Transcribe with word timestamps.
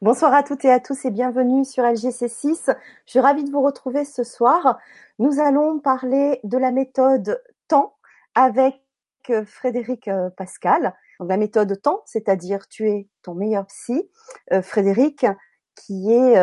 Bonsoir 0.00 0.32
à 0.32 0.44
toutes 0.44 0.64
et 0.64 0.70
à 0.70 0.78
tous 0.78 1.06
et 1.06 1.10
bienvenue 1.10 1.64
sur 1.64 1.82
LGC6. 1.82 2.72
Je 3.04 3.10
suis 3.10 3.18
ravie 3.18 3.42
de 3.42 3.50
vous 3.50 3.62
retrouver 3.62 4.04
ce 4.04 4.22
soir. 4.22 4.78
Nous 5.18 5.40
allons 5.40 5.80
parler 5.80 6.38
de 6.44 6.56
la 6.56 6.70
méthode 6.70 7.42
temps 7.66 7.96
avec 8.36 8.80
euh, 9.30 9.44
Frédéric 9.44 10.06
euh, 10.06 10.30
Pascal. 10.30 10.94
Donc 11.18 11.28
la 11.28 11.36
méthode 11.36 11.82
temps, 11.82 12.02
c'est-à-dire 12.06 12.68
tu 12.68 12.88
es 12.88 13.08
ton 13.22 13.34
meilleur 13.34 13.66
psy. 13.66 14.08
Euh, 14.52 14.62
Frédéric, 14.62 15.26
qui 15.74 16.12
est 16.12 16.34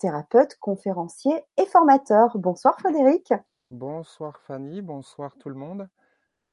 thérapeute, 0.00 0.56
conférencier 0.58 1.44
et 1.58 1.66
formateur. 1.66 2.36
Bonsoir 2.36 2.76
Frédéric. 2.80 3.32
Bonsoir 3.70 4.40
Fanny, 4.40 4.82
bonsoir 4.82 5.36
tout 5.38 5.48
le 5.48 5.54
monde. 5.54 5.88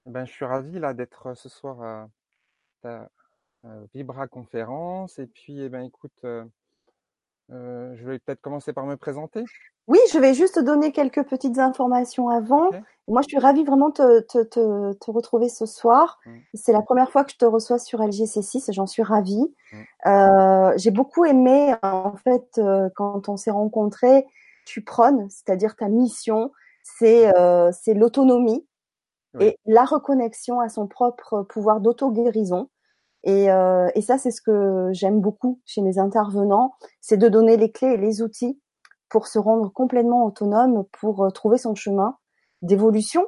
Eh 0.06 0.12
ben, 0.12 0.24
je 0.26 0.32
suis 0.32 0.46
ravi 0.46 0.78
là 0.78 0.94
d'être 0.94 1.34
ce 1.34 1.50
soir 1.50 2.08
Vibra 3.94 4.28
conférence. 4.28 5.20
Et 5.20 5.28
puis, 5.28 5.62
eh 5.62 5.70
ben, 5.70 5.84
écoute, 5.84 6.12
euh, 6.24 6.44
euh, 7.52 7.96
je 7.96 8.06
vais 8.06 8.20
peut-être 8.20 8.42
commencer 8.42 8.74
par 8.74 8.86
me 8.86 8.96
présenter. 8.96 9.44
Oui, 9.88 10.00
je 10.12 10.18
vais 10.18 10.34
juste 10.34 10.60
donner 10.60 10.92
quelques 10.92 11.24
petites 11.24 11.60
informations 11.60 12.30
avant. 12.30 12.70
Moi, 13.10 13.22
je 13.22 13.28
suis 13.28 13.40
ravie 13.40 13.66
vraiment 13.66 13.90
de 13.90 14.22
te, 14.22 14.44
te, 14.44 14.94
te, 14.94 15.12
retrouver 15.12 15.50
ce 15.50 15.66
soir. 15.66 16.20
Mmh. 16.26 16.32
C'est 16.54 16.72
la 16.72 16.82
première 16.82 17.12
fois 17.12 17.26
que 17.26 17.32
je 17.32 17.38
te 17.38 17.46
reçois 17.46 17.80
sur 17.80 18.00
LGC6 18.00 18.70
et 18.70 18.74
j'en 18.74 18.88
suis 18.88 19.04
ravie. 19.04 19.54
Mmh. 19.74 19.78
Euh, 20.08 20.74
J'ai 20.78 20.92
beaucoup 20.92 21.26
aimé, 21.26 21.76
en 21.82 22.16
fait, 22.16 22.48
euh, 22.58 22.90
quand 22.96 23.28
on 23.28 23.36
s'est 23.36 23.52
rencontrés, 23.52 24.26
tu 24.66 24.82
prônes, 24.82 25.28
c'est-à-dire 25.30 25.76
ta 25.76 25.90
mission, 25.90 26.52
c'est 26.82 27.36
euh, 27.38 27.72
l'autonomie 27.88 28.66
et 29.40 29.58
la 29.66 29.84
reconnexion 29.84 30.60
à 30.60 30.70
son 30.70 30.88
propre 30.88 31.42
pouvoir 31.50 31.82
d'auto-guérison. 31.82 32.70
Et, 33.24 33.52
euh, 33.52 33.88
et 33.96 34.02
ça, 34.02 34.18
c'est 34.18 34.32
ce 34.32 34.42
que 34.42 34.90
j'aime 34.92 35.22
beaucoup 35.22 35.62
chez 35.66 35.82
mes 35.82 35.98
intervenants, 35.98 36.76
c'est 37.02 37.18
de 37.18 37.30
donner 37.30 37.58
les 37.58 37.72
clés 37.72 37.94
et 37.94 37.98
les 37.98 38.22
outils 38.22 38.60
pour 39.10 39.28
se 39.28 39.40
rendre 39.40 39.72
complètement 39.72 40.26
autonome, 40.26 40.86
pour 41.00 41.24
euh, 41.24 41.30
trouver 41.30 41.58
son 41.58 41.76
chemin 41.76 42.18
d'évolution 42.62 43.28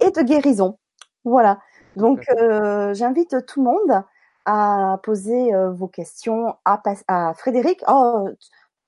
et 0.00 0.10
de 0.10 0.22
guérison. 0.22 0.78
Voilà. 1.24 1.58
Donc, 1.96 2.24
euh, 2.30 2.94
j'invite 2.94 3.44
tout 3.46 3.64
le 3.64 3.70
monde 3.70 4.04
à 4.44 4.98
poser 5.02 5.54
euh, 5.54 5.70
vos 5.70 5.88
questions 5.88 6.54
à, 6.64 6.82
à 7.08 7.34
Frédéric. 7.34 7.82
Oh, 7.88 8.28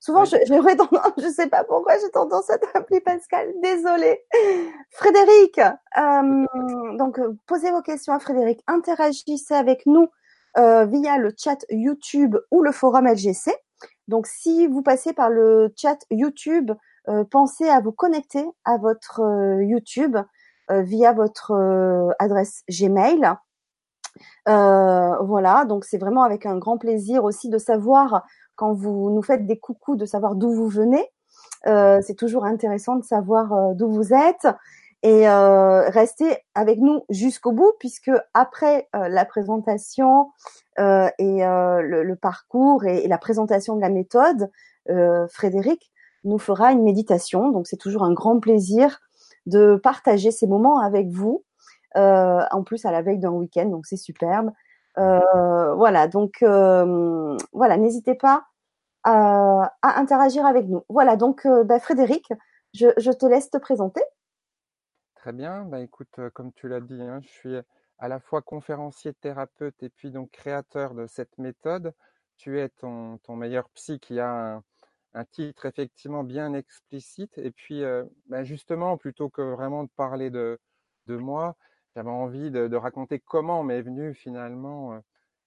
Souvent, 0.04 0.26
je, 0.26 0.36
je, 0.46 0.52
je 1.22 1.28
sais 1.28 1.46
pas 1.46 1.64
pourquoi 1.64 1.94
j'ai 1.98 2.10
tendance 2.10 2.50
à 2.50 2.58
t'appeler 2.58 3.00
Pascal. 3.00 3.54
Désolée. 3.62 4.20
Frédéric, 4.90 5.58
euh, 5.58 6.46
donc 6.98 7.18
euh, 7.18 7.34
posez 7.46 7.70
vos 7.70 7.80
questions 7.80 8.12
à 8.12 8.18
Frédéric. 8.18 8.60
Interagissez 8.66 9.54
avec 9.54 9.86
nous 9.86 10.08
euh, 10.58 10.84
via 10.84 11.16
le 11.16 11.32
chat 11.34 11.64
YouTube 11.70 12.36
ou 12.50 12.62
le 12.62 12.70
forum 12.70 13.06
LGC. 13.06 13.50
Donc, 14.06 14.26
si 14.26 14.66
vous 14.66 14.82
passez 14.82 15.14
par 15.14 15.30
le 15.30 15.72
chat 15.74 15.96
YouTube, 16.10 16.72
euh, 17.08 17.24
pensez 17.24 17.70
à 17.70 17.80
vous 17.80 17.92
connecter 17.92 18.44
à 18.66 18.76
votre 18.76 19.22
YouTube 19.62 20.18
via 20.68 21.12
votre 21.12 21.52
adresse 22.18 22.62
Gmail. 22.68 23.22
voilà, 24.46 25.64
donc 25.64 25.86
c'est 25.86 25.98
vraiment 25.98 26.24
avec 26.24 26.44
un 26.44 26.58
grand 26.58 26.76
plaisir 26.76 27.24
aussi 27.24 27.48
de 27.48 27.56
savoir 27.56 28.22
quand 28.56 28.72
vous 28.72 29.10
nous 29.10 29.22
faites 29.22 29.46
des 29.46 29.58
coucous, 29.58 29.96
de 29.96 30.06
savoir 30.06 30.34
d'où 30.34 30.52
vous 30.52 30.68
venez. 30.68 31.06
Euh, 31.66 32.00
c'est 32.02 32.14
toujours 32.14 32.44
intéressant 32.44 32.96
de 32.96 33.04
savoir 33.04 33.52
euh, 33.52 33.74
d'où 33.74 33.90
vous 33.90 34.12
êtes 34.12 34.46
et 35.04 35.28
euh, 35.28 35.86
restez 35.90 36.38
avec 36.54 36.78
nous 36.78 37.02
jusqu'au 37.10 37.52
bout 37.52 37.72
puisque 37.78 38.10
après 38.32 38.88
euh, 38.96 39.08
la 39.08 39.26
présentation 39.26 40.30
euh, 40.78 41.10
et 41.18 41.40
le, 41.40 42.02
le, 42.02 42.16
parcours 42.16 42.86
et, 42.86 43.04
et, 43.04 43.08
la 43.08 43.18
présentation 43.18 43.76
de 43.76 43.82
la 43.82 43.90
méthode, 43.90 44.50
Frédéric 45.28 45.92
nous 46.24 46.38
fera 46.38 46.72
une 46.72 46.82
méditation. 46.82 47.50
Donc 47.50 47.66
c'est 47.66 47.76
toujours 47.76 48.02
un 48.02 48.14
grand 48.14 48.40
plaisir 48.40 48.98
de 49.44 49.76
partager 49.76 50.30
ces 50.30 50.46
moments 50.46 50.80
avec 50.80 51.08
vous. 51.08 51.44
en 51.94 52.62
plus 52.64 52.86
à 52.86 52.90
la 52.90 53.02
veille 53.02 53.18
d'un 53.18 53.30
week-end, 53.32 53.66
donc 53.66 53.84
c'est 53.84 53.98
superbe. 53.98 54.52
Euh, 54.98 55.74
voilà, 55.74 56.08
donc 56.08 56.42
euh, 56.42 57.36
voilà, 57.52 57.76
n'hésitez 57.76 58.14
pas 58.14 58.46
à, 59.02 59.72
à, 59.82 60.00
interagir 60.00 60.46
avec 60.46 60.66
nous. 60.66 60.84
Voilà, 60.88 61.16
donc 61.16 61.46
euh, 61.46 61.64
bah, 61.64 61.80
Frédéric, 61.80 62.32
je, 62.74 63.10
te 63.10 63.26
laisse 63.26 63.50
te 63.50 63.58
présenter. 63.58 64.02
Très 65.16 65.32
bien, 65.32 65.64
bah, 65.64 65.80
écoute, 65.80 66.20
comme 66.34 66.52
tu 66.52 66.68
l'as 66.68 66.80
dit, 66.80 67.00
hein, 67.00 67.20
je 67.22 67.28
suis 67.28 67.56
à 67.98 68.08
la 68.08 68.20
fois 68.20 68.42
conférencier, 68.42 69.14
thérapeute 69.14 69.82
et 69.82 69.88
puis 69.88 70.10
donc 70.10 70.30
créateur 70.30 70.94
de 70.94 71.06
cette 71.06 71.38
méthode. 71.38 71.94
Tu 72.36 72.60
es 72.60 72.68
ton, 72.68 73.18
meilleur 73.28 73.68
psy 73.70 74.00
qui 74.00 74.18
a 74.20 74.60
un, 75.14 75.24
titre 75.24 75.66
effectivement 75.66 76.24
bien 76.24 76.52
explicite. 76.54 77.38
Et 77.38 77.50
puis, 77.50 77.84
euh, 77.84 78.04
bah, 78.26 78.44
justement, 78.44 78.96
plutôt 78.96 79.28
que 79.30 79.42
vraiment 79.42 79.84
de 79.84 79.90
parler 79.96 80.30
de, 80.30 80.58
de 81.06 81.16
moi, 81.16 81.56
j'avais 81.94 82.10
envie 82.10 82.50
de, 82.50 82.68
de, 82.68 82.76
raconter 82.76 83.20
comment 83.20 83.62
m'est 83.62 83.82
venue 83.82 84.14
finalement 84.14 84.94
euh, 84.94 84.98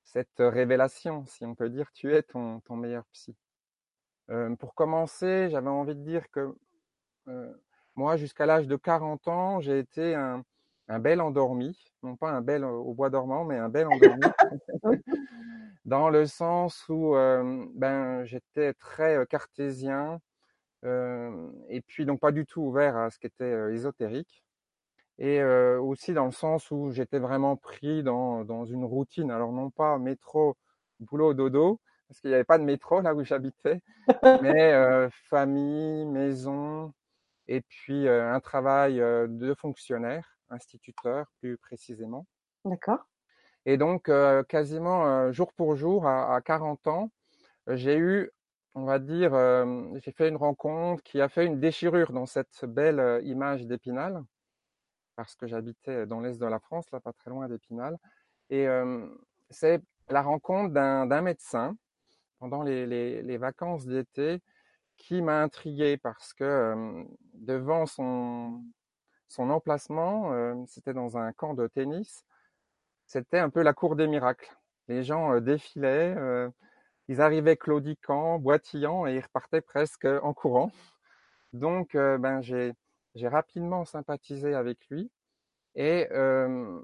cette 0.08 0.40
révélation, 0.40 1.26
si 1.26 1.46
on 1.46 1.56
peut 1.56 1.70
dire, 1.70 1.92
tu 1.92 2.14
es 2.16 2.24
ton, 2.24 2.62
ton 2.62 2.78
meilleur 2.78 3.06
psy. 3.12 3.36
Euh, 4.30 4.56
pour 4.56 4.74
commencer, 4.74 5.50
j'avais 5.50 5.70
envie 5.70 5.96
de 5.96 6.04
dire 6.04 6.30
que 6.32 6.56
euh, 7.28 7.54
moi, 7.96 8.16
jusqu'à 8.18 8.46
l'âge 8.46 8.68
de 8.68 8.76
40 8.76 9.28
ans, 9.28 9.60
j'ai 9.60 9.80
été 9.80 10.16
un, 10.16 10.44
un, 10.88 11.00
bel 11.00 11.22
endormi, 11.22 11.78
non 12.04 12.16
pas 12.16 12.32
un 12.32 12.42
bel 12.42 12.64
au 12.64 12.94
bois 12.94 13.10
dormant, 13.10 13.44
mais 13.44 13.58
un 13.58 13.70
bel 13.70 13.88
endormi, 13.88 14.22
dans 15.86 16.10
le 16.10 16.26
sens 16.26 16.88
où 16.88 17.16
euh, 17.16 17.66
ben, 17.76 18.24
j'étais 18.26 18.74
très 18.74 19.26
cartésien, 19.28 20.20
et 21.70 21.82
puis 21.82 22.06
donc 22.06 22.22
pas 22.22 22.32
du 22.32 22.46
tout 22.46 22.62
ouvert 22.62 22.96
à 22.96 23.10
ce 23.10 23.20
qui 23.20 23.28
était 23.28 23.74
ésotérique 23.74 24.47
et 25.20 25.42
euh, 25.42 25.80
aussi 25.80 26.14
dans 26.14 26.26
le 26.26 26.32
sens 26.32 26.70
où 26.72 26.92
j'étais 26.92 27.20
vraiment 27.20 27.56
pris 27.56 28.04
dans, 28.04 28.44
dans 28.44 28.66
une 28.66 28.86
routine. 28.86 29.32
Alors 29.32 29.52
non 29.52 29.70
pas 29.70 29.98
métro, 29.98 30.58
boulot, 31.00 31.34
dodo, 31.34 31.80
parce 32.08 32.20
qu'il 32.20 32.30
n'y 32.30 32.36
avait 32.36 32.44
pas 32.44 32.58
de 32.58 32.64
métro 32.64 33.02
là 33.02 33.16
où 33.16 33.24
j'habitais, 33.24 33.82
mais 34.42 34.74
euh, 34.74 35.10
famille, 35.30 36.06
maison, 36.06 36.94
et 37.48 37.62
puis 37.62 38.08
euh, 38.08 38.32
un 38.32 38.40
travail 38.40 38.98
de 38.98 39.54
fonctionnaire, 39.56 40.38
instituteur 40.50 41.28
plus 41.40 41.58
précisément. 41.58 42.26
D'accord. 42.66 43.08
Et 43.66 43.78
donc 43.78 44.10
quasiment 44.48 45.32
jour 45.34 45.52
pour 45.54 45.76
jour, 45.76 46.08
à, 46.08 46.36
à 46.36 46.42
40 46.42 46.88
ans, 46.88 47.12
j'ai 47.68 47.98
eu, 47.98 48.32
on 48.76 48.86
va 48.86 48.98
dire, 48.98 49.34
j'ai 49.96 50.12
fait 50.14 50.30
une 50.30 50.38
rencontre 50.38 51.04
qui 51.04 51.20
a 51.20 51.28
fait 51.28 51.46
une 51.46 51.60
déchirure 51.60 52.14
dans 52.14 52.26
cette 52.26 52.64
belle 52.64 53.20
image 53.26 53.66
d'Épinal 53.68 54.24
parce 55.18 55.36
que 55.36 55.48
j'habitais 55.48 56.06
dans 56.06 56.22
l'est 56.22 56.40
de 56.40 56.46
la 56.46 56.60
France, 56.60 56.90
là 56.92 57.02
pas 57.02 57.12
très 57.12 57.32
loin 57.32 57.50
d'Épinal. 57.50 57.98
Et 58.50 58.68
c'est 59.50 59.82
la 60.10 60.22
rencontre 60.22 60.74
d'un 60.74 61.22
médecin 61.22 61.76
pendant 62.40 62.64
les, 62.64 63.38
vacances 63.38 63.86
d'été 63.86 64.42
qui 64.96 65.22
m'a 65.22 65.42
intrigué 65.42 65.98
parce 65.98 66.34
que 66.34 67.04
devant 67.34 67.86
son, 67.88 68.64
emplacement, 69.38 70.66
c'était 70.68 70.94
dans 70.94 71.18
un 71.18 71.34
camp 71.34 71.56
de 71.56 71.68
tennis, 71.68 72.24
c'était 73.08 73.40
un 73.40 73.50
peu 73.50 73.64
la 73.64 73.74
cour 73.74 73.96
des 73.96 74.08
miracles. 74.08 74.56
Les 74.88 75.04
gens 75.04 75.42
défilaient, 75.42 76.16
ils 77.08 77.22
arrivaient 77.22 77.58
claudiquants, 77.58 78.38
boitillants 78.38 79.08
et 79.08 79.16
ils 79.16 79.22
repartaient 79.22 79.62
presque 79.62 80.06
en 80.06 80.34
courant. 80.34 80.72
Donc, 81.54 81.94
ben, 81.94 82.42
j'ai 82.42 82.74
j'ai 83.18 83.28
rapidement 83.28 83.86
sympathisé 83.86 84.54
avec 84.54 84.88
lui. 84.90 85.12
Et 85.76 86.08
euh, 86.12 86.80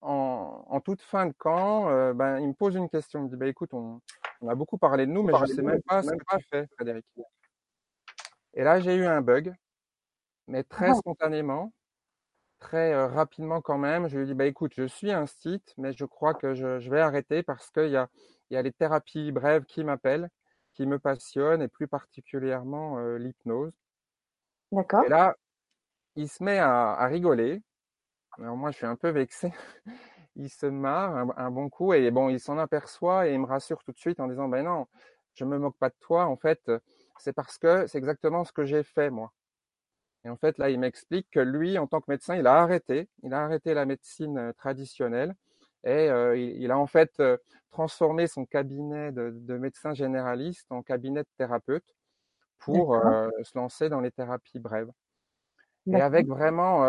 en, 0.00 0.64
en, 0.68 0.80
toute 0.80 1.02
fin 1.02 1.26
de 1.26 1.32
camp, 1.32 1.88
euh, 1.88 2.12
ben, 2.12 2.38
il 2.40 2.48
me 2.48 2.54
pose 2.54 2.74
une 2.74 2.88
question. 2.88 3.20
Il 3.20 3.24
me 3.24 3.28
dit 3.28 3.36
bah, 3.36 3.46
écoute, 3.46 3.72
on, 3.74 4.00
on 4.40 4.48
a 4.48 4.54
beaucoup 4.54 4.78
parlé 4.78 5.06
de 5.06 5.12
nous, 5.12 5.22
mais 5.22 5.32
je 5.34 5.42
ne 5.42 5.46
sais 5.46 5.62
même 5.62 5.82
pas 5.82 6.02
ce 6.02 6.10
que 6.10 6.36
tu 6.36 6.44
fais, 6.50 6.66
Frédéric. 6.74 7.06
Et 8.54 8.64
là, 8.64 8.80
j'ai 8.80 8.94
eu 8.94 9.04
un 9.04 9.20
bug, 9.20 9.54
mais 10.46 10.62
très 10.64 10.90
ah. 10.90 10.94
spontanément, 10.94 11.72
très 12.58 12.92
euh, 12.92 13.06
rapidement 13.06 13.60
quand 13.60 13.78
même. 13.78 14.08
Je 14.08 14.16
lui 14.16 14.24
ai 14.24 14.26
dit 14.26 14.34
bah, 14.34 14.46
écoute, 14.46 14.72
je 14.74 14.86
suis 14.86 15.12
un 15.12 15.26
site, 15.26 15.74
mais 15.76 15.92
je 15.92 16.04
crois 16.04 16.34
que 16.34 16.54
je, 16.54 16.80
je 16.80 16.90
vais 16.90 17.00
arrêter 17.00 17.42
parce 17.42 17.70
qu'il 17.70 17.90
y 17.90 17.96
a, 17.96 18.08
y 18.50 18.56
a 18.56 18.62
les 18.62 18.72
thérapies 18.72 19.32
brèves 19.32 19.64
qui 19.64 19.84
m'appellent, 19.84 20.30
qui 20.74 20.86
me 20.86 20.98
passionnent, 20.98 21.62
et 21.62 21.68
plus 21.68 21.88
particulièrement 21.88 22.98
l'hypnose. 23.16 23.72
Et 24.72 25.08
là, 25.08 25.36
il 26.16 26.28
se 26.28 26.42
met 26.42 26.58
à, 26.58 27.06
rigoler. 27.06 27.62
Alors 28.38 28.56
moi, 28.56 28.70
je 28.70 28.76
suis 28.76 28.86
un 28.86 28.96
peu 28.96 29.10
vexé. 29.10 29.52
il 30.36 30.50
se 30.50 30.66
marre 30.66 31.38
un, 31.38 31.50
bon 31.50 31.70
coup 31.70 31.94
et 31.94 32.10
bon, 32.10 32.28
il 32.28 32.40
s'en 32.40 32.58
aperçoit 32.58 33.28
et 33.28 33.34
il 33.34 33.40
me 33.40 33.46
rassure 33.46 33.82
tout 33.84 33.92
de 33.92 33.98
suite 33.98 34.20
en 34.20 34.28
disant, 34.28 34.48
ben 34.48 34.64
non, 34.64 34.86
je 35.34 35.44
me 35.44 35.58
moque 35.58 35.78
pas 35.78 35.88
de 35.88 35.94
toi. 36.00 36.26
En 36.26 36.36
fait, 36.36 36.70
c'est 37.18 37.32
parce 37.32 37.58
que 37.58 37.86
c'est 37.86 37.98
exactement 37.98 38.44
ce 38.44 38.52
que 38.52 38.64
j'ai 38.64 38.82
fait 38.82 39.10
moi. 39.10 39.32
Et 40.24 40.28
en 40.28 40.36
fait, 40.36 40.58
là, 40.58 40.70
il 40.70 40.80
m'explique 40.80 41.28
que 41.30 41.40
lui, 41.40 41.78
en 41.78 41.86
tant 41.86 42.00
que 42.00 42.10
médecin, 42.10 42.34
il 42.36 42.46
a 42.46 42.60
arrêté. 42.60 43.08
Il 43.22 43.32
a 43.32 43.44
arrêté 43.44 43.74
la 43.74 43.86
médecine 43.86 44.52
traditionnelle 44.58 45.36
Et 45.84 46.08
il, 46.36 46.70
a 46.70 46.78
en 46.78 46.86
fait 46.86 47.22
transformé 47.70 48.26
son 48.26 48.44
cabinet 48.44 49.12
de, 49.12 49.30
de 49.32 49.56
médecin 49.56 49.94
généraliste 49.94 50.66
en 50.70 50.82
cabinet 50.82 51.22
de 51.22 51.28
thérapeute 51.38 51.94
pour 52.58 52.96
se 53.42 53.56
lancer 53.56 53.88
dans 53.88 54.00
les 54.00 54.10
thérapies 54.10 54.58
brèves. 54.58 54.90
Et 55.86 56.00
avec 56.00 56.26
vraiment 56.26 56.82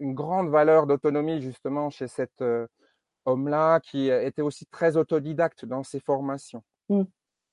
une 0.00 0.14
grande 0.14 0.48
valeur 0.48 0.86
d'autonomie 0.86 1.40
justement 1.40 1.90
chez 1.90 2.08
cet 2.08 2.42
homme-là 3.26 3.80
qui 3.80 4.08
était 4.08 4.42
aussi 4.42 4.66
très 4.66 4.96
autodidacte 4.96 5.64
dans 5.64 5.82
ses 5.82 6.00
formations. 6.00 6.62
Mmh. 6.88 7.02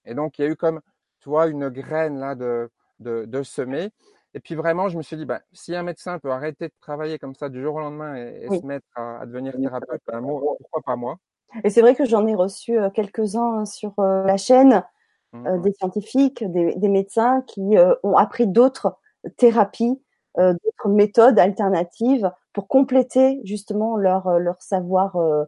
Et 0.06 0.16
donc 0.16 0.40
il 0.40 0.42
y 0.44 0.46
a 0.46 0.50
eu 0.50 0.56
comme, 0.56 0.82
tu 1.20 1.30
vois, 1.30 1.48
une 1.48 1.70
graine 1.70 2.20
là 2.20 2.36
de, 2.36 2.70
de, 3.00 3.26
de 3.26 3.44
semer. 3.44 3.92
Et 4.34 4.40
puis 4.40 4.56
vraiment, 4.56 4.88
je 4.88 4.98
me 4.98 5.02
suis 5.02 5.18
dit, 5.18 5.26
bah, 5.26 5.42
si 5.52 5.76
un 5.76 5.84
médecin 5.84 6.18
peut 6.20 6.32
arrêter 6.32 6.70
de 6.70 6.74
travailler 6.80 7.20
comme 7.20 7.36
ça 7.36 7.50
du 7.50 7.62
jour 7.62 7.76
au 7.76 7.80
lendemain 7.80 8.16
et, 8.16 8.48
se 8.48 8.66
mettre 8.66 8.88
à, 8.96 9.26
devenir 9.26 9.54
thérapeute, 9.58 10.02
ben, 10.08 10.22
pourquoi 10.22 10.82
pas 10.86 10.96
moi? 10.96 11.18
Et 11.66 11.70
c'est 11.70 11.82
vrai 11.82 11.96
que 11.96 12.06
j'en 12.06 12.26
ai 12.28 12.34
reçu 12.34 12.78
quelques-uns 12.94 13.66
sur 13.66 13.94
la 13.98 14.38
chaîne, 14.38 14.86
mmh. 15.34 15.62
des 15.62 15.74
scientifiques, 15.74 16.44
des, 16.52 16.76
des, 16.76 16.90
médecins 16.90 17.44
qui 17.48 17.76
ont 18.04 18.18
appris 18.18 18.48
d'autres 18.48 18.98
thérapies 19.38 20.02
euh, 20.40 20.54
d'autres 20.54 20.90
méthodes 20.90 21.40
alternatives 21.40 22.32
pour 22.54 22.68
compléter 22.70 23.42
justement 23.44 23.98
leur 23.98 24.28
euh, 24.28 24.40
leur 24.40 24.62
savoir 24.62 25.18
euh, 25.18 25.44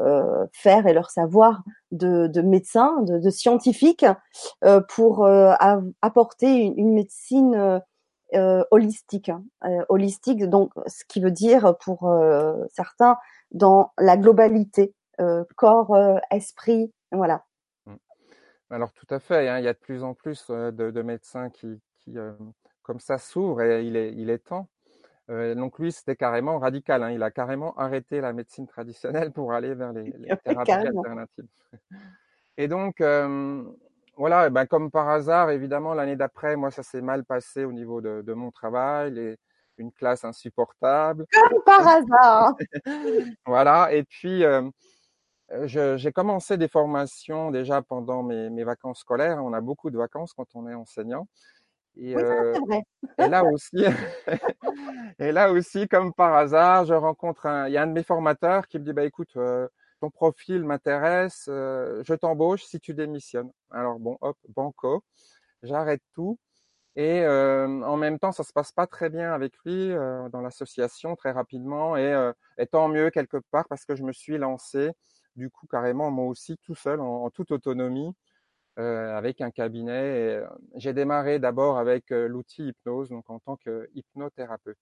euh, 0.00 0.46
faire 0.52 0.86
et 0.86 0.94
leur 0.94 1.10
savoir 1.10 1.62
de, 1.90 2.28
de 2.28 2.40
médecins, 2.40 3.02
de, 3.02 3.18
de 3.18 3.30
scientifiques, 3.30 4.06
euh, 4.64 4.80
pour 4.88 5.26
apporter 5.26 6.54
une, 6.54 6.78
une 6.78 6.94
médecine 6.94 7.82
holistique, 8.70 9.28
hein, 9.28 9.44
holistique. 9.90 10.44
Donc, 10.48 10.72
ce 10.86 11.04
qui 11.06 11.20
veut 11.20 11.30
dire 11.30 11.76
pour 11.80 12.10
certains 12.72 13.18
dans 13.50 13.92
la 13.98 14.16
globalité, 14.16 14.94
corps, 15.56 15.94
esprit, 16.30 16.90
voilà. 17.12 17.44
Alors 18.72 18.92
tout 18.92 19.06
à 19.10 19.18
fait, 19.18 19.48
hein, 19.48 19.58
il 19.58 19.64
y 19.64 19.68
a 19.68 19.74
de 19.74 19.78
plus 19.78 20.02
en 20.02 20.14
plus 20.14 20.50
de, 20.50 20.70
de 20.90 21.02
médecins 21.02 21.50
qui, 21.50 21.80
qui 22.00 22.16
comme 22.82 23.00
ça 23.00 23.18
s'ouvre 23.18 23.62
et 23.62 23.84
il 23.84 23.96
est, 23.96 24.12
il 24.14 24.30
est 24.30 24.38
temps. 24.38 24.68
Euh, 25.30 25.54
donc 25.54 25.78
lui, 25.78 25.92
c'était 25.92 26.16
carrément 26.16 26.58
radical. 26.58 27.02
Hein. 27.02 27.10
Il 27.10 27.22
a 27.22 27.30
carrément 27.30 27.76
arrêté 27.76 28.20
la 28.20 28.32
médecine 28.32 28.66
traditionnelle 28.66 29.30
pour 29.30 29.52
aller 29.52 29.74
vers 29.74 29.92
les, 29.92 30.04
les 30.18 30.36
thérapies 30.38 30.72
alternatives. 30.72 31.46
Et 32.56 32.66
donc, 32.66 33.00
euh, 33.00 33.62
voilà, 34.16 34.50
ben, 34.50 34.66
comme 34.66 34.90
par 34.90 35.08
hasard, 35.08 35.50
évidemment, 35.50 35.94
l'année 35.94 36.16
d'après, 36.16 36.56
moi, 36.56 36.70
ça 36.70 36.82
s'est 36.82 37.00
mal 37.00 37.24
passé 37.24 37.64
au 37.64 37.72
niveau 37.72 38.00
de, 38.00 38.22
de 38.22 38.32
mon 38.32 38.50
travail, 38.50 39.12
les, 39.12 39.36
une 39.78 39.92
classe 39.92 40.24
insupportable. 40.24 41.26
Comme 41.32 41.62
par 41.64 41.86
hasard. 41.86 42.56
voilà. 43.46 43.92
Et 43.92 44.04
puis, 44.04 44.44
euh, 44.44 44.68
j'ai 45.64 46.12
commencé 46.12 46.56
des 46.56 46.68
formations 46.68 47.50
déjà 47.50 47.82
pendant 47.82 48.22
mes, 48.22 48.50
mes 48.50 48.64
vacances 48.64 49.00
scolaires. 49.00 49.44
On 49.44 49.52
a 49.52 49.60
beaucoup 49.60 49.90
de 49.90 49.98
vacances 49.98 50.32
quand 50.32 50.46
on 50.54 50.68
est 50.68 50.74
enseignant. 50.74 51.26
Et, 51.96 52.16
euh, 52.16 52.54
et, 53.18 53.28
là 53.28 53.44
aussi, 53.44 53.76
et 55.18 55.32
là 55.32 55.52
aussi, 55.52 55.88
comme 55.88 56.12
par 56.12 56.34
hasard, 56.34 56.86
je 56.86 56.94
rencontre 56.94 57.46
un, 57.46 57.68
il 57.68 57.72
y 57.72 57.76
a 57.76 57.82
un 57.82 57.86
de 57.86 57.92
mes 57.92 58.02
formateurs 58.02 58.66
qui 58.66 58.78
me 58.78 58.84
dit, 58.84 58.92
bah 58.92 59.04
écoute, 59.04 59.36
euh, 59.36 59.68
ton 60.00 60.10
profil 60.10 60.64
m'intéresse, 60.64 61.46
euh, 61.48 62.02
je 62.04 62.14
t'embauche 62.14 62.64
si 62.64 62.80
tu 62.80 62.94
démissionnes. 62.94 63.50
Alors 63.70 63.98
bon, 63.98 64.16
hop, 64.22 64.36
banco, 64.48 65.04
j'arrête 65.62 66.02
tout. 66.14 66.38
Et 66.94 67.26
en 67.26 67.96
même 67.96 68.18
temps, 68.18 68.32
ça 68.32 68.44
se 68.44 68.52
passe 68.52 68.70
pas 68.70 68.86
très 68.86 69.08
bien 69.08 69.32
avec 69.32 69.54
lui 69.64 69.94
dans 70.30 70.42
l'association 70.42 71.16
très 71.16 71.30
rapidement. 71.30 71.96
Et, 71.96 72.32
et, 72.58 72.66
tant 72.66 72.88
mieux 72.88 73.08
quelque 73.08 73.38
part 73.50 73.66
parce 73.66 73.86
que 73.86 73.96
je 73.96 74.02
me 74.02 74.12
suis 74.12 74.36
lancé 74.36 74.90
du 75.36 75.50
coup 75.50 75.66
carrément 75.66 76.10
moi 76.10 76.26
aussi 76.26 76.56
tout 76.58 76.74
seul 76.74 77.00
en 77.00 77.30
toute 77.30 77.50
autonomie 77.52 78.14
euh, 78.78 79.14
avec 79.16 79.42
un 79.42 79.50
cabinet. 79.50 80.40
Euh, 80.40 80.46
j'ai 80.76 80.94
démarré 80.94 81.38
d'abord 81.38 81.76
avec 81.78 82.10
euh, 82.10 82.26
l'outil 82.26 82.68
hypnose, 82.68 83.10
donc 83.10 83.28
en 83.28 83.38
tant 83.38 83.56
que 83.56 83.90
hypnothérapeute. 83.94 84.78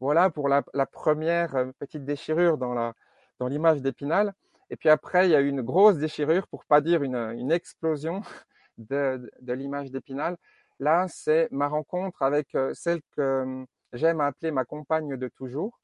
Voilà 0.00 0.28
pour 0.30 0.48
la, 0.48 0.62
première 0.86 1.72
petite 1.78 2.04
déchirure 2.04 2.58
dans 2.58 2.74
la 2.74 2.94
dans 3.38 3.48
l'image 3.48 3.80
d'Épinal. 3.82 4.34
Et 4.70 4.76
puis 4.76 4.88
après, 4.88 5.28
il 5.28 5.32
y 5.32 5.36
a 5.36 5.40
eu 5.40 5.48
une 5.48 5.62
grosse 5.62 5.98
déchirure, 5.98 6.48
pour 6.48 6.64
pas 6.64 6.80
dire 6.80 7.02
une, 7.04 7.16
une 7.16 7.52
explosion 7.52 8.22
de, 8.78 9.30
de 9.40 9.52
l'image 9.52 9.90
d'Épinal. 9.92 10.36
Là, 10.80 11.06
c'est 11.08 11.48
ma 11.52 11.68
rencontre 11.68 12.22
avec 12.22 12.56
celle 12.74 13.00
que 13.16 13.64
j'aime 13.92 14.20
appeler 14.20 14.50
ma 14.50 14.64
compagne 14.64 15.16
de 15.16 15.28
toujours. 15.28 15.80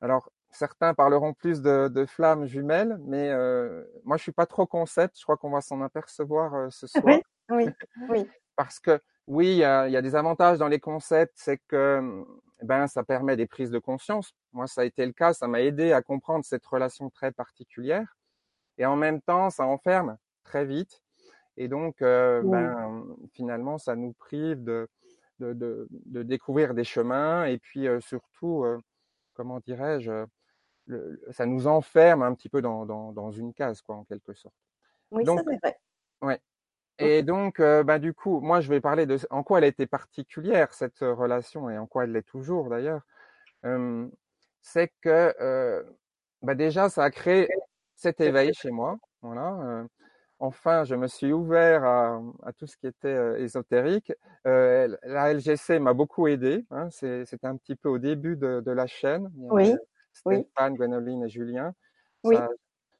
Alors, 0.00 0.30
Certains 0.54 0.94
parleront 0.94 1.32
plus 1.32 1.62
de, 1.62 1.88
de 1.88 2.06
flammes 2.06 2.46
jumelles, 2.46 2.96
mais 3.06 3.28
euh, 3.30 3.82
moi 4.04 4.16
je 4.16 4.22
suis 4.22 4.32
pas 4.32 4.46
trop 4.46 4.66
concept. 4.66 5.18
Je 5.18 5.24
crois 5.24 5.36
qu'on 5.36 5.50
va 5.50 5.60
s'en 5.60 5.82
apercevoir 5.82 6.54
euh, 6.54 6.68
ce 6.70 6.86
soir. 6.86 7.18
Oui, 7.50 7.68
oui, 8.08 8.30
Parce 8.54 8.78
que 8.78 9.00
oui, 9.26 9.48
il 9.48 9.56
y 9.56 9.64
a, 9.64 9.88
y 9.88 9.96
a, 9.96 10.02
des 10.02 10.14
avantages 10.14 10.58
dans 10.58 10.68
les 10.68 10.78
concepts, 10.78 11.34
c'est 11.34 11.58
que 11.66 12.24
ben 12.62 12.86
ça 12.86 13.02
permet 13.02 13.36
des 13.36 13.46
prises 13.46 13.72
de 13.72 13.80
conscience. 13.80 14.32
Moi, 14.52 14.68
ça 14.68 14.82
a 14.82 14.84
été 14.84 15.04
le 15.04 15.12
cas, 15.12 15.32
ça 15.32 15.48
m'a 15.48 15.60
aidé 15.60 15.92
à 15.92 16.02
comprendre 16.02 16.44
cette 16.44 16.64
relation 16.64 17.10
très 17.10 17.32
particulière. 17.32 18.16
Et 18.78 18.86
en 18.86 18.96
même 18.96 19.20
temps, 19.22 19.50
ça 19.50 19.66
enferme 19.66 20.16
très 20.44 20.64
vite. 20.64 21.02
Et 21.56 21.66
donc, 21.66 22.00
euh, 22.00 22.42
ben, 22.44 23.04
finalement, 23.32 23.78
ça 23.78 23.96
nous 23.96 24.12
prive 24.12 24.62
de, 24.62 24.88
de, 25.40 25.52
de, 25.52 25.88
de, 25.90 26.22
découvrir 26.22 26.74
des 26.74 26.84
chemins 26.84 27.44
et 27.44 27.58
puis 27.58 27.86
surtout, 28.00 28.64
comment 29.34 29.60
dirais-je, 29.60 30.26
ça 31.30 31.46
nous 31.46 31.66
enferme 31.66 32.22
un 32.22 32.34
petit 32.34 32.48
peu 32.48 32.60
dans, 32.62 32.86
dans, 32.86 33.12
dans, 33.12 33.30
une 33.30 33.54
case, 33.54 33.82
quoi, 33.82 33.96
en 33.96 34.04
quelque 34.04 34.34
sorte. 34.34 34.54
Oui, 35.10 35.24
ça 35.24 35.34
c'est 35.36 35.58
vrai. 35.58 35.78
Ouais. 36.22 36.40
Et 36.98 37.22
donc, 37.22 37.58
euh, 37.58 37.82
bah, 37.82 37.98
du 37.98 38.14
coup, 38.14 38.40
moi, 38.40 38.60
je 38.60 38.68
vais 38.68 38.80
parler 38.80 39.06
de 39.06 39.18
en 39.30 39.42
quoi 39.42 39.58
elle 39.58 39.64
a 39.64 39.68
été 39.68 39.86
particulière, 39.86 40.72
cette 40.72 41.00
relation, 41.00 41.68
et 41.68 41.78
en 41.78 41.86
quoi 41.86 42.04
elle 42.04 42.12
l'est 42.12 42.22
toujours 42.22 42.68
d'ailleurs. 42.68 43.02
Euh, 43.64 44.06
c'est 44.62 44.92
que, 45.00 45.34
euh, 45.40 45.82
bah, 46.42 46.54
déjà, 46.54 46.88
ça 46.88 47.02
a 47.04 47.10
créé 47.10 47.48
cet 47.96 48.20
éveil 48.20 48.52
chez 48.54 48.70
moi. 48.70 48.98
Voilà. 49.22 49.86
enfin, 50.38 50.84
je 50.84 50.94
me 50.94 51.06
suis 51.06 51.32
ouvert 51.32 51.84
à, 51.84 52.22
à 52.44 52.52
tout 52.52 52.66
ce 52.66 52.76
qui 52.76 52.86
était 52.86 53.40
ésotérique. 53.40 54.12
la 54.44 55.32
LGC 55.32 55.78
m'a 55.80 55.94
beaucoup 55.94 56.28
aidé. 56.28 56.64
Hein, 56.70 56.90
C'était 56.90 57.46
un 57.46 57.56
petit 57.56 57.74
peu 57.74 57.88
au 57.88 57.98
début 57.98 58.36
de, 58.36 58.60
de 58.60 58.70
la 58.70 58.86
chaîne. 58.86 59.32
Oui. 59.34 59.74
Stéphane, 60.14 60.74
Gwenoline 60.76 61.24
et 61.24 61.28
Julien. 61.28 61.74
Oui. 62.22 62.36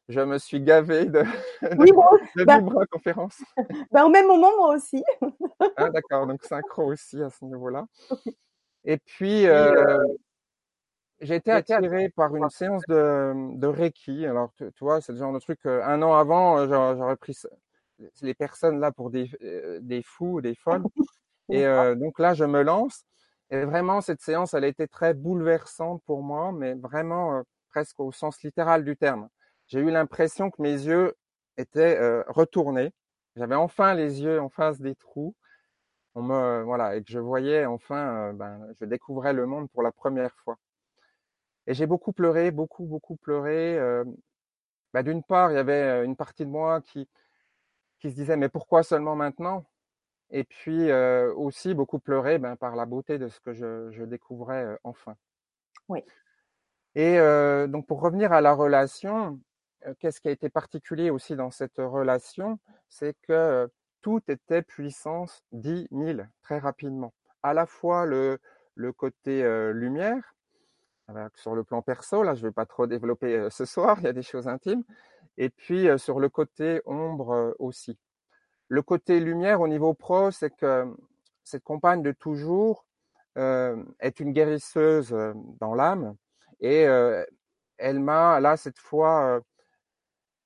je 0.09 0.21
me 0.21 0.37
suis 0.38 0.61
gavé 0.61 1.07
de, 1.07 1.23
de, 1.23 1.27
oui, 1.79 1.93
bon, 1.93 2.05
de 2.37 2.45
bah, 2.45 2.61
conférences. 2.91 3.43
Bah, 3.93 4.05
au 4.05 4.11
même 4.11 4.27
moment, 4.27 4.50
moi 4.57 4.77
aussi. 4.77 5.03
ah, 5.77 5.88
D'accord, 5.91 6.27
donc 6.27 6.43
synchro 6.45 6.93
aussi 6.93 7.23
à 7.23 7.31
ce 7.31 7.45
niveau-là. 7.45 7.87
Et 8.85 8.99
puis, 8.99 9.47
euh, 9.47 10.05
j'ai 11.21 11.37
été 11.37 11.50
attiré 11.50 12.11
par 12.11 12.37
une 12.37 12.50
séance 12.50 12.83
de, 12.88 13.57
de 13.57 13.67
Reiki. 13.67 14.27
Alors, 14.27 14.53
tu, 14.57 14.71
tu 14.73 14.85
vois, 14.85 15.00
c'est 15.00 15.12
le 15.12 15.19
genre 15.19 15.33
de 15.33 15.38
truc, 15.38 15.61
euh, 15.65 15.83
un 15.85 16.03
an 16.03 16.15
avant, 16.15 16.59
euh, 16.59 16.67
j'aurais 16.97 17.17
pris 17.17 17.35
les 18.23 18.35
personnes 18.35 18.81
là 18.81 18.93
pour 18.93 19.11
des, 19.11 19.31
euh, 19.43 19.79
des 19.81 20.03
fous, 20.03 20.41
des 20.41 20.55
folles. 20.55 20.83
Et 21.50 21.67
euh, 21.67 21.95
donc 21.95 22.19
là, 22.19 22.35
je 22.35 22.45
me 22.45 22.62
lance. 22.62 23.05
Et 23.55 23.65
vraiment, 23.65 24.01
cette 24.01 24.21
séance, 24.21 24.53
elle 24.55 24.65
a 24.65 24.67
été 24.67 24.89
très 24.89 25.15
bouleversante 25.15 26.03
pour 26.07 26.25
moi, 26.25 26.51
mais 26.51 26.75
vraiment 26.75 27.39
euh, 27.39 27.43
presque 27.71 28.01
au 28.01 28.11
sens 28.11 28.43
littéral 28.43 28.85
du 28.85 28.97
terme. 28.97 29.29
J'ai 29.69 29.79
eu 29.79 29.93
l'impression 29.93 30.51
que 30.51 30.61
mes 30.61 30.73
yeux 30.73 31.15
étaient 31.57 31.97
euh, 32.01 32.25
retournés. 32.27 32.93
J'avais 33.37 33.55
enfin 33.55 33.95
les 33.95 34.21
yeux 34.23 34.41
en 34.41 34.49
face 34.49 34.81
des 34.81 34.97
trous. 34.97 35.37
On 36.17 36.23
me, 36.23 36.65
voilà, 36.65 36.97
et 36.97 37.05
que 37.05 37.13
je 37.13 37.21
voyais 37.21 37.65
enfin, 37.65 38.31
euh, 38.31 38.33
ben, 38.33 38.61
je 38.81 38.87
découvrais 38.87 39.33
le 39.33 39.47
monde 39.47 39.71
pour 39.71 39.83
la 39.85 39.93
première 39.93 40.35
fois. 40.43 40.57
Et 41.69 41.75
j'ai 41.75 41.87
beaucoup 41.87 42.13
pleuré, 42.13 42.51
beaucoup, 42.51 42.87
beaucoup 42.87 43.15
pleuré. 43.15 43.79
Euh, 43.79 44.03
ben, 44.93 45.05
D'une 45.05 45.23
part, 45.23 45.53
il 45.53 45.55
y 45.55 45.59
avait 45.59 46.05
une 46.05 46.17
partie 46.17 46.45
de 46.45 46.51
moi 46.51 46.81
qui, 46.81 47.09
qui 48.01 48.11
se 48.11 48.17
disait, 48.17 48.37
mais 48.37 48.49
pourquoi 48.49 48.83
seulement 48.83 49.15
maintenant? 49.15 49.65
Et 50.31 50.45
puis 50.45 50.90
euh, 50.90 51.33
aussi 51.35 51.75
beaucoup 51.75 51.99
pleurer 51.99 52.38
ben, 52.38 52.57
par 52.57 52.76
la 52.76 52.87
beauté 52.87 53.19
de 53.19 53.28
ce 53.28 53.40
que 53.40 53.52
je, 53.52 53.90
je 53.93 54.04
découvrais 54.04 54.64
euh, 54.64 54.76
enfin. 54.85 55.14
Oui. 55.88 56.02
Et 56.95 57.19
euh, 57.19 57.66
donc 57.66 57.87
pour 57.87 58.00
revenir 58.00 58.33
à 58.33 58.40
la 58.40 58.52
relation, 58.54 59.40
qu'est-ce 59.99 60.21
qui 60.21 60.28
a 60.28 60.31
été 60.31 60.49
particulier 60.49 61.11
aussi 61.11 61.37
dans 61.37 61.50
cette 61.50 61.78
relation, 61.78 62.59
c'est 62.88 63.16
que 63.23 63.69
tout 64.00 64.23
était 64.28 64.62
puissance 64.62 65.43
10 65.52 65.88
000 65.90 66.21
très 66.43 66.59
rapidement. 66.59 67.12
À 67.43 67.52
la 67.52 67.66
fois 67.66 68.07
le, 68.07 68.38
le 68.75 68.93
côté 68.93 69.43
lumière, 69.73 70.35
sur 71.35 71.54
le 71.54 71.64
plan 71.64 71.83
perso, 71.83 72.23
là 72.23 72.35
je 72.35 72.43
ne 72.43 72.49
vais 72.49 72.52
pas 72.52 72.64
trop 72.64 72.87
développer 72.87 73.49
ce 73.50 73.64
soir, 73.64 73.99
il 74.00 74.04
y 74.04 74.09
a 74.09 74.12
des 74.12 74.23
choses 74.23 74.49
intimes, 74.49 74.85
et 75.37 75.50
puis 75.50 75.88
sur 75.99 76.21
le 76.21 76.28
côté 76.28 76.81
ombre 76.87 77.54
aussi. 77.59 77.99
Le 78.68 78.83
côté 78.83 79.21
lumière 79.21 79.61
au 79.61 79.68
niveau 79.68 79.94
pro, 79.94 80.30
c'est 80.30 80.50
que 80.50 80.87
cette 81.44 81.64
compagne 81.64 82.02
de 82.02 82.12
toujours 82.12 82.87
euh, 83.37 83.83
est 84.00 84.21
une 84.21 84.33
guérisseuse 84.33 85.12
euh, 85.12 85.33
dans 85.61 85.75
l'âme 85.75 86.16
et 86.61 86.87
euh, 86.87 87.25
elle 87.76 88.00
m'a 88.00 88.40
là 88.40 88.56
cette 88.56 88.78
fois 88.78 89.40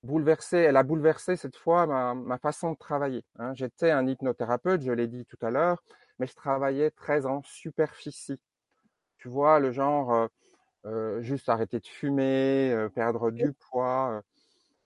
bouleversé, 0.02 0.58
elle 0.58 0.76
a 0.76 0.82
bouleversé 0.82 1.37
cette 1.37 1.56
fois 1.56 1.87
ma, 1.87 2.14
ma 2.14 2.38
façon 2.38 2.72
de 2.72 2.76
travailler. 2.78 3.25
Hein. 3.38 3.52
J'étais 3.54 3.90
un 3.90 4.06
hypnothérapeute, 4.06 4.82
je 4.82 4.92
l'ai 4.92 5.06
dit 5.06 5.26
tout 5.26 5.38
à 5.42 5.50
l'heure, 5.50 5.82
mais 6.18 6.26
je 6.26 6.34
travaillais 6.34 6.90
très 6.90 7.26
en 7.26 7.42
superficie. 7.42 8.40
Tu 9.18 9.28
vois, 9.28 9.58
le 9.60 9.72
genre 9.72 10.12
euh, 10.12 10.26
euh, 10.87 11.22
juste 11.22 11.48
arrêter 11.48 11.80
de 11.80 11.87
fumer, 11.87 12.72
euh, 12.72 12.88
perdre 12.88 13.30
du 13.30 13.52
poids. 13.52 14.22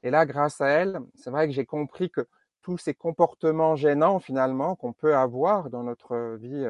Et 0.03 0.11
là, 0.11 0.27
grâce 0.27 0.61
à 0.61 0.69
elle, 0.69 1.01
c'est 1.15 1.31
vrai 1.31 1.47
que 1.47 1.55
j'ai 1.55 1.67
compris 1.67 2.11
que 2.11 2.27
tous 2.63 2.79
ces 2.79 2.95
comportements 2.95 3.77
gênants 3.77 4.21
finalement 4.21 4.77
qu'on 4.77 4.93
peut 4.93 5.17
avoir 5.17 5.71
dans 5.71 5.83
notre 5.83 6.37
vie 6.37 6.67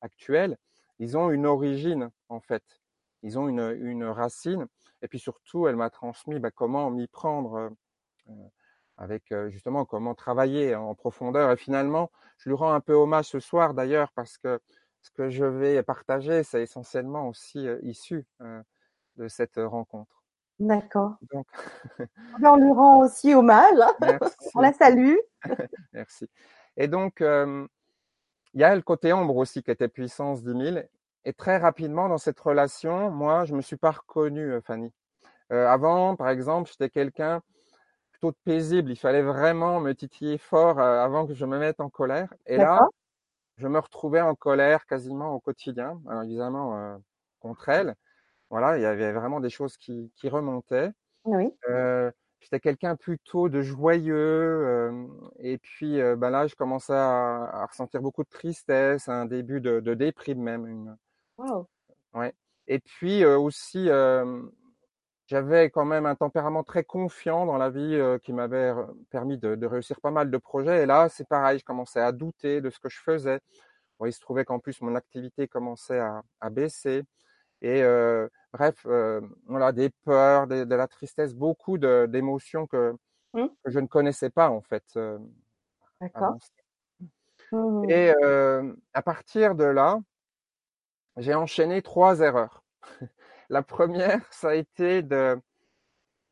actuelle, 0.00 0.56
ils 0.98 1.16
ont 1.16 1.30
une 1.30 1.46
origine 1.46 2.10
en 2.28 2.40
fait. 2.40 2.64
Ils 3.22 3.38
ont 3.38 3.48
une, 3.48 4.04
racine. 4.04 4.66
Et 5.02 5.08
puis 5.08 5.18
surtout, 5.18 5.66
elle 5.68 5.76
m'a 5.76 5.90
transmis 5.90 6.38
bah, 6.38 6.50
comment 6.50 6.90
m'y 6.90 7.06
prendre 7.06 7.70
avec 8.96 9.32
justement 9.48 9.84
comment 9.84 10.14
travailler 10.14 10.74
en 10.74 10.94
profondeur. 10.94 11.50
Et 11.50 11.56
finalement, 11.56 12.10
je 12.38 12.48
lui 12.48 12.56
rends 12.56 12.72
un 12.72 12.80
peu 12.80 12.94
hommage 12.94 13.26
ce 13.26 13.40
soir 13.40 13.74
d'ailleurs 13.74 14.12
parce 14.12 14.38
que 14.38 14.60
ce 15.02 15.10
que 15.10 15.30
je 15.30 15.44
vais 15.44 15.82
partager, 15.82 16.42
c'est 16.42 16.62
essentiellement 16.62 17.28
aussi 17.28 17.66
issu 17.82 18.26
de 19.16 19.28
cette 19.28 19.56
rencontre. 19.56 20.19
D'accord. 20.60 21.16
Donc, 21.32 21.46
on 22.42 22.56
lui 22.56 22.70
rend 22.70 22.98
aussi 22.98 23.34
hommage. 23.34 23.78
Hein. 24.02 24.18
on 24.54 24.60
la 24.60 24.72
salue. 24.72 25.16
Merci. 25.92 26.28
Et 26.76 26.86
donc, 26.86 27.20
il 27.20 28.60
y 28.60 28.64
a 28.64 28.74
le 28.74 28.82
côté 28.82 29.12
ombre 29.12 29.36
aussi 29.36 29.62
qui 29.62 29.70
était 29.70 29.88
puissance 29.88 30.42
10 30.44 30.72
000. 30.72 30.86
Et 31.24 31.32
très 31.32 31.58
rapidement 31.58 32.08
dans 32.08 32.18
cette 32.18 32.40
relation, 32.40 33.10
moi, 33.10 33.44
je 33.44 33.54
me 33.54 33.60
suis 33.60 33.76
pas 33.76 33.90
reconnu, 33.90 34.60
Fanny. 34.62 34.92
Euh, 35.52 35.66
avant, 35.66 36.16
par 36.16 36.28
exemple, 36.28 36.70
j'étais 36.70 36.90
quelqu'un 36.90 37.42
plutôt 38.12 38.32
paisible. 38.44 38.90
Il 38.90 38.96
fallait 38.96 39.22
vraiment 39.22 39.80
me 39.80 39.94
titiller 39.94 40.38
fort 40.38 40.78
euh, 40.78 41.04
avant 41.04 41.26
que 41.26 41.34
je 41.34 41.44
me 41.44 41.58
mette 41.58 41.80
en 41.80 41.90
colère. 41.90 42.32
Et 42.46 42.56
là, 42.56 42.80
je 43.56 43.68
me 43.68 43.78
retrouvais 43.78 44.20
en 44.20 44.34
colère 44.34 44.86
quasiment 44.86 45.34
au 45.34 45.40
quotidien. 45.40 46.00
Alors 46.08 46.22
évidemment, 46.22 46.76
euh, 46.76 46.96
contre 47.40 47.68
elle. 47.68 47.96
Voilà, 48.50 48.76
il 48.78 48.82
y 48.82 48.86
avait 48.86 49.12
vraiment 49.12 49.40
des 49.40 49.50
choses 49.50 49.76
qui, 49.76 50.12
qui 50.16 50.28
remontaient. 50.28 50.90
Oui. 51.24 51.52
Euh, 51.68 52.10
j'étais 52.40 52.60
quelqu'un 52.60 52.96
plutôt 52.96 53.48
de 53.48 53.62
joyeux. 53.62 54.14
Euh, 54.16 55.06
et 55.38 55.58
puis 55.58 55.98
ben 56.16 56.30
là, 56.30 56.46
je 56.46 56.54
commençais 56.54 56.92
à, 56.92 57.44
à, 57.44 57.66
ressentir 57.66 58.02
beaucoup 58.02 58.24
de 58.24 58.28
tristesse, 58.28 59.08
un 59.08 59.26
début 59.26 59.60
de, 59.60 59.80
de 59.80 59.94
déprime 59.94 60.42
même. 60.42 60.66
Une... 60.66 60.96
Wow. 61.38 61.68
Ouais. 62.12 62.34
Et 62.66 62.80
puis 62.80 63.24
aussi, 63.24 63.88
j'avais 65.30 65.70
quand 65.70 65.84
même 65.84 66.06
un 66.06 66.16
tempérament 66.16 66.64
très 66.64 66.82
confiant 66.82 67.46
dans 67.46 67.56
la 67.56 67.70
vie 67.70 67.94
euh, 67.94 68.18
qui 68.18 68.32
m'avait 68.32 68.74
permis 69.10 69.38
de, 69.38 69.54
de, 69.54 69.66
réussir 69.66 70.00
pas 70.00 70.10
mal 70.10 70.28
de 70.28 70.36
projets. 70.38 70.82
Et 70.82 70.86
là, 70.86 71.08
c'est 71.08 71.28
pareil, 71.28 71.60
je 71.60 71.64
commençais 71.64 72.00
à 72.00 72.10
douter 72.10 72.60
de 72.60 72.68
ce 72.68 72.80
que 72.80 72.88
je 72.88 72.98
faisais. 72.98 73.38
Bon, 74.00 74.06
il 74.06 74.12
se 74.12 74.18
trouvait 74.18 74.44
qu'en 74.44 74.58
plus, 74.58 74.80
mon 74.80 74.96
activité 74.96 75.46
commençait 75.46 76.00
à, 76.00 76.22
à 76.40 76.50
baisser. 76.50 77.04
Et 77.62 77.82
euh, 77.82 78.28
bref, 78.52 78.74
euh, 78.86 79.20
voilà, 79.46 79.72
des 79.72 79.90
peurs, 80.04 80.46
de, 80.46 80.64
de, 80.64 80.74
la 80.74 80.88
tristesse, 80.88 81.34
beaucoup 81.34 81.78
d'émotions 81.78 82.66
que, 82.66 82.94
mmh. 83.34 83.46
que, 83.64 83.70
je 83.70 83.78
ne 83.78 83.86
connaissais 83.86 84.30
pas 84.30 84.50
en 84.50 84.62
fait. 84.62 84.98
D'accord. 86.00 86.38
Mmh. 87.52 87.90
Et 87.90 88.14
euh, 88.22 88.72
à 88.94 89.02
partir 89.02 89.54
de 89.54 89.64
là, 89.64 89.98
j'ai 91.16 91.34
enchaîné 91.34 91.82
trois 91.82 92.20
erreurs. 92.20 92.62
La 93.50 93.62
première, 93.62 94.20
ça 94.32 94.50
a 94.50 94.54
été 94.54 95.02
de, 95.02 95.36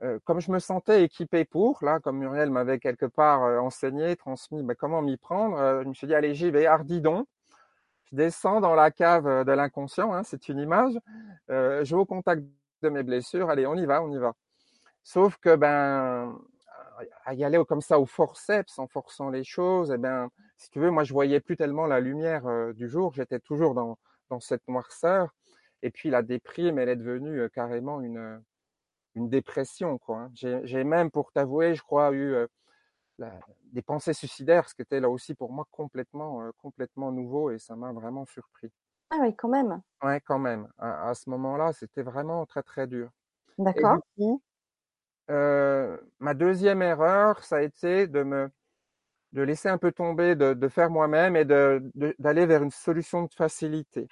euh, 0.03 0.19
comme 0.25 0.41
je 0.41 0.53
me 0.53 0.61
sentais 0.61 1.03
équipé 1.03 1.45
pour, 1.45 1.79
là, 1.83 1.99
comme 1.99 2.19
Muriel 2.19 2.51
m'avait 2.51 2.79
quelque 2.79 3.07
part 3.07 3.43
euh, 3.45 3.59
enseigné, 3.59 4.15
transmis, 4.15 4.63
bah, 4.63 4.75
comment 4.77 5.03
m'y 5.03 5.17
prendre, 5.17 5.59
euh, 5.59 5.83
je 5.83 5.89
me 5.89 5.95
suis 5.95 6.07
dit, 6.07 6.15
allez, 6.15 6.35
j'y 6.35 6.51
vais, 6.51 6.67
hardidon. 6.67 7.27
Descends 8.13 8.61
dans 8.61 8.75
la 8.75 8.91
cave 8.91 9.45
de 9.45 9.53
l'inconscient, 9.53 10.13
hein, 10.15 10.23
c'est 10.23 10.49
une 10.49 10.59
image. 10.59 10.95
je 11.49 11.85
vais 11.85 12.01
au 12.01 12.07
contact 12.07 12.43
de 12.83 12.89
mes 12.89 13.03
blessures, 13.03 13.51
allez, 13.51 13.67
on 13.67 13.75
y 13.75 13.87
va, 13.87 14.03
on 14.03 14.11
y 14.11 14.19
va. 14.19 14.35
Sauf 15.03 15.37
que, 15.39 15.57
ben, 15.57 16.39
à 17.25 17.35
y 17.35 17.45
aller 17.45 17.63
comme 17.69 17.81
ça 17.81 17.99
au 17.99 18.07
forceps, 18.07 18.79
en 18.79 18.87
forçant 18.89 19.31
les 19.31 19.45
choses, 19.45 19.93
eh 19.95 19.99
ben, 19.99 20.29
si 20.57 20.71
tu 20.71 20.81
veux, 20.81 20.91
moi, 20.91 21.05
je 21.05 21.13
voyais 21.13 21.41
plus 21.41 21.57
tellement 21.57 21.87
la 21.87 22.01
lumière 22.01 22.45
du 22.75 22.89
jour, 22.89 23.13
j'étais 23.15 23.41
toujours 23.41 23.75
dans, 23.75 23.99
dans 24.31 24.41
cette 24.41 24.67
noirceur. 24.69 25.35
Et 25.83 25.91
puis 25.91 26.11
la 26.11 26.23
déprime, 26.23 26.79
elle 26.79 26.89
est 26.89 26.97
devenue 26.97 27.49
carrément 27.51 28.01
une, 28.01 28.43
une 29.15 29.29
dépression. 29.29 29.99
Quoi. 29.99 30.19
Hein. 30.19 30.31
J'ai 30.65 30.85
même, 30.85 31.11
pour 31.11 31.33
t'avouer, 31.33 31.75
je 31.75 31.83
crois, 31.83 32.13
eu 32.13 32.37
la, 33.19 33.39
des 33.73 33.83
pensées 33.83 34.13
suicidaires, 34.13 34.69
ce 34.69 34.75
qui 34.75 34.83
était 34.83 35.01
là 35.01 35.11
aussi 35.11 35.35
pour 35.35 35.53
moi 35.53 35.67
complètement, 35.71 36.51
complètement 36.59 37.13
nouveau 37.13 37.51
et 37.51 37.59
ça 37.59 37.77
m'a 37.77 37.93
vraiment 37.93 38.25
surpris. 38.25 38.73
Ah 39.11 39.17
oui, 39.21 39.35
quand 39.35 39.49
même. 39.49 39.81
Ouais, 40.03 40.21
quand 40.21 40.39
même. 40.39 40.69
À, 40.79 41.09
à 41.09 41.15
ce 41.15 41.29
moment-là, 41.31 41.73
c'était 41.73 42.03
vraiment 42.03 42.45
très 42.47 42.63
très 42.63 42.87
dur. 42.87 43.11
D'accord. 43.59 43.99
Euh, 45.31 45.99
ma 46.21 46.35
deuxième 46.35 46.81
erreur, 46.81 47.45
ça 47.45 47.57
a 47.57 47.63
été 47.63 48.07
de 48.07 48.23
me 48.23 48.51
de 49.33 49.43
laisser 49.43 49.69
un 49.69 49.77
peu 49.77 49.93
tomber, 49.93 50.37
de, 50.37 50.55
de 50.55 50.69
faire 50.69 50.89
moi-même 50.89 51.37
et 51.37 51.45
d'aller 51.45 51.81
de, 51.95 52.15
d'aller 52.19 52.47
vers 52.47 52.63
une 52.63 52.71
solution 52.71 53.25
de 53.25 53.35
facilité 53.35 54.09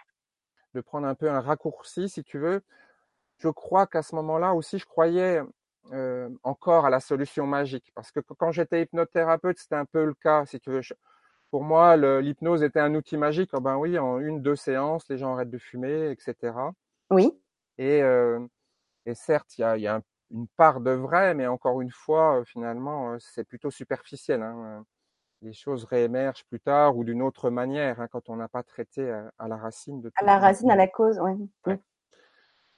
de 0.74 0.80
prendre 0.82 1.06
un 1.06 1.14
peu 1.14 1.30
un 1.30 1.40
raccourci, 1.40 2.08
si 2.08 2.22
tu 2.22 2.38
veux. 2.38 2.62
Je 3.38 3.48
crois 3.48 3.86
qu'à 3.86 4.02
ce 4.02 4.14
moment-là 4.16 4.52
aussi, 4.54 4.78
je 4.78 4.84
croyais 4.86 5.40
euh, 5.92 6.28
encore 6.42 6.86
à 6.86 6.90
la 6.90 7.00
solution 7.00 7.46
magique. 7.46 7.92
Parce 7.94 8.10
que 8.10 8.20
quand 8.20 8.52
j'étais 8.52 8.82
hypnothérapeute, 8.82 9.58
c'était 9.58 9.76
un 9.76 9.84
peu 9.84 10.04
le 10.04 10.14
cas, 10.14 10.44
si 10.46 10.60
tu 10.60 10.70
veux. 10.70 10.80
Pour 11.50 11.62
moi, 11.62 11.96
l'hypnose 11.96 12.62
était 12.62 12.80
un 12.80 12.94
outil 12.94 13.16
magique. 13.16 13.50
Oh 13.52 13.60
ben 13.60 13.76
oui, 13.76 13.98
en 13.98 14.18
une, 14.18 14.42
deux 14.42 14.56
séances, 14.56 15.08
les 15.08 15.18
gens 15.18 15.34
arrêtent 15.34 15.50
de 15.50 15.58
fumer, 15.58 16.10
etc. 16.10 16.54
Oui. 17.10 17.30
Et, 17.78 18.02
euh, 18.02 18.40
et 19.06 19.14
certes, 19.14 19.58
il 19.58 19.60
y 19.62 19.64
a, 19.64 19.76
y 19.76 19.86
a 19.86 19.96
un, 19.96 20.02
une 20.30 20.48
part 20.56 20.80
de 20.80 20.90
vrai, 20.90 21.34
mais 21.34 21.46
encore 21.46 21.80
une 21.80 21.92
fois, 21.92 22.40
euh, 22.40 22.44
finalement, 22.44 23.16
c'est 23.18 23.44
plutôt 23.44 23.70
superficiel. 23.70 24.42
Hein 24.42 24.84
les 25.42 25.52
choses 25.52 25.84
réémergent 25.84 26.44
plus 26.46 26.60
tard 26.60 26.96
ou 26.96 27.04
d'une 27.04 27.22
autre 27.22 27.50
manière 27.50 28.00
hein, 28.00 28.08
quand 28.10 28.28
on 28.28 28.36
n'a 28.36 28.48
pas 28.48 28.62
traité 28.62 29.10
à, 29.10 29.30
à, 29.38 29.48
la 29.48 29.56
racine 29.56 30.00
de 30.00 30.08
tout. 30.08 30.14
À 30.20 30.24
la 30.24 30.38
racine, 30.38 30.70
à 30.70 30.76
la 30.76 30.88
cause, 30.88 31.18
oui. 31.20 31.32
Ouais. 31.66 31.80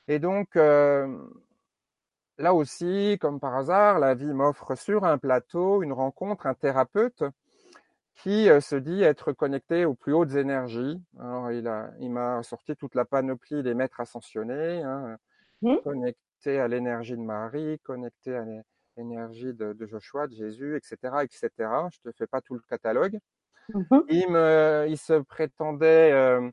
Et 0.09 0.19
donc, 0.19 0.57
euh, 0.57 1.19
là 2.39 2.55
aussi, 2.55 3.19
comme 3.21 3.41
par 3.41 3.57
hasard, 3.57 3.99
la 3.99 4.15
vie 4.15 4.33
m'offre 4.33 4.75
sur 4.77 5.05
un 5.05 5.19
plateau 5.19 5.83
une 5.83 5.93
rencontre, 5.93 6.47
un 6.47 6.55
thérapeute 6.55 7.25
qui 8.23 8.51
euh, 8.51 8.61
se 8.61 8.77
dit 8.77 9.03
être 9.03 9.33
connecté 9.33 9.85
aux 9.85 9.95
plus 9.95 10.13
hautes 10.13 10.35
énergies. 10.35 11.01
Alors, 11.21 11.53
il 11.53 11.69
a, 11.69 11.91
il 12.01 12.11
m'a 12.11 12.43
sorti 12.43 12.75
toute 12.75 12.95
la 12.95 13.05
panoplie 13.05 13.63
des 13.63 13.75
maîtres 13.75 14.01
ascensionnés, 14.01 14.83
hein, 14.83 15.17
mmh. 15.63 15.77
connecté 15.85 16.59
à 16.59 16.67
l'énergie 16.67 17.17
de 17.17 17.23
Marie, 17.23 17.79
connecté 17.81 18.37
à 18.37 18.45
énergie 18.97 19.55
de, 19.55 19.73
de, 19.73 19.87
Joshua, 19.87 20.27
de 20.27 20.35
Jésus, 20.35 20.77
etc., 20.77 20.97
etc. 21.23 21.51
Je 21.93 22.01
te 22.01 22.17
fais 22.17 22.27
pas 22.27 22.41
tout 22.41 22.55
le 22.55 22.63
catalogue. 22.69 23.19
Mmh. 23.73 23.99
Il 24.09 24.31
me, 24.31 24.87
il 24.89 24.99
se 24.99 25.21
prétendait 25.21 26.11
euh, 26.13 26.51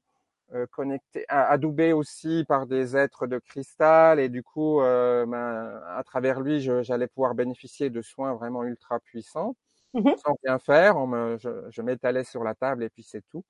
connecté, 0.71 1.25
adoubé 1.27 1.93
aussi 1.93 2.45
par 2.47 2.67
des 2.67 2.95
êtres 2.95 3.27
de 3.27 3.39
cristal 3.39 4.19
et 4.19 4.29
du 4.29 4.43
coup, 4.43 4.81
euh, 4.81 5.25
ben, 5.25 5.81
à 5.87 6.03
travers 6.03 6.39
lui, 6.41 6.61
j'allais 6.83 7.07
pouvoir 7.07 7.35
bénéficier 7.35 7.89
de 7.89 8.01
soins 8.01 8.33
vraiment 8.33 8.63
ultra 8.63 8.99
puissants 8.99 9.55
mmh. 9.93 10.11
sans 10.23 10.37
rien 10.43 10.59
faire. 10.59 10.97
On 10.97 11.07
me, 11.07 11.37
je, 11.37 11.49
je 11.69 11.81
m'étalais 11.81 12.23
sur 12.23 12.43
la 12.43 12.55
table 12.55 12.83
et 12.83 12.89
puis 12.89 13.03
c'est 13.03 13.23
tout. 13.29 13.43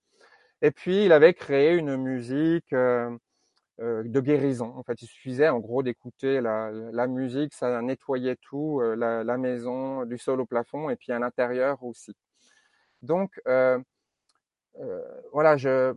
Et 0.61 0.71
puis 0.71 1.05
il 1.05 1.11
avait 1.11 1.33
créé 1.33 1.75
une 1.75 1.97
musique. 1.97 2.73
Euh, 2.73 3.15
euh, 3.81 4.03
de 4.05 4.21
guérison. 4.21 4.73
En 4.77 4.83
fait, 4.83 5.01
il 5.01 5.07
suffisait 5.07 5.49
en 5.49 5.59
gros 5.59 5.83
d'écouter 5.83 6.39
la, 6.39 6.71
la, 6.71 7.07
musique, 7.07 7.53
ça 7.53 7.81
nettoyait 7.81 8.37
tout, 8.37 8.79
euh, 8.81 8.95
la, 8.95 9.25
la, 9.25 9.37
maison, 9.37 10.05
du 10.05 10.17
sol 10.17 10.39
au 10.39 10.45
plafond, 10.45 10.89
et 10.89 10.95
puis 10.95 11.11
à 11.11 11.19
l'intérieur 11.19 11.83
aussi. 11.83 12.15
Donc 13.01 13.41
euh, 13.47 13.77
euh 14.79 15.01
voilà, 15.33 15.57
je, 15.57 15.93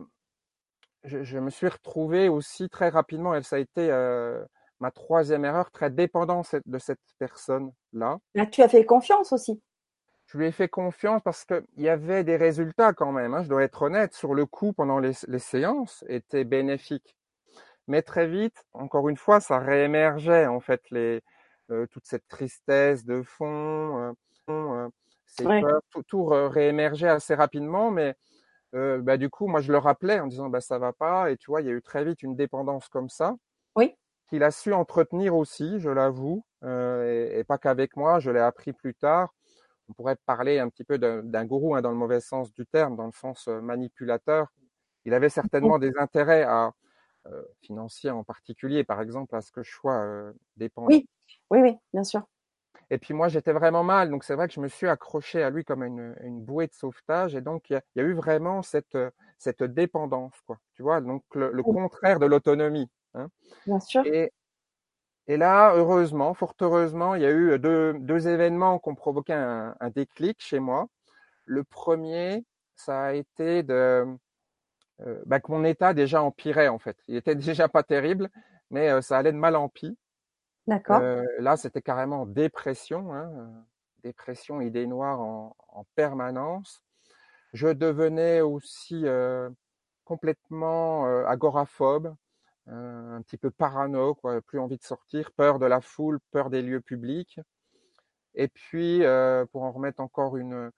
je, 1.03 1.23
je, 1.23 1.39
me 1.39 1.49
suis 1.49 1.67
retrouvé 1.67 2.29
aussi 2.29 2.69
très 2.69 2.89
rapidement, 2.89 3.35
et 3.35 3.43
ça 3.43 3.57
a 3.57 3.59
été 3.59 3.89
euh, 3.91 4.43
ma 4.79 4.91
troisième 4.91 5.45
erreur, 5.45 5.71
très 5.71 5.89
dépendant 5.89 6.41
de 6.65 6.79
cette 6.79 6.99
personne-là. 7.19 8.19
Là, 8.35 8.45
tu 8.45 8.61
as 8.61 8.69
fait 8.69 8.85
confiance 8.85 9.31
aussi. 9.33 9.61
Je 10.27 10.37
lui 10.37 10.45
ai 10.45 10.51
fait 10.51 10.69
confiance 10.69 11.21
parce 11.23 11.43
qu'il 11.43 11.63
y 11.77 11.89
avait 11.89 12.23
des 12.23 12.35
résultats 12.37 12.93
quand 12.93 13.11
même. 13.11 13.33
Hein, 13.33 13.43
je 13.43 13.49
dois 13.49 13.63
être 13.63 13.81
honnête, 13.81 14.13
sur 14.13 14.35
le 14.35 14.45
coup, 14.45 14.73
pendant 14.73 14.99
les, 14.99 15.13
les 15.27 15.39
séances, 15.39 16.03
étaient 16.07 16.43
bénéfiques 16.43 17.15
mais 17.89 18.03
très 18.03 18.27
vite, 18.27 18.63
encore 18.73 19.09
une 19.09 19.17
fois, 19.17 19.39
ça 19.41 19.57
réémergeait 19.57 20.45
en 20.45 20.59
fait 20.59 20.81
les 20.91 21.21
euh, 21.71 21.87
toute 21.87 22.05
cette 22.05 22.27
tristesse 22.27 23.03
de 23.03 23.23
fond, 23.23 23.97
euh, 23.97 24.11
euh 24.49 24.89
ces 25.25 25.45
ouais. 25.45 25.61
peurs, 25.61 25.81
tout, 25.91 26.03
tout 26.03 26.25
réémergeait 26.25 27.09
assez 27.09 27.35
rapidement, 27.35 27.91
mais 27.91 28.15
euh, 28.75 29.01
bah, 29.01 29.17
du 29.17 29.29
coup, 29.29 29.47
moi 29.47 29.61
je 29.61 29.71
le 29.71 29.77
rappelais 29.77 30.19
en 30.19 30.27
disant 30.27 30.49
bah 30.49 30.61
ça 30.61 30.77
va 30.79 30.93
pas, 30.93 31.31
et 31.31 31.37
tu 31.37 31.51
vois, 31.51 31.61
il 31.61 31.67
y 31.67 31.69
a 31.69 31.73
eu 31.73 31.81
très 31.81 32.03
vite 32.03 32.23
une 32.23 32.35
dépendance 32.35 32.87
comme 32.89 33.09
ça. 33.09 33.35
Oui. 33.75 33.95
qu'il 34.29 34.43
a 34.43 34.51
su 34.51 34.73
entretenir 34.73 35.35
aussi, 35.35 35.79
je 35.79 35.89
l'avoue, 35.89 36.43
euh, 36.63 37.31
et, 37.39 37.43
pas 37.43 37.57
qu'avec 37.57 37.95
moi, 37.95 38.19
je 38.19 38.29
l'ai 38.31 38.39
appris 38.39 38.73
plus 38.73 38.93
tard. 38.93 39.33
On 39.89 39.93
pourrait 39.93 40.17
parler 40.25 40.59
un 40.59 40.69
petit 40.69 40.83
peu 40.83 40.99
d'un 40.99 41.45
gourou 41.45 41.75
hein, 41.75 41.81
dans 41.81 41.89
le 41.89 41.97
mauvais 41.97 42.19
sens 42.19 42.53
du 42.53 42.65
terme, 42.67 42.95
dans 42.95 43.07
le 43.07 43.11
sens 43.11 43.47
manipulateur. 43.47 44.47
Il 45.05 45.13
avait 45.13 45.29
certainement 45.29 45.79
des 45.79 45.97
intérêts 45.97 46.43
à, 46.43 46.73
euh, 47.27 47.43
financiers 47.61 48.09
en 48.11 48.23
particulier, 48.23 48.83
par 48.85 49.01
exemple, 49.01 49.35
à 49.35 49.41
ce 49.41 49.51
que 49.51 49.61
je 49.61 49.71
sois 49.71 50.01
euh, 50.01 50.31
dépendant. 50.55 50.87
Oui, 50.87 51.07
oui, 51.51 51.59
oui, 51.59 51.75
bien 51.93 52.03
sûr. 52.03 52.23
Et 52.91 52.97
puis 52.97 53.13
moi, 53.13 53.27
j'étais 53.27 53.53
vraiment 53.53 53.83
mal, 53.83 54.09
donc 54.09 54.23
c'est 54.23 54.35
vrai 54.35 54.47
que 54.47 54.53
je 54.53 54.59
me 54.59 54.67
suis 54.67 54.87
accroché 54.87 55.43
à 55.43 55.49
lui 55.49 55.63
comme 55.63 55.83
une, 55.83 56.15
une 56.23 56.41
bouée 56.41 56.67
de 56.67 56.73
sauvetage, 56.73 57.35
et 57.35 57.41
donc 57.41 57.69
il 57.69 57.79
y, 57.95 57.99
a 57.99 58.03
eu 58.03 58.13
vraiment 58.13 58.63
cette, 58.63 58.97
cette 59.37 59.63
dépendance, 59.63 60.33
quoi. 60.47 60.57
Tu 60.73 60.81
vois, 60.81 60.99
donc 60.99 61.23
le, 61.35 61.61
contraire 61.61 62.19
de 62.19 62.25
l'autonomie. 62.25 62.89
Hein. 63.13 63.29
Bien 63.67 63.79
sûr. 63.79 64.05
Et, 64.07 64.31
et 65.27 65.37
là, 65.37 65.73
heureusement, 65.75 66.33
fort 66.33 66.55
heureusement, 66.61 67.13
il 67.13 67.21
y 67.21 67.25
a 67.25 67.31
eu 67.31 67.59
deux, 67.59 67.93
deux 67.99 68.27
événements 68.27 68.79
qui 68.79 68.89
ont 68.89 68.95
provoqué 68.95 69.33
un, 69.33 69.75
un, 69.79 69.89
déclic 69.89 70.37
chez 70.39 70.59
moi. 70.59 70.87
Le 71.45 71.63
premier, 71.63 72.43
ça 72.75 73.03
a 73.03 73.13
été 73.13 73.61
de 73.61 74.07
euh, 75.01 75.21
bah, 75.25 75.39
que 75.39 75.51
mon 75.51 75.63
état 75.63 75.93
déjà 75.93 76.21
empirait 76.21 76.67
en 76.67 76.79
fait. 76.79 76.97
Il 77.07 77.15
était 77.15 77.35
déjà 77.35 77.67
pas 77.69 77.83
terrible, 77.83 78.29
mais 78.69 78.89
euh, 78.89 79.01
ça 79.01 79.17
allait 79.17 79.31
de 79.31 79.37
mal 79.37 79.55
en 79.55 79.69
pis. 79.69 79.97
D'accord. 80.69 81.01
Euh, 81.01 81.25
là, 81.39 81.57
c'était 81.57 81.81
carrément 81.81 82.27
dépression, 82.27 83.11
hein, 83.11 83.31
euh, 83.35 83.47
dépression, 84.03 84.61
idée 84.61 84.85
noire 84.85 85.19
en, 85.19 85.55
en, 85.69 85.83
permanence. 85.95 86.83
Je 87.53 87.69
devenais 87.69 88.41
aussi 88.41 89.01
euh, 89.07 89.49
complètement 90.05 91.05
agoraphobe, 91.25 92.15
un 92.67 93.19
petit 93.23 93.37
peu 93.37 93.49
parano, 93.49 94.13
quoi, 94.13 94.43
plus 94.43 94.59
envie 94.59 94.77
de 94.77 94.83
sortir, 94.83 95.31
peur 95.31 95.57
de 95.57 95.65
la 95.65 95.81
foule, 95.81 96.19
peur 96.29 96.51
des 96.51 96.61
lieux 96.61 96.81
publics. 96.81 97.39
Et 98.35 98.47
puis, 98.47 99.01
pour 99.51 99.63
en 99.63 99.71
remettre 99.71 100.01
encore 100.01 100.37
une, 100.37 100.69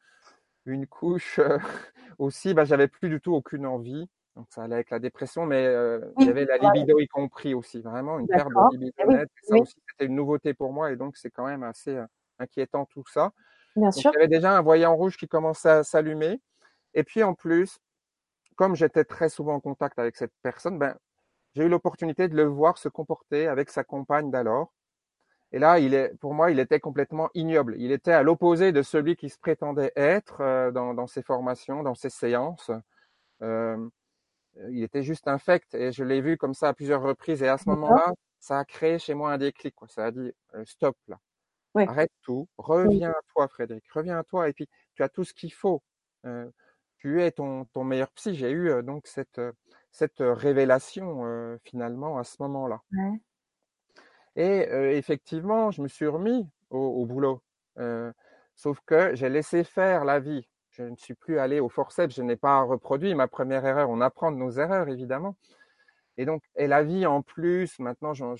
une 0.66 0.88
couche 0.88 1.42
aussi, 2.18 2.54
bah, 2.54 2.64
j'avais 2.64 2.88
plus 2.88 3.10
du 3.10 3.20
tout 3.20 3.34
aucune 3.34 3.66
envie. 3.66 4.08
Donc 4.36 4.48
ça 4.50 4.64
allait 4.64 4.76
avec 4.76 4.90
la 4.92 5.00
dépression, 5.00 5.46
mais 5.46 5.66
euh, 5.66 6.00
il 6.20 6.28
y 6.28 6.30
avait 6.30 6.46
la 6.46 6.58
libido 6.58 7.00
y 7.00 7.08
compris 7.08 7.54
aussi, 7.54 7.82
vraiment 7.82 8.18
une 8.18 8.28
perte 8.28 8.48
de 8.48 8.78
libido 8.78 8.94
eh 9.00 9.08
nette. 9.08 9.30
Ça 9.44 9.56
aussi, 9.58 9.76
c'était 9.90 10.06
une 10.06 10.16
nouveauté 10.16 10.54
pour 10.54 10.72
moi 10.72 10.92
et 10.92 10.96
donc 10.96 11.18
c'est 11.18 11.32
quand 11.32 11.46
même 11.46 11.64
assez 11.64 11.98
euh, 11.98 12.06
inquiétant 12.40 12.86
tout 12.86 13.04
ça. 13.12 13.34
Bien 13.76 13.92
sûr. 13.92 14.12
Il 14.12 14.16
y 14.16 14.18
avait 14.18 14.28
déjà 14.28 14.58
un 14.58 14.62
voyant 14.62 14.96
rouge 14.96 15.18
qui 15.18 15.28
commençait 15.28 15.70
à 15.70 15.84
s'allumer. 15.84 16.40
Et 16.94 17.04
puis 17.04 17.24
en 17.24 17.34
plus, 17.34 17.80
comme 18.56 18.76
j'étais 18.76 19.04
très 19.04 19.30
souvent 19.30 19.56
en 19.56 19.60
contact 19.60 20.00
avec 20.00 20.16
cette 20.16 20.34
personne, 20.42 20.78
ben, 20.78 20.96
j'ai 21.54 21.66
eu 21.66 21.70
l'opportunité 21.70 22.28
de 22.28 22.36
le 22.36 22.44
voir 22.44 22.78
se 22.78 22.90
comporter 22.90 23.48
avec 23.48 23.70
sa 23.70 23.84
compagne 23.84 24.32
d'alors. 24.32 24.74
Et 25.54 25.60
là, 25.60 25.80
il 25.80 25.94
est, 25.94 26.18
pour 26.20 26.34
moi, 26.34 26.52
il 26.52 26.60
était 26.60 26.80
complètement 26.80 27.30
ignoble. 27.34 27.76
Il 27.78 27.92
était 27.92 28.14
à 28.14 28.24
l'opposé 28.24 28.72
de 28.72 28.82
celui 28.82 29.18
qui 29.18 29.30
se 29.30 29.38
prétendait 29.38 29.92
être 29.98 30.40
euh, 30.40 30.72
dans, 30.72 30.94
dans, 30.94 31.08
ses 31.08 31.22
formations, 31.22 31.84
dans 31.84 31.96
ses 31.96 32.10
séances. 32.10 32.72
Euh, 33.42 33.78
il 34.70 34.84
était 34.84 35.04
juste 35.04 35.28
infect 35.28 35.74
et 35.76 35.92
je 35.92 36.04
l'ai 36.04 36.22
vu 36.22 36.38
comme 36.38 36.54
ça 36.54 36.70
à 36.70 36.74
plusieurs 36.74 37.02
reprises. 37.02 37.42
Et 37.44 37.48
à 37.48 37.58
ce 37.58 37.70
moment-là, 37.70 38.12
ça 38.40 38.60
a 38.60 38.66
créé 38.66 39.00
chez 39.00 39.14
moi 39.14 39.32
un 39.32 39.38
déclic. 39.38 39.76
Quoi. 39.76 39.88
Ça 39.88 40.06
a 40.06 40.12
dit 40.12 40.34
euh, 40.56 40.66
stop 40.66 40.98
là, 41.08 41.20
arrête 41.76 42.12
tout, 42.22 42.48
reviens 42.58 43.12
à 43.12 43.22
toi, 43.34 43.48
Frédéric, 43.48 43.90
reviens 43.92 44.18
à 44.18 44.24
toi. 44.24 44.50
Et 44.50 44.54
puis 44.54 44.68
tu 44.96 45.04
as 45.04 45.10
tout 45.10 45.24
ce 45.24 45.34
qu'il 45.34 45.54
faut. 45.54 45.82
Euh, 46.26 46.50
tu 46.98 47.22
es 47.22 47.32
ton, 47.32 47.66
ton 47.66 47.84
meilleur 47.84 48.12
psy. 48.12 48.36
J'ai 48.36 48.52
eu 48.52 48.70
euh, 48.70 48.82
donc 48.82 49.08
cette 49.08 49.42
cette 49.92 50.20
révélation 50.20 51.58
finalement 51.66 52.18
à 52.18 52.24
ce 52.24 52.38
moment-là. 52.40 52.82
Ouais. 52.94 53.22
Et 54.38 54.62
effectivement, 54.96 55.72
je 55.72 55.82
me 55.82 55.90
suis 55.90 56.08
remis 56.08 56.48
au, 56.70 56.80
au 56.80 57.06
boulot. 57.06 57.44
sauf 58.56 58.80
que 58.86 59.14
j'ai 59.16 59.28
laissé 59.28 59.66
faire 59.66 60.06
la 60.06 60.22
vie 60.22 60.48
je 60.72 60.84
ne 60.84 60.96
suis 60.96 61.14
plus 61.14 61.38
allé 61.38 61.60
au 61.60 61.70
forceps, 61.70 62.16
je 62.16 62.22
n'ai 62.22 62.38
pas 62.38 62.62
reproduit 62.62 63.14
ma 63.14 63.28
première 63.28 63.66
erreur. 63.66 63.90
On 63.90 64.02
apprend 64.02 64.32
de 64.32 64.38
nos 64.38 64.52
erreurs, 64.52 64.88
évidemment. 64.90 65.36
Et 66.18 66.26
donc, 66.26 66.44
et 66.56 66.68
la 66.68 66.84
vie 66.84 67.06
en 67.06 67.22
plus, 67.22 67.80
maintenant, 67.80 68.14
j'en 68.14 68.36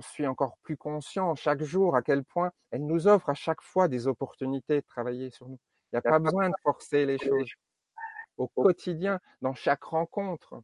suis 0.00 0.26
encore 0.26 0.58
plus 0.62 0.76
conscient 0.76 1.34
chaque 1.34 1.62
jour 1.62 1.96
à 1.96 2.02
quel 2.02 2.24
point 2.24 2.52
elle 2.70 2.86
nous 2.86 3.08
offre 3.08 3.30
à 3.30 3.34
chaque 3.34 3.62
fois 3.62 3.88
des 3.88 4.06
opportunités 4.06 4.76
de 4.76 4.86
travailler 4.86 5.30
sur 5.30 5.48
nous. 5.48 5.58
Il 5.92 5.96
n'y 5.96 5.98
a 5.98 6.02
pas 6.02 6.18
besoin 6.18 6.48
de 6.48 6.54
forcer 6.62 7.06
les 7.06 7.18
choses. 7.18 7.50
Au 8.38 8.48
quotidien, 8.48 9.20
dans 9.42 9.54
chaque 9.54 9.84
rencontre, 9.84 10.62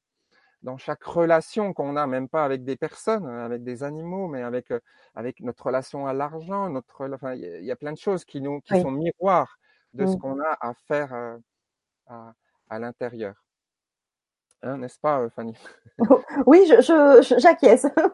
dans 0.62 0.79
chaque 0.79 1.05
relation 1.05 1.73
qu'on 1.73 1.97
a, 1.97 2.07
même 2.07 2.29
pas 2.29 2.44
avec 2.44 2.64
des 2.64 2.77
personnes, 2.77 3.27
avec 3.27 3.62
des 3.62 3.83
animaux, 3.83 4.27
mais 4.27 4.42
avec 4.42 4.73
avec 5.14 5.40
notre 5.40 5.66
relation 5.66 6.07
à 6.07 6.12
l'argent, 6.12 6.71
notre, 6.71 7.09
enfin, 7.14 7.35
il 7.35 7.64
y 7.64 7.71
a 7.71 7.77
plein 7.77 7.92
de 7.92 7.99
choses 7.99 8.25
qui 8.25 8.40
nous, 8.40 8.61
qui 8.62 8.81
sont 8.81 8.90
miroirs 8.90 9.59
de 9.94 10.07
ce 10.07 10.16
mmh. 10.16 10.18
qu'on 10.18 10.40
a 10.40 10.57
à 10.61 10.74
faire 10.87 11.38
à, 12.07 12.33
à 12.68 12.79
l'intérieur. 12.79 13.35
Hein, 14.62 14.79
n'est-ce 14.79 14.98
pas, 14.98 15.20
euh, 15.20 15.31
Fanny? 15.31 15.55
Oui, 16.46 16.66
j'acquiesce. 16.66 17.87
Je, 17.96 18.09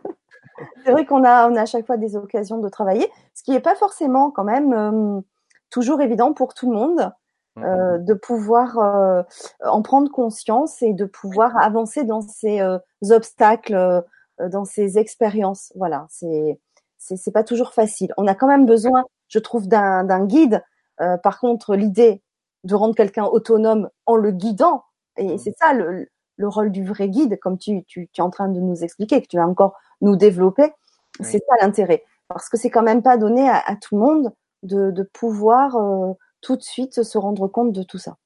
c'est 0.84 0.92
vrai 0.92 1.06
qu'on 1.06 1.24
a, 1.24 1.48
on 1.48 1.56
a 1.56 1.62
à 1.62 1.66
chaque 1.66 1.86
fois 1.86 1.96
des 1.96 2.16
occasions 2.16 2.58
de 2.58 2.68
travailler, 2.68 3.10
ce 3.34 3.42
qui 3.42 3.52
n'est 3.52 3.60
pas 3.60 3.74
forcément 3.74 4.30
quand 4.30 4.44
même 4.44 5.22
toujours 5.70 6.00
évident 6.00 6.32
pour 6.32 6.54
tout 6.54 6.70
le 6.70 6.76
monde. 6.76 7.12
Mmh. 7.56 7.62
Euh, 7.62 7.98
de 7.98 8.14
pouvoir 8.14 8.78
euh, 8.78 9.22
en 9.60 9.80
prendre 9.80 10.10
conscience 10.10 10.82
et 10.82 10.92
de 10.92 11.04
pouvoir 11.04 11.56
avancer 11.56 12.02
dans 12.02 12.20
ces 12.20 12.60
euh, 12.60 12.78
obstacles, 13.10 13.74
euh, 13.76 14.48
dans 14.48 14.64
ces 14.64 14.98
expériences. 14.98 15.72
Voilà, 15.76 16.06
c'est 16.10 16.58
c'est 16.98 17.32
pas 17.32 17.44
toujours 17.44 17.72
facile. 17.72 18.12
On 18.16 18.26
a 18.26 18.34
quand 18.34 18.48
même 18.48 18.66
besoin, 18.66 19.04
je 19.28 19.38
trouve, 19.38 19.68
d'un 19.68 20.24
guide 20.24 20.64
euh, 21.00 21.16
par 21.16 21.40
contre, 21.40 21.74
l'idée 21.74 22.22
de 22.64 22.74
rendre 22.74 22.94
quelqu'un 22.94 23.24
autonome 23.24 23.90
en 24.06 24.16
le 24.16 24.30
guidant, 24.30 24.84
et 25.16 25.34
mmh. 25.34 25.38
c'est 25.38 25.56
ça 25.58 25.72
le, 25.72 26.08
le, 26.36 26.48
rôle 26.48 26.70
du 26.70 26.84
vrai 26.84 27.08
guide, 27.08 27.38
comme 27.40 27.58
tu, 27.58 27.84
tu, 27.84 28.08
tu, 28.12 28.20
es 28.20 28.24
en 28.24 28.30
train 28.30 28.48
de 28.48 28.60
nous 28.60 28.82
expliquer, 28.82 29.22
que 29.22 29.28
tu 29.28 29.36
vas 29.36 29.46
encore 29.46 29.76
nous 30.00 30.16
développer, 30.16 30.72
c'est 31.20 31.38
ça 31.38 31.54
l'intérêt. 31.60 32.04
Parce 32.28 32.48
que 32.48 32.56
c'est 32.56 32.70
quand 32.70 32.82
même 32.82 33.02
pas 33.02 33.16
donné 33.16 33.48
à, 33.48 33.62
à 33.66 33.76
tout 33.76 33.96
le 33.96 34.00
monde 34.00 34.32
de, 34.62 34.90
de 34.90 35.02
pouvoir 35.02 35.76
euh, 35.76 36.12
tout 36.40 36.56
de 36.56 36.62
suite 36.62 37.02
se 37.02 37.18
rendre 37.18 37.48
compte 37.48 37.72
de 37.72 37.82
tout 37.82 37.98
ça. 37.98 38.16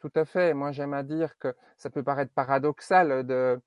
Tout 0.00 0.12
à 0.14 0.24
fait. 0.24 0.52
Moi, 0.52 0.72
j'aime 0.72 0.92
à 0.92 1.02
dire 1.02 1.38
que 1.38 1.54
ça 1.78 1.88
peut 1.88 2.02
paraître 2.02 2.32
paradoxal 2.34 3.26
de, 3.26 3.58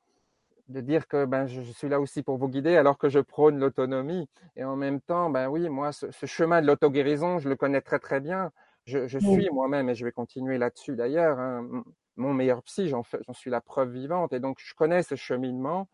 de 0.70 0.82
dire 0.82 1.08
que 1.08 1.26
ben, 1.26 1.48
je, 1.48 1.62
suis 1.62 1.90
là 1.90 2.00
aussi 2.00 2.24
pour 2.24 2.38
vous 2.38 2.50
guider 2.50 2.76
alors 2.76 2.98
que 2.98 3.10
je 3.10 3.20
prône 3.20 3.60
l'autonomie. 3.60 4.28
Et 4.56 4.64
en 4.64 4.76
même 4.76 5.02
temps, 5.02 5.30
ben 5.30 5.48
oui, 5.48 5.70
moi, 5.70 5.92
ce, 5.92 6.12
ce 6.12 6.26
chemin 6.26 6.62
de 6.62 6.68
l'auto-guérison, 6.68 7.40
je 7.40 7.50
le 7.50 7.56
connais 7.56 7.82
très 7.82 8.00
très 8.00 8.20
bien. 8.20 8.52
Je, 8.86 9.08
je 9.08 9.20
suis 9.20 9.50
moi-même, 9.52 9.90
et 9.90 9.96
je 9.96 10.06
vais 10.06 10.14
continuer 10.14 10.58
là-dessus 10.58 10.96
d'ailleurs, 10.96 11.40
hein, 11.40 11.68
mon 12.16 12.34
meilleur 12.34 12.64
psy, 12.64 12.88
j'en 12.88 13.04
suis 13.34 13.50
la 13.50 13.62
preuve 13.62 13.92
vivante. 13.92 14.34
Et 14.34 14.40
donc, 14.40 14.58
je 14.60 14.74
connais 14.74 15.04
ce 15.04 15.16
cheminement. 15.16 15.88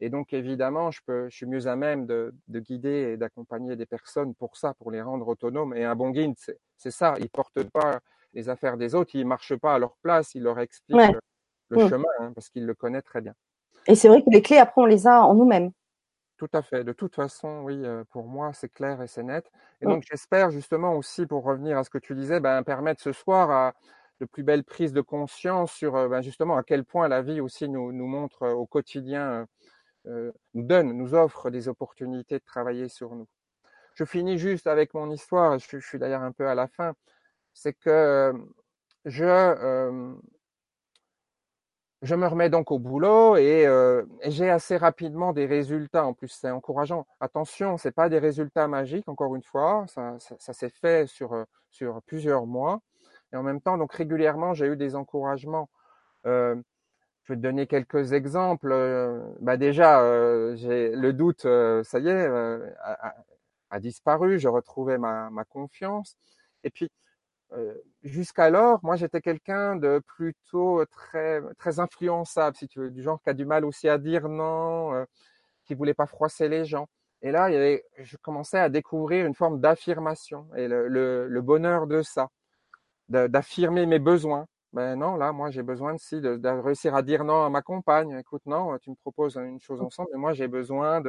Et 0.00 0.08
donc, 0.08 0.32
évidemment, 0.32 0.90
je, 0.90 1.00
peux, 1.06 1.28
je 1.28 1.36
suis 1.36 1.46
mieux 1.46 1.66
à 1.66 1.76
même 1.76 2.06
de, 2.06 2.34
de 2.48 2.60
guider 2.60 3.12
et 3.12 3.16
d'accompagner 3.16 3.76
des 3.76 3.86
personnes 3.86 4.34
pour 4.34 4.56
ça, 4.56 4.74
pour 4.74 4.90
les 4.90 5.02
rendre 5.02 5.28
autonomes. 5.28 5.74
Et 5.74 5.84
un 5.84 5.94
bon 5.94 6.10
guide, 6.10 6.34
c'est 6.76 6.90
ça. 6.90 7.14
Il 7.18 7.28
porte 7.28 7.62
pas 7.64 8.00
les 8.32 8.48
affaires 8.48 8.76
des 8.76 8.94
autres, 8.94 9.14
il 9.14 9.26
marche 9.26 9.54
pas 9.56 9.74
à 9.74 9.78
leur 9.78 9.96
place, 9.96 10.34
il 10.34 10.42
leur 10.44 10.58
explique 10.60 10.96
ouais. 10.96 11.12
le, 11.12 11.20
le 11.76 11.88
chemin, 11.88 12.08
hein, 12.20 12.32
parce 12.34 12.48
qu'il 12.48 12.64
le 12.64 12.74
connaît 12.74 13.02
très 13.02 13.20
bien. 13.20 13.34
Et 13.86 13.94
c'est 13.94 14.08
vrai 14.08 14.22
que 14.22 14.30
les 14.30 14.42
clés, 14.42 14.58
après, 14.58 14.82
on 14.82 14.86
les 14.86 15.06
a 15.06 15.22
en 15.22 15.34
nous-mêmes. 15.34 15.72
Tout 16.36 16.48
à 16.52 16.62
fait. 16.62 16.84
De 16.84 16.92
toute 16.92 17.14
façon, 17.14 17.62
oui, 17.64 17.80
euh, 17.84 18.04
pour 18.10 18.26
moi, 18.26 18.52
c'est 18.52 18.72
clair 18.72 19.02
et 19.02 19.06
c'est 19.06 19.22
net. 19.22 19.50
Et 19.82 19.86
donc, 19.86 20.04
j'espère 20.08 20.50
justement 20.50 20.94
aussi, 20.94 21.26
pour 21.26 21.44
revenir 21.44 21.76
à 21.76 21.84
ce 21.84 21.90
que 21.90 21.98
tu 21.98 22.14
disais, 22.14 22.40
ben, 22.40 22.62
permettre 22.62 23.02
ce 23.02 23.12
soir 23.12 23.50
à 23.50 23.74
de 24.20 24.26
plus 24.26 24.42
belles 24.42 24.64
prises 24.64 24.92
de 24.92 25.00
conscience 25.00 25.72
sur 25.72 25.96
euh, 25.96 26.08
ben, 26.08 26.20
justement 26.20 26.56
à 26.56 26.62
quel 26.62 26.84
point 26.84 27.08
la 27.08 27.22
vie 27.22 27.40
aussi 27.40 27.68
nous, 27.68 27.92
nous 27.92 28.06
montre 28.06 28.42
euh, 28.42 28.52
au 28.52 28.66
quotidien, 28.66 29.46
euh, 30.06 30.30
nous 30.54 30.62
donne, 30.62 30.92
nous 30.92 31.14
offre 31.14 31.50
des 31.50 31.68
opportunités 31.68 32.38
de 32.38 32.44
travailler 32.44 32.88
sur 32.88 33.14
nous. 33.14 33.26
Je 33.94 34.04
finis 34.04 34.38
juste 34.38 34.66
avec 34.66 34.94
mon 34.94 35.10
histoire, 35.10 35.58
je, 35.58 35.78
je 35.78 35.86
suis 35.86 35.98
d'ailleurs 35.98 36.22
un 36.22 36.32
peu 36.32 36.46
à 36.48 36.54
la 36.54 36.68
fin, 36.68 36.94
c'est 37.54 37.72
que 37.72 38.32
je, 39.06 39.24
euh, 39.24 40.14
je 42.02 42.14
me 42.14 42.26
remets 42.26 42.48
donc 42.50 42.70
au 42.70 42.78
boulot 42.78 43.36
et, 43.36 43.66
euh, 43.66 44.04
j'ai 44.26 44.50
assez 44.50 44.76
rapidement 44.76 45.32
des 45.32 45.46
résultats. 45.46 46.06
En 46.06 46.14
plus, 46.14 46.28
c'est 46.28 46.50
encourageant. 46.50 47.06
Attention, 47.20 47.76
c'est 47.76 47.92
pas 47.92 48.08
des 48.08 48.18
résultats 48.18 48.68
magiques. 48.68 49.08
Encore 49.08 49.36
une 49.36 49.42
fois, 49.42 49.84
ça, 49.88 50.16
ça, 50.18 50.34
ça 50.38 50.52
s'est 50.52 50.70
fait 50.70 51.06
sur 51.06 51.34
euh, 51.34 51.44
sur 51.70 52.02
plusieurs 52.02 52.46
mois. 52.46 52.80
Et 53.32 53.36
en 53.36 53.42
même 53.42 53.60
temps, 53.60 53.78
donc 53.78 53.92
régulièrement, 53.92 54.54
j'ai 54.54 54.66
eu 54.66 54.76
des 54.76 54.96
encouragements. 54.96 55.68
Euh, 56.26 56.56
je 57.24 57.32
vais 57.34 57.36
te 57.36 57.42
donner 57.42 57.66
quelques 57.66 58.12
exemples. 58.12 58.72
Euh, 58.72 59.20
bah 59.40 59.56
déjà, 59.56 60.02
euh, 60.02 60.56
j'ai 60.56 60.90
le 60.90 61.12
doute, 61.12 61.42
ça 61.42 61.98
y 62.00 62.08
est, 62.08 62.26
a, 62.26 63.14
a, 63.70 63.80
disparu. 63.80 64.38
Je 64.38 64.48
retrouvais 64.48 64.98
ma, 64.98 65.30
ma 65.30 65.44
confiance. 65.44 66.16
Et 66.64 66.70
puis, 66.70 66.90
euh, 67.52 67.74
jusqu'alors, 68.02 68.78
moi, 68.82 68.96
j'étais 68.96 69.20
quelqu'un 69.20 69.76
de 69.76 70.00
plutôt 70.06 70.84
très 70.86 71.42
très 71.58 71.80
influençable, 71.80 72.56
si 72.56 72.68
tu 72.68 72.80
veux, 72.80 72.90
du 72.90 73.02
genre 73.02 73.20
qui 73.22 73.30
a 73.30 73.34
du 73.34 73.44
mal 73.44 73.64
aussi 73.64 73.88
à 73.88 73.98
dire 73.98 74.28
non, 74.28 74.94
euh, 74.94 75.04
qui 75.64 75.74
voulait 75.74 75.94
pas 75.94 76.06
froisser 76.06 76.48
les 76.48 76.64
gens. 76.64 76.86
Et 77.22 77.32
là, 77.32 77.50
il 77.50 77.54
y 77.54 77.56
avait, 77.56 77.84
je 77.98 78.16
commençais 78.16 78.58
à 78.58 78.68
découvrir 78.68 79.26
une 79.26 79.34
forme 79.34 79.60
d'affirmation 79.60 80.46
et 80.56 80.68
le, 80.68 80.88
le, 80.88 81.28
le, 81.28 81.42
bonheur 81.42 81.86
de 81.86 82.02
ça, 82.02 82.28
d'affirmer 83.08 83.84
mes 83.86 83.98
besoins. 83.98 84.46
Ben 84.72 84.94
non, 84.96 85.16
là, 85.16 85.32
moi, 85.32 85.50
j'ai 85.50 85.64
besoin 85.64 85.94
de, 85.94 85.98
si, 85.98 86.20
de, 86.20 86.36
de, 86.36 86.48
réussir 86.48 86.94
à 86.94 87.02
dire 87.02 87.24
non 87.24 87.44
à 87.44 87.50
ma 87.50 87.60
compagne. 87.60 88.16
Écoute, 88.20 88.42
non, 88.46 88.78
tu 88.78 88.90
me 88.90 88.94
proposes 88.94 89.36
une 89.36 89.60
chose 89.60 89.82
ensemble, 89.82 90.08
mais 90.12 90.18
moi, 90.18 90.32
j'ai 90.32 90.46
besoin 90.46 91.02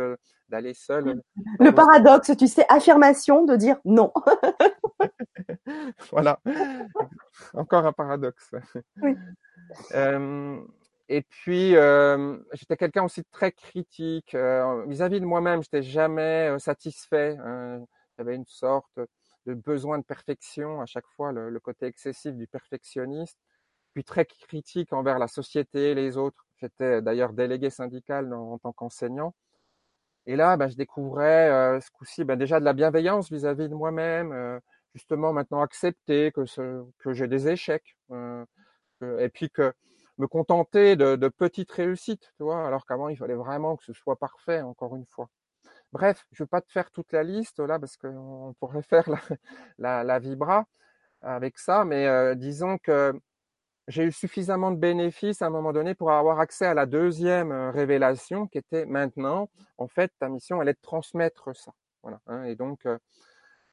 d'aller 0.49 0.73
seul. 0.73 1.21
Le 1.59 1.71
paradoxe, 1.71 2.35
tu 2.35 2.47
sais, 2.47 2.65
affirmation 2.69 3.45
de 3.45 3.55
dire 3.55 3.77
non. 3.85 4.11
voilà. 6.11 6.39
Encore 7.53 7.85
un 7.85 7.93
paradoxe. 7.93 8.51
Oui. 9.01 9.15
Euh, 9.93 10.61
et 11.09 11.21
puis, 11.21 11.75
euh, 11.75 12.37
j'étais 12.53 12.77
quelqu'un 12.77 13.03
aussi 13.03 13.23
très 13.25 13.51
critique 13.51 14.35
vis-à-vis 14.87 15.19
de 15.19 15.25
moi-même. 15.25 15.61
J'étais 15.63 15.83
jamais 15.83 16.57
satisfait. 16.59 17.37
Hein. 17.43 17.83
J'avais 18.17 18.35
une 18.35 18.45
sorte 18.45 18.99
de 19.45 19.53
besoin 19.53 19.97
de 19.97 20.03
perfection 20.03 20.81
à 20.81 20.85
chaque 20.85 21.07
fois, 21.15 21.31
le, 21.31 21.49
le, 21.49 21.59
côté 21.59 21.87
excessif 21.87 22.33
du 22.35 22.47
perfectionniste. 22.47 23.37
Puis 23.93 24.03
très 24.03 24.25
critique 24.25 24.93
envers 24.93 25.19
la 25.19 25.27
société, 25.27 25.95
les 25.95 26.17
autres. 26.17 26.45
J'étais 26.57 27.01
d'ailleurs 27.01 27.33
délégué 27.33 27.69
syndical 27.69 28.33
en, 28.33 28.53
en 28.53 28.57
tant 28.59 28.71
qu'enseignant. 28.71 29.33
Et 30.27 30.35
là, 30.35 30.55
ben, 30.57 30.67
je 30.69 30.75
découvrais 30.75 31.49
euh, 31.49 31.79
ce 31.79 31.89
coup-ci 31.91 32.23
ben, 32.23 32.37
déjà 32.37 32.59
de 32.59 32.65
la 32.65 32.73
bienveillance 32.73 33.31
vis-à-vis 33.31 33.69
de 33.69 33.75
moi-même. 33.75 34.31
Euh, 34.31 34.59
justement, 34.93 35.33
maintenant 35.33 35.61
accepter 35.61 36.31
que, 36.31 36.43
que 36.99 37.13
j'ai 37.13 37.27
des 37.27 37.47
échecs. 37.49 37.97
et 38.11 39.29
puis 39.29 39.49
que 39.49 39.73
me 40.17 40.27
contenter 40.27 40.95
de, 40.95 41.15
de, 41.15 41.27
petites 41.29 41.71
réussites, 41.71 42.31
tu 42.37 42.43
vois, 42.43 42.67
alors 42.67 42.85
qu'avant 42.85 43.09
il 43.09 43.17
fallait 43.17 43.35
vraiment 43.35 43.75
que 43.75 43.83
ce 43.83 43.93
soit 43.93 44.17
parfait, 44.17 44.61
encore 44.61 44.95
une 44.95 45.05
fois. 45.05 45.29
Bref, 45.91 46.25
je 46.31 46.41
ne 46.41 46.45
vais 46.45 46.49
pas 46.49 46.61
te 46.61 46.71
faire 46.71 46.89
toute 46.91 47.11
la 47.11 47.23
liste 47.23 47.59
là 47.59 47.77
parce 47.79 47.97
qu'on 47.97 48.55
pourrait 48.59 48.81
faire 48.83 49.09
la, 49.77 50.03
la, 50.03 50.19
vibra 50.19 50.65
avec 51.21 51.57
ça, 51.57 51.85
mais 51.85 52.07
euh, 52.07 52.35
disons 52.35 52.77
que 52.77 53.13
j'ai 53.87 54.03
eu 54.05 54.11
suffisamment 54.11 54.71
de 54.71 54.77
bénéfices 54.77 55.41
à 55.41 55.47
un 55.47 55.49
moment 55.49 55.73
donné 55.73 55.95
pour 55.95 56.11
avoir 56.11 56.39
accès 56.39 56.65
à 56.65 56.73
la 56.73 56.85
deuxième 56.85 57.51
euh, 57.51 57.71
révélation 57.71 58.47
qui 58.47 58.57
était 58.57 58.85
maintenant, 58.85 59.49
en 59.77 59.87
fait, 59.87 60.11
ta 60.19 60.29
mission, 60.29 60.61
elle 60.61 60.69
est 60.69 60.73
de 60.73 60.81
transmettre 60.81 61.55
ça. 61.55 61.73
Voilà. 62.03 62.19
Hein, 62.27 62.45
et 62.45 62.55
donc, 62.55 62.85
euh, 62.85 62.97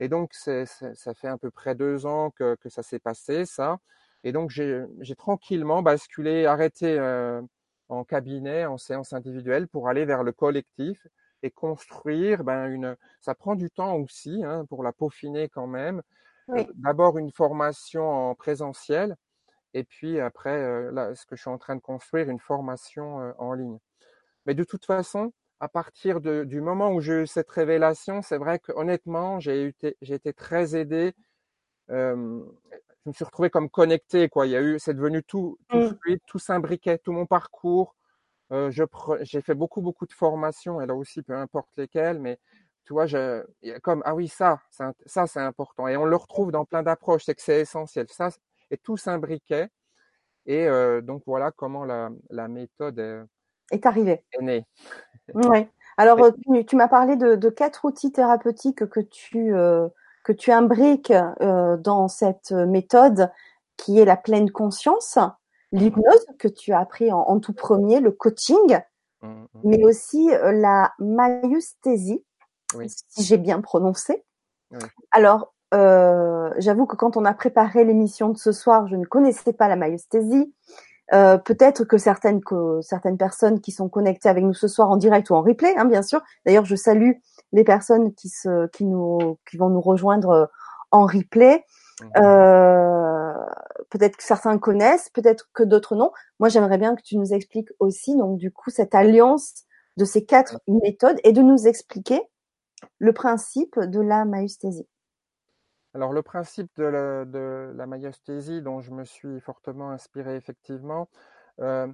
et 0.00 0.08
donc, 0.08 0.30
c'est, 0.32 0.64
ça 0.66 1.14
fait 1.14 1.28
à 1.28 1.38
peu 1.38 1.50
près 1.50 1.74
deux 1.74 2.06
ans 2.06 2.30
que, 2.30 2.54
que 2.56 2.68
ça 2.68 2.82
s'est 2.82 2.98
passé, 2.98 3.44
ça. 3.44 3.78
Et 4.24 4.32
donc, 4.32 4.50
j'ai 4.50 5.14
tranquillement 5.16 5.82
basculé, 5.82 6.46
arrêté 6.46 6.98
euh, 6.98 7.40
en 7.88 8.04
cabinet, 8.04 8.66
en 8.66 8.78
séance 8.78 9.12
individuelle 9.12 9.68
pour 9.68 9.88
aller 9.88 10.04
vers 10.04 10.22
le 10.22 10.32
collectif 10.32 11.06
et 11.42 11.50
construire 11.50 12.44
ben, 12.44 12.66
une. 12.66 12.96
Ça 13.20 13.34
prend 13.34 13.54
du 13.54 13.70
temps 13.70 13.96
aussi 13.96 14.42
hein, 14.44 14.64
pour 14.68 14.82
la 14.82 14.92
peaufiner 14.92 15.48
quand 15.48 15.66
même. 15.68 16.02
Oui. 16.48 16.60
Euh, 16.60 16.72
D'abord 16.76 17.18
une 17.18 17.30
formation 17.30 18.08
en 18.08 18.34
présentiel 18.34 19.16
et 19.74 19.84
puis 19.84 20.20
après, 20.20 20.56
euh, 20.56 20.90
là, 20.92 21.14
ce 21.14 21.26
que 21.26 21.36
je 21.36 21.42
suis 21.42 21.50
en 21.50 21.58
train 21.58 21.76
de 21.76 21.80
construire, 21.80 22.30
une 22.30 22.40
formation 22.40 23.20
euh, 23.20 23.32
en 23.38 23.52
ligne. 23.52 23.78
Mais 24.46 24.54
de 24.54 24.64
toute 24.64 24.84
façon, 24.84 25.32
à 25.60 25.68
partir 25.68 26.20
de, 26.20 26.44
du 26.44 26.60
moment 26.60 26.92
où 26.92 27.00
j'ai 27.00 27.22
eu 27.22 27.26
cette 27.26 27.50
révélation, 27.50 28.22
c'est 28.22 28.38
vrai 28.38 28.58
que 28.58 28.72
honnêtement, 28.72 29.40
j'ai 29.40 29.66
été, 29.66 29.96
été 30.02 30.32
très 30.32 30.76
aidé. 30.76 31.14
Euh, 31.90 32.42
je 33.04 33.10
me 33.10 33.12
suis 33.12 33.24
retrouvé 33.24 33.50
comme 33.50 33.70
connecté, 33.70 34.28
quoi. 34.28 34.46
Il 34.46 34.50
y 34.50 34.56
a 34.56 34.62
eu, 34.62 34.78
c'est 34.78 34.94
devenu 34.94 35.22
tout, 35.22 35.58
tout 35.68 35.78
mmh. 35.78 35.98
fluide, 36.00 36.20
tout 36.26 36.38
s'imbriquait, 36.38 36.98
tout 36.98 37.12
mon 37.12 37.26
parcours. 37.26 37.96
Euh, 38.52 38.70
je 38.70 38.84
j'ai 39.22 39.42
fait 39.42 39.54
beaucoup, 39.54 39.80
beaucoup 39.82 40.06
de 40.06 40.12
formations, 40.12 40.80
et 40.80 40.86
là 40.86 40.94
aussi, 40.94 41.22
peu 41.22 41.34
importe 41.34 41.70
lesquelles, 41.76 42.18
mais 42.20 42.38
tu 42.84 42.94
vois, 42.94 43.06
je, 43.06 43.44
comme, 43.82 44.02
ah 44.06 44.14
oui, 44.14 44.28
ça, 44.28 44.60
ça, 44.70 45.26
c'est 45.26 45.40
important. 45.40 45.88
Et 45.88 45.96
on 45.96 46.06
le 46.06 46.16
retrouve 46.16 46.50
dans 46.52 46.64
plein 46.64 46.82
d'approches, 46.82 47.24
c'est 47.26 47.34
que 47.34 47.42
c'est 47.42 47.60
essentiel. 47.60 48.06
Ça, 48.10 48.30
et 48.70 48.78
tout 48.78 48.96
s'imbriquait. 48.96 49.68
Et 50.46 50.66
euh, 50.68 51.02
donc, 51.02 51.22
voilà 51.26 51.50
comment 51.52 51.84
la, 51.84 52.10
la 52.30 52.48
méthode 52.48 53.28
est, 53.70 53.86
arrivée. 53.86 54.22
Est 54.32 54.42
née. 54.42 54.64
ouais. 55.34 55.68
Alors, 55.96 56.18
tu, 56.32 56.64
tu 56.64 56.76
m'as 56.76 56.88
parlé 56.88 57.16
de, 57.16 57.34
de, 57.34 57.50
quatre 57.50 57.84
outils 57.84 58.12
thérapeutiques 58.12 58.86
que 58.86 59.00
tu, 59.00 59.54
euh, 59.54 59.88
que 60.22 60.32
tu 60.32 60.52
imbriques 60.52 61.12
euh, 61.40 61.76
dans 61.76 62.06
cette 62.06 62.52
méthode 62.52 63.32
qui 63.76 63.98
est 63.98 64.04
la 64.04 64.16
pleine 64.16 64.50
conscience, 64.50 65.18
l'hypnose 65.72 66.26
que 66.38 66.48
tu 66.48 66.72
as 66.72 66.80
appris 66.80 67.10
en, 67.12 67.20
en, 67.20 67.40
tout 67.40 67.52
premier, 67.52 68.00
le 68.00 68.12
coaching, 68.12 68.78
mmh, 69.22 69.28
mmh. 69.28 69.46
mais 69.64 69.84
aussi 69.84 70.30
euh, 70.30 70.52
la 70.52 70.92
maïeusthésie, 70.98 72.24
oui. 72.74 72.86
si 73.08 73.24
j'ai 73.24 73.38
bien 73.38 73.60
prononcé. 73.60 74.24
Oui. 74.70 74.78
Alors, 75.10 75.54
euh, 75.74 76.50
j'avoue 76.58 76.86
que 76.86 76.96
quand 76.96 77.16
on 77.16 77.24
a 77.24 77.34
préparé 77.34 77.84
l'émission 77.84 78.30
de 78.30 78.38
ce 78.38 78.52
soir, 78.52 78.86
je 78.88 78.96
ne 78.96 79.04
connaissais 79.04 79.52
pas 79.52 79.68
la 79.68 79.76
maïeusthésie. 79.76 80.52
Euh, 81.14 81.38
peut-être 81.38 81.84
que 81.84 81.96
certaines 81.96 82.42
que 82.42 82.80
certaines 82.82 83.16
personnes 83.16 83.60
qui 83.60 83.72
sont 83.72 83.88
connectées 83.88 84.28
avec 84.28 84.44
nous 84.44 84.54
ce 84.54 84.68
soir 84.68 84.90
en 84.90 84.96
direct 84.96 85.30
ou 85.30 85.34
en 85.34 85.42
replay, 85.42 85.74
hein, 85.76 85.86
bien 85.86 86.02
sûr. 86.02 86.20
D'ailleurs, 86.44 86.66
je 86.66 86.76
salue 86.76 87.12
les 87.52 87.64
personnes 87.64 88.14
qui 88.14 88.28
se 88.28 88.66
qui 88.68 88.84
nous 88.84 89.38
qui 89.48 89.56
vont 89.56 89.70
nous 89.70 89.80
rejoindre 89.80 90.30
euh, 90.30 90.46
en 90.90 91.06
replay. 91.06 91.64
Mmh. 92.00 92.06
Euh, 92.18 93.32
peut-être 93.90 94.16
que 94.16 94.22
certains 94.22 94.58
connaissent, 94.58 95.08
peut-être 95.10 95.48
que 95.54 95.62
d'autres 95.62 95.96
non. 95.96 96.12
Moi, 96.40 96.48
j'aimerais 96.50 96.78
bien 96.78 96.94
que 96.94 97.02
tu 97.02 97.16
nous 97.16 97.32
expliques 97.32 97.70
aussi 97.78 98.14
donc 98.16 98.38
du 98.38 98.52
coup 98.52 98.70
cette 98.70 98.94
alliance 98.94 99.64
de 99.96 100.04
ces 100.04 100.24
quatre 100.24 100.60
méthodes 100.68 101.18
et 101.24 101.32
de 101.32 101.42
nous 101.42 101.66
expliquer 101.66 102.20
le 102.98 103.12
principe 103.12 103.78
de 103.80 104.00
la 104.00 104.24
maïeusthésie. 104.24 104.86
Alors 105.94 106.12
le 106.12 106.22
principe 106.22 106.70
de 106.76 106.84
la, 106.84 107.24
de 107.24 107.72
la 107.74 107.86
dont 108.60 108.80
je 108.80 108.90
me 108.92 109.04
suis 109.04 109.40
fortement 109.40 109.90
inspiré 109.90 110.36
effectivement, 110.36 111.08
euh, 111.60 111.86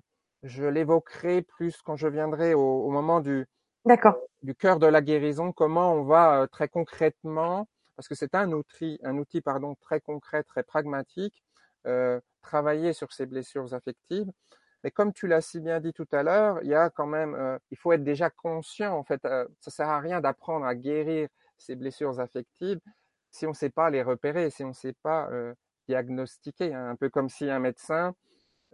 je 0.42 0.64
l'évoquerai 0.64 1.42
plus 1.42 1.80
quand 1.82 1.96
je 1.96 2.08
viendrai 2.08 2.54
au, 2.54 2.60
au 2.60 2.90
moment 2.90 3.20
du, 3.20 3.46
du 4.42 4.54
cœur 4.56 4.78
de 4.78 4.86
la 4.86 5.00
guérison, 5.00 5.52
comment 5.52 5.94
on 5.94 6.02
va 6.02 6.42
euh, 6.42 6.46
très 6.48 6.68
concrètement, 6.68 7.68
parce 7.94 8.08
que 8.08 8.16
c'est 8.16 8.34
un 8.34 8.50
outil, 8.52 8.98
un 9.04 9.16
outil 9.16 9.40
pardon 9.40 9.76
très 9.80 10.00
concret, 10.00 10.42
très 10.42 10.64
pragmatique, 10.64 11.44
euh, 11.86 12.20
travailler 12.42 12.92
sur 12.92 13.12
ces 13.12 13.26
blessures 13.26 13.74
affectives. 13.74 14.30
Mais 14.82 14.90
comme 14.90 15.12
tu 15.12 15.28
l'as 15.28 15.40
si 15.40 15.60
bien 15.60 15.80
dit 15.80 15.92
tout 15.92 16.08
à 16.12 16.24
l'heure, 16.24 16.58
il 16.62 16.68
y 16.68 16.74
a 16.74 16.90
quand 16.90 17.06
même, 17.06 17.58
il 17.70 17.78
faut 17.78 17.92
être 17.92 18.04
déjà 18.04 18.28
conscient. 18.28 18.94
En 18.94 19.02
fait, 19.02 19.22
ça 19.22 19.70
sert 19.70 19.88
à 19.88 19.98
rien 19.98 20.20
d'apprendre 20.20 20.66
à 20.66 20.74
guérir 20.74 21.28
ces 21.56 21.74
blessures 21.74 22.20
affectives 22.20 22.80
si 23.34 23.46
on 23.46 23.50
ne 23.50 23.54
sait 23.54 23.70
pas 23.70 23.90
les 23.90 24.02
repérer, 24.02 24.48
si 24.50 24.62
on 24.62 24.68
ne 24.68 24.72
sait 24.72 24.92
pas 25.02 25.28
euh, 25.32 25.54
diagnostiquer. 25.88 26.72
Hein. 26.72 26.90
Un 26.90 26.96
peu 26.96 27.10
comme 27.10 27.28
si 27.28 27.50
un 27.50 27.58
médecin, 27.58 28.14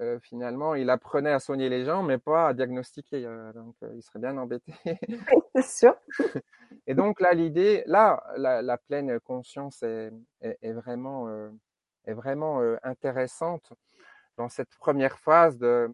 euh, 0.00 0.18
finalement, 0.20 0.74
il 0.74 0.90
apprenait 0.90 1.32
à 1.32 1.40
soigner 1.40 1.70
les 1.70 1.84
gens, 1.86 2.02
mais 2.02 2.18
pas 2.18 2.48
à 2.48 2.54
diagnostiquer. 2.54 3.24
Euh, 3.24 3.54
donc, 3.54 3.74
il 3.94 4.02
serait 4.02 4.18
bien 4.18 4.36
embêté. 4.36 4.74
C'est 5.54 5.64
sûr. 5.64 5.96
Et 6.86 6.94
donc 6.94 7.20
là, 7.20 7.32
l'idée, 7.32 7.82
là, 7.86 8.22
la, 8.36 8.60
la, 8.60 8.76
pleine 8.76 9.18
conscience 9.20 9.82
est, 9.82 10.12
est, 10.42 10.58
est 10.60 10.72
vraiment, 10.72 11.28
est 12.04 12.14
vraiment 12.14 12.60
intéressante 12.82 13.72
dans 14.36 14.48
cette 14.48 14.74
première 14.78 15.18
phase 15.18 15.56
de 15.56 15.90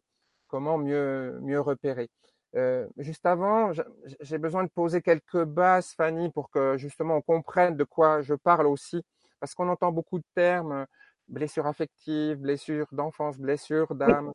comment 0.49 0.77
mieux, 0.77 1.39
mieux 1.41 1.61
repérer. 1.61 2.11
Euh, 2.57 2.87
juste 2.97 3.27
avant, 3.27 3.73
j'ai 4.21 4.39
besoin 4.39 4.65
de 4.65 4.71
poser 4.71 5.03
quelques 5.03 5.45
bases, 5.45 5.93
Fanny, 5.93 6.31
pour 6.31 6.51
que 6.51 6.77
justement 6.79 7.17
on 7.17 7.23
comprenne 7.23 7.77
de 7.77 7.85
quoi 7.85 8.23
je 8.23 8.35
parle 8.35 8.67
aussi, 8.67 9.05
parce 9.41 9.55
qu'on 9.55 9.69
entend 9.69 9.93
beaucoup 9.93 10.19
de 10.19 10.25
termes, 10.35 10.87
blessures 11.29 11.67
affectives, 11.67 12.39
blessures 12.39 12.87
d'enfance, 12.93 13.39
blessures 13.39 13.95
d'âme, 13.95 14.33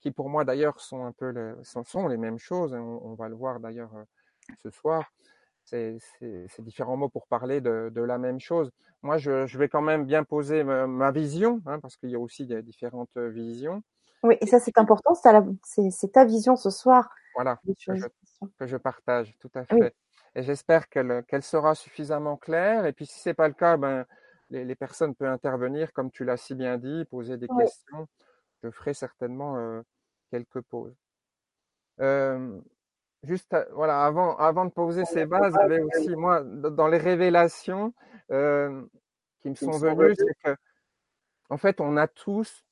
qui 0.00 0.12
pour 0.12 0.28
moi 0.28 0.44
d'ailleurs 0.44 0.80
sont 0.80 1.04
un 1.04 1.12
peu 1.12 1.56
sont, 1.64 2.06
les 2.06 2.16
mêmes 2.16 2.38
choses. 2.38 2.74
On, 2.74 3.00
on 3.02 3.14
va 3.14 3.28
le 3.28 3.34
voir 3.34 3.58
d'ailleurs 3.58 3.94
euh, 3.96 4.04
ce 4.62 4.70
soir. 4.70 5.10
C'est 5.64 5.98
différents 6.60 6.96
mots 6.96 7.10
pour 7.10 7.26
parler 7.26 7.60
de, 7.60 7.92
la 7.94 8.18
même 8.18 8.40
chose. 8.40 8.70
Moi, 9.02 9.18
je, 9.18 9.58
vais 9.58 9.68
quand 9.68 9.82
même 9.82 10.06
bien 10.06 10.24
poser 10.24 10.64
ma, 10.64 10.86
ma 10.86 11.10
vision, 11.10 11.60
hein, 11.66 11.78
parce 11.80 11.96
qu'il 11.96 12.10
y 12.10 12.14
a 12.14 12.18
aussi 12.18 12.46
des 12.46 12.62
différentes 12.62 13.16
visions. 13.16 13.82
Oui, 14.22 14.36
et 14.40 14.46
ça 14.46 14.58
c'est 14.58 14.76
important, 14.78 15.14
c'est 15.14 16.12
ta 16.12 16.24
vision 16.24 16.56
ce 16.56 16.70
soir. 16.70 17.10
Voilà, 17.34 17.56
que 17.64 17.72
je, 17.78 17.92
que 18.58 18.66
je, 18.66 18.76
partage, 18.76 19.36
tout 19.38 19.50
à 19.54 19.64
fait. 19.64 19.74
Oui. 19.74 19.88
Et 20.34 20.42
j'espère 20.42 20.88
qu'elle 20.88 21.24
qu 21.26 21.40
sera 21.40 21.74
suffisamment 21.74 22.36
claire. 22.36 22.86
Et 22.86 22.92
puis 22.92 23.06
si 23.06 23.18
c'est 23.20 23.34
pas 23.34 23.48
le 23.48 23.54
cas, 23.54 23.76
ben 23.76 24.06
les, 24.50 24.64
les, 24.64 24.74
personnes 24.74 25.14
peuvent 25.14 25.30
intervenir, 25.30 25.92
comme 25.92 26.10
tu 26.10 26.24
l'as 26.24 26.36
si 26.36 26.54
bien 26.54 26.78
dit, 26.78 27.04
poser 27.04 27.36
des 27.36 27.46
oui. 27.50 27.64
questions. 27.64 28.08
Je 28.62 28.70
ferai 28.70 28.94
certainement 28.94 29.56
euh, 29.56 29.82
quelques 30.30 30.60
pauses. 30.62 30.96
Euh, 32.00 32.60
juste, 33.22 33.56
voilà, 33.72 34.04
avant, 34.04 34.36
avant 34.36 34.64
de 34.64 34.70
poser 34.70 35.04
ces 35.04 35.26
bases, 35.26 35.56
avait 35.56 35.80
aussi, 35.80 36.14
moi, 36.16 36.42
dans 36.42 36.88
les 36.88 36.98
révélations 36.98 37.94
euh, 38.30 38.84
qui 39.40 39.50
me 39.50 39.54
sont 39.54 39.72
venues, 39.72 40.14
c'est 40.16 40.34
que, 40.44 40.56
en 41.50 41.56
fait, 41.56 41.80
on 41.80 41.96
a 41.96 42.06
tous 42.08 42.64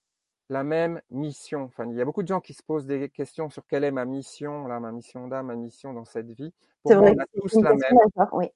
la 0.49 0.65
même 0.65 1.01
mission. 1.11 1.65
Enfin, 1.65 1.87
il 1.91 1.97
y 1.97 2.01
a 2.01 2.05
beaucoup 2.05 2.23
de 2.23 2.29
gens 2.29 2.41
qui 2.41 2.55
se 2.55 2.63
posent 2.63 2.87
des 2.87 3.09
questions 3.09 3.51
sur 3.51 3.67
quelle 3.67 3.85
est 3.85 3.91
ma 3.91 4.05
mission, 4.05 4.67
là, 4.67 4.81
ma 4.81 4.93
mission 4.93 5.29
d'âme, 5.29 5.47
ma 5.47 5.57
mission 5.57 5.93
dans 5.93 6.05
cette 6.05 6.31
vie. 6.31 6.53
Pour 6.83 6.95
moi, 6.97 7.11
on 7.11 7.19
a 7.19 7.27
tous 7.35 7.61
la 7.61 7.75
même. 7.75 7.99
Oui. 8.33 8.47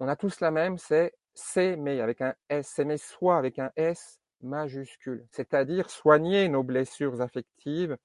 On 0.00 0.08
a 0.08 0.16
tous 0.16 0.40
la 0.40 0.50
même, 0.50 0.78
c'est 0.78 1.12
s'aimer 1.34 2.00
avec 2.00 2.20
un 2.20 2.34
S, 2.48 2.68
s'aimer 2.68 2.96
soi 2.96 3.36
avec 3.36 3.58
un 3.58 3.70
S 3.76 4.18
majuscule, 4.40 5.26
c'est-à-dire 5.30 5.90
soigner 5.90 6.48
nos 6.48 6.62
blessures 6.62 7.20
affectives, 7.20 7.96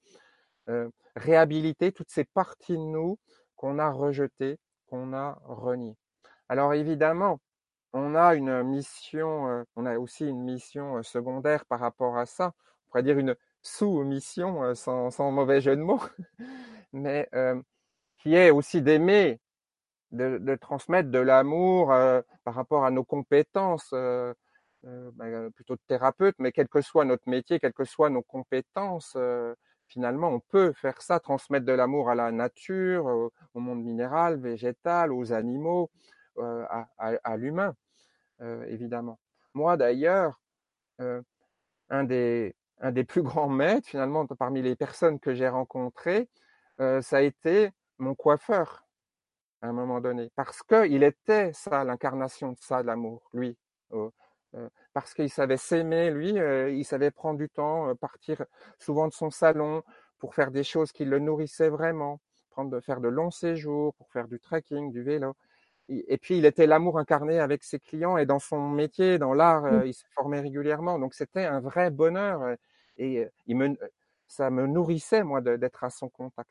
euh, 0.68 0.88
réhabiliter 1.16 1.92
toutes 1.92 2.10
ces 2.10 2.24
parties 2.24 2.76
de 2.76 2.82
nous 2.82 3.18
qu'on 3.56 3.78
a 3.78 3.90
rejetées, 3.90 4.58
qu'on 4.88 5.12
a 5.12 5.38
reniées. 5.44 5.96
Alors 6.48 6.74
évidemment, 6.74 7.40
on 7.92 8.14
a 8.14 8.34
une 8.34 8.62
mission, 8.62 9.48
euh, 9.48 9.64
on 9.76 9.86
a 9.86 9.98
aussi 9.98 10.26
une 10.26 10.42
mission 10.42 10.98
euh, 10.98 11.02
secondaire 11.02 11.64
par 11.66 11.80
rapport 11.80 12.16
à 12.16 12.26
ça. 12.26 12.52
On 12.90 12.98
pourrait 12.98 13.02
dire 13.02 13.18
une 13.18 13.36
sous-mission, 13.62 14.64
euh, 14.64 14.74
sans, 14.74 15.10
sans, 15.10 15.30
mauvais 15.30 15.60
jeu 15.60 15.76
de 15.76 15.82
mots, 15.82 16.02
mais 16.92 17.28
qui 18.18 18.34
est 18.34 18.50
aussi 18.50 18.82
d'aimer, 18.82 19.40
de, 20.12 20.54
transmettre 20.56 21.10
de 21.10 21.18
l'amour 21.18 21.88
par 22.44 22.54
rapport 22.54 22.84
à 22.84 22.90
nos 22.90 23.04
compétences, 23.04 23.94
ben, 24.82 25.50
plutôt 25.52 25.76
de 25.76 25.80
thérapeute, 25.86 26.34
mais 26.38 26.52
quel 26.52 26.68
que 26.68 26.80
soit 26.80 27.04
notre 27.04 27.28
métier, 27.28 27.60
quelles 27.60 27.72
que 27.72 27.84
soient 27.84 28.10
nos 28.10 28.22
compétences, 28.22 29.16
finalement, 29.86 30.28
on 30.28 30.40
peut 30.40 30.72
faire 30.72 31.00
ça, 31.00 31.20
transmettre 31.20 31.64
de 31.64 31.72
l'amour 31.72 32.10
à 32.10 32.14
la 32.14 32.32
nature, 32.32 33.06
au 33.06 33.60
monde 33.60 33.84
minéral, 33.84 34.38
végétal, 34.38 35.12
aux 35.12 35.32
animaux, 35.32 35.90
à, 36.36 36.88
à, 36.98 37.36
l'humain. 37.36 37.74
Euh, 38.42 38.64
évidemment. 38.66 39.18
Moi, 39.54 39.76
d'ailleurs, 39.76 40.40
euh, 41.00 41.22
un 41.90 42.04
des, 42.04 42.54
un 42.80 42.92
des 42.92 43.04
plus 43.04 43.22
grands 43.22 43.48
maîtres, 43.48 43.88
finalement, 43.88 44.26
parmi 44.26 44.62
les 44.62 44.76
personnes 44.76 45.20
que 45.20 45.34
j'ai 45.34 45.48
rencontrées, 45.48 46.28
euh, 46.80 47.02
ça 47.02 47.18
a 47.18 47.20
été 47.20 47.70
mon 47.98 48.14
coiffeur, 48.14 48.86
à 49.62 49.68
un 49.68 49.72
moment 49.72 50.00
donné, 50.00 50.30
parce 50.36 50.62
qu'il 50.62 51.02
était 51.02 51.52
ça, 51.52 51.84
l'incarnation 51.84 52.52
de 52.52 52.58
ça, 52.60 52.82
de 52.82 52.86
l'amour, 52.86 53.28
lui. 53.34 53.58
parce 54.94 55.14
qu'il 55.14 55.30
savait 55.30 55.58
s'aimer, 55.58 56.10
lui, 56.10 56.30
il 56.30 56.84
savait 56.84 57.10
prendre 57.10 57.38
du 57.38 57.48
temps, 57.50 57.94
partir 57.96 58.42
souvent 58.78 59.06
de 59.06 59.12
son 59.12 59.30
salon 59.30 59.82
pour 60.18 60.34
faire 60.34 60.50
des 60.50 60.64
choses 60.64 60.92
qui 60.92 61.04
le 61.04 61.18
nourrissaient 61.18 61.68
vraiment, 61.68 62.20
prendre, 62.50 62.80
faire 62.80 63.00
de 63.00 63.08
longs 63.08 63.30
séjours, 63.30 63.94
pour 63.94 64.10
faire 64.10 64.28
du 64.28 64.40
trekking, 64.40 64.90
du 64.90 65.02
vélo 65.02 65.36
et 65.90 66.18
puis 66.18 66.38
il 66.38 66.44
était 66.44 66.66
l'amour 66.66 66.98
incarné 66.98 67.40
avec 67.40 67.64
ses 67.64 67.78
clients 67.80 68.16
et 68.16 68.26
dans 68.26 68.38
son 68.38 68.68
métier, 68.68 69.18
dans 69.18 69.34
l'art, 69.34 69.62
mmh. 69.62 69.74
euh, 69.74 69.86
il 69.86 69.94
se 69.94 70.04
formait 70.14 70.40
régulièrement. 70.40 70.98
Donc 70.98 71.14
c'était 71.14 71.44
un 71.44 71.60
vrai 71.60 71.90
bonheur 71.90 72.42
euh, 72.42 72.54
et 73.00 73.28
il 73.46 73.56
me, 73.56 73.76
ça 74.26 74.50
me 74.50 74.66
nourrissait 74.66 75.24
moi 75.24 75.40
d'être 75.40 75.84
à 75.84 75.90
son 75.90 76.08
contact. 76.08 76.50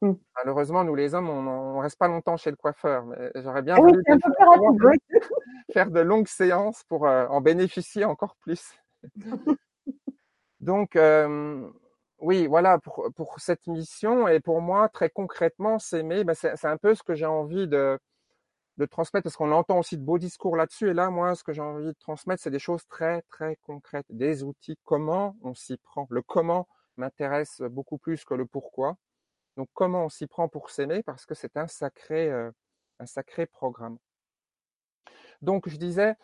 Mmh. 0.00 0.12
Malheureusement, 0.36 0.82
nous 0.82 0.94
les 0.96 1.14
hommes, 1.14 1.30
on, 1.30 1.76
ne 1.76 1.80
reste 1.80 1.98
pas 1.98 2.08
longtemps 2.08 2.36
chez 2.36 2.50
le 2.50 2.56
coiffeur. 2.56 3.04
Mais 3.04 3.30
j'aurais 3.36 3.62
bien 3.62 3.76
ah 3.76 3.80
voulu 3.80 4.02
faire 5.72 5.90
de 5.90 6.00
longues 6.00 6.26
séances 6.26 6.82
pour 6.88 7.04
en 7.04 7.40
bénéficier 7.40 8.04
encore 8.04 8.36
plus. 8.40 8.74
Donc 10.60 10.98
oui, 12.18 12.46
voilà 12.46 12.78
pour, 12.78 13.08
pour 13.14 13.40
cette 13.40 13.66
mission 13.66 14.28
et 14.28 14.40
pour 14.40 14.60
moi 14.60 14.88
très 14.88 15.10
concrètement 15.10 15.78
s'aimer, 15.78 16.24
ben 16.24 16.34
c'est 16.34 16.64
un 16.64 16.76
peu 16.76 16.94
ce 16.94 17.02
que 17.02 17.14
j'ai 17.14 17.26
envie 17.26 17.68
de 17.68 17.98
de 18.78 18.86
transmettre, 18.86 19.24
parce 19.24 19.36
qu'on 19.36 19.52
entend 19.52 19.78
aussi 19.78 19.98
de 19.98 20.02
beaux 20.02 20.18
discours 20.18 20.56
là-dessus. 20.56 20.90
Et 20.90 20.94
là, 20.94 21.10
moi, 21.10 21.34
ce 21.34 21.44
que 21.44 21.52
j'ai 21.52 21.60
envie 21.60 21.86
de 21.86 21.92
transmettre, 21.92 22.42
c'est 22.42 22.50
des 22.50 22.58
choses 22.58 22.86
très, 22.88 23.22
très 23.22 23.56
concrètes, 23.62 24.06
des 24.08 24.42
outils. 24.44 24.78
Comment 24.84 25.36
on 25.42 25.54
s'y 25.54 25.76
prend? 25.76 26.06
Le 26.10 26.22
comment 26.22 26.68
m'intéresse 26.96 27.60
beaucoup 27.62 27.98
plus 27.98 28.24
que 28.24 28.34
le 28.34 28.46
pourquoi. 28.46 28.96
Donc, 29.56 29.68
comment 29.74 30.06
on 30.06 30.08
s'y 30.08 30.26
prend 30.26 30.48
pour 30.48 30.70
s'aimer? 30.70 31.02
Parce 31.02 31.26
que 31.26 31.34
c'est 31.34 31.56
un 31.56 31.66
sacré, 31.66 32.30
euh, 32.30 32.50
un 32.98 33.06
sacré 33.06 33.46
programme. 33.46 33.98
Donc, 35.42 35.68
je 35.68 35.76
disais, 35.76 36.14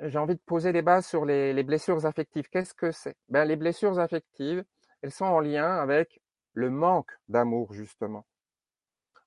j'ai 0.00 0.18
envie 0.18 0.34
de 0.34 0.40
poser 0.44 0.72
des 0.72 0.82
bases 0.82 1.06
sur 1.06 1.24
les, 1.24 1.52
les 1.52 1.62
blessures 1.62 2.06
affectives. 2.06 2.48
Qu'est-ce 2.48 2.74
que 2.74 2.90
c'est? 2.90 3.16
Ben, 3.28 3.44
Les 3.44 3.56
blessures 3.56 3.98
affectives, 4.00 4.64
elles 5.02 5.12
sont 5.12 5.26
en 5.26 5.40
lien 5.40 5.76
avec 5.76 6.20
le 6.54 6.70
manque 6.70 7.12
d'amour, 7.28 7.72
justement. 7.72 8.26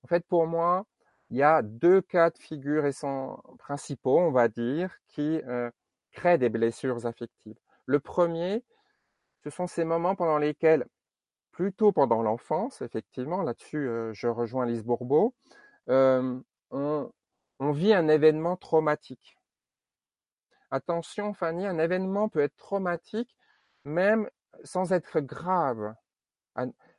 En 0.04 0.08
fait, 0.08 0.26
pour 0.28 0.45
moi, 0.48 0.86
il 1.29 1.38
y 1.38 1.43
a 1.43 1.61
deux 1.61 2.01
cas 2.01 2.29
de 2.29 2.38
figure 2.38 2.83
principaux, 3.59 4.19
on 4.19 4.31
va 4.31 4.47
dire, 4.47 4.95
qui 5.07 5.41
euh, 5.47 5.69
créent 6.11 6.38
des 6.38 6.49
blessures 6.49 7.05
affectives. 7.05 7.57
Le 7.85 7.99
premier, 7.99 8.63
ce 9.43 9.49
sont 9.49 9.67
ces 9.67 9.85
moments 9.85 10.15
pendant 10.15 10.38
lesquels, 10.38 10.85
plutôt 11.51 11.91
pendant 11.91 12.21
l'enfance, 12.21 12.81
effectivement, 12.81 13.41
là-dessus 13.43 13.88
euh, 13.88 14.13
je 14.13 14.27
rejoins 14.27 14.65
Lise 14.65 14.83
Bourbeau, 14.83 15.33
euh, 15.89 16.39
on, 16.71 17.11
on 17.59 17.71
vit 17.71 17.93
un 17.93 18.07
événement 18.07 18.57
traumatique. 18.57 19.38
Attention, 20.71 21.33
Fanny, 21.33 21.65
un 21.65 21.79
événement 21.79 22.27
peut 22.29 22.41
être 22.41 22.55
traumatique 22.57 23.35
même 23.85 24.29
sans 24.63 24.91
être 24.91 25.19
grave. 25.19 25.93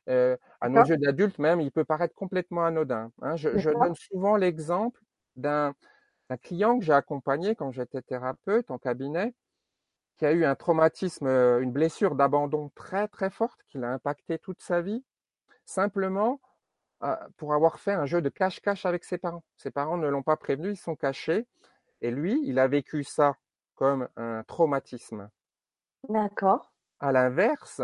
Euh, 0.08 0.36
à 0.60 0.68
nos 0.68 0.84
yeux 0.84 0.96
d'adultes 0.96 1.38
même, 1.38 1.60
il 1.60 1.72
peut 1.72 1.84
paraître 1.84 2.14
complètement 2.14 2.64
anodin. 2.64 3.10
Hein. 3.22 3.36
Je, 3.36 3.58
je, 3.58 3.70
donne 3.70 3.94
souvent 3.94 4.36
l'exemple 4.36 5.00
d'un 5.34 5.74
client 6.42 6.78
que 6.78 6.84
j'ai 6.84 6.92
accompagné 6.92 7.54
quand 7.54 7.72
j'étais 7.72 8.02
thérapeute 8.02 8.70
en 8.70 8.78
cabinet, 8.78 9.34
qui 10.16 10.26
a 10.26 10.32
eu 10.32 10.44
un 10.44 10.54
traumatisme, 10.54 11.26
euh, 11.26 11.60
une 11.60 11.72
blessure 11.72 12.14
d'abandon 12.14 12.70
très 12.74 13.08
très 13.08 13.30
forte 13.30 13.60
qui 13.68 13.78
l'a 13.78 13.92
impacté 13.92 14.38
toute 14.38 14.62
sa 14.62 14.80
vie, 14.80 15.04
simplement 15.64 16.40
euh, 17.02 17.14
pour 17.36 17.52
avoir 17.52 17.78
fait 17.78 17.92
un 17.92 18.06
jeu 18.06 18.22
de 18.22 18.28
cache-cache 18.28 18.86
avec 18.86 19.04
ses 19.04 19.18
parents. 19.18 19.44
Ses 19.56 19.70
parents 19.70 19.98
ne 19.98 20.08
l'ont 20.08 20.22
pas 20.22 20.36
prévenu, 20.36 20.70
ils 20.70 20.76
sont 20.76 20.96
cachés, 20.96 21.46
et 22.00 22.10
lui, 22.10 22.40
il 22.44 22.58
a 22.58 22.68
vécu 22.68 23.04
ça 23.04 23.36
comme 23.74 24.08
un 24.16 24.42
traumatisme. 24.44 25.28
D'accord. 26.08 26.72
À 26.98 27.12
l'inverse, 27.12 27.82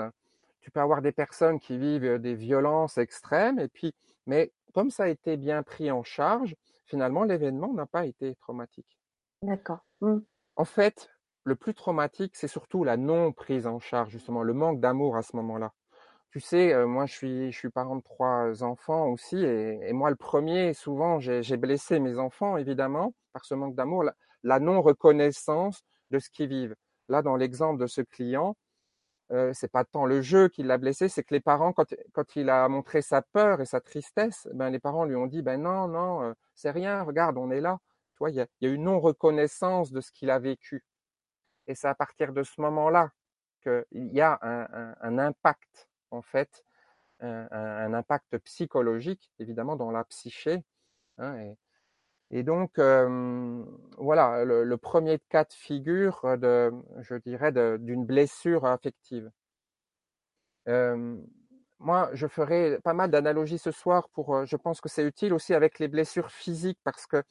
tu 0.63 0.71
peux 0.71 0.81
avoir 0.81 1.03
des 1.03 1.13
personnes 1.13 1.61
qui 1.61 1.77
vivent 1.77 2.19
des 2.19 2.35
violences 2.35 2.97
extrêmes, 2.97 3.59
et 3.59 3.69
puis, 3.69 3.95
mais 4.27 4.53
comme 4.73 4.91
ça 4.91 5.05
a 5.05 5.09
été 5.09 5.37
bien 5.37 5.63
pris 5.63 5.91
en 5.91 6.03
charge, 6.03 6.57
finalement, 6.87 7.25
l'événement 7.25 7.73
n'a 7.75 7.87
pas 7.87 8.07
été 8.07 8.35
traumatique. 8.37 8.99
D'accord. 9.43 9.85
Mmh. 10.01 10.19
En 10.57 10.65
fait, 10.65 11.11
le 11.45 11.57
plus 11.57 11.75
traumatique, 11.75 12.37
c'est 12.37 12.49
surtout 12.49 12.85
la 12.85 12.97
non 12.97 13.33
prise 13.33 13.67
en 13.67 13.81
charge, 13.81 14.11
justement, 14.11 14.43
le 14.43 14.55
manque 14.55 14.81
d'amour 14.81 15.17
à 15.17 15.23
ce 15.23 15.37
moment-là. 15.37 15.73
Tu 16.31 16.41
sais, 16.41 16.75
moi, 16.87 17.05
je 17.05 17.13
suis, 17.13 17.53
je 17.53 17.59
suis 17.59 17.69
parent 17.69 17.97
de 17.97 18.03
trois 18.03 18.63
enfants 18.63 19.09
aussi, 19.09 19.45
et, 19.45 19.93
moi, 19.93 20.09
le 20.09 20.17
premier, 20.17 20.73
souvent, 20.73 21.19
j'ai 21.19 21.57
blessé 21.59 21.99
mes 21.99 22.19
enfants, 22.19 22.57
évidemment, 22.57 23.13
par 23.35 23.45
ce 23.45 23.55
manque 23.55 23.75
d'amour, 23.75 24.05
la 24.43 24.61
non-reconnaissance 24.61 25.83
de 26.11 26.19
ce 26.19 26.31
qu'ils 26.31 26.49
vivent. 26.49 26.75
Là, 27.09 27.21
dans 27.21 27.37
l'exemple 27.37 27.81
de 27.81 27.87
ce 27.87 28.01
client, 28.01 28.57
euh, 29.33 29.53
c'est 29.55 29.71
pas 29.71 29.85
tant 29.85 30.05
le 30.05 30.21
jeu 30.21 30.49
qui 30.49 30.63
l'a 30.63 30.77
blessé, 30.79 31.09
c'est 31.09 31.23
que 31.23 31.33
les 31.33 31.41
parents, 31.41 31.73
quand, 31.73 31.95
quand, 32.13 32.37
il 32.37 32.51
a 32.51 32.69
montré 32.69 33.01
sa 33.01 33.23
peur 33.23 33.61
et 33.63 33.65
sa 33.67 33.81
tristesse, 33.81 34.47
ben 34.53 34.69
les 34.71 34.79
parents 34.79 35.05
lui 35.07 35.17
ont 35.17 35.27
dit 35.27 35.43
ben 35.43 35.63
non 35.63 35.89
non 35.89 36.23
euh, 36.23 36.35
c'est 36.55 36.71
rien, 36.71 37.03
regarde 37.03 37.39
on 37.39 37.51
est 37.51 37.61
là. 37.61 37.79
Toi 38.17 38.31
il 38.31 38.37
y 38.37 38.41
a, 38.41 38.47
y 38.61 38.67
a, 38.67 38.71
une 38.71 38.85
non 38.85 39.01
reconnaissance 39.01 39.91
de 39.93 40.01
ce 40.03 40.13
qu'il 40.13 40.31
a 40.31 40.39
vécu. 40.39 40.85
Et 41.67 41.75
c'est 41.75 41.89
à 41.89 41.95
partir 41.95 42.33
de 42.33 42.43
ce 42.43 42.61
moment-là 42.61 43.11
qu'il 43.63 43.85
y 44.13 44.21
a 44.21 44.39
un, 44.43 44.95
un, 45.01 45.19
impact 45.19 45.89
en 46.11 46.23
fait, 46.23 46.65
un, 47.21 47.95
impact 47.95 48.39
psychologique 48.39 49.31
évidemment 49.39 49.77
dans 49.77 49.91
la 49.91 50.05
psyché. 50.05 50.65
Hein, 51.19 51.55
et 52.33 52.43
donc, 52.43 52.79
euh, 52.79 53.63
voilà, 53.99 54.45
le, 54.45 54.65
le, 54.65 54.77
premier 54.79 55.19
cas 55.29 55.45
de 55.45 55.53
figure 55.53 56.39
de, 56.39 56.73
je 57.01 57.15
dirais, 57.17 57.53
d'une 57.53 58.07
blessure 58.07 58.65
affective. 58.65 59.31
Euh, 60.67 61.19
moi, 61.79 62.09
je 62.15 62.27
ferai 62.27 62.79
pas 62.83 62.95
mal 62.95 63.11
d'analogies 63.11 63.59
ce 63.59 63.71
soir 63.71 64.09
pour, 64.09 64.47
je 64.47 64.57
pense 64.57 64.81
que 64.81 64.89
c'est 64.89 65.05
utile 65.05 65.35
aussi 65.35 65.53
avec 65.53 65.79
les 65.79 65.89
blessures 65.89 66.31
physiques 66.31 66.79
parce 66.85 67.07
que 67.07 67.23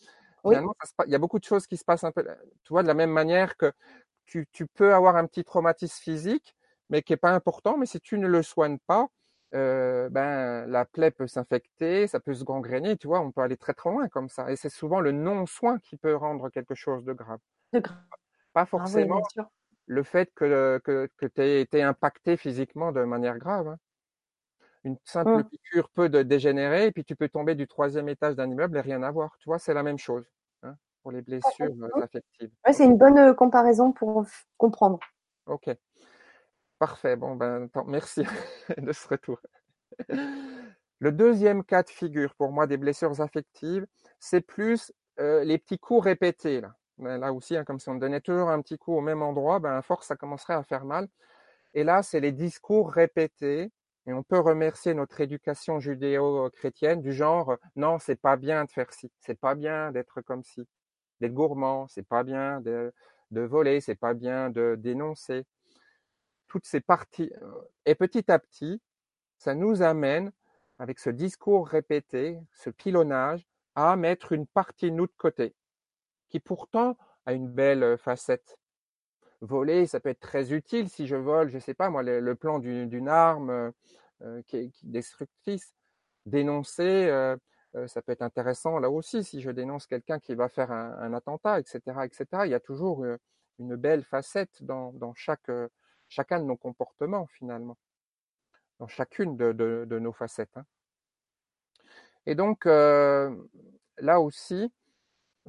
finalement, 0.44 0.76
il 1.08 1.12
y 1.12 1.16
a 1.16 1.20
beaucoup 1.20 1.40
de 1.40 1.46
choses 1.46 1.66
qui 1.66 1.78
se 1.78 1.84
passent 1.84 2.04
un 2.04 2.12
peu, 2.12 2.24
tu 2.64 2.70
vois, 2.70 2.84
de 2.84 2.88
la 2.88 2.94
même 2.94 3.12
manière 3.12 3.58
que 3.58 3.72
tu, 4.26 4.48
tu 4.52 4.68
peux 4.68 4.94
avoir 4.94 5.16
un 5.16 5.26
petit 5.26 5.44
traumatisme 5.44 6.00
physique, 6.00 6.56
mais 6.92 7.02
qui 7.02 7.14
est 7.14 7.18
pas 7.18 7.32
important, 7.32 7.76
mais 7.76 7.88
si 7.88 8.00
tu 8.00 8.20
ne 8.20 8.28
le 8.28 8.44
soignes 8.44 8.78
pas, 8.86 9.08
euh, 9.54 10.10
ben 10.10 10.66
la 10.68 10.86
plaie 10.86 11.12
peut 11.12 11.28
s'infecter, 11.28 12.08
ça 12.08 12.20
peut 12.20 12.34
se 12.34 12.44
gangréner, 12.44 12.98
tu 12.98 13.08
vois, 13.08 13.20
on 13.20 13.32
peut 13.32 13.42
aller 13.42 13.58
très 13.58 13.74
très 13.74 13.90
loin 13.90 14.08
comme 14.08 14.30
ça. 14.30 14.52
Et 14.52 14.56
c'est 14.56 14.70
souvent 14.70 15.00
le 15.00 15.12
non-soin 15.12 15.80
qui 15.80 15.98
peut 15.98 16.16
rendre 16.16 16.50
quelque 16.50 16.76
chose 16.76 17.04
de 17.04 17.14
grave. 17.14 17.40
De 17.74 17.80
grave. 17.80 17.98
Pas 18.54 18.62
ah 18.62 18.66
forcément 18.66 19.22
le 19.88 20.04
fait 20.04 20.32
que, 20.34 20.80
que, 20.84 21.10
que 21.18 21.26
tu 21.26 21.42
aies 21.42 21.62
été 21.62 21.84
impacté 21.84 22.38
physiquement 22.38 22.92
de 22.92 23.04
manière 23.04 23.38
grave. 23.38 23.68
Hein. 23.68 23.78
Une 24.84 24.98
simple 25.04 25.38
mmh. 25.38 25.44
piqûre 25.44 25.90
peut 25.90 26.10
de 26.10 26.24
dégénérer 26.24 26.88
et 26.88 26.92
puis 26.92 27.04
tu 27.04 27.16
peux 27.16 27.30
tomber 27.30 27.56
du 27.56 27.68
troisième 27.68 28.10
étage 28.10 28.36
d'un 28.36 28.50
immeuble 28.50 28.78
et 28.78 28.82
rien 28.82 29.04
avoir. 29.04 29.38
Tu 29.40 29.50
vois, 29.50 29.60
c'est 29.60 29.74
la 29.74 29.84
même 29.84 30.00
chose 30.00 30.26
hein, 30.64 30.76
pour 31.04 31.12
les 31.12 31.22
blessures 31.22 31.68
euh, 31.82 32.02
affectives. 32.02 32.50
Ouais, 32.66 32.74
c'est 32.74 32.86
une 32.86 32.98
bonne 32.98 33.20
euh, 33.20 33.34
comparaison 33.34 33.92
pour 33.92 34.26
comprendre. 34.58 35.00
Ok. 35.46 35.70
Parfait. 36.82 37.16
Bon, 37.16 37.36
ben, 37.36 37.70
merci 37.86 38.24
de 38.80 38.92
ce 38.92 39.08
retour. 39.08 39.40
Le 40.98 41.12
deuxième 41.12 41.64
cas 41.64 41.84
de 41.84 41.92
figure 41.92 42.34
pour 42.34 42.52
moi 42.52 42.66
des 42.66 42.78
blessures 42.78 43.22
affectives, 43.22 43.86
c'est 44.20 44.42
plus 44.42 44.92
euh, 45.20 45.44
les 45.44 45.60
petits 45.60 45.78
coups 45.78 46.04
répétés. 46.04 46.60
Là, 46.60 46.74
ben, 46.98 47.22
aussi, 47.30 47.56
hein, 47.56 47.66
comme 47.66 47.80
si 47.80 47.88
on 47.90 47.94
donnait 47.94 48.20
toujours 48.20 48.50
un 48.50 48.64
petit 48.64 48.80
coup 48.80 48.96
au 48.96 49.02
même 49.02 49.22
endroit, 49.22 49.60
ben, 49.60 49.80
force, 49.84 50.08
ça 50.08 50.16
commencerait 50.16 50.56
à 50.56 50.64
faire 50.64 50.84
mal. 50.84 51.08
Et 51.76 51.84
là, 51.84 52.02
c'est 52.02 52.20
les 52.20 52.32
discours 52.32 52.92
répétés. 52.92 53.72
Et 54.08 54.14
on 54.14 54.24
peut 54.24 54.40
remercier 54.40 54.96
notre 54.96 55.22
éducation 55.22 55.80
judéo-chrétienne 55.80 57.04
du 57.04 57.14
genre 57.14 57.58
non, 57.76 58.00
c'est 58.00 58.20
pas 58.20 58.38
bien 58.38 58.66
de 58.66 58.72
faire 58.72 58.92
ci, 58.92 59.12
c'est 59.20 59.40
pas 59.40 59.54
bien 59.54 59.92
d'être 59.92 60.22
comme 60.22 60.42
ci, 60.44 60.68
d'être 61.20 61.36
gourmand, 61.36 61.88
c'est 61.90 62.08
pas 62.08 62.24
bien 62.24 62.60
de, 62.62 62.92
de 63.30 63.42
voler, 63.42 63.82
c'est 63.82 63.94
pas 63.94 64.16
bien 64.16 64.50
de 64.50 64.76
dénoncer. 64.80 65.46
Toutes 66.52 66.66
ces 66.66 66.82
parties. 66.82 67.32
Euh, 67.42 67.62
et 67.86 67.96
petit 67.96 68.30
à 68.30 68.38
petit, 68.38 68.82
ça 69.38 69.56
nous 69.56 69.82
amène, 69.82 70.32
avec 70.80 71.00
ce 71.00 71.10
discours 71.10 71.68
répété, 71.68 72.40
ce 72.54 72.70
pilonnage, 72.70 73.48
à 73.76 73.96
mettre 73.96 74.34
une 74.34 74.46
partie 74.48 74.92
de 74.92 74.96
nous 74.96 75.08
de 75.08 75.14
côté, 75.18 75.56
qui 76.30 76.40
pourtant 76.42 76.98
a 77.26 77.34
une 77.34 77.48
belle 77.48 77.98
facette 77.98 78.58
voler, 79.42 79.88
ça 79.88 80.00
peut 80.00 80.10
être 80.10 80.20
très 80.20 80.54
utile 80.54 80.90
si 80.90 81.08
je 81.08 81.16
vole, 81.16 81.50
je 81.50 81.60
sais 81.60 81.74
pas 81.74 81.90
moi, 81.90 82.04
le, 82.04 82.36
plan 82.36 82.60
d'une 82.60 83.08
arme 83.08 83.50
euh, 83.50 83.72
euh, 84.22 84.42
qui, 84.48 84.58
est, 84.58 84.72
destructrice. 84.84 85.74
Dénoncer, 86.28 87.10
euh, 87.10 87.36
ça 87.88 88.04
peut 88.04 88.12
être 88.12 88.22
intéressant 88.22 88.78
là 88.78 88.92
aussi 88.92 89.24
si 89.24 89.42
je 89.42 89.50
dénonce 89.50 89.88
quelqu'un 89.88 90.20
qui 90.20 90.36
va 90.36 90.50
faire 90.50 90.72
un, 90.72 91.14
attentat, 91.14 91.60
etc., 91.60 91.80
etc. 92.04 92.26
Il 92.46 92.52
y 92.52 92.54
a 92.54 92.60
toujours 92.60 93.04
une 93.58 93.76
belle 93.76 94.04
facette 94.04 94.62
dans, 94.62 95.14
chaque, 95.16 95.50
chacun 96.12 96.40
de 96.40 96.46
nos 96.46 96.58
comportements 96.58 97.28
finalement, 97.28 97.78
dans 98.80 98.88
chacune 98.88 99.36
de, 99.38 100.00
nos 100.00 100.14
facettes. 100.14 100.56
Hein. 100.58 100.66
Et 102.28 102.36
donc 102.36 102.66
là 102.66 104.20
aussi, 104.20 104.72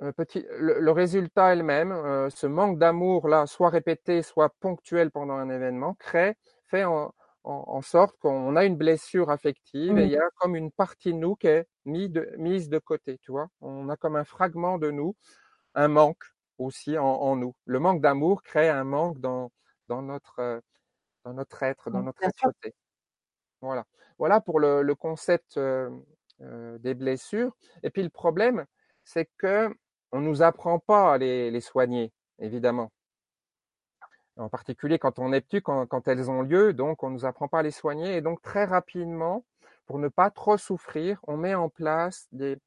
euh, 0.00 0.12
petit, 0.12 0.46
le, 0.58 0.90
résultat 0.90 1.52
elle-même, 1.52 1.92
euh, 1.92 2.30
ce 2.30 2.46
manque 2.46 2.78
d'amour 2.78 3.28
là, 3.28 3.46
soit 3.46 3.68
répété, 3.68 4.22
soit 4.22 4.48
ponctuel 4.60 5.10
pendant 5.10 5.34
un 5.34 5.50
événement, 5.50 5.94
crée, 5.94 6.34
fait 6.64 6.84
en, 6.84 7.12
en, 7.44 7.82
sorte 7.82 8.16
qu'on 8.18 8.56
a 8.56 8.64
une 8.64 8.76
blessure 8.76 9.30
affective 9.30 9.98
et 9.98 10.04
il 10.04 10.10
y 10.10 10.16
a 10.16 10.30
comme 10.36 10.56
une 10.56 10.70
partie 10.70 11.12
de 11.12 11.18
nous 11.18 11.34
qui 11.36 11.48
est 11.48 11.66
mise 11.84 12.10
de, 12.10 12.32
mise 12.38 12.70
de 12.70 12.78
côté, 12.78 13.18
tu 13.18 13.32
vois. 13.32 13.48
On 13.60 13.88
a 13.90 13.96
comme 13.96 14.16
un 14.16 14.24
fragment 14.24 14.78
de 14.78 14.90
nous, 14.90 15.14
un 15.74 15.88
manque 15.88 16.24
aussi 16.56 16.96
en, 16.96 17.04
en 17.04 17.36
nous. 17.36 17.54
Le 17.66 17.78
manque 17.78 18.00
d'amour 18.00 18.42
crée 18.42 18.70
un 18.70 18.84
manque 18.84 19.18
dans, 19.18 19.50
dans, 19.88 20.02
notre, 20.02 20.62
dans 21.24 21.34
notre 21.34 21.62
être, 21.62 21.90
dans 21.90 22.02
notre 22.02 22.22
être. 22.22 22.52
Voilà. 23.60 23.84
Voilà 24.18 24.40
pour 24.40 24.60
le, 24.60 24.82
le 24.82 24.94
concept 24.94 25.58
euh, 26.42 26.78
des 26.78 26.94
blessures. 26.94 27.56
Et 27.84 27.90
puis 27.90 28.02
le 28.02 28.08
problème, 28.08 28.64
c'est 29.04 29.28
que 29.38 29.72
on 30.10 30.20
nous 30.20 30.42
apprend 30.42 30.80
pas 30.80 31.14
à 31.14 31.18
les, 31.18 31.60
soigner, 31.60 32.12
évidemment. 32.40 32.90
En 34.36 34.48
particulier 34.48 34.98
quand 34.98 35.18
on 35.20 35.32
est 35.32 35.40
petit, 35.40 35.62
quand, 35.62 36.08
elles 36.08 36.30
ont 36.30 36.42
lieu, 36.42 36.72
donc 36.72 37.04
on 37.04 37.10
nous 37.10 37.24
apprend 37.26 37.46
pas 37.48 37.60
à 37.60 37.62
les 37.62 37.70
soigner. 37.70 38.16
Et 38.16 38.22
donc 38.22 38.42
très 38.42 38.64
rapidement, 38.64 39.44
pour 39.86 39.98
ne 40.00 40.08
pas 40.08 40.30
trop 40.30 40.56
souffrir, 40.58 41.20
on 41.28 41.36
met 41.36 41.54
en 41.54 41.68
place 41.68 42.26
des, 42.32 42.58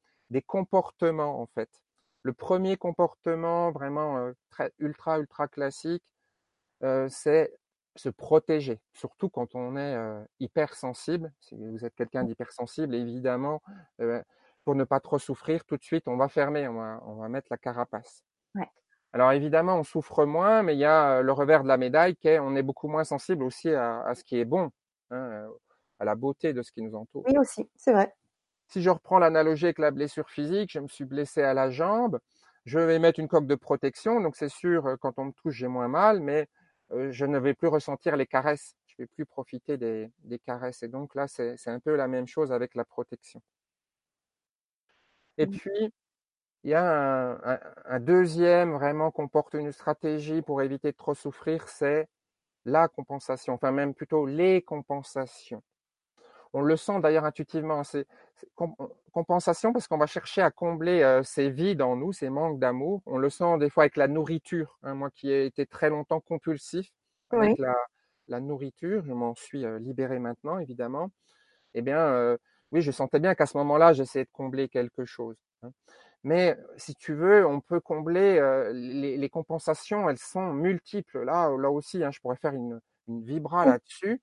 comportements 0.46 1.42
en 1.42 1.46
fait. 1.46 1.70
Le 2.22 2.32
premier 2.32 2.76
comportement 2.78 3.72
vraiment 3.72 4.16
euh, 4.18 4.32
très 4.48 4.72
ultra 4.78 5.18
ultra 5.18 5.48
classique, 5.48 6.04
euh, 6.82 7.08
c'est 7.08 7.52
se 7.94 8.08
protéger, 8.08 8.80
surtout 8.92 9.28
quand 9.30 9.54
on 9.54 9.76
est 9.76 9.94
euh, 9.94 10.22
hypersensible. 10.38 11.32
Si 11.40 11.54
vous 11.54 11.84
êtes 11.84 11.94
quelqu'un 11.94 12.24
d'hypersensible, 12.24 12.94
évidemment, 12.94 13.62
pour 14.64 14.74
ne 14.74 14.84
pas 14.84 15.00
trop 15.00 15.18
souffrir, 15.18 15.64
tout 15.64 15.76
de 15.76 15.82
suite, 15.82 16.06
on 16.08 16.16
va 16.16 16.28
fermer, 16.28 16.68
on 16.68 17.16
va, 17.16 17.28
mettre 17.28 17.48
la 17.50 17.56
carapace. 17.56 18.22
Alors 19.12 19.32
évidemment, 19.32 19.76
on 19.76 19.84
souffre 19.84 20.26
moins, 20.26 20.62
mais 20.62 20.74
il 20.74 20.78
y 20.78 20.84
a 20.84 21.18
euh, 21.18 21.22
le 21.22 21.32
revers 21.32 21.62
de 21.62 21.68
la 21.68 21.78
médaille 21.78 22.16
qui 22.16 22.28
est 22.28 22.38
on 22.38 22.54
est 22.54 22.62
beaucoup 22.62 22.88
moins 22.88 23.04
sensible 23.04 23.44
aussi 23.44 23.70
à, 23.70 24.12
ce 24.14 24.22
qui 24.22 24.38
est 24.38 24.44
bon, 24.44 24.70
hein, 25.10 25.48
à 25.98 26.04
la 26.04 26.14
beauté 26.16 26.52
de 26.52 26.60
ce 26.60 26.70
qui 26.70 26.82
nous 26.82 26.94
entoure. 26.94 27.24
Oui 27.26 27.38
aussi, 27.38 27.66
c'est 27.76 27.92
vrai. 27.92 28.14
Si 28.66 28.82
je 28.82 28.90
reprends 28.90 29.18
l'analogie 29.18 29.66
avec 29.66 29.78
la 29.78 29.90
blessure 29.90 30.28
physique, 30.28 30.70
je 30.70 30.80
me 30.80 30.88
suis 30.88 31.06
blessé 31.06 31.40
à 31.40 31.54
la 31.54 31.70
jambe, 31.70 32.18
je 32.66 32.78
vais 32.78 32.98
mettre 32.98 33.18
une 33.18 33.28
coque 33.28 33.46
de 33.46 33.54
protection, 33.54 34.20
donc 34.20 34.36
c'est 34.36 34.50
sûr, 34.50 34.96
quand 35.00 35.18
on 35.18 35.26
me 35.26 35.32
touche, 35.32 35.54
j'ai 35.54 35.68
moins 35.68 35.88
mal, 35.88 36.20
mais 36.20 36.46
je 36.90 37.24
ne 37.24 37.38
vais 37.38 37.54
plus 37.54 37.68
ressentir 37.68 38.16
les 38.16 38.26
caresses, 38.26 38.76
je 38.86 38.94
vais 38.98 39.06
plus 39.06 39.26
profiter 39.26 39.76
des 39.76 40.38
caresses. 40.44 40.82
Et 40.82 40.88
donc 40.88 41.14
là, 41.14 41.26
c'est 41.28 41.68
un 41.68 41.80
peu 41.80 41.96
la 41.96 42.08
même 42.08 42.26
chose 42.26 42.52
avec 42.52 42.74
la 42.74 42.84
protection. 42.84 43.42
Et 45.38 45.46
mmh. 45.46 45.50
puis, 45.50 45.92
il 46.64 46.70
y 46.70 46.74
a 46.74 47.60
un, 47.84 48.00
deuxième 48.00 48.72
vraiment 48.72 49.10
qu'on 49.10 49.28
porte 49.28 49.54
une 49.54 49.72
stratégie 49.72 50.42
pour 50.42 50.62
éviter 50.62 50.90
de 50.90 50.96
trop 50.96 51.14
souffrir, 51.14 51.68
c'est 51.68 52.08
la 52.64 52.88
compensation, 52.88 53.54
enfin 53.54 53.70
même 53.70 53.94
plutôt 53.94 54.26
les 54.26 54.62
compensations. 54.62 55.62
On 56.56 56.62
le 56.62 56.78
sent 56.78 57.00
d'ailleurs 57.00 57.26
intuitivement, 57.26 57.84
c'est 57.84 58.06
compensation 59.12 59.74
parce 59.74 59.86
qu'on 59.86 59.98
va 59.98 60.06
chercher 60.06 60.40
à 60.40 60.50
combler 60.50 61.02
euh, 61.02 61.22
ces 61.22 61.50
vides 61.50 61.82
en 61.82 61.96
nous, 61.96 62.14
ces 62.14 62.30
manques 62.30 62.58
d'amour. 62.58 63.02
On 63.04 63.18
le 63.18 63.28
sent 63.28 63.58
des 63.58 63.68
fois 63.68 63.82
avec 63.82 63.98
la 63.98 64.08
nourriture. 64.08 64.78
Hein, 64.82 64.94
moi 64.94 65.10
qui 65.10 65.30
ai 65.30 65.44
été 65.44 65.66
très 65.66 65.90
longtemps 65.90 66.20
compulsif 66.20 66.90
avec 67.28 67.58
la, 67.58 68.40
nourriture, 68.40 69.04
je 69.04 69.12
m'en 69.12 69.34
suis 69.34 69.66
euh, 69.66 69.78
libéré 69.78 70.18
maintenant 70.18 70.58
évidemment. 70.58 71.10
Eh 71.74 71.82
bien, 71.82 71.98
euh, 71.98 72.38
oui, 72.72 72.80
je 72.80 72.90
sentais 72.90 73.20
bien 73.20 73.34
qu'à 73.34 73.44
ce 73.44 73.58
moment-là, 73.58 73.92
j'essayais 73.92 74.24
de 74.24 74.30
combler 74.32 74.70
quelque 74.70 75.04
chose. 75.04 75.36
Hein. 75.62 75.72
Mais 76.24 76.56
si 76.78 76.94
tu 76.94 77.12
veux, 77.12 77.46
on 77.46 77.60
peut 77.60 77.80
combler 77.80 78.40
les, 78.72 79.28
compensations, 79.28 80.08
elles 80.08 80.16
sont 80.16 80.54
multiples. 80.54 81.22
Là, 81.22 81.54
là 81.58 81.70
aussi, 81.70 82.02
hein, 82.02 82.10
je 82.12 82.20
pourrais 82.20 82.36
faire 82.36 82.54
une, 82.54 82.80
vibra 83.08 83.66
là-dessus. 83.66 84.22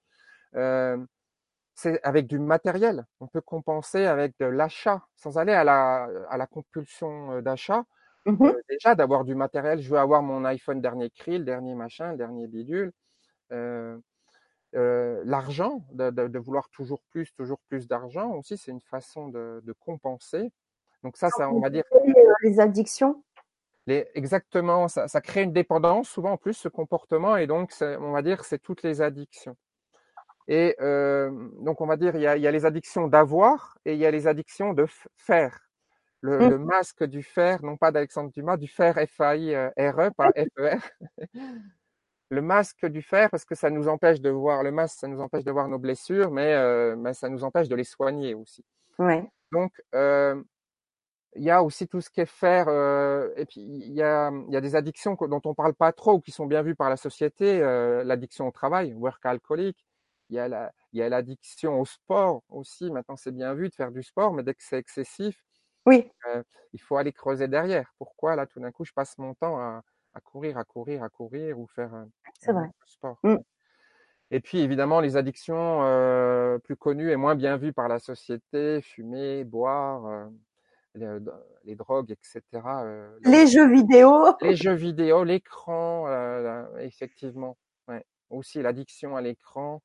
C'est 1.76 2.02
avec 2.04 2.28
du 2.28 2.40
matériel. 2.40 3.06
On 3.20 3.28
peut 3.28 3.42
compenser 3.42 4.06
avec 4.06 4.34
de 4.40 4.46
l'achat, 4.46 5.04
sans 5.16 5.38
aller 5.38 5.54
à 5.54 5.64
la, 5.64 6.08
à 6.30 6.38
la 6.38 6.48
compulsion 6.48 7.42
d'achat. 7.42 7.84
Mmh 8.26 8.52
déjà, 8.70 8.96
d'avoir 8.96 9.26
du 9.26 9.36
matériel. 9.36 9.82
Je 9.82 9.90
veux 9.90 10.00
avoir 10.00 10.24
mon 10.24 10.46
iPhone 10.46 10.80
dernier 10.80 11.10
cri, 11.10 11.38
le 11.38 11.44
dernier 11.44 11.76
machin, 11.76 12.12
le 12.12 12.18
dernier 12.18 12.48
bidule. 12.48 12.94
Euh, 14.76 15.22
l'argent, 15.26 15.86
de, 15.92 16.40
vouloir 16.40 16.68
toujours 16.70 17.04
plus, 17.12 17.32
toujours 17.36 17.60
plus 17.70 17.88
d'argent 17.88 18.32
aussi, 18.32 18.58
c'est 18.58 18.72
une 18.72 18.82
façon 18.82 19.28
de, 19.28 19.76
compenser. 19.80 20.52
Donc 21.04 21.18
ça, 21.18 21.30
ça, 21.30 21.50
on 21.50 21.60
va 21.60 21.70
dire. 21.70 21.84
Les 22.42 22.60
addictions. 22.60 23.24
Les, 23.86 24.08
exactement, 24.16 24.88
ça, 24.88 25.08
ça, 25.08 25.22
crée 25.22 25.44
une 25.44 25.52
dépendance 25.52 26.10
souvent 26.10 26.32
en 26.32 26.38
plus 26.38 26.54
ce 26.54 26.70
comportement 26.70 27.36
et 27.36 27.48
donc 27.48 27.74
on 27.82 28.12
va 28.14 28.22
dire 28.22 28.46
c'est 28.46 28.60
toutes 28.60 28.82
les 28.82 29.02
addictions. 29.02 29.58
Et 30.48 30.76
euh, 30.82 31.32
donc 31.62 31.82
on 31.82 31.86
va 31.86 31.98
dire 31.98 32.16
il 32.16 32.22
y 32.22 32.28
a, 32.28 32.36
il 32.36 32.44
y 32.44 32.48
a 32.48 32.52
les 32.52 32.66
addictions 32.66 33.08
d'avoir 33.08 33.78
et 33.86 33.94
il 33.94 34.00
y 34.00 34.06
a 34.06 34.12
les 34.12 34.28
addictions 34.28 34.74
de 34.74 34.86
faire. 35.16 35.60
Le, 36.22 36.40
mmh. 36.40 36.50
le 36.52 36.58
masque 36.58 37.04
du 37.04 37.22
fer, 37.22 37.62
non 37.64 37.76
pas 37.76 37.92
d'Alexandre 37.92 38.32
Dumas, 38.32 38.56
du 38.56 38.70
fer 38.70 38.96
F-A-I-R-E, 38.96 40.10
pas 40.16 40.32
F-E-R. 40.36 40.82
le 42.30 42.42
masque 42.42 42.86
du 42.86 43.02
fer 43.02 43.30
parce 43.30 43.46
que 43.46 43.56
ça 43.56 43.70
nous 43.70 43.88
empêche 43.88 44.22
de 44.22 44.30
voir 44.30 44.64
le 44.64 44.72
masque, 44.72 45.00
ça 45.00 45.08
nous 45.08 45.20
empêche 45.20 45.44
de 45.44 45.52
voir 45.52 45.68
nos 45.68 45.80
blessures, 45.80 46.32
mais, 46.32 46.54
euh, 46.54 47.14
ça 47.14 47.30
nous 47.30 47.44
empêche 47.44 47.68
de 47.68 47.76
les 47.76 47.84
soigner 47.84 48.34
aussi. 48.34 48.64
Ouais. 49.00 49.30
Donc 49.52 49.72
euh, 49.96 50.42
il 51.36 51.44
y 51.44 51.52
a 51.52 51.64
aussi 51.64 51.88
tout 51.88 52.00
ce 52.00 52.10
qui 52.10 52.22
est 52.22 52.44
euh, 52.44 53.30
et 53.36 53.46
puis 53.46 53.62
il 53.62 53.94
y 53.94 54.02
a, 54.02 54.32
y 54.50 54.56
a 54.56 54.62
des 54.62 54.76
addictions 54.76 55.18
dont 55.20 55.42
on 55.46 55.54
parle 55.54 55.74
pas 55.74 55.92
trop 55.92 56.14
ou 56.14 56.20
qui 56.22 56.32
sont 56.32 56.46
bien 56.46 56.62
vues 56.62 56.76
par 56.76 56.90
la 56.90 56.98
société, 56.98 57.60
l'addiction 58.04 58.48
au 58.48 58.52
travail, 58.52 58.94
work 58.94 59.26
alcoolique. 59.26 59.86
Il 60.30 60.36
y 60.36 60.40
a 60.40 60.48
la, 60.48 60.72
il 60.94 61.00
y 61.00 61.04
a 61.04 61.10
l'addiction 61.10 61.80
au 61.80 61.86
sport 61.86 62.44
aussi. 62.50 62.90
Maintenant 62.92 63.16
c'est 63.16 63.32
bien 63.34 63.54
vu 63.54 63.70
de 63.70 63.76
faire 63.76 63.92
du 63.92 64.04
sport, 64.04 64.34
mais 64.34 64.44
dès 64.44 64.54
que 64.54 64.64
c'est 64.64 64.78
excessif, 64.78 65.38
oui. 65.86 66.10
il 66.74 66.82
faut 66.82 66.98
aller 66.98 67.12
creuser 67.12 67.48
derrière. 67.48 67.94
Pourquoi 67.98 68.36
là 68.36 68.46
tout 68.48 68.60
d'un 68.60 68.72
coup 68.72 68.86
je 68.86 68.94
passe 68.94 69.18
mon 69.18 69.34
temps 69.34 69.60
à 69.60 69.84
à 70.14 70.22
courir, 70.22 70.58
à 70.58 70.64
courir, 70.64 71.04
à 71.04 71.10
courir 71.10 71.60
ou 71.60 71.68
faire 71.68 71.94
un, 71.94 72.10
sport. 72.86 73.18
Mmh. 73.24 73.38
Et 74.32 74.40
puis 74.40 74.60
évidemment 74.60 75.00
les 75.00 75.18
addictions 75.18 75.84
euh, 75.84 76.58
plus 76.60 76.76
connues 76.76 77.12
et 77.12 77.16
moins 77.16 77.36
bien 77.36 77.58
vues 77.58 77.74
par 77.74 77.88
la 77.88 78.00
société, 78.00 78.82
fumer, 78.82 79.44
boire, 79.44 80.06
euh, 80.08 80.26
les, 80.96 81.18
les, 81.66 81.76
drogues, 81.76 82.12
etc. 82.12 82.42
Euh, 82.66 83.10
les 83.24 83.48
jeux 83.48 83.72
vidéo. 83.72 84.36
Les 84.42 84.56
jeux 84.56 84.74
vidéo, 84.74 85.24
l'écran, 85.24 86.08
effectivement. 86.80 87.58
Ouais. 87.88 88.06
Aussi 88.30 88.62
l'addiction 88.62 89.16
à 89.16 89.22
l'écran, 89.22 89.82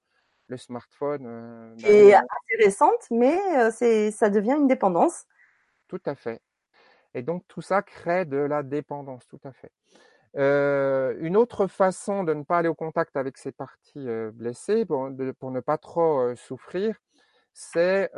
le 0.49 0.57
smartphone. 0.57 1.74
Et 1.86 2.14
assez 2.14 2.64
récente, 2.64 3.07
mais 3.11 3.38
c'est 3.70 4.11
ça 4.11 4.30
devient 4.30 4.57
une 4.59 4.66
dépendance. 4.66 5.24
Tout 5.86 6.01
à 6.07 6.14
fait. 6.14 6.40
Et 7.14 7.22
donc 7.22 7.44
tout 7.49 7.62
ça 7.62 7.82
crée 7.82 8.24
de 8.24 8.36
la 8.36 8.62
dépendance, 8.62 9.26
tout 9.28 9.40
à 9.44 9.53
fait. 9.53 9.72
une 10.34 11.36
autre 11.36 11.66
façon 11.66 12.24
de 12.24 12.34
ne 12.34 12.42
pas 12.42 12.59
aller 12.59 12.68
au 12.68 12.74
contact 12.74 13.16
avec 13.16 13.38
ces 13.38 13.53
parties 13.53 14.07
blessées 14.32 14.84
pour, 14.84 15.11
pour, 15.38 15.51
ne 15.51 15.61
pas 15.61 15.78
trop 15.78 16.34
souffrir, 16.36 16.96
c'est 17.53 18.11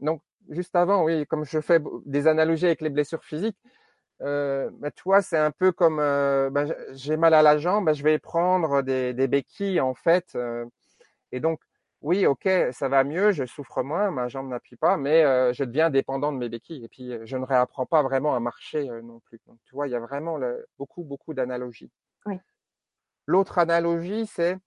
donc 0.00 0.22
juste 0.50 0.76
avant, 0.76 1.04
oui, 1.04 1.26
comme 1.26 1.44
je 1.44 1.60
fais 1.60 1.80
des 2.04 2.26
analogies 2.26 2.66
avec 2.66 2.80
les 2.80 2.90
blessures 2.90 3.24
physiques, 3.24 3.58
euh, 4.22 4.70
bah, 4.74 4.90
tu 4.90 5.02
vois, 5.04 5.22
c'est 5.22 5.38
un 5.38 5.50
peu 5.50 5.72
comme 5.72 5.96
bah, 5.96 6.66
j'ai 6.92 7.16
mal 7.16 7.34
à 7.34 7.42
la 7.42 7.58
jambe, 7.58 7.86
bah, 7.86 7.92
je 7.92 8.02
vais 8.02 8.18
prendre 8.18 8.82
des, 8.82 9.12
des 9.14 9.28
béquilles 9.28 9.80
en 9.80 9.94
fait. 9.94 10.36
et 11.32 11.40
donc, 11.40 11.60
oui, 12.04 12.26
ok, 12.26 12.46
ça 12.72 12.88
va 12.88 13.02
mieux, 13.02 13.32
je 13.32 13.46
souffre 13.46 13.82
moins, 13.82 14.10
ma 14.10 14.28
jambe 14.28 14.50
n'appuie 14.50 14.76
pas, 14.76 14.98
mais 14.98 15.22
je 15.54 15.64
deviens 15.64 15.88
dépendant 15.88 16.32
de 16.32 16.36
mes 16.36 16.50
béquilles. 16.50 16.84
Et 16.84 16.88
puis, 16.88 17.14
je 17.24 17.36
ne 17.38 17.46
réapprends 17.46 17.86
pas 17.86 18.02
vraiment 18.02 18.34
à 18.34 18.40
marcher 18.40 18.86
non 19.02 19.20
plus. 19.20 19.40
Donc, 19.46 19.58
tu 19.64 19.74
vois, 19.74 19.88
il 19.88 19.92
y 19.92 19.94
a 19.94 20.00
vraiment 20.00 20.38
beaucoup, 20.78 21.02
beaucoup 21.02 21.32
d'analogies. 21.32 21.90
Oui. 22.26 22.38
L'autre 23.26 23.56
analogie, 23.56 24.26
c'est 24.26 24.58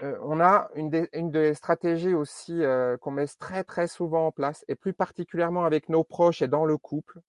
on 0.00 0.40
a 0.40 0.70
une 0.74 0.88
des, 0.88 1.10
une 1.12 1.30
des, 1.30 1.52
stratégies 1.52 2.14
aussi 2.14 2.62
qu'on 3.02 3.10
met 3.10 3.26
très 3.26 3.64
très 3.64 3.86
souvent 3.86 4.28
en 4.28 4.32
place, 4.32 4.64
et 4.66 4.74
plus 4.74 4.94
particulièrement 4.94 5.66
avec 5.66 5.90
nos 5.90 6.04
proches 6.04 6.40
et 6.40 6.48
dans 6.48 6.64
le 6.64 6.78
couple, 6.78 7.20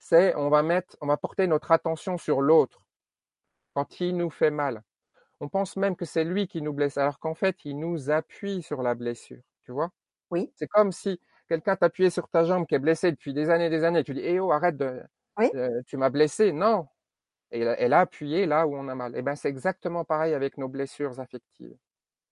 c'est 0.00 0.34
on 0.34 0.50
va 0.50 0.64
mettre, 0.64 0.96
on 1.00 1.06
va 1.06 1.16
porter 1.16 1.46
notre 1.46 1.70
attention 1.70 2.18
sur 2.18 2.40
l'autre 2.40 2.82
quand 3.74 4.00
il 4.00 4.16
nous 4.16 4.30
fait 4.30 4.50
mal. 4.50 4.82
On 5.42 5.48
pense 5.48 5.76
même 5.76 5.96
que 5.96 6.04
c'est 6.04 6.24
lui 6.24 6.46
qui 6.46 6.62
nous 6.62 6.72
blesse, 6.72 6.96
alors 6.96 7.18
qu'en 7.18 7.34
fait, 7.34 7.64
il 7.64 7.78
nous 7.78 8.10
appuie 8.10 8.62
sur 8.62 8.82
la 8.82 8.94
blessure. 8.94 9.42
Tu 9.64 9.72
vois? 9.72 9.90
Oui. 10.30 10.50
C'est 10.56 10.68
comme 10.68 10.92
si 10.92 11.20
quelqu'un 11.48 11.76
t'appuyait 11.76 12.10
sur 12.10 12.28
ta 12.28 12.44
jambe 12.44 12.66
qui 12.66 12.74
est 12.74 12.78
blessée 12.78 13.10
depuis 13.10 13.34
des 13.34 13.50
années 13.50 13.66
et 13.66 13.70
des 13.70 13.84
années. 13.84 14.00
Et 14.00 14.04
tu 14.04 14.14
dis, 14.14 14.22
eh 14.22 14.40
oh, 14.40 14.52
arrête 14.52 14.76
de, 14.76 15.02
oui. 15.38 15.50
tu 15.86 15.96
m'as 15.96 16.10
blessé. 16.10 16.52
Non. 16.52 16.86
Et 17.50 17.60
elle 17.60 17.92
a 17.92 18.00
appuyé 18.00 18.46
là 18.46 18.66
où 18.66 18.74
on 18.74 18.88
a 18.88 18.94
mal. 18.94 19.14
Et 19.14 19.18
eh 19.18 19.22
ben, 19.22 19.34
c'est 19.34 19.48
exactement 19.48 20.04
pareil 20.04 20.32
avec 20.32 20.56
nos 20.56 20.68
blessures 20.68 21.20
affectives. 21.20 21.76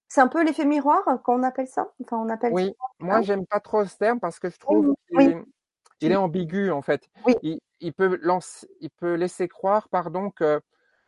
C'est 0.09 0.23
un 0.23 0.29
peu 0.29 0.43
l'effet 0.43 0.65
miroir 0.65 1.05
qu'on 1.25 1.43
appelle 1.43 1.69
ça? 1.69 1.93
Enfin, 2.01 2.17
on 2.17 2.29
appelle. 2.31 2.53
Oui. 2.53 2.73
Moi, 3.01 3.21
j'aime 3.21 3.45
pas 3.45 3.61
trop 3.61 3.85
ce 3.85 3.99
terme 3.99 4.19
parce 4.19 4.39
que 4.39 4.49
je 4.49 4.59
trouve 4.59 4.95
oui 5.13 5.35
il 6.01 6.13
est 6.13 6.17
ambigu 6.17 6.71
en 6.71 6.83
fait. 6.83 7.09
Il, 7.43 7.93
peut 7.93 8.19
lancer, 8.23 8.69
il 8.81 8.91
peut 8.91 9.15
laisser 9.15 9.49
croire, 9.49 9.89
pardon, 9.89 10.31
que 10.31 10.61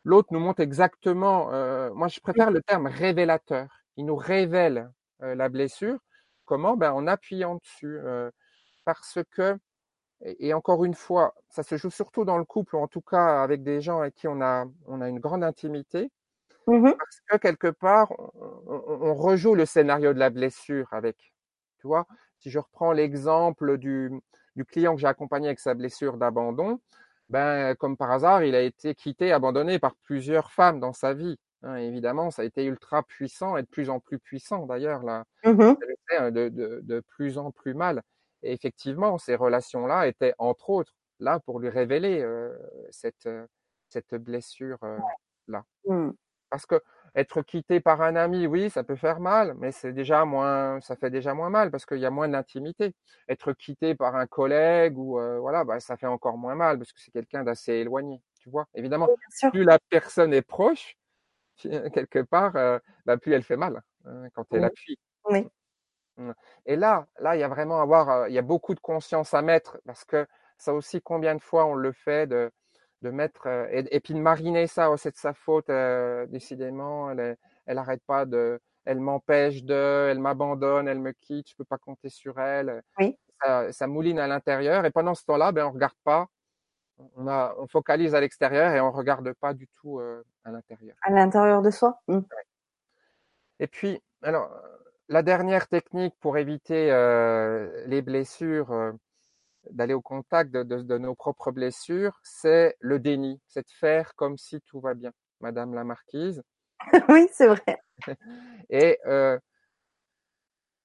l'autre 0.04 0.28
nous 0.32 0.40
montre 0.40 0.60
exactement. 0.60 1.52
Euh, 1.52 1.92
moi, 1.94 2.08
je 2.08 2.20
préfère 2.20 2.50
le 2.50 2.62
terme 2.62 2.86
révélateur. 2.86 3.68
Il 3.96 4.06
nous 4.06 4.16
révèle 4.16 4.90
euh, 5.22 5.34
la 5.34 5.48
blessure. 5.48 5.98
Comment? 6.44 6.76
Ben 6.76 6.92
en 6.92 7.06
appuyant 7.06 7.56
dessus, 7.56 7.98
euh, 7.98 8.30
parce 8.84 9.18
que 9.30 9.58
et 10.24 10.54
encore 10.54 10.84
une 10.84 10.94
fois, 10.94 11.34
ça 11.48 11.64
se 11.64 11.76
joue 11.76 11.90
surtout 11.90 12.24
dans 12.24 12.38
le 12.38 12.44
couple, 12.44 12.76
ou 12.76 12.78
en 12.78 12.86
tout 12.86 13.00
cas 13.00 13.42
avec 13.42 13.64
des 13.64 13.80
gens 13.80 14.00
avec 14.00 14.14
qui 14.14 14.28
on 14.28 14.40
a 14.40 14.66
on 14.86 15.00
a 15.00 15.08
une 15.08 15.18
grande 15.18 15.44
intimité. 15.44 16.10
Mmh 16.68 16.92
parce 16.96 17.20
que 17.28 17.36
quelque 17.38 17.68
part, 17.68 18.12
on, 18.66 18.84
on, 19.00 19.14
rejoue 19.14 19.56
le 19.56 19.66
scénario 19.66 20.14
de 20.14 20.18
la 20.20 20.30
blessure 20.30 20.86
avec. 20.92 21.34
Tu 21.80 21.88
vois, 21.88 22.06
si 22.38 22.50
je 22.50 22.58
reprends 22.60 22.92
l'exemple 22.92 23.78
du 23.78 24.12
du 24.56 24.64
client 24.64 24.94
que 24.94 25.00
j'ai 25.00 25.06
accompagné 25.08 25.48
avec 25.48 25.60
sa 25.60 25.74
blessure 25.74 26.18
d'abandon, 26.18 26.80
ben, 27.32 27.74
comme 27.76 27.96
par 27.96 28.10
hasard, 28.10 28.44
il 28.44 28.54
a 28.54 28.60
été 28.60 28.94
quitté, 28.94 29.32
abandonné 29.32 29.78
par 29.78 29.96
plusieurs 29.96 30.52
femmes 30.52 30.80
dans 30.80 30.92
sa 30.92 31.14
vie. 31.14 31.38
Hein, 31.62 31.76
évidemment, 31.76 32.30
ça 32.30 32.42
a 32.42 32.44
été 32.44 32.62
ultra 32.66 33.02
puissant 33.02 33.56
et 33.56 33.62
de 33.62 33.68
plus 33.68 33.88
en 33.88 34.00
plus 34.00 34.18
puissant 34.18 34.66
d'ailleurs, 34.66 35.02
là, 35.02 35.24
mmh 35.42 35.74
hein, 36.18 36.30
de, 36.30 36.50
de, 36.50 36.80
de, 36.82 37.00
plus 37.00 37.38
en 37.38 37.50
plus 37.50 37.72
mal. 37.72 38.02
Et 38.42 38.52
effectivement, 38.52 39.16
ces 39.16 39.34
relations-là 39.34 40.08
étaient 40.08 40.34
entre 40.36 40.68
autres 40.68 40.94
là 41.20 41.40
pour 41.40 41.58
lui 41.58 41.70
révéler 41.70 42.20
euh, 42.20 42.54
cette, 42.90 43.28
cette 43.88 44.14
blessure-là. 44.14 45.64
Euh, 45.88 45.94
mmh. 45.94 46.12
Parce 46.50 46.66
que 46.66 46.82
être 47.14 47.42
quitté 47.42 47.80
par 47.80 48.00
un 48.00 48.16
ami, 48.16 48.46
oui, 48.46 48.70
ça 48.70 48.84
peut 48.84 48.96
faire 48.96 49.20
mal, 49.20 49.54
mais 49.58 49.70
c'est 49.70 49.92
déjà 49.92 50.24
moins, 50.24 50.80
ça 50.80 50.96
fait 50.96 51.10
déjà 51.10 51.34
moins 51.34 51.50
mal 51.50 51.70
parce 51.70 51.84
qu'il 51.84 51.98
y 51.98 52.06
a 52.06 52.10
moins 52.10 52.28
d'intimité. 52.28 52.94
Être 53.28 53.52
quitté 53.52 53.94
par 53.94 54.16
un 54.16 54.26
collègue 54.26 54.96
ou 54.96 55.18
euh, 55.18 55.38
voilà, 55.38 55.64
bah, 55.64 55.78
ça 55.80 55.96
fait 55.96 56.06
encore 56.06 56.38
moins 56.38 56.54
mal 56.54 56.78
parce 56.78 56.92
que 56.92 57.00
c'est 57.00 57.10
quelqu'un 57.10 57.44
d'assez 57.44 57.72
éloigné, 57.74 58.22
tu 58.40 58.48
vois. 58.50 58.66
Évidemment, 58.74 59.08
plus 59.52 59.64
la 59.64 59.78
personne 59.90 60.32
est 60.32 60.42
proche, 60.42 60.96
quelque 61.58 62.22
part, 62.22 62.56
euh, 62.56 62.78
bah, 63.04 63.18
plus 63.18 63.32
elle 63.32 63.42
fait 63.42 63.56
mal 63.56 63.82
hein, 64.06 64.28
quand 64.34 64.46
elle 64.52 64.64
appuie. 64.64 64.98
Oui. 65.26 65.46
Mmh. 66.16 66.32
Et 66.66 66.76
là, 66.76 67.06
là, 67.20 67.36
il 67.36 67.40
y 67.40 67.44
a 67.44 67.48
vraiment 67.48 67.80
à 67.80 67.82
avoir, 67.82 68.10
euh, 68.10 68.28
il 68.28 68.34
y 68.34 68.38
a 68.38 68.42
beaucoup 68.42 68.74
de 68.74 68.80
conscience 68.80 69.34
à 69.34 69.42
mettre 69.42 69.78
parce 69.86 70.04
que 70.04 70.26
ça 70.56 70.72
aussi, 70.72 71.02
combien 71.02 71.34
de 71.34 71.42
fois 71.42 71.66
on 71.66 71.74
le 71.74 71.92
fait 71.92 72.26
de 72.26 72.50
de 73.02 73.10
mettre 73.10 73.46
euh, 73.46 73.66
et, 73.70 74.00
puis 74.00 74.14
de 74.14 74.20
mariner 74.20 74.66
ça, 74.66 74.90
oh, 74.90 74.96
c'est 74.96 75.10
de 75.10 75.16
sa 75.16 75.34
faute, 75.34 75.68
euh, 75.70 76.26
décidément, 76.26 77.10
elle, 77.10 77.36
elle 77.66 77.78
arrête 77.78 78.02
pas 78.06 78.24
de, 78.24 78.60
elle 78.84 79.00
m'empêche 79.00 79.64
de, 79.64 80.08
elle 80.10 80.20
m'abandonne, 80.20 80.88
elle 80.88 81.00
me 81.00 81.12
quitte, 81.12 81.50
je 81.50 81.56
peux 81.56 81.64
pas 81.64 81.78
compter 81.78 82.08
sur 82.08 82.38
elle. 82.40 82.82
Oui. 82.98 83.18
Ça, 83.42 83.72
ça 83.72 83.86
mouline 83.86 84.20
à 84.20 84.28
l'intérieur 84.28 84.84
et 84.84 84.90
pendant 84.90 85.14
ce 85.14 85.24
temps-là, 85.24 85.50
ben 85.52 85.66
on 85.66 85.72
regarde 85.72 85.96
pas, 86.04 86.28
on 87.16 87.26
a, 87.26 87.54
on 87.58 87.66
focalise 87.66 88.14
à 88.14 88.20
l'extérieur 88.20 88.72
et 88.72 88.80
on 88.80 88.92
regarde 88.92 89.32
pas 89.34 89.52
du 89.52 89.66
tout 89.68 89.98
euh, 89.98 90.22
à 90.44 90.52
l'intérieur. 90.52 90.96
À 91.02 91.10
l'intérieur 91.10 91.60
de 91.60 91.70
soi? 91.70 92.00
Mmh. 92.06 92.20
Et 93.58 93.66
puis, 93.66 94.00
alors, 94.22 94.50
la 95.08 95.22
dernière 95.22 95.66
technique 95.66 96.14
pour 96.20 96.38
éviter 96.38 96.86
les 97.86 98.02
blessures 98.02 98.94
d'aller 99.70 99.94
au 99.94 100.00
contact 100.00 100.50
de, 100.50 100.98
nos 100.98 101.14
propres 101.14 101.50
blessures, 101.50 102.18
c'est 102.22 102.76
le 102.80 102.98
déni, 102.98 103.40
c'est 103.46 103.66
de 103.66 103.70
faire 103.70 104.14
comme 104.16 104.36
si 104.36 104.60
tout 104.62 104.80
va 104.80 104.94
bien, 104.94 105.12
Madame 105.40 105.74
la 105.74 105.84
Marquise. 105.84 106.42
oui, 107.08 107.28
c'est 107.32 107.46
vrai. 107.46 107.78
Et 108.70 108.98
euh, 109.06 109.38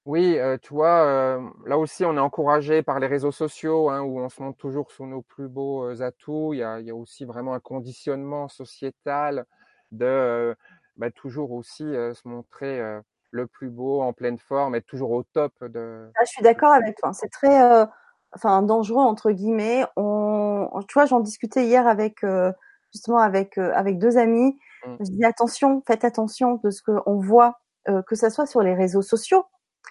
oui, 0.04 0.38
euh, 0.38 0.56
tu 0.60 0.72
vois, 0.72 1.04
euh, 1.04 1.48
là 1.66 1.76
aussi, 1.78 2.04
on 2.04 2.16
est 2.16 2.20
encouragé 2.20 2.82
par 2.82 2.98
les 2.98 3.06
réseaux 3.06 3.32
sociaux, 3.32 3.90
hein, 3.90 4.00
où 4.00 4.20
on 4.20 4.28
se 4.28 4.40
montre 4.42 4.58
toujours 4.58 4.90
sous 4.90 5.06
nos 5.06 5.22
plus 5.22 5.48
beaux 5.48 6.00
atouts. 6.00 6.54
Il 6.54 6.58
y 6.58 6.62
a, 6.62 6.80
il 6.80 6.86
y 6.86 6.90
a 6.90 6.94
aussi 6.94 7.24
vraiment 7.24 7.54
un 7.54 7.60
conditionnement 7.60 8.48
sociétal 8.48 9.44
de 9.90 10.56
bah, 10.96 11.10
toujours 11.10 11.52
aussi 11.52 11.84
se 11.84 12.28
montrer 12.28 13.00
le 13.30 13.46
plus 13.46 13.68
beau, 13.68 14.00
en 14.00 14.12
pleine 14.12 14.38
forme, 14.38 14.74
être 14.74 14.86
toujours 14.86 15.10
au 15.10 15.22
top 15.22 15.52
de. 15.62 16.10
Ah, 16.14 16.24
je 16.24 16.30
suis 16.30 16.42
d'accord 16.42 16.72
avec 16.72 16.96
toi. 16.96 17.12
C'est 17.12 17.28
très 17.28 17.86
enfin 18.34 18.62
dangereux 18.62 19.02
entre 19.02 19.30
guillemets. 19.30 19.84
On, 19.96 20.68
tu 20.88 20.94
vois, 20.94 21.06
j'en 21.06 21.20
discutais 21.20 21.64
hier 21.64 21.86
avec 21.86 22.24
euh, 22.24 22.52
justement 22.92 23.18
avec 23.18 23.58
euh, 23.58 23.72
avec 23.74 23.98
deux 23.98 24.18
amis. 24.18 24.58
Mmh. 24.86 24.96
Je 25.00 25.10
dis 25.10 25.24
attention, 25.24 25.82
faites 25.86 26.04
attention 26.04 26.60
de 26.62 26.70
ce 26.70 26.82
qu'on 26.82 27.18
voit, 27.18 27.58
euh, 27.88 28.02
que 28.02 28.14
ça 28.14 28.30
soit 28.30 28.46
sur 28.46 28.62
les 28.62 28.74
réseaux 28.74 29.02
sociaux, 29.02 29.44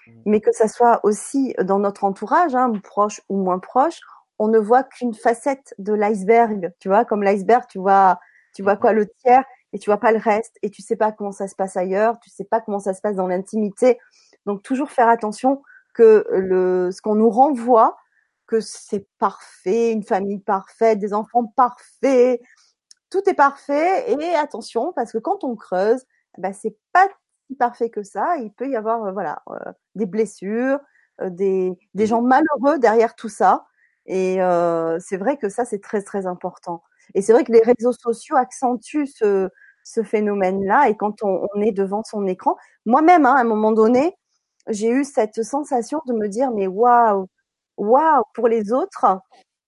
mmh. 0.07 0.11
mais 0.25 0.41
que 0.41 0.51
ça 0.51 0.67
soit 0.67 0.99
aussi 1.03 1.53
dans 1.63 1.79
notre 1.79 2.03
entourage, 2.03 2.55
hein, 2.55 2.71
proche 2.83 3.21
ou 3.29 3.37
moins 3.37 3.59
proche. 3.59 3.99
On 4.39 4.47
ne 4.47 4.59
voit 4.59 4.83
qu'une 4.83 5.15
facette 5.15 5.73
de 5.79 5.93
l'iceberg, 5.93 6.71
tu 6.79 6.89
vois, 6.89 7.05
comme 7.05 7.23
l'iceberg, 7.23 7.65
tu 7.67 7.79
vois, 7.79 8.19
tu 8.53 8.61
vois 8.61 8.77
quoi 8.77 8.93
le 8.93 9.07
tiers 9.07 9.43
et 9.73 9.79
tu 9.79 9.89
vois 9.89 9.99
pas 9.99 10.11
le 10.11 10.19
reste 10.19 10.57
et 10.61 10.69
tu 10.69 10.81
sais 10.81 10.95
pas 10.95 11.11
comment 11.11 11.31
ça 11.31 11.47
se 11.47 11.55
passe 11.55 11.75
ailleurs, 11.75 12.19
tu 12.19 12.29
sais 12.29 12.45
pas 12.45 12.61
comment 12.61 12.79
ça 12.79 12.93
se 12.93 13.01
passe 13.01 13.15
dans 13.15 13.27
l'intimité. 13.27 13.99
Donc 14.45 14.63
toujours 14.63 14.91
faire 14.91 15.09
attention 15.09 15.61
que 15.93 16.25
le 16.29 16.91
ce 16.91 17.01
qu'on 17.01 17.15
nous 17.15 17.29
renvoie 17.29 17.97
que 18.47 18.59
c'est 18.59 19.07
parfait, 19.19 19.91
une 19.91 20.03
famille 20.03 20.39
parfaite, 20.39 20.99
des 20.99 21.13
enfants 21.13 21.45
parfaits, 21.55 22.41
tout 23.09 23.29
est 23.29 23.33
parfait. 23.33 24.11
Et 24.11 24.35
attention, 24.35 24.93
parce 24.93 25.11
que 25.11 25.17
quand 25.17 25.43
on 25.43 25.55
creuse, 25.55 26.03
ben 26.37 26.53
c'est 26.53 26.77
pas 26.93 27.07
si 27.47 27.55
parfait 27.55 27.89
que 27.89 28.03
ça. 28.03 28.37
Il 28.37 28.51
peut 28.51 28.69
y 28.69 28.75
avoir 28.75 29.03
euh, 29.05 29.11
voilà 29.11 29.41
euh, 29.49 29.71
des 29.95 30.05
blessures, 30.05 30.79
euh, 31.21 31.29
des, 31.29 31.73
des 31.93 32.05
gens 32.05 32.21
malheureux 32.21 32.79
derrière 32.79 33.15
tout 33.15 33.29
ça. 33.29 33.65
Et 34.05 34.37
c'est 35.01 35.17
vrai 35.17 35.35
que 35.37 35.49
ça 35.49 35.65
c'est 35.65 35.81
très 35.81 36.01
très 36.01 36.27
important. 36.27 36.81
Et 37.13 37.21
c'est 37.21 37.33
vrai 37.33 37.43
que 37.43 37.51
les 37.51 37.61
réseaux 37.61 37.91
sociaux 37.91 38.37
accentuent 38.37 39.05
ce, 39.07 39.49
ce 39.83 40.01
phénomène-là. 40.01 40.87
Et 40.89 40.95
quand 40.95 41.23
on, 41.23 41.45
on, 41.53 41.61
est 41.61 41.73
devant 41.73 42.03
son 42.03 42.25
écran, 42.25 42.55
moi-même, 42.85 43.25
hein, 43.25 43.35
à 43.35 43.41
un 43.41 43.43
moment 43.43 43.73
donné, 43.73 44.15
j'ai 44.69 44.89
eu 44.89 45.03
cette 45.03 45.43
sensation 45.43 46.01
de 46.07 46.13
me 46.13 46.29
dire 46.29 46.51
mais 46.51 46.67
waouh, 46.67 47.27
waouh 47.77 48.23
pour 48.33 48.47
les 48.47 48.71
autres. 48.71 49.05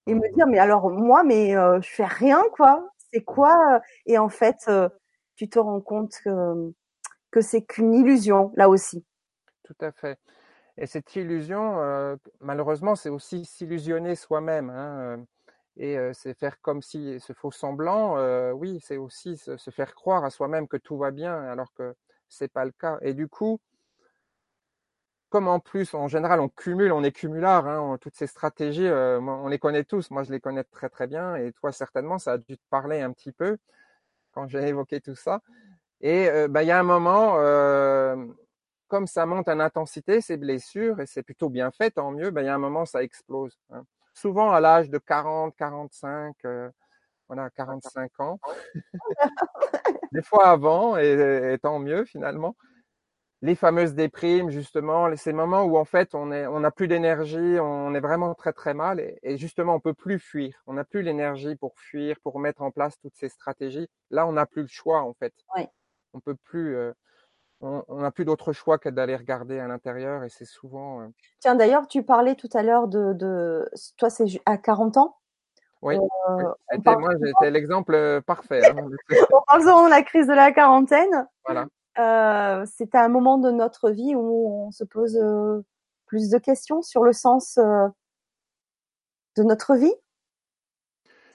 Et 0.08 0.14
me 0.14 0.34
dire 0.34 0.48
mais 0.48 0.60
alors 0.60 0.90
moi 0.90 1.24
mais 1.24 1.56
euh, 1.56 1.80
je 1.82 1.90
fais 1.90 2.06
rien 2.06 2.44
quoi. 2.54 2.90
C'est 3.12 3.24
quoi 3.24 3.82
et 4.06 4.18
en 4.18 4.30
fait 4.30 4.58
euh, 4.68 4.90
tu 5.36 5.50
te 5.50 5.60
rends 5.60 5.82
compte 5.82 6.14
que 6.24 6.74
que 7.32 7.42
c'est 7.42 7.62
qu'une 7.62 7.94
illusion 7.94 8.52
là 8.56 8.70
aussi. 8.70 9.06
Tout 9.64 9.78
à 9.82 9.92
fait. 9.92 10.18
Et 10.78 10.88
cette 10.88 11.16
illusion 11.16 11.80
euh, 11.80 12.16
malheureusement 12.40 12.96
c'est 12.96 13.10
aussi 13.10 13.46
s'illusionner 13.46 14.16
soi-même 14.16 14.70
hein, 14.70 15.24
et 15.78 15.98
c'est 16.14 16.34
faire 16.34 16.60
comme 16.62 16.82
si 16.82 17.20
ce 17.20 17.34
faux 17.34 17.52
semblant 17.52 18.16
oui 18.54 18.80
c'est 18.82 18.98
aussi 18.98 19.38
se, 19.38 19.58
se, 19.58 19.70
faire 19.72 19.94
croire 19.94 20.26
à 20.26 20.30
soi-même 20.30 20.68
que 20.68 20.78
tout 20.78 20.98
va 20.98 21.12
bien 21.12 21.36
alors 21.44 21.74
que 21.74 21.96
c'est 22.30 22.52
pas 22.52 22.66
le 22.66 22.72
cas. 22.72 22.98
Et 23.02 23.14
du 23.14 23.28
coup 23.28 23.60
comme 25.30 25.48
en 25.48 25.60
plus, 25.60 25.94
en 25.94 26.08
général, 26.08 26.40
on 26.40 26.50
cumule, 26.50 26.92
on 26.92 27.04
est 27.04 27.12
cumulard, 27.12 27.68
hein, 27.68 27.98
toutes 28.02 28.16
ces 28.16 28.28
stratégies, 28.28 28.88
euh, 28.88 29.20
on 29.22 29.48
les 29.48 29.60
connaît 29.60 29.84
tous. 29.84 30.10
Moi, 30.12 30.24
je 30.24 30.32
les 30.32 30.40
connais 30.40 30.64
très 30.64 30.90
très 30.90 31.08
bien, 31.08 31.36
et 31.36 31.54
toi 31.54 31.72
certainement, 31.72 32.18
ça 32.18 32.34
a 32.34 32.38
dû 32.40 32.58
te 32.58 32.64
parler 32.70 33.02
un 33.02 33.12
petit 33.14 33.32
peu 33.32 33.58
quand 34.34 34.48
j'ai 34.48 34.68
évoqué 34.68 35.02
tout 35.02 35.16
ça. 35.16 35.42
Et 36.02 36.30
euh, 36.30 36.48
bah, 36.48 36.64
il 36.64 36.68
y 36.68 36.72
a 36.72 36.80
un 36.80 36.84
moment, 36.84 37.36
euh, 37.38 38.16
comme 38.88 39.08
ça 39.08 39.26
monte 39.26 39.48
en 39.50 39.60
intensité, 39.60 40.22
ces 40.22 40.38
blessures, 40.38 41.00
et 41.00 41.06
c'est 41.06 41.24
plutôt 41.24 41.50
bien 41.50 41.72
fait, 41.72 41.92
tant 41.92 42.12
mieux, 42.12 42.32
bah, 42.32 42.42
il 42.42 42.46
y 42.46 42.50
a 42.50 42.56
un 42.56 42.60
moment, 42.60 42.86
ça 42.86 43.04
explose. 43.04 43.58
Hein. 43.72 43.84
Souvent 44.16 44.52
à 44.52 44.60
l'âge 44.60 44.90
de 44.90 44.98
40, 44.98 45.56
45, 45.56 46.36
voilà, 47.28 47.50
45 47.52 48.20
ans. 48.20 48.40
Des 50.12 50.24
fois 50.24 50.48
avant, 50.50 50.98
et, 50.98 51.54
et 51.54 51.60
tant 51.60 51.78
mieux 51.78 52.04
finalement 52.06 52.56
les 53.42 53.56
fameuses 53.56 53.94
déprimes, 53.94 54.50
justement, 54.50 55.16
ces 55.16 55.32
moments 55.32 55.64
où 55.64 55.78
en 55.78 55.86
fait 55.86 56.14
on 56.14 56.32
est, 56.32 56.46
on 56.48 56.60
n'a 56.60 56.72
plus 56.72 56.88
d'énergie, 56.88 57.58
on 57.60 57.94
est 57.94 58.00
vraiment 58.00 58.34
très 58.34 58.52
très 58.52 58.74
mal, 58.74 59.00
et, 59.00 59.38
justement 59.38 59.76
on 59.76 59.80
peut 59.80 59.94
plus 59.94 60.20
fuir, 60.20 60.62
on 60.68 60.74
n'a 60.74 60.84
plus 60.84 61.02
l'énergie 61.02 61.56
pour 61.56 61.80
fuir, 61.80 62.18
pour 62.22 62.40
mettre 62.40 62.62
en 62.62 62.72
place 62.72 63.00
toutes 63.00 63.16
ces 63.16 63.30
stratégies. 63.30 63.88
Là, 64.12 64.28
on 64.28 64.34
n'a 64.34 64.46
plus 64.46 64.64
le 64.64 64.68
choix 64.68 65.02
en 65.02 65.14
fait. 65.14 65.34
Oui. 65.56 65.68
On 66.14 66.20
peut 66.20 66.36
plus, 66.36 66.76
euh, 66.76 66.92
on 67.62 68.02
n'a 68.02 68.12
plus 68.12 68.26
d'autre 68.26 68.52
choix 68.52 68.78
que 68.78 68.90
d'aller 68.90 69.16
regarder 69.16 69.60
à 69.60 69.68
l'intérieur, 69.68 70.24
et 70.24 70.30
c'est 70.30 70.46
souvent. 70.46 71.02
Euh 71.02 71.08
Tiens, 71.40 71.56
d'ailleurs, 71.56 71.88
tu 71.88 72.04
parlais 72.04 72.36
tout 72.36 72.50
à 72.54 72.64
l'heure 72.64 72.88
de, 72.88 73.14
de, 73.14 73.70
toi, 73.98 74.10
c'est 74.10 74.26
à 74.46 74.58
40 74.58 74.98
ans. 74.98 75.16
Oui, 75.82 75.96
euh, 75.96 76.44
moi 76.86 77.12
j'étais 77.24 77.52
l'exemple 77.52 78.22
parfait. 78.24 78.62
Hein, 78.70 78.90
de 79.10 79.90
la 79.90 80.02
crise 80.02 80.28
de 80.28 80.34
la 80.34 80.52
quarantaine. 80.52 81.26
Voilà. 81.46 81.68
Euh, 82.00 82.66
c'est 82.66 82.96
un 82.96 83.10
moment 83.10 83.38
de 83.38 83.52
notre 83.52 83.90
vie 83.90 84.16
où 84.16 84.68
on 84.68 84.72
se 84.72 84.86
pose 84.86 85.18
euh, 85.18 85.62
plus 86.06 86.30
de 86.30 86.38
questions 86.38 86.82
sur 86.82 87.04
le 87.04 87.12
sens 87.12 87.58
euh, 87.58 87.88
de 89.36 89.44
notre 89.44 89.76
vie. 89.76 89.94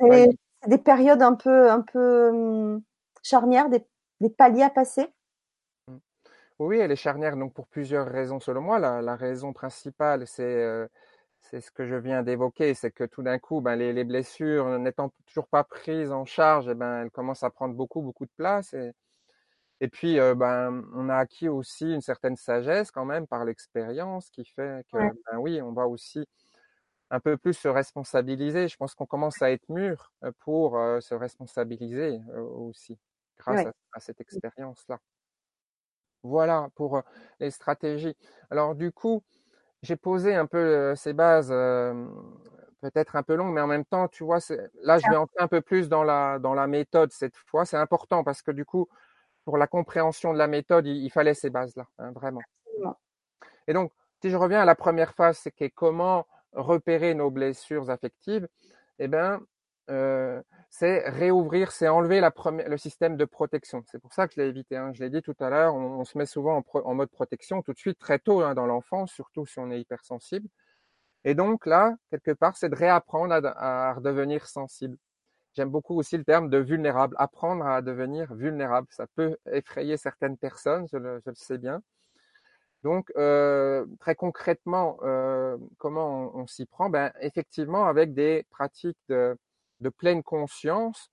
C'est 0.00 0.30
des 0.66 0.78
périodes 0.78 1.22
un 1.22 1.34
peu, 1.34 1.70
un 1.70 1.82
peu 1.82 2.28
hum, 2.28 2.82
charnières, 3.22 3.68
des, 3.68 3.84
paliers 4.30 4.62
à 4.62 4.70
passer. 4.70 5.12
Mmh. 5.88 5.96
Oui, 6.60 6.78
elle 6.78 6.92
est 6.92 6.96
charnière 6.96 7.36
donc 7.36 7.52
pour 7.52 7.66
plusieurs 7.66 8.06
raisons 8.06 8.40
selon 8.40 8.62
moi. 8.62 8.78
La, 8.78 9.16
raison 9.16 9.52
principale, 9.52 10.26
c'est 10.26 10.88
c'est 11.42 11.60
ce 11.60 11.70
que 11.70 11.84
je 11.84 11.94
viens 11.94 12.22
d'évoquer, 12.22 12.72
c'est 12.72 12.90
que 12.90 13.04
tout 13.04 13.22
d'un 13.22 13.38
coup, 13.38 13.60
ben, 13.60 13.76
les, 13.76 14.04
blessures 14.04 14.78
n'étant 14.78 15.12
toujours 15.26 15.46
pas 15.46 15.62
prises 15.62 16.10
en 16.10 16.24
charge, 16.24 16.68
eh 16.70 16.74
ben, 16.74 17.02
elles 17.02 17.10
commencent 17.10 17.42
à 17.42 17.50
prendre 17.50 17.74
beaucoup, 17.74 18.00
beaucoup 18.00 18.24
de 18.24 18.32
place. 18.34 18.72
Et, 18.72 18.92
et 19.85 19.89
puis, 19.89 20.16
ben, 20.16 20.82
on 20.95 21.11
a 21.11 21.16
acquis 21.16 21.47
aussi 21.47 21.93
une 21.93 22.01
certaine 22.01 22.37
sagesse 22.37 22.91
quand 22.91 23.05
même 23.05 23.26
par 23.26 23.45
l'expérience 23.45 24.30
qui 24.30 24.47
fait 24.47 24.82
que, 24.91 24.97
ben 24.97 25.37
oui, 25.37 25.61
on 25.61 25.72
va 25.72 25.87
aussi 25.87 26.26
un 27.11 27.20
peu 27.20 27.37
plus 27.37 27.53
se 27.53 27.68
responsabiliser. 27.68 28.66
Je 28.66 28.78
pense 28.78 28.95
qu'on 28.95 29.05
commence 29.05 29.43
à 29.43 29.51
être 29.51 29.68
mûr 29.68 30.11
pour 30.39 30.80
se 31.03 31.14
responsabiliser 31.14 32.18
aussi 32.35 32.99
grâce 33.37 33.66
à, 33.93 34.01
cette 34.01 34.22
expérience-là. 34.22 34.99
Voilà 36.22 36.70
pour 36.74 37.03
les 37.39 37.51
stratégies. 37.51 38.16
Alors 38.49 38.74
du 38.74 38.91
coup, 38.91 39.22
j'ai 39.82 39.97
posé 39.97 40.35
un 40.35 40.47
peu 40.47 40.95
ces 40.97 41.12
bases, 41.12 41.51
peut-être 42.80 43.16
un 43.16 43.22
peu 43.22 43.35
longues, 43.35 43.53
mais 43.53 43.61
en 43.61 43.66
même 43.66 43.85
temps, 43.85 44.09
tu 44.09 44.24
vois, 44.24 44.39
là, 44.82 44.99
je 44.99 45.11
vais 45.11 45.16
entrer 45.16 45.41
un 45.41 45.49
peu 45.49 45.61
plus 45.61 45.91
dans 45.91 46.05
la 46.05 46.39
dans 46.39 46.55
la 46.55 46.66
méthode 46.66 47.12
cette 47.12 47.37
fois. 47.37 47.66
C'est 47.66 47.76
important 47.76 48.24
parce 48.24 48.41
que 48.41 48.51
du 48.51 48.64
coup, 48.64 48.89
pour 49.45 49.59
la 49.59 49.66
compréhension 49.66 50.32
de 50.32 50.38
la 50.38 50.47
méthode, 50.47 50.86
il, 50.86 51.11
fallait 51.11 51.34
ces 51.34 51.51
bases-là, 51.51 51.86
hein, 51.99 52.12
vraiment. 52.12 52.40
Et 53.66 53.72
donc, 53.72 53.92
si 54.22 54.30
je 54.30 54.36
reviens 54.36 54.61
à 54.61 54.64
la 54.64 54.74
première 54.74 55.14
phase, 55.14 55.38
c'est 55.42 55.70
comment 55.70 56.26
repérer 56.53 57.14
nos 57.14 57.30
blessures 57.30 57.90
affectives, 57.90 58.49
eh 58.99 59.09
ben, 59.09 59.40
euh, 59.90 60.40
c'est 60.70 61.09
réouvrir, 61.09 61.72
c'est 61.72 61.88
enlever 61.88 62.20
la 62.20 62.30
première, 62.30 62.68
le 62.68 62.76
système 62.76 63.16
de 63.16 63.24
protection. 63.24 63.84
C'est 63.86 63.99
pour 63.99 64.12
ça 64.12 64.26
que 64.26 64.34
je 64.34 64.40
l'ai 64.40 64.49
évité. 64.49 64.76
Hein. 64.76 64.92
Je 64.95 65.03
l'ai 65.03 65.11
dit 65.11 65.22
tout 65.22 65.36
à 65.40 65.51
l'heure, 65.51 65.74
on, 65.74 66.05
se 66.05 66.16
met 66.16 66.26
souvent 66.26 66.64
en, 66.72 66.95
mode 66.95 67.11
protection 67.11 67.62
tout 67.62 67.72
de 67.72 67.78
suite, 67.78 67.99
très 67.99 68.18
tôt 68.18 68.40
hein, 68.42 68.55
dans 68.55 68.66
l'enfance, 68.66 69.12
surtout 69.12 69.47
si 69.47 69.59
on 69.59 69.70
est 69.70 69.80
hypersensible. 69.80 70.49
Et 71.24 71.34
donc 71.34 71.66
là, 71.66 71.95
quelque 72.11 72.32
part, 72.32 72.57
c'est 72.57 72.68
de 72.68 72.74
réapprendre 72.74 73.34
à 73.34 73.95
redevenir 73.95 74.47
sensible. 74.47 74.97
J'aime 75.55 75.70
beaucoup 75.70 75.96
aussi 75.96 76.16
le 76.16 76.24
terme 76.24 76.50
de 76.50 76.59
vulnérable, 76.59 77.14
apprendre 77.18 77.64
à 77.64 77.80
devenir 77.80 78.34
vulnérable. 78.34 78.88
Ça 78.90 79.07
peut 79.14 79.36
effrayer 79.52 79.96
certaines 79.96 80.36
personnes, 80.36 80.88
je 80.92 80.96
le, 80.96 81.22
sais 81.34 81.59
bien. 81.59 81.80
Donc, 82.82 83.11
euh, 83.16 83.86
très 84.00 84.14
concrètement, 84.16 84.98
euh, 85.05 85.57
comment 85.78 86.32
on, 86.36 86.46
s'y 86.46 86.66
prend? 86.66 86.90
Ben, 86.90 87.12
Effectivement, 87.20 87.86
avec 87.86 88.14
des 88.14 88.44
pratiques 88.50 88.98
de, 89.09 89.36
pleine 89.98 90.22
conscience 90.22 91.11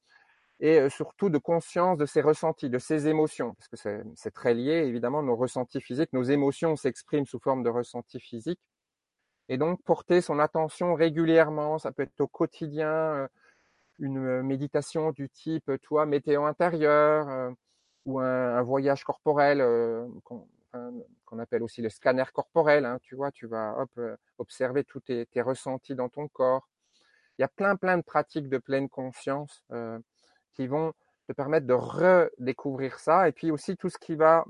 et 0.59 0.79
euh, 0.79 0.89
surtout 0.89 1.29
de 1.29 1.37
conscience 1.37 1.97
de 1.97 2.05
ses 2.05 2.21
ressentis, 2.21 2.69
de 2.69 2.79
ses 2.79 3.07
émotions, 3.07 3.53
parce 3.55 3.67
que 3.83 4.03
c'est 4.15 4.31
très 4.31 4.53
lié, 4.53 4.85
évidemment, 4.87 5.23
nos 5.23 5.35
ressentis 5.35 5.81
physiques, 5.81 6.13
nos 6.13 6.23
émotions 6.23 6.75
s'expriment 6.75 7.25
sous 7.25 7.39
forme 7.39 7.63
de 7.63 7.69
ressentis 7.69 8.19
physiques. 8.19 8.61
Et 9.49 9.57
donc, 9.57 9.83
porter 9.83 10.21
son 10.21 10.39
attention 10.39 10.95
régulièrement, 10.95 11.77
ça 11.79 11.91
peut 11.91 12.03
être 12.03 12.21
au 12.21 12.27
quotidien, 12.27 13.27
une 14.01 14.41
méditation 14.41 15.11
du 15.11 15.29
type, 15.29 15.71
toi, 15.81 16.05
météo 16.05 16.43
intérieur, 16.43 17.53
ou 18.05 18.19
un, 18.19 18.61
voyage 18.63 19.03
corporel 19.03 19.63
qu'on 20.23 21.39
appelle 21.39 21.63
aussi 21.63 21.81
le 21.81 21.89
scanner 21.89 22.25
corporel. 22.33 22.85
Hein, 22.85 22.97
tu 23.01 23.15
vois, 23.15 23.31
tu 23.31 23.47
vas 23.47 23.85
observer 24.37 24.83
tous 24.83 25.01
tes, 25.01 25.27
ressentis 25.41 25.95
dans 25.95 26.09
ton 26.09 26.27
corps. 26.27 26.67
Il 27.37 27.43
y 27.43 27.45
a 27.45 27.47
plein, 27.47 27.75
plein 27.75 27.97
de 27.97 28.03
pratiques 28.03 28.49
de 28.49 28.57
pleine 28.57 28.89
conscience 28.89 29.63
qui 30.53 30.67
vont 30.67 30.93
te 31.27 31.33
permettre 31.33 31.67
de 31.67 31.73
redécouvrir 31.73 32.99
ça. 32.99 33.29
Et 33.29 33.31
puis 33.31 33.51
aussi 33.51 33.77
tout 33.77 33.89
ce 33.89 33.99
qui 33.99 34.15
va, 34.15 34.45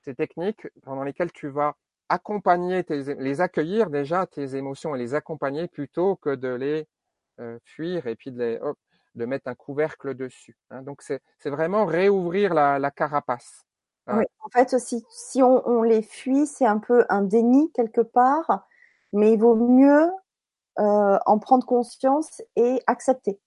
ces 0.00 0.14
techniques 0.14 0.66
pendant 0.82 1.04
lesquelles 1.04 1.32
tu 1.32 1.48
vas 1.48 1.76
accompagner, 2.08 2.84
les 2.88 3.40
accueillir 3.40 3.90
déjà, 3.90 4.26
tes 4.26 4.56
émotions, 4.56 4.94
et 4.94 4.98
les 4.98 5.14
accompagner 5.14 5.68
plutôt 5.68 6.16
que 6.16 6.34
de 6.34 6.48
les 6.48 6.80
euh, 6.80 6.84
fuir 7.64 8.06
et 8.06 8.16
puis 8.16 8.32
de, 8.32 8.60
de 9.18 9.26
mettre 9.26 9.48
un 9.48 9.54
couvercle 9.54 10.14
dessus. 10.14 10.56
Hein. 10.70 10.82
Donc 10.82 11.02
c'est 11.02 11.20
vraiment 11.44 11.84
réouvrir 11.84 12.54
la, 12.54 12.90
carapace. 12.90 13.66
Hein. 14.06 14.18
Oui, 14.18 14.24
en 14.40 14.48
fait, 14.48 14.78
si, 14.78 15.04
si 15.10 15.42
on, 15.42 15.82
les 15.82 16.02
fuit, 16.02 16.46
c'est 16.46 16.66
un 16.66 16.78
peu 16.78 17.04
un 17.10 17.22
déni 17.22 17.70
quelque 17.72 18.00
part, 18.00 18.66
mais 19.12 19.32
il 19.34 19.38
vaut 19.38 19.54
mieux 19.54 20.08
euh, 20.78 21.18
en 21.26 21.38
prendre 21.38 21.66
conscience 21.66 22.42
et 22.56 22.80
accepter. 22.86 23.38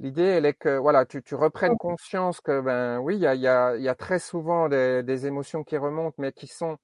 L'idée, 0.00 0.24
elle 0.24 0.46
est 0.46 0.54
que 0.54 0.76
voilà, 0.76 1.06
tu, 1.06 1.22
tu 1.22 1.36
reprennes 1.36 1.76
conscience 1.76 2.40
que 2.40 2.60
ben 2.60 2.98
oui, 2.98 3.14
il 3.14 3.20
y 3.20 3.26
a, 3.28 3.34
y, 3.34 3.46
a, 3.46 3.76
y 3.76 3.88
a, 3.88 3.94
très 3.94 4.18
souvent 4.18 4.68
des, 4.68 5.04
des, 5.04 5.26
émotions 5.26 5.62
qui 5.62 5.76
remontent, 5.76 6.16
mais 6.18 6.32
qui 6.32 6.48
sont 6.48 6.78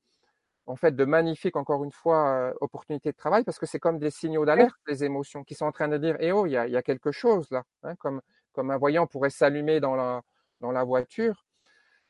en 0.70 0.76
fait 0.76 0.94
de 0.94 1.04
magnifiques, 1.04 1.56
encore 1.56 1.82
une 1.82 1.90
fois, 1.90 2.28
euh, 2.28 2.54
opportunités 2.60 3.10
de 3.10 3.16
travail 3.16 3.42
parce 3.42 3.58
que 3.58 3.66
c'est 3.66 3.80
comme 3.80 3.98
des 3.98 4.10
signaux 4.10 4.44
d'alerte, 4.44 4.76
les 4.86 5.02
émotions 5.02 5.42
qui 5.42 5.54
sont 5.54 5.66
en 5.66 5.72
train 5.72 5.88
de 5.88 5.98
dire, 5.98 6.16
eh 6.20 6.30
oh, 6.30 6.46
il 6.46 6.52
y 6.52 6.56
a, 6.56 6.68
y 6.68 6.76
a, 6.76 6.82
quelque 6.82 7.10
chose 7.10 7.50
là, 7.50 7.64
hein, 7.82 7.96
comme, 7.96 8.20
comme 8.52 8.70
un 8.70 8.78
voyant 8.78 9.06
pourrait 9.08 9.30
s'allumer 9.30 9.80
dans 9.80 9.96
la, 9.96 10.22
dans 10.60 10.70
la 10.70 10.84
voiture. 10.84 11.44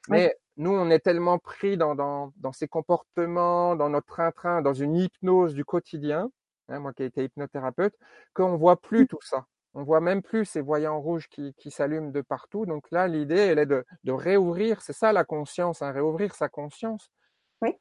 Mais 0.09 0.37
nous, 0.59 0.73
on 0.73 0.91
est 0.91 0.99
tellement 0.99 1.39
pris 1.39 1.79
dans, 1.79 1.95
dans, 1.95 2.33
dans 2.37 2.53
ces 2.53 2.69
comportements, 2.69 3.77
dans 3.77 3.89
notre 3.89 4.07
train-train, 4.07 4.61
dans 4.61 4.75
une 4.75 4.95
hypnose 4.95 5.55
du 5.55 5.65
quotidien, 5.65 6.31
hein, 6.69 6.81
moi 6.81 6.93
qui 6.93 7.03
ai 7.03 7.07
été 7.07 7.25
hypnothérapeute, 7.25 7.95
qu'on 8.35 8.57
voit 8.57 8.79
plus 8.81 9.05
mmh. 9.05 9.09
tout 9.09 9.23
ça. 9.23 9.47
On 9.73 9.85
voit 9.85 10.01
même 10.01 10.21
plus 10.21 10.45
ces 10.45 10.61
voyants 10.61 11.01
rouges 11.01 11.29
qui, 11.29 11.55
qui 11.55 11.71
s'allument 11.71 12.11
de 12.11 12.21
partout. 12.21 12.67
Donc 12.67 12.91
là, 12.91 13.09
l'idée, 13.09 13.37
elle 13.37 13.59
est 13.59 13.67
de, 13.67 13.87
de 14.05 14.13
réouvrir, 14.13 14.83
c'est 14.83 14.93
ça 14.93 15.15
la 15.15 15.25
conscience, 15.25 15.81
hein, 15.81 15.93
réouvrir 15.93 16.35
sa 16.35 16.49
conscience 16.51 17.11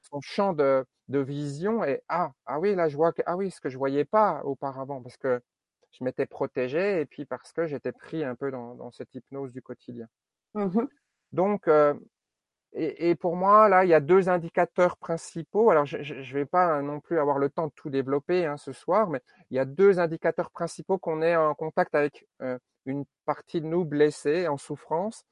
son 0.01 0.21
champ 0.21 0.53
de, 0.53 0.85
de, 1.07 1.19
vision 1.19 1.83
est 1.83 2.03
ah 2.09 2.31
ah 2.45 2.59
oui 2.59 2.75
là 2.75 2.89
je 2.89 2.95
vois 2.95 3.13
que 3.13 3.21
ah 3.25 3.35
oui 3.35 3.51
ce 3.51 3.61
que 3.61 3.69
je 3.69 3.77
voyais 3.77 4.05
pas 4.05 4.41
auparavant 4.43 5.01
parce 5.01 5.17
que 5.17 5.41
je 5.91 6.03
m'étais 6.03 6.25
protégé 6.25 7.01
et 7.01 7.05
puis 7.05 7.25
parce 7.25 7.51
que 7.51 7.65
j'étais 7.65 7.91
pris 7.91 8.23
un 8.23 8.35
peu 8.35 8.51
dans, 8.51 8.75
dans, 8.75 8.91
cette 8.91 9.13
hypnose 9.15 9.51
du 9.53 9.61
quotidien. 9.61 10.07
Mmh 10.53 10.85
Donc 11.31 11.67
euh, 11.67 11.93
et, 12.73 13.09
et, 13.09 13.15
pour 13.15 13.35
moi 13.35 13.69
là 13.69 13.85
il 13.85 13.89
y 13.89 13.93
a 13.93 13.99
deux 13.99 14.29
indicateurs 14.29 14.97
principaux. 14.97 15.71
Alors 15.71 15.85
je 15.85 15.97
ne 15.97 16.33
vais 16.33 16.45
pas 16.45 16.81
non 16.81 16.99
plus 16.99 17.19
avoir 17.19 17.39
le 17.39 17.49
temps 17.49 17.67
de 17.67 17.73
tout 17.75 17.89
développer 17.89 18.45
hein, 18.45 18.57
ce 18.57 18.71
soir, 18.71 19.09
mais 19.09 19.21
il 19.49 19.55
y 19.55 19.59
a 19.59 19.65
deux 19.65 19.99
indicateurs 19.99 20.51
principaux 20.51 20.97
qu'on 20.97 21.21
est 21.21 21.35
en 21.35 21.55
contact 21.55 21.95
avec 21.95 22.27
euh, 22.41 22.59
une 22.85 23.05
partie 23.25 23.61
de 23.61 23.67
nous 23.67 23.85
blessée 23.85 24.47
en 24.47 24.57
souffrance 24.57 25.25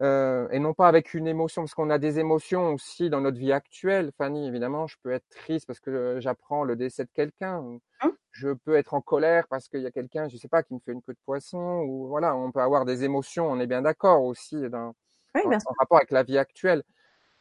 euh, 0.00 0.48
et 0.50 0.60
non 0.60 0.74
pas 0.74 0.86
avec 0.86 1.14
une 1.14 1.26
émotion, 1.26 1.62
parce 1.62 1.74
qu'on 1.74 1.90
a 1.90 1.98
des 1.98 2.18
émotions 2.18 2.74
aussi 2.74 3.10
dans 3.10 3.20
notre 3.20 3.38
vie 3.38 3.52
actuelle. 3.52 4.12
Fanny, 4.16 4.46
évidemment, 4.46 4.86
je 4.86 4.96
peux 5.02 5.10
être 5.10 5.28
triste 5.28 5.66
parce 5.66 5.80
que 5.80 6.18
j'apprends 6.20 6.64
le 6.64 6.76
décès 6.76 7.04
de 7.04 7.10
quelqu'un. 7.12 7.64
Hein? 8.00 8.12
Je 8.30 8.50
peux 8.50 8.76
être 8.76 8.94
en 8.94 9.00
colère 9.00 9.48
parce 9.48 9.68
qu'il 9.68 9.80
y 9.80 9.86
a 9.86 9.90
quelqu'un, 9.90 10.28
je 10.28 10.36
sais 10.36 10.48
pas, 10.48 10.62
qui 10.62 10.74
me 10.74 10.78
fait 10.78 10.92
une 10.92 11.02
queue 11.02 11.14
de 11.14 11.18
poisson. 11.24 11.80
Ou 11.80 12.06
voilà, 12.06 12.36
on 12.36 12.52
peut 12.52 12.60
avoir 12.60 12.84
des 12.84 13.02
émotions. 13.02 13.50
On 13.50 13.58
est 13.58 13.66
bien 13.66 13.82
d'accord 13.82 14.22
aussi 14.22 14.56
dans, 14.70 14.94
en, 15.34 15.74
rapport 15.78 15.98
avec 15.98 16.12
la 16.12 16.22
vie 16.22 16.38
actuelle. 16.38 16.84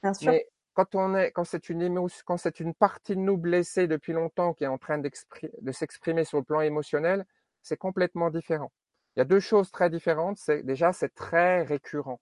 Bien 0.01 0.15
sûr. 0.15 0.31
Mais 0.31 0.47
quand 0.73 0.95
on 0.95 1.15
est, 1.15 1.31
quand 1.31 1.43
c'est 1.43 1.69
une 1.69 1.83
émotion, 1.83 2.23
quand 2.25 2.37
c'est 2.37 2.59
une 2.59 2.73
partie 2.73 3.15
de 3.15 3.21
nous 3.21 3.37
blessée 3.37 3.87
depuis 3.87 4.13
longtemps 4.13 4.53
qui 4.53 4.63
est 4.63 4.67
en 4.67 4.79
train 4.79 4.97
de 4.97 5.71
s'exprimer 5.71 6.23
sur 6.23 6.39
le 6.39 6.43
plan 6.43 6.61
émotionnel, 6.61 7.25
c'est 7.61 7.77
complètement 7.77 8.31
différent. 8.31 8.71
Il 9.15 9.19
y 9.19 9.21
a 9.21 9.25
deux 9.25 9.39
choses 9.39 9.71
très 9.71 9.91
différentes. 9.91 10.37
C'est 10.37 10.63
déjà, 10.63 10.93
c'est 10.93 11.13
très 11.13 11.61
récurrent. 11.63 12.19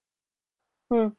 Mmh. 0.90 1.10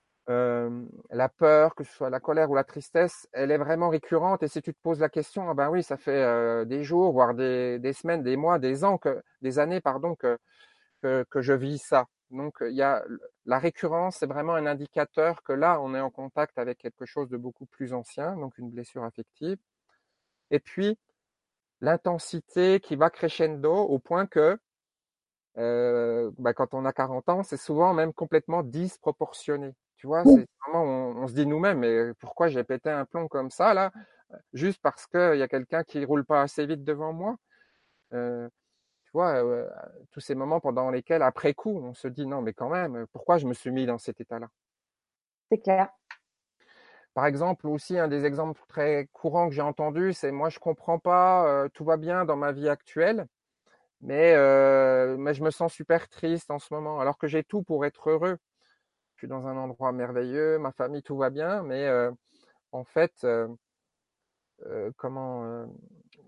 La 1.11 1.29
peur, 1.29 1.75
que 1.75 1.85
ce 1.85 1.93
soit 1.93 2.11
la 2.11 2.21
colère 2.21 2.51
ou 2.51 2.55
la 2.55 2.65
tristesse, 2.65 3.29
elle 3.33 3.51
est 3.51 3.59
vraiment 3.59 3.89
récurrente. 3.89 4.43
Et 4.43 4.49
si 4.49 4.61
tu 4.61 4.75
te 4.75 4.81
poses 4.83 5.01
la 5.01 5.09
question, 5.09 5.49
ah 5.49 5.55
ben 5.55 5.71
oui, 5.71 5.83
ça 5.83 5.97
fait 5.97 6.67
des 6.67 6.83
jours, 6.83 7.13
voire 7.13 7.35
des, 7.35 7.93
semaines, 7.93 8.23
des 8.23 8.37
mois, 8.37 8.59
des 8.59 8.85
ans, 8.85 8.99
des 9.43 9.59
années, 9.59 9.81
pardon, 9.81 10.17
que, 10.17 10.39
que, 11.03 11.25
que 11.31 11.43
je 11.43 11.53
vis 11.53 11.79
ça. 11.79 12.07
Donc, 12.31 12.57
il 12.61 12.75
y 12.75 12.83
a 12.83 13.05
la 13.45 13.59
récurrence, 13.59 14.17
c'est 14.17 14.27
vraiment 14.27 14.55
un 14.55 14.67
indicateur 14.67 15.43
que 15.43 15.53
là, 15.53 15.81
on 15.81 15.95
est 15.95 16.01
en 16.01 16.11
contact 16.11 16.59
avec 16.59 16.79
quelque 16.79 17.07
chose 17.07 17.29
de 17.29 17.37
beaucoup 17.37 17.67
plus 17.67 17.93
ancien, 17.93 18.37
donc 18.37 18.59
une 18.59 18.71
blessure 18.71 19.05
affective. 19.05 19.59
Et 20.51 20.59
puis, 20.61 20.99
l'intensité 21.81 22.81
qui 22.81 22.97
va 22.97 23.11
crescendo 23.11 23.73
au 23.73 23.99
point 23.99 24.27
que, 24.27 24.59
euh, 25.59 26.31
bah, 26.39 26.53
quand 26.55 26.75
on 26.75 26.85
a 26.85 26.93
40 26.93 27.29
ans, 27.29 27.43
c'est 27.43 27.57
souvent 27.57 27.95
même 27.95 28.13
complètement 28.13 28.63
disproportionné. 28.63 29.75
Tu 29.97 30.07
vois, 30.07 30.25
c'est 30.25 30.47
vraiment, 30.63 30.85
on, 30.85 31.27
se 31.27 31.33
dit 31.33 31.47
nous-mêmes, 31.47 31.79
mais 31.79 32.13
pourquoi 32.21 32.49
j'ai 32.49 32.63
pété 32.65 32.91
un 32.91 33.07
plomb 33.07 33.29
comme 33.29 33.51
ça 33.51 33.73
là, 33.73 33.93
juste 34.53 34.81
parce 34.83 35.07
qu'il 35.07 35.39
y 35.39 35.43
a 35.43 35.49
quelqu'un 35.49 35.85
qui 35.85 36.05
roule 36.05 36.25
pas 36.25 36.43
assez 36.43 36.67
vite 36.67 36.85
devant 36.85 37.13
moi. 37.13 37.37
Euh, 38.13 38.49
tu 39.05 39.11
vois, 39.13 39.43
euh, 39.45 39.69
tous 40.13 40.21
ces 40.21 40.35
moments 40.35 40.61
pendant 40.61 40.91
lesquels, 40.91 41.23
après 41.23 41.55
coup, 41.55 41.81
on 41.83 41.95
se 41.95 42.09
dit 42.09 42.27
non, 42.27 42.43
mais 42.43 42.53
quand 42.53 42.69
même, 42.69 43.07
pourquoi 43.13 43.39
je 43.39 43.47
me 43.47 43.55
suis 43.55 43.71
mis 43.71 43.87
dans 43.87 43.99
cet 43.99 44.21
état-là? 44.21 44.49
C'est 45.51 45.59
clair. 45.59 45.89
Par 47.15 47.25
exemple, 47.25 47.67
aussi 47.67 47.99
un 47.99 48.09
des 48.09 48.27
exemples 48.27 48.61
très 48.69 49.09
courants 49.15 49.49
que 49.49 49.55
j'ai 49.55 49.63
entendu, 49.63 50.13
c'est 50.13 50.33
moi 50.33 50.51
je 50.51 50.59
comprends 50.59 50.99
pas, 50.99 51.49
euh, 51.49 51.69
tout 51.73 51.85
va 51.85 51.97
bien 51.97 52.27
dans 52.27 52.37
ma 52.37 52.53
vie 52.53 52.69
actuelle, 52.69 53.27
mais 54.07 54.35
mais 55.19 55.35
je 55.35 55.43
me 55.45 55.51
sens 55.51 55.73
super 55.75 56.09
triste 56.09 56.51
en 56.51 56.59
ce 56.59 56.73
moment, 56.73 57.01
alors 57.01 57.19
que 57.19 57.27
j'ai 57.29 57.45
tout 57.45 57.63
pour 57.63 57.85
être 57.85 58.11
heureux 58.11 58.39
je 59.17 59.21
suis 59.21 59.29
dans 59.29 59.47
un 59.47 59.57
endroit 59.57 59.93
merveilleux, 59.93 60.59
ma 60.59 60.73
famille, 60.73 61.03
tout 61.03 61.17
va 61.17 61.31
bien, 61.31 61.63
mais 61.63 61.87
euh, 61.87 62.11
en 62.71 62.85
fait, 62.85 63.15
euh, 63.25 63.49
euh, 64.67 64.91
comment, 64.99 65.67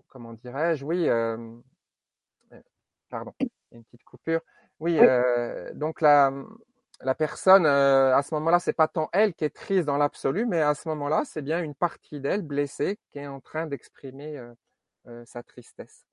comment 0.07 0.33
dirais-je? 0.33 0.83
Oui, 0.83 1.07
pardon, 3.09 3.33
il 3.39 3.47
y 3.71 3.75
a 3.75 3.77
une 3.77 3.83
petite 3.83 4.03
coupure. 4.03 4.41
Oui, 4.79 4.99
donc 5.75 6.01
la, 6.01 6.33
la 7.01 7.13
personne, 7.13 7.67
à 7.67 8.21
ce 8.23 8.33
moment-là, 8.35 8.59
c'est 8.59 8.73
pas 8.73 8.87
tant 8.87 9.09
elle 9.13 9.35
qui 9.35 9.45
est 9.45 9.55
triste 9.55 9.85
dans 9.85 9.97
l'absolu, 9.97 10.47
mais 10.47 10.61
à 10.61 10.73
ce 10.73 10.89
moment-là, 10.89 11.21
c'est 11.25 11.43
bien 11.43 11.61
une 11.61 11.75
partie 11.75 12.19
d'elle 12.19 12.41
blessée 12.41 12.97
qui 13.11 13.19
est 13.19 13.27
en 13.27 13.39
train 13.39 13.67
d'exprimer 13.67 14.41
sa 15.25 15.43
tristesse. 15.43 16.08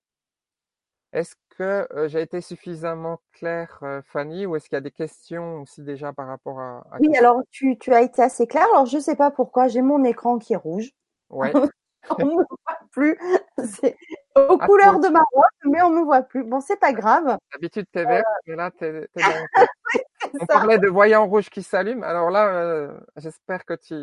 Est-ce 1.17 1.35
que 1.57 1.89
euh, 1.95 2.09
j'ai 2.09 2.21
été 2.21 2.43
suffisamment 2.43 3.21
claire, 3.33 3.79
euh, 3.83 4.03
Fanny, 4.05 4.45
ou 4.45 4.55
est-ce 4.55 4.69
qu'il 4.69 4.77
y 4.77 4.79
a 4.79 4.83
des 4.83 4.91
questions 4.91 5.63
aussi 5.63 5.81
déjà 5.81 6.13
par 6.13 6.27
rapport 6.27 6.61
à, 6.61 6.85
Oui, 7.01 7.17
alors 7.17 7.41
tu, 7.51 7.79
tu, 7.79 7.95
as 7.95 8.03
été 8.03 8.21
assez 8.21 8.47
claire. 8.47 8.67
Alors 8.75 8.85
je 8.85 8.99
ne 8.99 9.01
sais 9.01 9.17
pas 9.17 9.31
pourquoi, 9.31 9.67
j'ai 9.67 9.81
mon 9.81 10.05
écran 10.05 10.39
qui 10.39 10.53
est 10.53 10.57
rouge. 10.57 10.91
Ouais. 11.31 11.51
on 12.11 12.27
ne 12.27 12.31
me 12.33 12.35
voit 12.35 12.79
plus. 12.93 13.19
C'est 13.65 13.97
aux 14.35 14.59
couleurs 14.59 15.01
de 15.01 15.09
ma 15.09 15.23
robe, 15.33 15.73
mais 15.73 15.81
on 15.81 15.89
ne 15.89 16.01
me 16.01 16.05
voit 16.05 16.21
plus. 16.21 16.45
Bon, 16.45 16.61
c'est 16.61 16.79
pas 16.79 16.93
grave. 16.93 17.39
D'habitude, 17.51 17.87
es 17.95 18.05
vert, 18.05 18.19
euh. 18.19 18.41
mais 18.47 18.57
là, 18.57 18.71
t'es, 18.71 19.09
es 19.17 19.23
On 20.39 20.45
parlait 20.45 20.79
de 20.79 20.89
voyant 20.89 21.27
rouge 21.27 21.49
qui 21.49 21.63
s'allume. 21.63 22.05
Alors 22.05 22.29
là, 22.31 22.91
j'espère 23.17 23.65
que 23.65 23.73
tu 23.73 23.95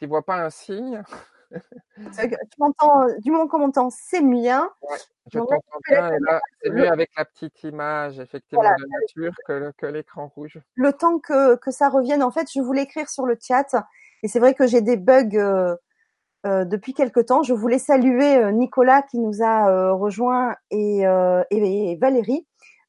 ne 0.00 0.06
vois 0.06 0.22
pas 0.22 0.42
un 0.42 0.48
signe. 0.48 1.02
Tu 1.50 2.58
m'entends, 2.58 3.06
du 3.20 3.30
moment 3.30 3.48
qu'on 3.48 3.58
m'entend, 3.58 3.90
c'est 3.90 4.22
bien. 4.22 4.70
je 5.32 5.38
t'entends 5.38 5.60
bien, 5.88 6.12
et 6.12 6.18
là, 6.20 6.40
c'est 6.62 6.70
mieux 6.70 6.88
avec 6.88 7.10
la 7.16 7.24
petite 7.24 7.62
image, 7.64 8.18
effectivement, 8.18 8.62
de 8.62 8.86
nature 9.00 9.34
que, 9.46 9.72
que 9.76 9.86
l'écran 9.86 10.30
rouge. 10.34 10.60
Le 10.74 10.92
temps 10.92 11.18
que, 11.18 11.56
que 11.56 11.70
ça 11.70 11.88
revienne, 11.88 12.22
en 12.22 12.30
fait, 12.30 12.48
je 12.54 12.60
voulais 12.60 12.82
écrire 12.82 13.08
sur 13.08 13.26
le 13.26 13.36
chat, 13.40 13.74
et 14.22 14.28
c'est 14.28 14.38
vrai 14.38 14.54
que 14.54 14.66
j'ai 14.66 14.80
des 14.80 14.96
bugs 14.96 15.28
euh, 15.34 15.76
euh, 16.46 16.64
depuis 16.64 16.94
quelque 16.94 17.20
temps. 17.20 17.42
Je 17.42 17.54
voulais 17.54 17.78
saluer 17.78 18.36
euh, 18.36 18.50
Nicolas 18.50 19.02
qui 19.02 19.18
nous 19.18 19.42
a 19.42 19.92
rejoint 19.92 20.54
et, 20.70 21.02
et, 21.50 21.96
Valérie. 22.00 22.46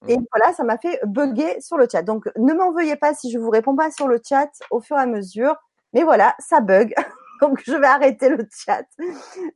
Et 0.08 0.18
mmh. 0.18 0.26
voilà, 0.32 0.54
ça 0.54 0.64
m'a 0.64 0.78
fait 0.78 1.00
bugger 1.06 1.60
sur 1.60 1.78
le 1.78 1.86
chat. 1.92 2.04
Donc, 2.04 2.30
ne 2.38 2.54
m'en 2.54 2.72
veuillez 2.72 2.96
pas 2.96 3.14
si 3.14 3.32
je 3.32 3.38
vous 3.38 3.50
réponds 3.50 3.76
pas 3.76 3.92
sur 3.92 4.08
le 4.08 4.22
chat 4.28 4.50
au 4.72 4.80
fur 4.80 4.98
et 4.98 5.02
à 5.02 5.06
mesure. 5.06 5.56
Mais 5.94 6.04
voilà, 6.04 6.36
ça 6.40 6.62
bug. 6.62 6.94
donc 7.42 7.62
je 7.66 7.74
vais 7.74 7.88
arrêter 7.88 8.30
le 8.30 8.48
chat. 8.52 8.86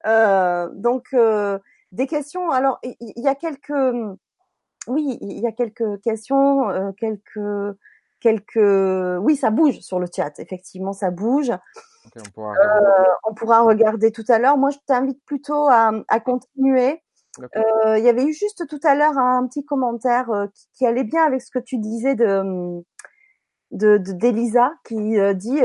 Euh, 0.06 0.70
donc 0.74 1.08
euh, 1.14 1.60
des 1.92 2.08
questions. 2.08 2.50
Alors 2.52 2.80
il 2.84 2.96
y, 3.18 3.28
a 3.28 3.36
quelques, 3.36 3.70
oui, 4.88 5.18
il 5.22 5.40
y 5.40 5.48
a 5.48 5.52
quelques 5.52 6.02
questions, 6.02 6.70
euh, 6.70 6.92
quelques, 6.94 7.78
quelques. 8.20 9.20
Oui, 9.22 9.36
ça 9.36 9.52
bouge 9.52 9.80
sur 9.80 10.00
le 10.00 10.08
chat. 10.14 10.40
Effectivement, 10.40 10.94
ça 10.94 11.12
bouge. 11.12 11.52
on, 12.16 12.30
pourra 12.34 12.54
on, 13.24 13.34
pourra 13.34 13.62
regarder 13.62 14.12
tout 14.12 14.26
à 14.28 14.40
l'heure. 14.40 14.58
Moi, 14.58 14.72
je 14.72 14.78
t'invite 14.86 15.24
plutôt 15.26 15.68
à, 15.70 15.92
à 16.08 16.20
continuer. 16.20 17.02
Il 17.40 18.04
y 18.04 18.10
avait 18.10 18.26
eu 18.26 18.34
juste 18.34 18.68
tout 18.68 18.80
à 18.84 18.94
l'heure 18.94 19.18
un 19.18 19.48
petit 19.48 19.66
commentaire 19.66 20.28
qui, 20.54 20.68
qui, 20.74 20.86
allait 20.86 21.04
bien 21.04 21.26
avec 21.26 21.42
ce 21.42 21.50
que 21.50 21.58
tu 21.58 21.80
disais 21.80 22.14
de 22.14 22.84
de 23.72 23.98
d'Elisa 23.98 24.72
qui 24.86 25.18
dit 25.34 25.60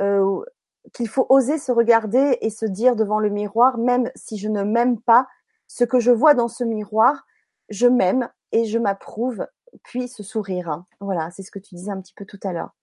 euh, 0.00 0.44
qu'il 0.92 1.08
faut 1.08 1.26
oser 1.28 1.58
se 1.58 1.72
regarder 1.72 2.38
et 2.40 2.50
se 2.50 2.66
dire 2.66 2.96
devant 2.96 3.18
le 3.18 3.30
miroir, 3.30 3.78
même 3.78 4.10
si 4.14 4.36
je 4.36 4.48
ne 4.48 4.62
m'aime 4.62 5.00
pas, 5.00 5.26
ce 5.66 5.84
que 5.84 5.98
je 5.98 6.10
vois 6.10 6.34
dans 6.34 6.48
ce 6.48 6.64
miroir, 6.64 7.26
je 7.68 7.86
m'aime 7.86 8.28
et 8.52 8.64
je 8.64 8.78
m'approuve, 8.78 9.46
puis 9.82 10.08
ce 10.08 10.22
sourire. 10.22 10.84
Voilà, 11.00 11.30
c'est 11.30 11.42
ce 11.42 11.50
que 11.50 11.58
tu 11.58 11.74
disais 11.74 11.90
un 11.90 12.00
petit 12.00 12.14
peu 12.14 12.24
tout 12.24 12.40
à 12.42 12.52
l'heure. 12.52 12.74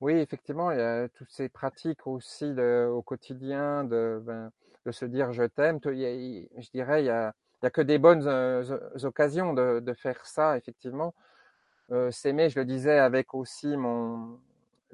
Oui, 0.00 0.14
effectivement, 0.14 0.70
il 0.70 0.78
y 0.78 0.82
a 0.82 1.08
toutes 1.08 1.30
ces 1.30 1.48
pratiques 1.48 2.06
aussi 2.06 2.52
au 2.90 3.02
quotidien 3.02 3.84
de, 3.84 4.20
ben, 4.24 4.50
de 4.84 4.92
se 4.92 5.04
dire 5.04 5.32
je 5.32 5.44
t'aime. 5.44 5.78
Je 5.82 6.70
dirais, 6.70 7.00
il 7.00 7.04
n'y 7.04 7.10
a, 7.10 7.34
a, 7.62 7.70
que 7.70 7.80
des 7.80 7.98
bonnes 7.98 8.26
euh, 8.26 8.62
occasions 9.04 9.54
de, 9.54 9.80
de, 9.80 9.94
faire 9.94 10.26
ça, 10.26 10.56
effectivement. 10.58 11.14
Euh, 11.92 12.10
S'aimer, 12.10 12.50
je 12.50 12.58
le 12.58 12.66
disais 12.66 12.98
avec 12.98 13.32
aussi 13.32 13.76
mon, 13.76 14.38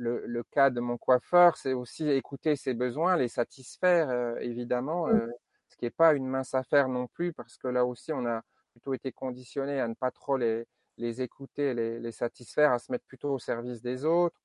le, 0.02 0.42
cas 0.50 0.70
de 0.70 0.80
mon 0.80 0.98
coiffeur, 0.98 1.56
c'est 1.56 1.72
aussi 1.72 2.08
écouter 2.08 2.56
ses 2.56 2.74
besoins, 2.74 3.16
les 3.16 3.28
satisfaire, 3.28 4.10
euh, 4.10 4.36
évidemment, 4.40 5.06
mmh. 5.06 5.10
euh, 5.10 5.30
ce 5.68 5.76
qui 5.76 5.84
n'est 5.84 5.90
pas 5.90 6.14
une 6.14 6.26
mince 6.26 6.54
affaire 6.54 6.88
non 6.88 7.06
plus, 7.06 7.32
parce 7.32 7.56
que 7.56 7.68
là 7.68 7.84
aussi, 7.84 8.12
on 8.12 8.26
a 8.26 8.42
plutôt 8.72 8.94
été 8.94 9.12
conditionné 9.12 9.80
à 9.80 9.88
ne 9.88 9.94
pas 9.94 10.10
trop 10.10 10.36
les, 10.36 10.66
les 10.98 11.22
écouter, 11.22 11.74
les, 11.74 11.98
les, 12.00 12.12
satisfaire, 12.12 12.72
à 12.72 12.78
se 12.78 12.90
mettre 12.92 13.04
plutôt 13.06 13.32
au 13.32 13.38
service 13.38 13.82
des 13.82 14.04
autres. 14.04 14.36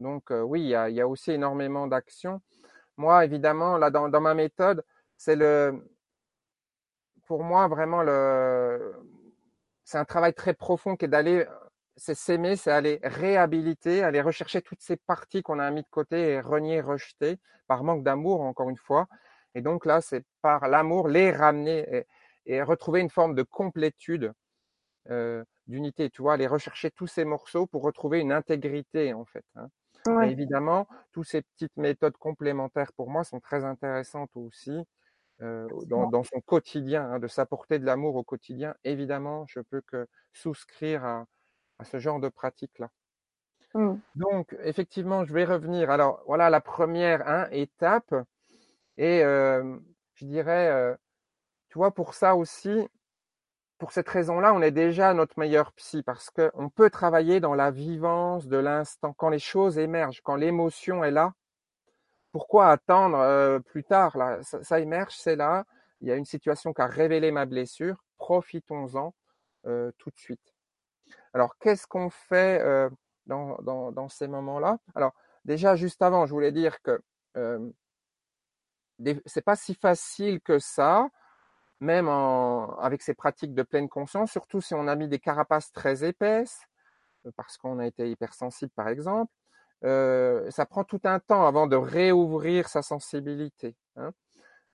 Donc 0.00 0.30
euh, 0.30 0.40
oui, 0.42 0.62
il 0.62 0.68
y 0.68 0.74
a, 0.74 0.90
y 0.90 1.00
a, 1.00 1.08
aussi 1.08 1.32
énormément 1.32 1.86
d'actions. 1.86 2.40
Moi, 2.96 3.24
évidemment, 3.24 3.76
là, 3.78 3.90
dans, 3.90 4.08
dans 4.08 4.20
ma 4.20 4.34
méthode, 4.34 4.84
c'est 5.16 5.36
le, 5.36 5.84
pour 7.26 7.42
moi, 7.42 7.68
vraiment, 7.68 8.02
le, 8.02 8.94
c'est 9.84 9.98
un 9.98 10.04
travail 10.04 10.34
très 10.34 10.54
profond 10.54 10.96
qui 10.96 11.06
est 11.06 11.08
d'aller 11.08 11.46
c'est 11.96 12.14
s'aimer, 12.14 12.56
c'est 12.56 12.70
aller 12.70 12.98
réhabiliter, 13.02 14.02
aller 14.02 14.20
rechercher 14.20 14.62
toutes 14.62 14.80
ces 14.80 14.96
parties 14.96 15.42
qu'on 15.42 15.58
a 15.58 15.70
mis 15.70 15.82
de 15.82 15.88
côté 15.90 16.30
et 16.30 16.40
renier, 16.40 16.80
rejeter 16.80 17.38
par 17.66 17.84
manque 17.84 18.02
d'amour, 18.02 18.40
encore 18.40 18.70
une 18.70 18.76
fois. 18.76 19.06
Et 19.54 19.62
donc 19.62 19.86
là, 19.86 20.00
c'est 20.00 20.24
par 20.42 20.68
l'amour 20.68 21.08
les 21.08 21.30
ramener 21.30 22.04
et, 22.46 22.62
retrouver 22.62 23.00
une 23.00 23.10
forme 23.10 23.34
de 23.34 23.42
complétude, 23.42 24.32
euh, 25.10 25.44
d'unité, 25.66 26.10
tu 26.10 26.22
vois, 26.22 26.34
aller 26.34 26.46
rechercher 26.46 26.90
tous 26.90 27.06
ces 27.06 27.24
morceaux 27.24 27.66
pour 27.66 27.82
retrouver 27.82 28.20
une 28.20 28.32
intégrité, 28.32 29.14
en 29.14 29.24
fait. 29.24 29.44
Hein. 29.56 29.68
évidemment, 30.22 30.86
toutes 31.12 31.26
ces 31.26 31.42
petites 31.42 31.76
méthodes 31.76 32.16
complémentaires 32.18 32.92
pour 32.92 33.08
moi 33.08 33.24
sont 33.24 33.40
très 33.40 33.64
intéressantes 33.64 34.30
aussi. 34.34 34.84
Euh, 35.42 35.66
dans, 35.86 36.08
dans, 36.10 36.22
son 36.22 36.40
quotidien, 36.40 37.10
hein, 37.10 37.18
de 37.18 37.26
s'apporter 37.26 37.80
de 37.80 37.84
l'amour 37.84 38.14
au 38.14 38.22
quotidien, 38.22 38.74
évidemment, 38.84 39.46
je 39.48 39.58
peux 39.58 39.80
que 39.80 40.06
souscrire 40.32 41.04
à, 41.04 41.26
à 41.84 41.90
ce 41.90 41.98
genre 41.98 42.18
de 42.18 42.30
pratique-là. 42.30 42.88
Mmh. 43.74 43.96
Donc, 44.14 44.56
effectivement, 44.62 45.24
je 45.24 45.34
vais 45.34 45.44
revenir. 45.44 45.90
Alors, 45.90 46.22
voilà 46.26 46.48
la 46.48 46.60
première 46.60 47.28
hein, 47.28 47.46
étape. 47.50 48.14
Et 48.96 49.22
euh, 49.22 49.76
je 50.14 50.24
dirais, 50.24 50.68
euh, 50.68 50.94
tu 51.68 51.78
vois, 51.78 51.92
pour 51.92 52.14
ça 52.14 52.36
aussi, 52.36 52.88
pour 53.78 53.92
cette 53.92 54.08
raison-là, 54.08 54.54
on 54.54 54.62
est 54.62 54.70
déjà 54.70 55.12
notre 55.12 55.38
meilleur 55.38 55.72
psy 55.72 56.02
parce 56.02 56.30
qu'on 56.30 56.70
peut 56.70 56.88
travailler 56.88 57.40
dans 57.40 57.54
la 57.54 57.70
vivance 57.70 58.46
de 58.46 58.56
l'instant, 58.56 59.12
quand 59.12 59.28
les 59.28 59.40
choses 59.40 59.78
émergent, 59.78 60.22
quand 60.22 60.36
l'émotion 60.36 61.04
est 61.04 61.10
là. 61.10 61.34
Pourquoi 62.32 62.70
attendre 62.70 63.18
euh, 63.18 63.58
plus 63.60 63.84
tard 63.84 64.16
là? 64.16 64.42
Ça, 64.42 64.62
ça 64.62 64.80
émerge, 64.80 65.14
c'est 65.16 65.36
là. 65.36 65.64
Il 66.00 66.08
y 66.08 66.12
a 66.12 66.16
une 66.16 66.24
situation 66.24 66.72
qui 66.72 66.82
a 66.82 66.86
révélé 66.86 67.30
ma 67.30 67.46
blessure. 67.46 67.96
Profitons-en 68.18 69.14
tout 69.98 70.10
de 70.10 70.18
suite. 70.18 70.53
Alors, 71.34 71.56
qu'est-ce 71.58 71.86
qu'on 71.86 72.10
fait 72.10 72.64
dans, 73.26 74.08
ces 74.08 74.28
moments-là? 74.28 74.78
Alors, 74.94 75.12
déjà 75.44 75.76
juste 75.76 76.00
avant, 76.00 76.26
je 76.26 76.32
voulais 76.32 76.52
dire 76.52 76.80
que 76.82 77.00
euh, 77.36 77.70
c'est 79.26 79.44
pas 79.44 79.56
si 79.56 79.74
facile 79.74 80.40
que 80.40 80.58
ça, 80.58 81.08
même 81.80 82.08
avec 82.08 83.02
ces 83.02 83.14
pratiques 83.14 83.54
de 83.54 83.64
pleine 83.64 83.88
conscience, 83.88 84.30
surtout 84.30 84.60
si 84.60 84.74
on 84.74 84.86
a 84.86 84.94
mis 84.94 85.08
des 85.08 85.18
carapaces 85.18 85.72
très 85.72 86.04
épaisses, 86.04 86.62
parce 87.36 87.58
qu'on 87.58 87.78
a 87.80 87.86
été 87.86 88.08
hypersensible 88.10 88.72
par 88.76 88.88
exemple. 88.88 89.32
Ça 89.82 90.66
prend 90.66 90.84
tout 90.84 91.00
un 91.04 91.18
temps 91.18 91.46
avant 91.46 91.66
de 91.66 91.76
réouvrir 91.76 92.68
sa 92.68 92.82
sensibilité. 92.82 93.76
Hein. 93.96 94.12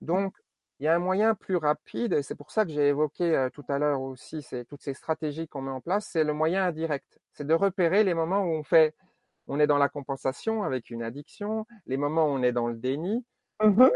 Donc, 0.01 0.35
il 0.81 0.85
y 0.85 0.87
a 0.87 0.95
un 0.95 0.99
moyen 0.99 1.35
plus 1.35 1.57
rapide, 1.57 2.13
et 2.13 2.23
c'est 2.23 2.33
pour 2.33 2.49
ça 2.49 2.65
que 2.65 2.71
j'ai 2.71 2.87
évoqué 2.87 3.35
euh, 3.35 3.51
tout 3.51 3.63
à 3.69 3.77
l'heure 3.77 4.01
aussi 4.01 4.41
c'est 4.41 4.65
toutes 4.65 4.81
ces 4.81 4.95
stratégies 4.95 5.47
qu'on 5.47 5.61
met 5.61 5.69
en 5.69 5.79
place, 5.79 6.09
c'est 6.11 6.23
le 6.23 6.33
moyen 6.33 6.65
indirect. 6.65 7.19
C'est 7.33 7.45
de 7.45 7.53
repérer 7.53 8.03
les 8.03 8.15
moments 8.15 8.41
où 8.41 8.49
on 8.49 8.63
fait, 8.63 8.95
on 9.45 9.59
est 9.59 9.67
dans 9.67 9.77
la 9.77 9.89
compensation 9.89 10.63
avec 10.63 10.89
une 10.89 11.03
addiction, 11.03 11.67
les 11.85 11.97
moments 11.97 12.25
où 12.25 12.29
on 12.29 12.41
est 12.41 12.51
dans 12.51 12.67
le 12.67 12.73
déni, 12.73 13.23
mmh 13.63 13.79
euh, 13.79 13.89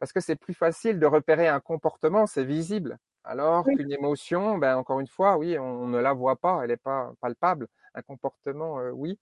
parce 0.00 0.12
que 0.12 0.20
c'est 0.20 0.36
plus 0.36 0.52
facile 0.52 1.00
de 1.00 1.06
repérer 1.06 1.48
un 1.48 1.60
comportement, 1.60 2.26
c'est 2.26 2.44
visible. 2.44 2.98
Alors 3.24 3.64
qu'une 3.64 3.90
émotion, 3.90 4.58
ben 4.58 4.76
encore 4.76 5.00
une 5.00 5.06
fois, 5.06 5.38
oui, 5.38 5.58
on, 5.58 5.88
ne 5.88 5.98
la 5.98 6.12
voit 6.12 6.36
pas, 6.36 6.60
elle 6.62 6.68
n'est 6.68 6.76
pas 6.76 7.10
palpable. 7.22 7.68
Un 7.94 8.02
comportement, 8.02 8.80
euh, 8.80 8.90
oui. 8.90 9.18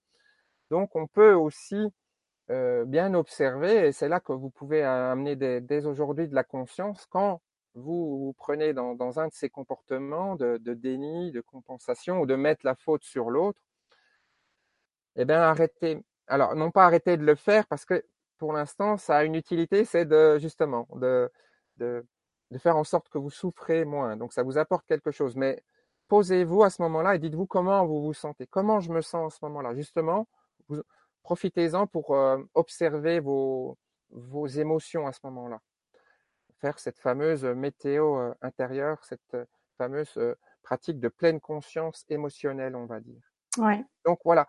Donc 0.71 0.93
on 0.95 1.07
peut 1.07 1.33
aussi 1.33 1.87
euh, 2.49 2.85
bien 2.85 3.13
observer, 3.13 3.87
et 3.87 3.91
c'est 3.91 4.07
là 4.07 4.19
que 4.19 4.31
vous 4.31 4.49
pouvez 4.49 4.83
amener 4.83 5.35
dès, 5.35 5.85
aujourd'hui 5.85 6.27
de 6.27 6.35
la 6.35 6.43
conscience 6.43 7.05
quand 7.07 7.41
vous, 7.75 8.19
vous 8.25 8.33
prenez 8.37 8.73
dans, 8.73 9.19
un 9.19 9.27
de 9.27 9.33
ces 9.33 9.49
comportements 9.49 10.35
de, 10.35 10.57
déni, 10.57 11.31
de 11.31 11.41
compensation 11.41 12.21
ou 12.21 12.25
de 12.25 12.35
mettre 12.35 12.65
la 12.65 12.75
faute 12.75 13.03
sur 13.03 13.29
l'autre, 13.29 13.61
eh 15.15 15.25
bien 15.25 15.41
arrêtez. 15.41 16.03
Alors 16.27 16.55
non 16.55 16.71
pas 16.71 16.85
arrêter 16.85 17.17
de 17.17 17.23
le 17.23 17.35
faire 17.35 17.67
parce 17.67 17.85
que 17.85 18.03
pour 18.37 18.53
l'instant 18.53 18.97
ça 18.97 19.17
a 19.17 19.23
une 19.23 19.35
utilité, 19.35 19.85
c'est 19.85 20.05
de 20.05 20.37
justement 20.39 20.87
de, 20.95 21.31
de, 21.77 22.05
de 22.51 22.57
faire 22.57 22.77
en 22.77 22.83
sorte 22.83 23.09
que 23.09 23.17
vous 23.17 23.29
souffrez 23.29 23.85
moins. 23.85 24.17
Donc 24.17 24.33
ça 24.33 24.43
vous 24.43 24.57
apporte 24.57 24.85
quelque 24.87 25.11
chose. 25.11 25.35
Mais 25.35 25.63
posez-vous 26.07 26.63
à 26.63 26.69
ce 26.69 26.81
moment-là 26.83 27.15
et 27.15 27.19
dites-vous 27.19 27.45
comment 27.45 27.85
vous 27.85 28.01
vous 28.01 28.13
sentez, 28.13 28.47
comment 28.47 28.79
je 28.79 28.91
me 28.91 29.01
sens 29.01 29.33
à 29.33 29.37
ce 29.37 29.45
moment-là? 29.45 29.75
Justement, 29.75 30.27
profitez-en 31.27 31.87
pour 31.87 32.15
euh, 32.15 32.41
observer 32.53 33.19
vos, 33.19 33.77
vos 34.11 34.47
émotions 34.47 35.07
à 35.07 35.11
ce 35.11 35.19
moment-là. 35.23 35.59
Faire 36.61 36.79
cette 36.79 36.99
fameuse 36.99 37.43
météo 37.43 38.17
euh, 38.17 38.33
intérieure, 38.41 39.03
cette 39.03 39.33
euh, 39.33 39.43
fameuse 39.77 40.17
pratique 40.63 41.01
de 41.01 41.09
pleine 41.09 41.41
conscience 41.41 42.05
émotionnelle, 42.07 42.77
on 42.77 42.85
va 42.85 43.01
dire. 43.01 43.21
Ouais. 43.57 43.83
Donc 44.05 44.19
voilà, 44.23 44.47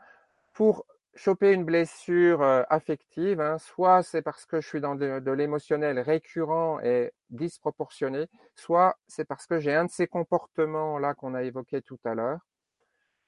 pour 0.55 0.87
choper 1.17 1.53
une 1.53 1.65
blessure 1.65 2.43
affective, 2.71 3.41
hein, 3.41 3.59
soit 3.59 4.05
c'est 4.05 4.23
parce 4.23 4.47
que 4.47 4.61
je 4.61 4.69
suis 4.69 4.81
dans 4.81 4.95
de, 4.95 5.33
l'émotionnel 5.33 5.99
récurrent 5.99 6.79
et 6.81 7.13
disproportionné, 7.29 8.29
soit 8.55 8.97
c'est 9.09 9.25
parce 9.25 9.47
que 9.49 9.59
j'ai 9.59 9.75
un 9.75 9.87
de 9.87 9.91
ces 9.91 10.07
comportements 10.07 10.99
là 10.99 11.15
qu'on 11.15 11.35
a 11.35 11.43
évoqué 11.43 11.83
tout 11.83 11.99
à 12.05 12.15
l'heure. 12.15 12.41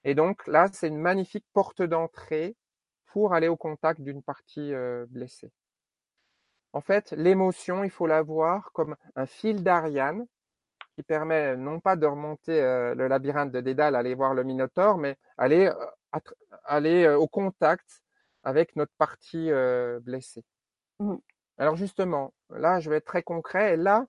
Et 0.05 0.15
donc 0.15 0.47
là, 0.47 0.69
c'est 0.73 0.89
une 0.89 1.01
magnifique 1.01 1.47
porte 1.53 1.83
d'entrée 1.83 2.57
pour 3.13 3.35
aller 3.35 3.49
au 3.49 3.57
contact 3.57 4.01
d'une 4.01 4.23
partie 4.23 4.73
euh, 4.73 5.07
blessée. 5.09 5.51
En 6.73 6.81
fait, 6.81 7.13
l'émotion, 7.13 7.83
il 7.83 7.91
faut 7.91 8.07
la 8.07 8.23
voir 8.23 8.71
comme 8.73 8.97
un 9.17 9.27
fil 9.27 9.63
d'Ariane 9.65 10.27
qui 10.95 11.03
permet 11.03 11.57
non 11.57 11.81
pas 11.81 11.97
de 11.97 12.07
remonter 12.07 12.61
euh, 12.61 12.95
le 12.95 13.09
labyrinthe 13.09 13.51
de 13.51 13.61
Dédale, 13.61 13.97
aller 13.97 14.15
voir 14.15 14.35
le 14.35 14.45
Minotaure, 14.45 14.99
mais 14.99 15.17
aller, 15.37 15.67
euh, 15.67 16.21
aller 16.65 17.09
au 17.09 17.27
contact 17.27 18.03
avec 18.45 18.77
notre 18.77 18.93
partie 18.97 19.51
blessée. 20.01 20.45
Mmh. 20.99 21.17
Alors 21.59 21.77
justement, 21.77 22.33
là, 22.49 22.81
je 22.81 22.89
vais 22.89 22.97
être 22.97 23.05
très 23.05 23.23
concret. 23.23 23.75
Et 23.75 23.77
là, 23.77 24.07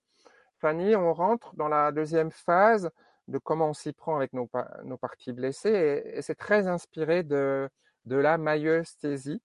Fanny, 0.59 0.95
on 0.95 1.13
rentre 1.13 1.53
dans 1.55 1.67
la 1.67 1.91
deuxième 1.91 2.31
phase 2.31 2.89
de 3.27 3.37
comment 3.39 3.69
on 3.69 3.73
s'y 3.73 3.91
prend 3.91 4.15
avec 4.15 4.31
nos, 4.33 4.49
nos 4.83 4.97
parties 4.97 5.33
blessées. 5.33 6.03
et 6.05 6.21
c'est 6.21 6.35
très 6.35 6.67
inspiré 6.67 7.23
de, 7.23 7.69
de 8.05 8.15
la 8.15 8.37
maïeusthésie. 8.37 9.41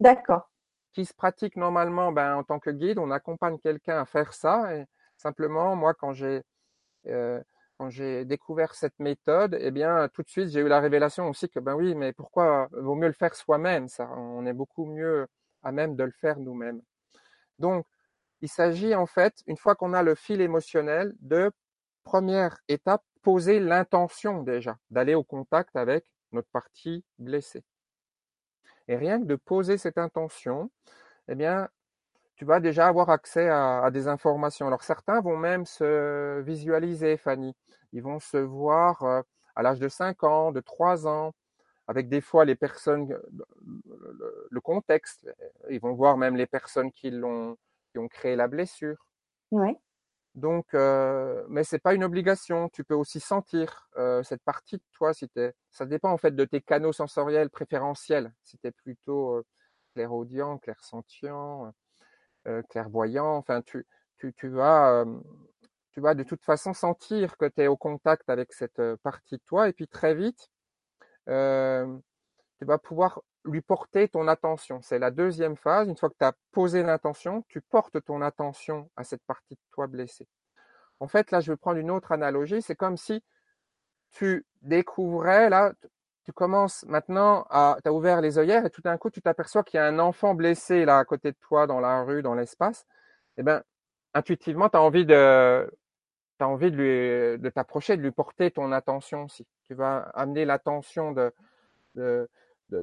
D'accord. 0.00 0.50
Qui 0.92 1.04
se 1.04 1.14
pratique 1.14 1.56
normalement 1.56 2.12
ben, 2.12 2.36
en 2.36 2.44
tant 2.44 2.58
que 2.58 2.70
guide. 2.70 2.98
On 2.98 3.10
accompagne 3.10 3.58
quelqu'un 3.58 3.98
à 4.00 4.04
faire 4.04 4.32
ça. 4.32 4.74
Et 4.76 4.84
simplement, 5.16 5.76
moi, 5.76 5.94
quand 5.94 6.12
j'ai 6.12 6.42
euh, 7.06 7.40
quand 7.78 7.90
j'ai 7.90 8.24
découvert 8.24 8.74
cette 8.74 8.98
méthode, 9.00 9.56
eh 9.60 9.72
bien, 9.72 10.08
tout 10.14 10.22
de 10.22 10.28
suite, 10.28 10.50
j'ai 10.50 10.60
eu 10.60 10.68
la 10.68 10.78
révélation 10.78 11.28
aussi 11.28 11.48
que, 11.48 11.58
ben 11.58 11.74
oui, 11.74 11.96
mais 11.96 12.12
pourquoi 12.12 12.68
vaut 12.70 12.94
mieux 12.94 13.08
le 13.08 13.12
faire 13.12 13.34
soi-même, 13.34 13.88
ça, 13.88 14.08
on 14.16 14.46
est 14.46 14.52
beaucoup 14.52 14.84
mieux 14.86 15.26
à 15.64 15.72
même 15.72 15.96
de 15.96 16.04
le 16.04 16.12
faire 16.12 16.38
nous-mêmes. 16.38 16.80
Donc, 17.58 17.84
il 18.40 18.48
s'agit 18.48 18.94
en 18.94 19.06
fait, 19.06 19.34
une 19.48 19.56
fois 19.56 19.74
qu'on 19.74 19.94
a 19.94 20.04
le 20.04 20.14
fil 20.14 20.40
émotionnel, 20.40 21.12
de 21.20 21.50
première 22.04 22.58
étape, 22.68 23.02
poser 23.22 23.58
l'intention 23.58 24.42
déjà, 24.42 24.76
d'aller 24.90 25.14
au 25.16 25.24
contact 25.24 25.74
avec 25.74 26.04
notre 26.30 26.48
partie 26.50 27.04
blessée. 27.18 27.64
Et 28.92 28.96
rien 28.96 29.18
que 29.18 29.24
de 29.24 29.36
poser 29.36 29.78
cette 29.78 29.96
intention, 29.96 30.70
eh 31.26 31.34
bien, 31.34 31.70
tu 32.36 32.44
vas 32.44 32.60
déjà 32.60 32.88
avoir 32.88 33.08
accès 33.08 33.48
à, 33.48 33.90
des 33.90 34.06
informations. 34.06 34.66
Alors 34.66 34.82
certains 34.82 35.22
vont 35.22 35.38
même 35.38 35.64
se 35.64 36.40
visualiser, 36.42 37.16
Fanny. 37.16 37.56
Ils 37.94 38.02
vont 38.02 38.20
se 38.20 38.36
voir 38.36 39.02
euh, 39.02 39.22
à 39.56 39.62
l'âge 39.62 39.78
de 39.78 39.88
5 39.88 40.24
ans, 40.24 40.52
de 40.52 40.60
3 40.60 41.06
ans, 41.06 41.32
avec 41.88 42.10
des 42.10 42.20
fois 42.20 42.44
les 42.44 42.54
personnes, 42.54 43.18
le, 44.50 44.60
contexte. 44.60 45.26
Ils 45.70 45.80
vont 45.80 45.94
voir 45.94 46.18
même 46.18 46.36
les 46.36 46.46
personnes 46.46 46.92
qui 46.92 47.10
l'ont, 47.10 47.56
qui 47.92 47.98
ont 47.98 48.08
créé 48.08 48.36
la 48.36 48.46
blessure. 48.46 49.06
Ouais. 49.52 49.78
Donc, 50.34 50.74
euh, 50.74 51.44
mais 51.48 51.64
c'est 51.64 51.78
pas 51.78 51.94
une 51.94 52.04
obligation. 52.04 52.68
Tu 52.70 52.84
peux 52.84 52.94
aussi 52.94 53.20
sentir 53.20 53.88
euh, 53.96 54.22
cette 54.22 54.42
partie 54.42 54.76
de 54.76 54.82
toi. 54.92 55.12
Si 55.12 55.28
t'es, 55.28 55.54
ça 55.70 55.84
dépend 55.86 56.10
en 56.10 56.16
fait 56.18 56.34
de 56.34 56.44
tes 56.44 56.60
canaux 56.62 56.92
sensoriels 56.92 57.50
préférentiels. 57.50 58.32
Si 58.44 58.58
tu 58.58 58.72
plutôt 58.72 59.36
euh, 59.36 59.44
clairaudient, 59.94 60.58
clairsentient, 60.58 61.72
euh, 62.48 62.62
clairvoyant, 62.70 63.36
enfin, 63.36 63.62
tu, 63.62 63.86
tu, 64.18 64.32
tu 64.34 64.48
vas, 64.48 65.02
euh, 65.02 65.20
tu 65.92 66.00
vas 66.00 66.14
de 66.14 66.22
toute 66.24 66.44
façon 66.44 66.72
sentir 66.74 67.36
que 67.36 67.46
tu 67.46 67.62
es 67.62 67.66
au 67.68 67.76
contact 67.76 68.28
avec 68.30 68.52
cette 68.52 68.80
euh, 68.80 68.96
partie 69.02 69.36
de 69.36 69.42
toi. 69.46 69.68
Et 69.68 69.72
puis 69.72 69.88
très 69.88 70.14
vite, 70.14 70.50
tu 71.26 72.64
vas 72.64 72.78
pouvoir 72.78 73.20
lui 73.44 73.60
porter 73.60 74.08
ton 74.08 74.28
attention. 74.28 74.80
C'est 74.82 74.98
la 74.98 75.10
deuxième 75.10 75.56
phase. 75.56 75.88
Une 75.88 75.96
fois 75.96 76.10
que 76.10 76.16
tu 76.18 76.24
as 76.24 76.32
posé 76.52 76.82
l'intention, 76.82 77.44
tu 77.48 77.60
portes 77.60 78.02
ton 78.04 78.22
attention 78.22 78.90
à 78.96 79.04
cette 79.04 79.22
partie 79.24 79.54
de 79.54 79.60
toi 79.72 79.86
blessée. 79.86 80.26
En 81.00 81.08
fait, 81.08 81.30
là, 81.30 81.40
je 81.40 81.52
vais 81.52 81.56
prendre 81.56 81.78
une 81.78 81.90
autre 81.90 82.12
analogie. 82.12 82.62
C'est 82.62 82.76
comme 82.76 82.96
si 82.96 83.22
tu 84.12 84.46
découvrais, 84.62 85.50
là, 85.50 85.72
tu 86.24 86.32
commences 86.32 86.84
maintenant 86.86 87.46
à, 87.50 87.76
tu 87.82 87.88
as 87.88 87.92
ouvert 87.92 88.20
les 88.20 88.38
œillères 88.38 88.64
et 88.64 88.70
tout 88.70 88.82
d'un 88.82 88.96
coup, 88.96 89.10
tu 89.10 89.20
t'aperçois 89.20 89.64
qu'il 89.64 89.78
y 89.78 89.80
a 89.80 89.86
un 89.86 89.98
enfant 89.98 90.34
blessé 90.34 90.84
là 90.84 90.98
à 90.98 91.04
côté 91.04 91.32
de 91.32 91.36
toi 91.40 91.66
dans 91.66 91.80
la 91.80 92.02
rue, 92.04 92.22
dans 92.22 92.34
l'espace. 92.34 92.86
Eh 93.38 93.42
ben, 93.42 93.62
intuitivement, 94.14 94.68
tu 94.68 94.76
as 94.76 94.82
envie 94.82 95.06
de, 95.06 95.68
envie 96.40 96.70
de 96.70 96.76
lui, 96.76 97.38
de 97.38 97.48
t'approcher, 97.50 97.96
de 97.96 98.02
lui 98.02 98.10
porter 98.10 98.50
ton 98.50 98.72
attention 98.72 99.24
aussi. 99.24 99.46
Tu 99.64 99.74
vas 99.74 100.10
amener 100.14 100.44
l'attention 100.44 101.12
de, 101.12 101.32
de, 101.94 102.28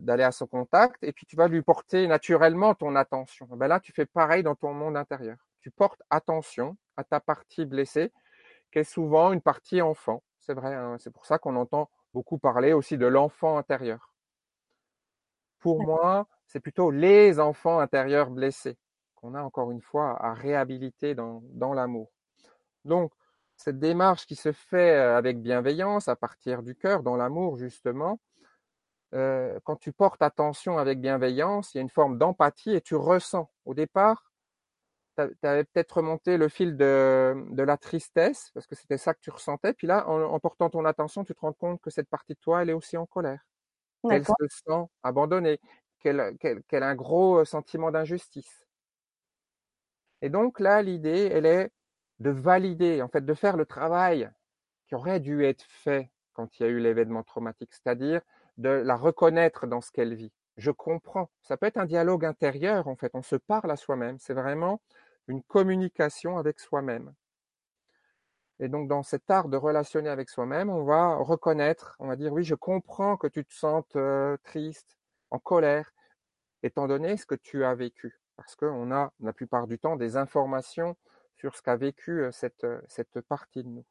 d'aller 0.02 0.24
à 0.24 0.32
son 0.32 0.48
contact 0.48 1.04
et 1.04 1.14
puis 1.14 1.26
tu 1.26 1.36
vas 1.36 1.48
lui 1.48 1.62
porter 1.62 2.08
naturellement 2.08 2.76
ton 2.76 2.96
attention. 2.96 3.48
Ben 3.52 3.68
là, 3.68 3.80
tu 3.80 3.92
fais 3.92 4.06
pareil 4.06 4.44
dans 4.44 4.56
ton 4.56 4.74
monde 4.74 4.98
intérieur. 4.98 5.38
Tu 5.62 5.72
portes 5.72 6.02
attention 6.10 6.78
à 6.98 7.04
ta 7.04 7.20
partie 7.20 7.66
blessée, 7.66 8.12
qui 8.72 8.80
est 8.80 8.84
souvent 8.84 9.32
une 9.34 9.42
partie 9.42 9.82
enfant. 9.82 10.24
C'est 10.40 10.54
vrai, 10.54 10.74
hein. 10.74 10.98
c'est 11.00 11.12
pour 11.12 11.26
ça 11.26 11.38
qu'on 11.38 11.56
entend 11.56 11.90
beaucoup 12.14 12.38
parler 12.38 12.74
aussi 12.74 12.98
de 12.98 13.06
l'enfant 13.06 13.58
intérieur. 13.58 14.14
Pour 15.60 15.84
moi, 15.84 16.28
c'est 16.46 16.60
plutôt 16.60 16.92
les 16.92 17.40
enfants 17.40 17.80
intérieurs 17.80 18.30
blessés 18.30 18.78
qu'on 19.16 19.36
a 19.36 19.42
encore 19.42 19.72
une 19.72 19.82
fois 19.82 20.18
à 20.24 20.34
réhabiliter 20.34 21.14
dans, 21.14 21.42
dans 21.52 21.74
l'amour. 21.74 22.10
Donc, 22.86 23.12
cette 23.58 23.80
démarche 23.80 24.26
qui 24.26 24.36
se 24.36 24.54
fait 24.54 24.96
euh, 24.96 25.18
avec 25.18 25.42
bienveillance, 25.42 26.08
à 26.08 26.16
partir 26.16 26.64
du 26.64 26.76
cœur, 26.76 27.04
dans 27.04 27.18
l'amour 27.18 27.58
justement, 27.58 28.20
euh, 29.14 29.60
quand 29.64 29.76
tu 29.76 29.92
portes 29.92 30.22
attention 30.22 30.78
avec 30.78 31.02
bienveillance, 31.02 31.74
il 31.74 31.78
y 31.78 31.80
a 31.80 31.82
une 31.82 31.90
forme 31.90 32.18
d'empathie 32.18 32.76
et 32.76 32.82
tu 32.82 32.96
ressens. 32.96 33.50
Au 33.66 33.74
départ, 33.74 34.32
tu 35.18 35.48
avais 35.48 35.64
peut-être 35.66 35.98
remonté 35.98 36.38
le 36.38 36.48
fil 36.48 36.78
de, 36.78 37.36
de, 37.50 37.64
la 37.64 37.78
tristesse, 37.78 38.52
parce 38.54 38.68
que 38.68 38.76
c'était 38.76 38.98
ça 38.98 39.14
que 39.14 39.20
tu 39.20 39.32
ressentais. 39.32 39.74
Puis 39.74 39.88
là, 39.88 40.08
en, 40.08 40.40
portant 40.40 40.70
ton 40.70 40.86
attention, 40.86 41.24
tu 41.24 41.34
te 41.34 41.42
rends 41.42 41.54
compte 41.54 41.82
que 41.82 41.90
cette 41.90 42.08
partie 42.08 42.34
de 42.34 42.40
toi, 42.40 42.62
elle 42.62 42.70
est 42.70 42.74
aussi 42.74 42.98
en 42.98 43.06
colère. 43.06 43.46
Elle 44.10 44.26
se 44.26 44.34
sent 44.48 44.86
abandonnée, 45.04 45.60
qu'elle 46.00 46.38
qu 46.40 46.76
a 46.76 46.88
un 46.88 46.96
gros 46.96 47.40
euh, 47.40 47.46
sentiment 47.46 47.92
d'injustice. 47.92 48.66
Et 50.22 50.30
donc 50.30 50.60
là, 50.60 50.82
l'idée, 50.82 51.30
elle 51.34 51.46
est 51.46 51.72
de 52.20 52.30
valider, 52.30 53.02
en 53.02 53.10
fait, 53.10 53.26
de 53.26 53.34
faire 53.34 53.58
le 53.58 53.66
travail 53.66 54.30
qui 54.88 54.96
aurait 54.96 55.20
dû 55.20 55.44
être 55.44 55.64
fait 55.64 56.12
quand 56.34 56.60
il 56.60 56.64
y 56.64 56.66
a 56.66 56.70
eu 56.70 56.80
l'événement 56.80 57.24
traumatique, 57.24 57.74
c'est-à-dire 57.74 58.22
de 58.60 58.70
la 58.70 58.96
reconnaître 58.98 59.68
dans 59.68 59.82
ce 59.82 59.92
qu'elle 59.92 60.14
vit. 60.14 60.34
je 60.58 60.72
comprends. 60.72 61.30
Ça 61.42 61.58
peut 61.58 61.66
être 61.66 61.78
un 61.78 61.86
dialogue 61.86 62.26
intérieur, 62.26 62.88
en 62.88 62.96
fait. 62.98 63.12
On 63.14 63.22
se 63.24 63.38
parle 63.38 63.72
à 63.72 63.78
soi-même. 63.78 64.20
C'est 64.20 64.34
vraiment 64.34 64.82
une 65.28 65.42
communication 65.44 66.38
avec 66.38 66.60
soi-même. 66.60 67.14
Et 68.60 68.68
donc, 68.68 68.90
dans 68.90 69.04
cet 69.04 69.32
art 69.32 69.48
de 69.48 69.56
relationner 69.56 70.10
avec 70.10 70.30
soi-même, 70.30 70.70
on 70.70 70.84
va 70.84 71.16
reconnaître, 71.16 71.96
on 72.00 72.08
va 72.08 72.18
dire, 72.18 72.34
oui, 72.34 72.44
je 72.44 72.56
comprends 72.56 73.16
que 73.16 73.28
tu 73.28 73.46
te 73.46 73.54
sentes 73.54 73.96
euh, 73.96 74.36
triste, 74.44 74.98
en 75.32 75.40
colère, 75.40 75.94
étant 76.62 76.88
donné 76.88 77.16
ce 77.16 77.26
que 77.26 77.36
tu 77.36 77.64
as 77.64 77.76
vécu. 77.76 78.20
Parce 78.36 78.58
qu'on 78.58 78.92
a, 78.92 79.14
la 79.22 79.32
plupart 79.32 79.68
du 79.68 79.80
temps, 79.80 79.96
des 79.96 80.18
informations 80.18 80.98
sur 81.38 81.56
ce 81.56 81.62
qu'a 81.62 81.78
vécu 81.78 82.24
euh, 82.24 82.32
cette, 82.34 82.66
euh, 82.66 82.82
cette 82.90 83.22
partie 83.22 83.64
de 83.64 83.70
nous. 83.70 83.86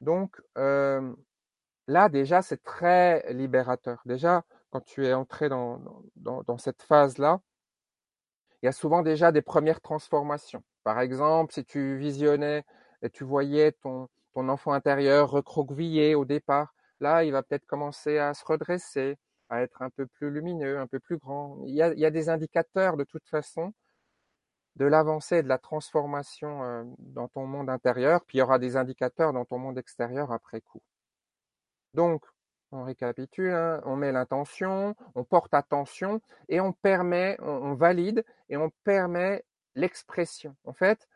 Donc, 0.00 0.40
là, 1.86 2.08
déjà, 2.08 2.42
c'est 2.42 2.62
très 2.62 3.32
libérateur. 3.32 4.02
Déjà, 4.06 4.44
quand 4.70 4.80
tu 4.80 5.06
es 5.06 5.12
entré 5.12 5.48
dans, 5.48 5.80
dans, 6.16 6.42
dans 6.42 6.58
cette 6.58 6.82
phase-là, 6.82 7.40
il 8.62 8.66
y 8.66 8.68
a 8.68 8.72
souvent 8.72 9.02
déjà 9.02 9.32
des 9.32 9.42
premières 9.42 9.80
transformations. 9.80 10.62
Par 10.84 11.00
exemple, 11.00 11.52
si 11.52 11.64
tu 11.64 11.96
visionnais 11.98 12.64
et 13.02 13.10
tu 13.10 13.24
voyais 13.24 13.72
ton, 13.72 14.08
ton 14.34 14.48
enfant 14.48 14.72
intérieur 14.72 15.30
recroquevillé 15.30 16.14
au 16.14 16.24
départ, 16.24 16.74
là, 17.00 17.24
il 17.24 17.32
va 17.32 17.42
peut-être 17.42 17.66
commencer 17.66 18.18
à 18.18 18.34
se 18.34 18.44
redresser, 18.44 19.18
à 19.48 19.62
être 19.62 19.82
un 19.82 19.90
peu 19.90 20.06
plus 20.06 20.30
lumineux, 20.30 20.78
un 20.78 20.86
peu 20.86 21.00
plus 21.00 21.18
grand. 21.18 21.58
Il 21.66 21.74
y 21.74 21.82
a, 21.82 21.92
il 21.92 21.98
y 22.00 22.06
a 22.06 22.10
des 22.10 22.28
indicateurs 22.28 22.96
de 22.96 23.04
toute 23.04 23.26
façon 23.28 23.72
de 24.76 24.84
l'avancée 24.84 25.42
de 25.42 25.48
la 25.48 25.58
transformation 25.58 26.62
euh, 26.64 26.84
dans 26.98 27.28
ton 27.28 27.46
monde 27.46 27.70
intérieur, 27.70 28.24
puis 28.26 28.38
il 28.38 28.40
y 28.40 28.42
aura 28.42 28.58
des 28.58 28.76
indicateurs 28.76 29.32
dans 29.32 29.44
ton 29.44 29.58
monde 29.58 29.78
extérieur 29.78 30.32
après 30.32 30.60
coup. 30.60 30.82
Donc, 31.96 32.24
on 32.72 32.84
récapitule, 32.84 33.50
hein, 33.50 33.80
on 33.84 33.96
met 33.96 34.12
l'intention, 34.12 34.94
on 35.14 35.24
porte 35.24 35.54
attention 35.54 36.20
et 36.48 36.60
on 36.60 36.72
permet, 36.72 37.36
on, 37.40 37.74
valide 37.74 38.24
et 38.48 38.56
on 38.56 38.70
permet 38.84 39.44
l'expression. 39.74 40.54
En 40.64 40.72
fait, 40.72 41.08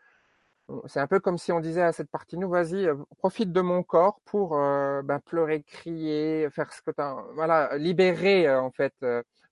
c'est 0.87 1.01
un 1.01 1.07
peu 1.07 1.21
comme 1.21 1.39
si 1.39 1.53
on 1.53 1.61
disait 1.61 1.83
à 1.83 1.93
cette 1.93 2.11
partie 2.11 2.39
nous, 2.39 2.49
vas-y, 2.49 2.87
euh, 2.87 2.97
profite 3.19 3.53
de 3.53 3.61
mon 3.61 3.83
corps 3.83 4.21
pour 4.25 4.57
euh, 4.57 5.03
ben, 5.03 5.21
pleurer, 5.21 5.63
crier, 5.63 6.49
faire 6.51 6.73
ce 6.73 6.83
que 6.83 6.91
tu 6.91 7.03
voilà, 7.35 7.77
libérer 7.77 8.53
en 8.53 8.71
fait 8.71 8.95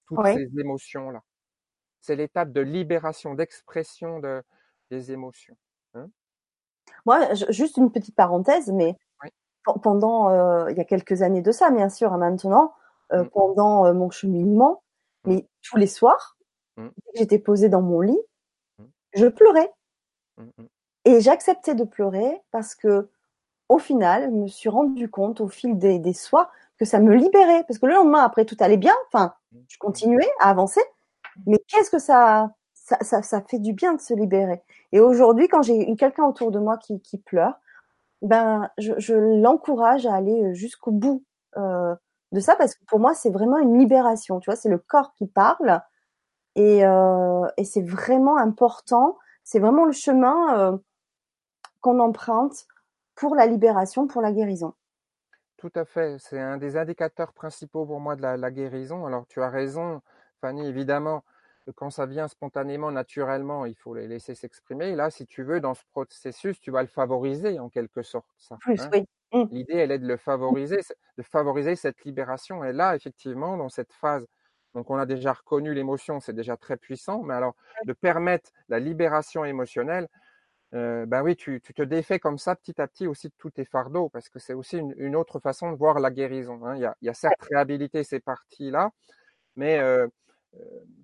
toutes 0.07 0.27
ces 0.27 0.49
émotions 0.59 1.11
là 1.11 1.23
c'est 2.01 2.17
l'étape 2.17 2.53
de 2.53 2.61
libération, 2.61 3.35
d'expression 3.35 4.19
de, 4.19 4.43
des 4.91 5.13
émotions. 5.13 5.57
Hein. 5.95 6.09
Moi, 7.05 7.35
juste 7.51 7.77
une 7.77 7.93
petite 7.93 8.15
parenthèse, 8.15 8.73
mais 8.73 8.97
pendant, 9.83 10.31
euh, 10.31 10.71
il 10.71 10.77
y 10.77 10.81
a 10.81 10.85
quelques 10.85 11.23
années 11.23 11.43
de 11.43 11.53
ça, 11.53 11.71
bien 11.71 11.89
sûr, 11.89 12.13
hein, 12.13 12.19
maintenant, 12.19 12.75
euh, 13.13 13.25
mmh. 13.25 13.31
pendant 13.31 13.87
euh, 13.87 13.93
mon 13.93 14.11
cheminement, 14.11 14.83
mmh. 15.25 15.31
mais 15.31 15.47
tous 15.63 15.77
les 15.77 15.87
soirs, 15.87 16.37
mmh. 16.77 16.89
j'étais 17.15 17.39
posée 17.39 17.69
dans 17.69 17.83
mon 17.83 18.01
lit, 18.01 18.21
je 19.15 19.27
pleurais. 19.27 19.71
Et 21.05 21.21
j'acceptais 21.21 21.75
de 21.75 21.85
pleurer 21.85 22.41
parce 22.51 22.75
que, 22.75 23.09
au 23.69 23.79
final, 23.79 24.25
je 24.25 24.37
me 24.37 24.47
suis 24.47 24.69
rendu 24.69 25.11
compte 25.11 25.41
au 25.41 25.49
fil 25.49 25.79
des, 25.79 25.99
des 25.99 26.13
soirs 26.13 26.51
que 26.79 26.85
ça 26.85 27.01
me 27.01 27.15
libérait. 27.15 27.65
Parce 27.67 27.79
que 27.79 27.87
le 27.87 27.95
lendemain, 27.95 28.23
après, 28.23 28.45
tout 28.45 28.57
allait 28.61 28.77
bien. 28.77 28.95
Enfin, 29.09 29.35
je 29.69 29.79
continuais 29.79 30.29
à 30.41 30.51
avancer. 30.51 30.81
Mais 31.47 31.59
qu'est-ce 31.67 31.91
que 31.91 31.99
ça, 31.99 32.53
ça, 32.75 32.99
ça, 33.01 33.23
ça, 33.23 33.41
fait 33.43 33.59
du 33.59 33.73
bien 33.73 33.95
de 33.95 34.01
se 34.01 34.15
libérer. 34.15 34.63
Et 34.93 35.01
aujourd'hui, 35.01 35.49
quand 35.49 35.63
j'ai 35.63 35.95
quelqu'un 35.97 36.25
autour 36.25 36.51
de 36.51 36.59
moi 36.59 36.77
qui, 36.79 37.01
qui 37.01 37.19
pleure, 37.19 37.55
ben, 38.23 38.71
je, 38.79 39.15
l'encourage 39.15 40.07
à 40.07 40.15
aller 40.15 40.55
jusqu'au 40.55 40.91
bout 40.91 41.25
euh, 41.57 41.95
de 42.33 42.41
ça 42.41 42.57
parce 42.57 42.75
que 42.75 42.85
pour 42.87 43.01
moi, 43.01 43.15
c'est 43.15 43.31
vraiment 43.31 43.59
une 43.59 43.79
libération. 43.79 44.41
Tu 44.41 44.51
vois, 44.51 44.57
c'est 44.57 44.69
le 44.69 44.79
corps 44.79 45.15
qui 45.15 45.27
parle 45.27 45.81
et, 46.55 46.85
euh, 46.85 47.47
c'est 47.65 47.83
vraiment 47.83 48.37
important. 48.37 49.17
C'est 49.45 49.61
vraiment 49.61 49.85
le 49.85 49.93
chemin 49.93 50.59
euh, 50.59 50.77
qu'on 51.81 52.01
emprunte 52.01 52.67
pour 53.15 53.35
la 53.35 53.47
libération, 53.47 54.07
pour 54.07 54.23
la 54.23 54.33
guérison. 54.33 54.75
Tout 55.57 55.73
à 55.75 55.85
fait. 55.85 56.19
C'est 56.19 56.39
un 56.39 56.57
des 56.57 56.77
indicateurs 56.77 57.33
principaux 57.33 57.85
pour 57.87 58.01
moi 58.01 58.15
de 58.15 58.23
la 58.23 58.51
guérison. 58.51 59.07
Alors, 59.07 59.27
tu 59.27 59.43
as 59.43 59.49
raison. 59.49 60.03
Fanny, 60.41 60.67
évidemment, 60.67 61.25
quand 61.75 61.91
ça 61.91 62.07
vient 62.07 62.29
spontanément, 62.29 62.91
naturellement, 62.91 63.67
il 63.67 63.75
faut 63.75 63.95
les 63.95 64.09
laisser 64.09 64.35
s'exprimer. 64.35 64.95
Là, 64.95 65.11
si 65.11 65.27
tu 65.27 65.43
veux, 65.43 65.61
dans 65.61 65.75
ce 65.75 65.83
processus, 65.93 66.61
tu 66.61 66.71
vas 66.71 66.83
le 66.83 66.89
favoriser 66.89 67.59
en 67.59 67.69
quelque 67.69 68.03
sorte. 68.03 68.29
Ça, 68.39 68.57
hein. 68.67 68.75
oui. 68.93 69.05
Mmh. 69.33 69.45
L'idée, 69.51 69.75
elle 69.75 69.93
est 69.93 69.99
de 69.99 70.07
le 70.07 70.17
favoriser, 70.17 70.81
de 71.19 71.23
favoriser 71.23 71.77
cette 71.77 72.03
libération. 72.05 72.65
Et 72.65 72.73
là, 72.73 72.97
effectivement, 72.97 73.59
dans 73.59 73.69
cette 73.69 73.93
phase, 73.93 74.27
donc 74.75 74.91
on 74.91 74.97
a 74.97 75.07
déjà 75.07 75.33
reconnu 75.33 75.75
l'émotion, 75.75 76.21
c'est 76.21 76.33
déjà 76.33 76.57
très 76.57 76.77
puissant, 76.77 77.23
mais 77.23 77.35
alors 77.35 77.55
de 77.85 77.93
permettre 77.93 78.51
la 78.69 78.79
libération 78.79 79.45
émotionnelle, 79.45 80.09
euh, 80.75 81.07
ben 81.07 81.23
oui, 81.23 81.35
tu, 81.35 81.61
tu, 81.63 81.73
te 81.73 81.83
défais 81.83 82.19
comme 82.19 82.37
ça 82.39 82.55
petit 82.55 82.81
à 82.81 82.87
petit 82.87 83.07
aussi 83.07 83.29
de 83.29 83.35
tous 83.39 83.51
tes 83.51 83.65
fardeaux, 83.65 84.11
parce 84.11 84.29
que 84.29 84.39
c'est 84.39 84.53
aussi 84.53 84.79
une, 84.79 84.95
une, 84.99 85.17
autre 85.17 85.41
façon 85.41 85.73
de 85.73 85.77
voir 85.77 85.99
la 85.99 86.11
guérison. 86.11 86.65
Hein. 86.67 86.77
Il, 86.77 86.83
y 86.83 86.85
a, 86.85 86.95
il 87.01 87.07
y 87.07 87.09
a 87.09 87.15
certes 87.15 87.41
réhabilité 87.51 88.05
ces 88.05 88.21
parties-là, 88.21 88.91
mais 89.57 89.79
euh, 89.79 90.07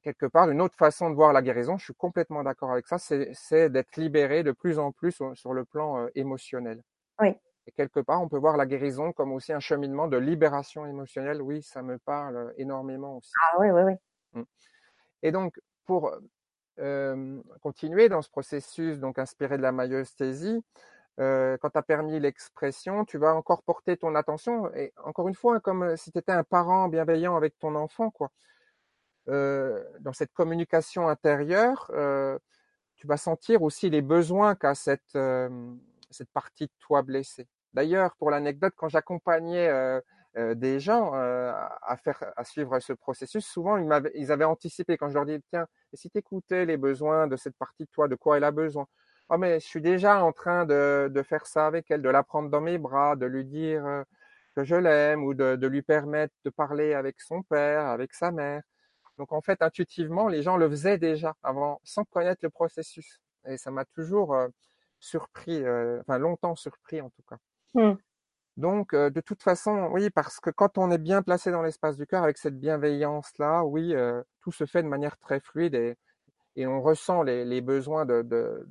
quelque 0.03 0.27
part, 0.27 0.51
une 0.51 0.61
autre 0.61 0.77
façon 0.77 1.11
de 1.11 1.15
voir 1.15 1.33
la 1.33 1.43
guérison, 1.43 1.77
je 1.79 1.85
suis 1.85 1.95
complètement 1.95 2.43
d'accord 2.43 2.71
avec 2.71 2.87
ça, 2.87 2.99
c'est 2.99 3.71
d'être 3.71 3.97
libéré 3.97 4.43
de 4.43 4.53
plus 4.53 4.79
en 4.79 4.93
plus 4.93 5.23
sur, 5.35 5.53
le 5.53 5.65
plan 5.65 5.99
euh, 5.99 6.09
émotionnel. 6.15 6.83
Oui. 7.21 7.35
Et 7.67 7.73
quelque 7.73 8.01
part, 8.01 8.21
on 8.21 8.29
peut 8.29 8.39
voir 8.39 8.57
la 8.57 8.67
guérison 8.67 9.13
comme 9.13 9.33
aussi 9.33 9.53
un 9.53 9.61
cheminement 9.61 10.07
de 10.07 10.19
libération 10.19 10.87
émotionnelle. 10.87 11.41
Oui, 11.41 11.63
ça 11.63 11.83
me 11.83 11.99
parle 11.99 12.53
énormément 12.59 13.17
aussi. 13.17 13.33
Ah 13.43 13.57
oui, 13.59 13.71
oui, 13.71 13.83
oui. 13.83 13.95
Mmh. 14.35 14.45
Et 15.23 15.33
donc, 15.33 15.59
pour 15.87 16.15
euh, 16.79 17.41
continuer 17.63 18.11
dans 18.11 18.21
ce 18.21 18.29
processus, 18.29 18.99
donc 18.99 19.19
inspiré 19.19 19.57
de 19.57 19.63
la 19.63 19.73
euh, 21.21 21.57
quand 21.59 21.71
tu 21.71 21.79
as 21.79 21.83
permis 21.83 22.19
l'expression, 22.19 23.05
tu 23.05 23.19
vas 23.19 23.35
encore 23.35 23.63
porter 23.63 23.97
ton 23.97 24.15
attention, 24.17 24.75
et 24.75 24.93
encore 25.05 25.29
une 25.29 25.35
fois, 25.35 25.61
comme 25.61 25.97
si 25.97 26.11
tu 26.11 26.19
étais 26.19 26.33
un 26.33 26.43
parent 26.43 26.89
bienveillant 26.89 27.37
avec 27.37 27.59
ton 27.59 27.77
enfant, 27.77 28.11
quoi. 28.11 28.31
Euh, 29.29 29.83
dans 30.01 30.13
cette 30.13 30.33
communication 30.33 31.09
intérieure, 31.09 31.91
euh, 31.95 32.39
tu 32.97 33.07
vas 33.07 33.17
sentir 33.17 33.63
aussi 33.63 33.89
les 33.91 34.03
besoins 34.03 34.55
qu'a 34.55 34.75
cette, 34.75 35.17
euh, 35.17 35.49
cette 36.11 36.31
partie 36.31 36.67
de 36.67 36.73
toi 36.81 37.03
blessée. 37.03 37.49
D'ailleurs, 37.73 38.15
pour 38.17 38.31
l'anecdote, 38.31 38.75
quand 38.77 38.89
j'accompagnais 38.89 39.69
des 40.37 40.79
gens 40.79 41.13
à 41.13 41.97
faire, 41.97 42.33
à 42.37 42.45
suivre 42.45 42.79
ce 42.79 42.93
processus, 42.93 43.45
souvent 43.45 43.77
ils, 43.79 43.91
avaient, 43.93 44.13
ils 44.15 44.31
avaient 44.31 44.45
anticipé 44.45 44.97
quand 44.97 45.09
je 45.09 45.15
leur 45.15 45.27
dis 45.27 45.41
tiens, 45.51 45.67
et 45.93 45.97
si 45.97 46.09
tu 46.09 46.19
écoutais 46.19 46.67
les 46.67 46.77
besoins 46.77 47.27
de 47.27 47.37
cette 47.37 47.57
partie 47.57 47.85
de 47.85 47.89
toi, 47.91 48.07
de 48.07 48.15
quoi 48.15 48.37
elle 48.37 48.45
a 48.45 48.53
besoin? 48.53 48.87
Oh 49.29 49.39
mais 49.39 49.59
je 49.59 49.67
suis 49.67 49.81
déjà 49.81 50.23
en 50.23 50.33
train 50.33 50.67
de, 50.67 51.11
de 51.13 51.23
faire 51.23 51.47
ça 51.47 51.67
avec 51.67 51.91
elle, 51.91 52.03
de 52.03 52.09
la 52.09 52.23
prendre 52.23 52.49
dans 52.49 52.61
mes 52.61 52.79
bras, 52.79 53.17
de 53.17 53.27
lui 53.27 53.45
dire 53.45 54.05
que 54.55 54.63
je 54.63 54.77
l'aime 54.77 55.25
ou 55.25 55.35
de, 55.35 55.57
de 55.57 55.67
lui 55.67 55.83
permettre 55.83 56.35
de 56.45 56.51
parler 56.51 56.95
avec 56.95 57.21
son 57.21 57.43
père, 57.43 57.87
avec 57.87 58.15
sa 58.15 58.31
mère. 58.31 58.63
Donc 59.19 59.33
en 59.33 59.41
fait, 59.41 59.63
intuitivement, 59.63 60.29
les 60.29 60.43
gens 60.43 60.57
le 60.57 60.69
faisaient 60.69 60.99
déjà 60.99 61.37
avant, 61.43 61.81
sans 61.85 62.05
connaître 62.05 62.41
le 62.43 62.51
processus. 62.51 63.21
Et 63.47 63.57
ça 63.57 63.71
m'a 63.71 63.85
toujours 63.85 64.35
euh, 64.35 64.49
surpris, 64.99 65.63
euh, 65.63 66.01
enfin 66.01 66.19
longtemps 66.19 66.57
surpris 66.57 67.01
en 67.01 67.11
tout 67.11 67.23
cas. 67.29 67.37
Mmh. 67.75 67.95
Donc 68.57 68.95
euh, 68.95 69.11
de 69.11 69.21
toute 69.21 69.43
façon, 69.43 69.89
oui, 69.93 70.11
parce 70.11 70.41
que 70.41 70.51
quand 70.51 70.79
on 70.79 70.91
est 70.91 70.99
bien 70.99 71.23
placé 71.23 71.51
dans 71.51 71.63
l'espace 71.63 71.97
du 71.97 72.07
cœur 72.07 72.23
avec 72.23 72.39
cette 72.39 72.59
bienveillance-là, 72.59 73.65
oui, 73.65 73.95
tout 74.41 74.53
se 74.53 74.67
fait 74.67 74.83
de 74.83 74.89
manière 74.89 75.17
très 75.19 75.41
fluide 75.41 75.75
et, 75.75 75.97
et 76.57 76.67
on 76.67 76.81
ressent 76.81 77.23
les, 77.23 77.45
les 77.45 77.61
besoins 77.61 78.07
de, 78.07 78.23
de, 78.23 78.67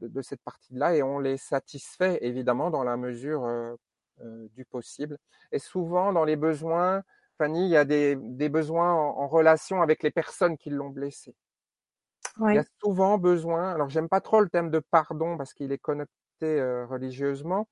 de, 0.00 0.08
de 0.08 0.22
cette 0.22 0.42
partie-là 0.42 0.94
et 0.94 1.02
on 1.02 1.18
les 1.18 1.36
satisfait 1.36 2.18
évidemment 2.20 2.70
dans 2.70 2.84
la 2.84 2.96
mesure 2.96 3.76
du 4.20 4.64
possible. 4.64 5.18
Et 5.52 5.58
souvent 5.58 6.12
dans 6.12 6.24
les 6.24 6.36
besoins, 6.36 7.02
Fanny, 7.38 7.66
il 7.66 7.70
y 7.70 7.76
a 7.76 7.84
des, 7.84 8.16
des 8.16 8.48
besoins 8.48 8.92
en, 8.92 9.28
relation 9.28 9.82
avec 9.82 10.02
les 10.02 10.10
personnes 10.10 10.56
qui 10.56 10.70
l'ont 10.70 10.90
blessé. 10.90 11.34
Il 12.40 12.54
y 12.54 12.58
a 12.58 12.64
souvent 12.82 13.16
besoin, 13.16 13.72
alors 13.72 13.88
j'aime 13.88 14.08
pas 14.08 14.20
trop 14.20 14.40
le 14.40 14.48
thème 14.48 14.70
de 14.70 14.78
pardon 14.78 15.38
parce 15.38 15.54
qu'il 15.54 15.72
est 15.72 15.78
connecté 15.78 16.10
euh, 16.42 16.84
religieusement. 16.86 17.66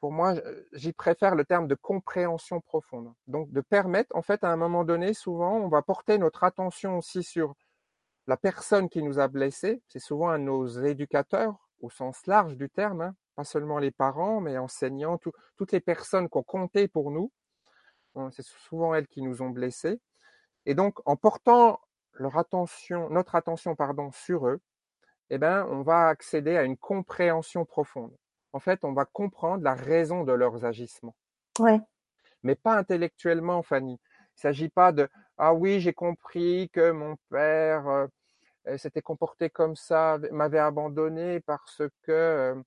Pour 0.00 0.12
moi, 0.12 0.34
j'y 0.72 0.92
préfère 0.92 1.34
le 1.34 1.44
terme 1.44 1.66
de 1.66 1.74
compréhension 1.74 2.60
profonde. 2.60 3.12
Donc 3.26 3.50
de 3.50 3.60
permettre, 3.60 4.14
en 4.14 4.22
fait, 4.22 4.44
à 4.44 4.50
un 4.50 4.56
moment 4.56 4.84
donné, 4.84 5.14
souvent, 5.14 5.56
on 5.56 5.68
va 5.68 5.82
porter 5.82 6.18
notre 6.18 6.44
attention 6.44 6.98
aussi 6.98 7.24
sur 7.24 7.54
la 8.28 8.36
personne 8.36 8.88
qui 8.88 9.02
nous 9.02 9.18
a 9.18 9.26
blessés. 9.26 9.82
C'est 9.88 9.98
souvent 9.98 10.28
à 10.28 10.38
nos 10.38 10.66
éducateurs, 10.66 11.68
au 11.80 11.90
sens 11.90 12.26
large 12.26 12.56
du 12.56 12.68
terme, 12.68 13.00
hein. 13.00 13.14
pas 13.34 13.44
seulement 13.44 13.78
les 13.78 13.90
parents, 13.90 14.40
mais 14.40 14.58
enseignants, 14.58 15.18
toutes 15.56 15.72
les 15.72 15.80
personnes 15.80 16.28
qui 16.28 16.36
ont 16.36 16.42
compté 16.42 16.86
pour 16.86 17.10
nous 17.10 17.32
c'est 18.30 18.44
souvent 18.44 18.94
elles 18.94 19.06
qui 19.06 19.22
nous 19.22 19.42
ont 19.42 19.50
blessés. 19.50 20.00
Et 20.64 20.74
donc, 20.74 20.98
en 21.04 21.16
portant 21.16 21.80
leur 22.14 22.38
attention, 22.38 23.10
notre 23.10 23.34
attention 23.34 23.74
pardon, 23.74 24.10
sur 24.12 24.48
eux, 24.48 24.60
eh 25.30 25.38
ben, 25.38 25.66
on 25.70 25.82
va 25.82 26.08
accéder 26.08 26.56
à 26.56 26.62
une 26.62 26.76
compréhension 26.76 27.64
profonde. 27.64 28.16
En 28.52 28.60
fait, 28.60 28.84
on 28.84 28.92
va 28.92 29.04
comprendre 29.04 29.62
la 29.62 29.74
raison 29.74 30.24
de 30.24 30.32
leurs 30.32 30.64
agissements. 30.64 31.16
Ouais. 31.58 31.80
Mais 32.42 32.54
pas 32.54 32.76
intellectuellement, 32.76 33.62
Fanny. 33.62 34.00
Il 34.36 34.40
s'agit 34.40 34.68
pas 34.68 34.92
de 34.92 35.08
ah 35.38 35.52
oui, 35.52 35.80
j'ai 35.80 35.92
compris 35.92 36.70
que 36.72 36.90
mon 36.90 37.16
père 37.30 37.86
euh, 38.66 38.76
s'était 38.78 39.02
comporté 39.02 39.50
comme 39.50 39.76
ça, 39.76 40.18
m'avait 40.32 40.58
abandonné 40.58 41.40
parce 41.40 41.82
que 42.02 42.62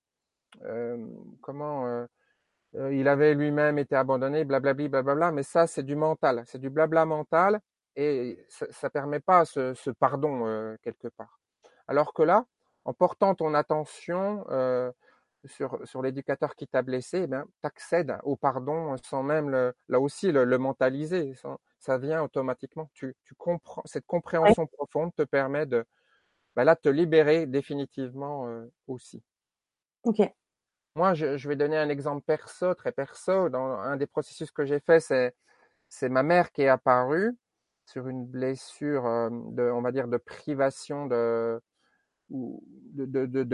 euh, 0.63 1.07
comment 1.41 2.05
il 2.73 3.07
avait 3.07 3.33
lui-même 3.33 3.79
été 3.79 3.95
abandonné, 3.95 4.45
blablabla, 4.45 4.87
blablabla. 4.87 5.31
Mais 5.31 5.43
ça, 5.43 5.67
c'est 5.67 5.83
du 5.83 5.95
mental, 5.95 6.43
c'est 6.45 6.59
du 6.59 6.69
blabla 6.69 7.05
mental 7.05 7.59
et 7.95 8.45
ça, 8.49 8.65
ça 8.69 8.89
permet 8.89 9.19
pas 9.19 9.45
ce, 9.45 9.73
ce 9.73 9.89
pardon 9.89 10.75
quelque 10.83 11.07
part. 11.09 11.39
Alors 11.87 12.13
que 12.13 12.21
là, 12.21 12.45
en 12.85 12.93
portant 12.93 13.35
ton 13.35 13.53
attention 13.53 14.45
euh, 14.49 14.91
sur, 15.45 15.79
sur 15.87 16.01
l'éducateur 16.01 16.55
qui 16.55 16.67
t'a 16.67 16.81
blessé, 16.81 17.23
eh 17.23 17.27
tu 17.27 17.35
accèdes 17.63 18.17
au 18.23 18.35
pardon 18.35 18.95
sans 19.03 19.23
même 19.23 19.49
le, 19.49 19.73
là 19.87 19.99
aussi 19.99 20.31
le, 20.31 20.45
mentaliser. 20.57 21.33
Ça, 21.79 21.97
vient 21.97 22.23
automatiquement. 22.23 22.89
Tu, 22.93 23.15
tu 23.23 23.35
comprends, 23.35 23.81
cette 23.85 24.05
compréhension 24.05 24.67
profonde 24.67 25.13
te 25.15 25.23
permet 25.23 25.65
de 25.65 25.85
ben 26.55 26.63
là, 26.63 26.75
te 26.75 26.89
libérer 26.89 27.45
définitivement 27.45 28.47
euh, 28.47 28.65
aussi. 28.87 29.23
Ok. 30.03 30.21
Moi, 30.95 31.13
je, 31.13 31.47
vais 31.47 31.55
donner 31.55 31.77
un 31.77 31.89
exemple 31.89 32.23
perso, 32.25 32.73
très 32.73 32.91
perso. 32.91 33.49
Dans 33.49 33.79
un 33.79 33.95
des 33.97 34.07
processus 34.07 34.51
que 34.51 34.65
j'ai 34.65 34.79
fait, 34.79 34.99
c'est, 34.99 36.09
ma 36.09 36.23
mère 36.23 36.51
qui 36.51 36.63
est 36.63 36.67
apparue 36.67 37.37
sur 37.85 38.07
une 38.07 38.25
blessure 38.25 39.05
euh, 39.05 39.29
de, 39.31 39.63
on 39.63 39.81
va 39.81 39.91
dire, 39.91 40.07
de 40.07 40.17
privation 40.17 41.07
de, 41.07 41.61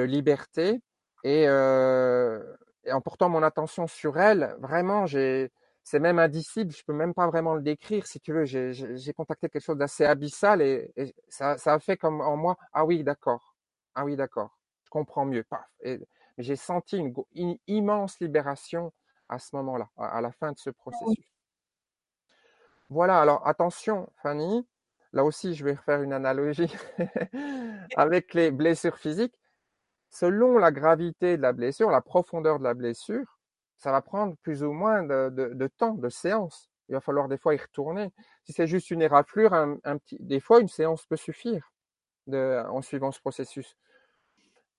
liberté. 0.03 0.81
Et, 1.23 1.47
euh, 1.47 2.41
et, 2.85 2.91
en 2.91 3.01
portant 3.01 3.29
mon 3.29 3.43
attention 3.43 3.87
sur 3.87 4.19
elle, 4.19 4.55
vraiment, 4.59 5.05
c'est 5.07 5.99
même 5.99 6.19
indicible. 6.19 6.71
Je 6.71 6.83
peux 6.83 6.93
même 6.93 7.13
pas 7.13 7.27
vraiment 7.27 7.55
le 7.55 7.61
décrire, 7.61 8.07
si 8.07 8.19
tu 8.19 8.33
veux. 8.33 8.45
J'ai, 8.45 9.13
contacté 9.13 9.49
quelque 9.49 9.63
chose 9.63 9.77
d'assez 9.77 10.05
abyssal 10.05 10.61
et, 10.61 10.93
ça, 11.29 11.57
a 11.65 11.79
fait 11.79 11.97
comme 11.97 12.21
en 12.21 12.37
moi. 12.37 12.57
Ah 12.73 12.85
oui, 12.85 13.03
d'accord. 13.03 13.55
Ah 13.93 14.05
oui, 14.05 14.15
d'accord. 14.15 14.57
Je 14.85 14.89
comprends 14.89 15.25
mieux. 15.25 15.43
Paf. 15.43 15.65
J'ai 16.37 16.55
senti 16.55 16.97
une, 16.97 17.13
une, 17.33 17.57
immense 17.67 18.19
libération 18.19 18.91
à 19.29 19.39
ce 19.39 19.55
moment-là, 19.55 19.89
à, 19.97 20.17
à 20.17 20.21
la 20.21 20.31
fin 20.31 20.51
de 20.51 20.57
ce 20.57 20.69
processus. 20.69 21.25
Voilà. 22.89 23.19
Alors 23.21 23.47
attention, 23.47 24.09
Fanny 24.21 24.65
là 25.15 25.23
aussi, 25.23 25.55
je 25.55 25.63
vais 25.65 25.75
faire 25.75 26.03
une 26.03 26.13
analogie 26.13 26.71
avec 27.95 28.33
les 28.35 28.51
blessures 28.51 28.97
physiques. 28.97 29.33
Selon 30.11 30.57
la 30.59 30.71
gravité 30.71 31.37
de 31.37 31.41
la 31.41 31.53
blessure, 31.53 31.89
la 31.89 32.01
profondeur 32.01 32.59
de 32.59 32.63
la 32.63 32.73
blessure, 32.73 33.39
ça 33.77 33.91
va 33.91 34.01
prendre 34.01 34.35
plus 34.43 34.63
ou 34.63 34.71
moins 34.71 35.03
de, 35.03 35.67
temps, 35.77 35.95
de 35.95 36.09
séance. 36.09 36.69
Il 36.89 36.93
va 36.93 37.01
falloir 37.01 37.27
des 37.27 37.37
fois 37.37 37.55
y 37.55 37.57
retourner. 37.57 38.11
Si 38.43 38.53
c'est 38.53 38.67
juste 38.67 38.91
une 38.91 39.01
éraflure, 39.01 39.53
un, 39.53 39.97
petit, 39.97 40.17
des 40.19 40.39
fois, 40.39 40.59
une 40.59 40.67
séance 40.67 41.05
peut 41.05 41.17
suffire 41.17 41.73
en 42.31 42.81
suivant 42.81 43.11
ce 43.11 43.19
processus. 43.19 43.75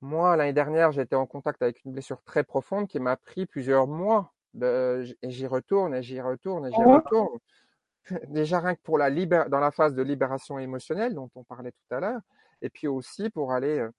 Moi, 0.01 0.37
l'année 0.37 0.53
dernière, 0.53 0.93
j'étais 0.93 1.17
en 1.17 1.27
contact 1.27 1.63
avec 1.63 1.85
une 1.85 1.93
blessure 1.93 2.23
très 2.23 2.45
profonde 2.45 2.87
qui 2.87 3.01
m'a 3.01 3.17
pris 3.17 3.47
plusieurs 3.47 3.87
mois. 3.87 4.33
et 4.63 5.31
j'y 5.31 5.47
retourne, 5.47 5.95
et 5.95 6.03
j'y 6.03 6.21
retourne, 6.21 6.67
et 6.67 6.71
j'y 6.71 6.83
retourne. 6.83 7.39
déjà 8.29 8.61
rien 8.61 8.75
que 8.75 8.81
pour 8.83 8.99
la 8.99 9.11
dans 9.11 9.59
la 9.59 9.71
phase 9.71 9.95
de 9.95 10.03
libération 10.03 10.59
émotionnelle 10.59 11.15
dont 11.15 11.31
on 11.35 11.45
parlait 11.45 11.73
tout 11.73 11.95
à 11.95 12.01
l'heure, 12.01 12.21
et 12.63 12.71
puis 12.71 12.89
aussi 12.89 13.31
pour 13.31 13.53
aller 13.53 13.79
euh, 13.79 13.91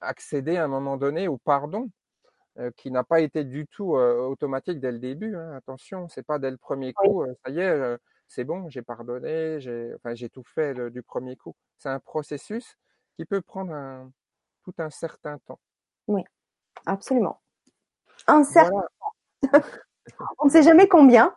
accéder 0.00 0.56
à 0.56 0.64
un 0.64 0.68
moment 0.68 0.96
donné 0.96 1.28
au 1.28 1.38
pardon, 1.38 1.90
euh, 2.58 2.70
qui 2.76 2.90
n'a 2.90 3.04
pas 3.04 3.20
été 3.20 3.44
du 3.44 3.66
tout 3.66 3.96
euh, 3.96 4.26
automatique 4.26 4.80
dès 4.80 4.92
le 4.92 4.98
début. 4.98 5.36
Hein. 5.36 5.52
Attention, 5.56 6.08
c'est 6.08 6.22
pas 6.22 6.38
dès 6.38 6.50
le 6.50 6.58
premier 6.58 6.92
coup, 6.92 7.24
ça 7.44 7.50
y 7.50 7.60
est, 7.60 7.98
c'est 8.28 8.44
bon, 8.44 8.68
j'ai 8.68 8.82
pardonné, 8.82 9.60
j'ai 9.60 9.94
enfin, 9.94 10.14
j'ai 10.14 10.28
tout 10.28 10.44
fait 10.44 10.90
du 10.90 11.02
premier 11.02 11.36
coup. 11.36 11.54
C'est 11.78 11.88
un 11.88 12.00
processus 12.00 12.76
qui 13.16 13.24
peut 13.24 13.40
prendre 13.40 13.72
un, 13.72 14.10
tout 14.64 14.74
un 14.78 14.90
certain 14.90 15.38
temps. 15.38 15.60
Oui, 16.08 16.22
absolument. 16.86 17.40
Un 18.26 18.44
certain 18.44 18.80
temps. 18.80 19.14
on 20.38 20.46
ne 20.46 20.50
sait 20.50 20.62
jamais 20.62 20.88
combien. 20.88 21.34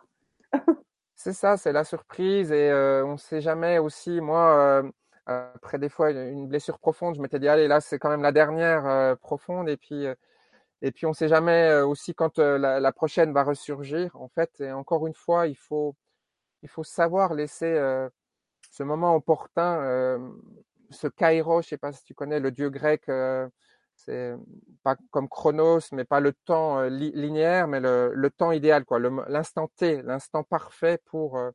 C'est 1.20 1.32
ça, 1.32 1.56
c'est 1.56 1.72
la 1.72 1.82
surprise 1.82 2.52
et 2.52 2.70
euh, 2.70 3.04
on 3.04 3.14
ne 3.14 3.16
sait 3.16 3.40
jamais 3.40 3.78
aussi. 3.80 4.20
Moi, 4.20 4.56
euh, 4.56 4.88
après 5.26 5.80
des 5.80 5.88
fois 5.88 6.12
une 6.12 6.46
blessure 6.46 6.78
profonde, 6.78 7.16
je 7.16 7.20
m'étais 7.20 7.40
dit 7.40 7.48
allez 7.48 7.66
là 7.66 7.80
c'est 7.80 7.98
quand 7.98 8.08
même 8.08 8.22
la 8.22 8.30
dernière 8.30 8.86
euh, 8.86 9.16
profonde 9.16 9.68
et 9.68 9.76
puis 9.76 10.06
et 10.80 10.92
puis 10.92 11.06
on 11.06 11.10
ne 11.10 11.14
sait 11.14 11.26
jamais 11.26 11.80
aussi 11.80 12.14
quand 12.14 12.38
la, 12.38 12.92
prochaine 12.92 13.32
va 13.32 13.42
ressurgir 13.42 14.14
en 14.14 14.28
fait. 14.28 14.60
Et 14.60 14.70
encore 14.70 15.08
une 15.08 15.14
fois, 15.14 15.48
il 15.48 15.56
faut 15.56 15.96
il 16.62 16.68
faut 16.68 16.84
savoir 16.84 17.34
laisser 17.34 17.74
ce 18.70 18.82
moment 18.84 19.16
opportun, 19.16 20.20
ce 20.90 21.08
kairos, 21.08 21.62
je 21.62 21.68
sais 21.68 21.78
pas 21.78 21.92
si 21.92 22.04
tu 22.04 22.14
connais 22.14 22.40
le 22.40 22.50
dieu 22.50 22.70
grec 22.70 23.08
c'est 23.98 24.36
pas 24.82 24.96
comme 25.10 25.28
chronos, 25.28 25.80
mais 25.92 26.04
pas 26.04 26.20
le 26.20 26.32
temps 26.32 26.78
euh, 26.78 26.88
linéaire, 26.88 27.68
mais 27.68 27.80
le, 27.80 28.12
le, 28.14 28.30
temps 28.30 28.52
idéal, 28.52 28.84
quoi, 28.84 28.98
l'instant 28.98 29.68
T, 29.76 30.02
l'instant 30.02 30.44
parfait 30.44 30.98
pour 31.06 31.36
euh, 31.36 31.50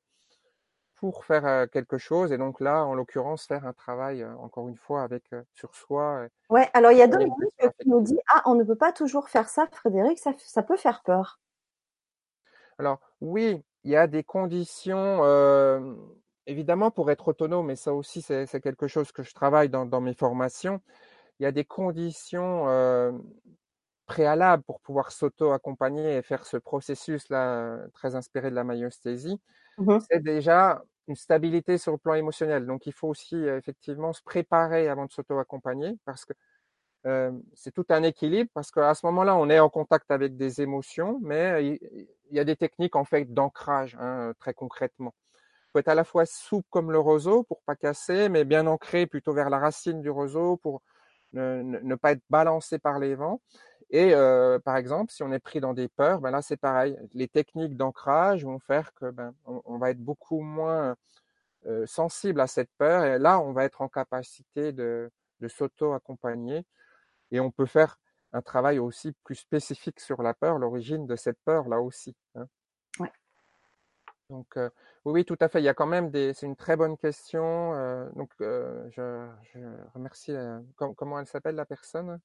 pour 0.96 1.26
faire 1.26 1.46
euh, 1.46 1.66
quelque 1.68 1.98
chose. 1.98 2.32
Et 2.32 2.38
donc 2.38 2.60
là, 2.60 2.86
en 2.86 2.96
l'occurrence, 2.96 3.46
faire 3.46 3.66
un 3.66 3.74
travail 3.74 4.26
encore 4.40 4.68
une 4.68 4.78
fois 4.78 5.04
avec 5.04 5.32
sur 5.54 5.74
soi. 5.76 6.28
Ouais. 6.50 6.70
Alors 6.74 6.92
il 6.92 6.98
y 6.98 7.02
a 7.02 7.08
Dominique 7.08 7.36
qui 7.80 7.90
nous 7.90 8.02
dit 8.02 8.20
ah 8.30 8.42
on 8.46 8.56
ne 8.56 8.64
peut 8.64 8.76
pas 8.76 8.92
toujours 8.92 9.30
faire 9.30 9.50
ça, 9.50 9.68
Frédéric, 9.72 10.20
ça, 10.20 10.34
ça 10.38 10.64
peut 10.64 10.78
faire 10.78 11.02
peur. 11.04 11.40
Alors 12.78 13.00
oui, 13.22 13.64
il 13.84 13.92
y 13.92 13.96
a 13.96 14.08
des 14.08 14.24
conditions. 14.24 15.22
Euh, 16.48 16.52
évidemment, 16.52 16.92
pour 16.92 17.12
être 17.12 17.28
autonome, 17.28 17.72
et 17.72 17.76
ça 17.76 17.94
aussi, 17.94 18.22
c'est 18.22 18.62
quelque 18.62 18.88
chose 18.88 19.12
que 19.12 19.24
je 19.24 19.34
travaille 19.34 19.70
dans, 19.70 19.86
dans 19.86 20.02
mes 20.02 20.14
formations, 20.14 20.82
il 21.40 21.44
y 21.44 21.46
a 21.46 21.52
des 21.52 21.66
conditions 21.66 22.70
euh, 22.70 23.12
préalables 24.06 24.64
pour 24.64 24.80
pouvoir 24.82 25.12
s'auto-accompagner 25.12 26.18
et 26.18 26.22
faire 26.22 26.46
ce 26.46 26.58
processus-là 26.58 27.80
très 27.94 28.16
inspiré 28.16 28.50
de 28.50 28.56
la 28.56 28.64
myosthésie. 28.64 29.40
Mmh 29.80 29.98
c'est 30.08 30.22
déjà 30.22 30.84
une 31.08 31.16
stabilité 31.16 31.80
sur 31.80 31.94
le 31.94 31.98
plan 31.98 32.14
émotionnel. 32.14 32.66
Donc, 32.68 32.86
il 32.86 32.94
faut 32.94 33.08
aussi 33.08 33.36
effectivement 33.36 34.14
se 34.14 34.22
préparer 34.22 34.88
avant 34.88 35.06
de 35.06 35.12
s'auto-accompagner 35.12 35.98
parce 36.06 36.26
que 36.26 36.34
euh, 37.06 37.32
c'est 37.54 37.72
tout 37.74 37.86
un 37.90 38.04
équilibre 38.04 38.50
parce 38.54 38.72
qu'à 38.72 38.94
ce 38.94 39.06
moment-là, 39.08 39.36
on 39.36 39.50
est 39.50 39.60
en 39.60 39.70
contact 39.70 40.10
avec 40.12 40.38
des 40.38 40.62
émotions, 40.62 41.20
mais 41.22 41.78
il, 41.82 42.08
y 42.32 42.40
a 42.40 42.46
des 42.46 42.56
techniques 42.56 42.96
en 42.96 43.04
fait 43.04 43.26
d'ancrage, 43.34 43.98
hein, 44.00 44.34
très 44.40 44.54
concrètement. 44.54 45.14
Faut 45.74 45.80
être 45.80 45.88
à 45.88 45.96
la 45.96 46.04
fois 46.04 46.28
souple 46.28 46.68
comme 46.70 46.92
le 46.92 47.00
roseau 47.00 47.42
pour 47.44 47.64
pas 47.64 47.76
casser, 47.76 48.30
mais 48.30 48.46
bien 48.46 48.68
ancré 48.68 49.08
plutôt 49.08 49.34
vers 49.34 49.50
la 49.50 49.58
racine 49.58 50.02
du 50.02 50.10
roseau 50.12 50.58
pour 50.58 50.84
ne, 51.34 51.96
pas 51.96 52.12
être 52.12 52.22
balancé 52.30 52.78
par 52.78 53.00
les 53.00 53.16
vents. 53.16 53.42
Et 53.90 54.14
euh, 54.14 54.60
par 54.60 54.78
exemple, 54.78 55.12
si 55.12 55.24
on 55.24 55.32
est 55.32 55.40
pris 55.40 55.60
dans 55.62 55.74
des 55.74 55.88
peurs, 55.88 56.22
ben 56.22 56.30
là 56.30 56.44
c'est 56.44 56.58
pareil. 56.58 56.96
Les 57.14 57.28
techniques 57.28 57.76
d'ancrage 57.76 58.46
vont 58.46 58.60
faire 58.60 58.94
que 58.94 59.10
ben 59.10 59.34
on, 59.46 59.78
va 59.80 59.90
être 59.90 60.00
beaucoup 60.00 60.42
moins 60.42 60.96
euh, 61.66 61.88
sensible 61.88 62.40
à 62.42 62.48
cette 62.48 62.70
peur. 62.78 63.04
Et 63.06 63.18
là, 63.18 63.40
on 63.40 63.52
va 63.52 63.66
être 63.66 63.82
en 63.82 63.90
capacité 63.90 64.74
de, 64.74 65.12
de 65.40 65.48
s'auto-accompagner. 65.48 66.66
Et 67.32 67.40
on 67.40 67.52
peut 67.52 67.66
faire 67.66 67.98
un 68.32 68.42
travail 68.42 68.80
aussi 68.80 69.14
plus 69.24 69.36
spécifique 69.36 70.00
sur 70.00 70.22
la 70.22 70.36
peur, 70.36 70.60
l'origine 70.60 71.08
de 71.08 71.16
cette 71.16 71.40
peur 71.46 71.68
là 71.68 71.82
aussi. 71.82 72.16
Hein. 72.36 72.48
Donc 74.30 74.58
euh, 74.58 74.70
oui, 75.06 75.26
tout 75.26 75.38
à 75.40 75.50
fait. 75.50 75.60
Il 75.60 75.66
y 75.66 75.70
a 75.70 75.74
quand 75.74 75.86
même 75.86 76.10
des. 76.10 76.34
C'est 76.34 76.46
une 76.46 76.56
très 76.56 76.76
bonne 76.76 76.98
question. 76.98 77.74
Euh, 77.74 78.10
donc, 78.16 78.30
euh, 78.42 78.88
je, 78.92 79.28
je, 79.54 79.60
remercie. 79.94 80.34
Comment 80.76 81.20
elle 81.20 81.28
s'appelle 81.28 81.56
la 81.56 81.66
personne? 81.66 82.20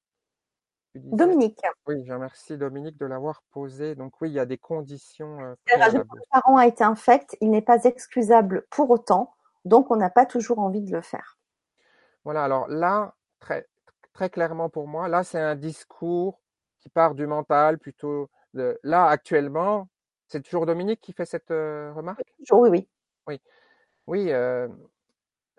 Dominique. 0.95 1.61
Oui, 1.87 2.03
je 2.03 2.11
remercie 2.11 2.57
Dominique 2.57 2.97
de 2.97 3.05
l'avoir 3.05 3.43
posée. 3.51 3.95
Donc 3.95 4.19
oui, 4.21 4.29
il 4.29 4.33
y 4.33 4.39
a 4.39 4.45
des 4.45 4.57
conditions. 4.57 5.37
Le 5.39 6.03
parent 6.31 6.57
a 6.57 6.65
été 6.65 6.83
infect, 6.83 7.37
il 7.41 7.51
n'est 7.51 7.61
pas 7.61 7.83
excusable 7.83 8.65
pour 8.71 8.89
autant, 8.89 9.35
donc 9.65 9.91
on 9.91 9.95
n'a 9.95 10.09
pas 10.09 10.25
toujours 10.25 10.59
envie 10.59 10.81
de 10.81 10.91
le 10.91 11.01
faire. 11.01 11.37
Voilà. 12.23 12.43
Alors 12.43 12.67
là, 12.67 13.13
très 13.39 13.67
très 14.13 14.31
clairement 14.31 14.69
pour 14.69 14.87
moi, 14.87 15.07
là 15.07 15.23
c'est 15.23 15.39
un 15.39 15.55
discours 15.55 16.41
qui 16.79 16.89
part 16.89 17.13
du 17.13 17.27
mental 17.27 17.77
plutôt. 17.77 18.29
De, 18.55 18.79
là 18.81 19.05
actuellement, 19.05 19.87
c'est 20.29 20.41
toujours 20.41 20.65
Dominique 20.65 21.01
qui 21.01 21.11
fait 21.11 21.25
cette 21.25 21.51
euh, 21.51 21.91
remarque? 21.93 22.21
Oui, 22.51 22.69
oui. 22.69 22.87
Oui, 23.27 23.41
oui 24.07 24.31
euh, 24.31 24.67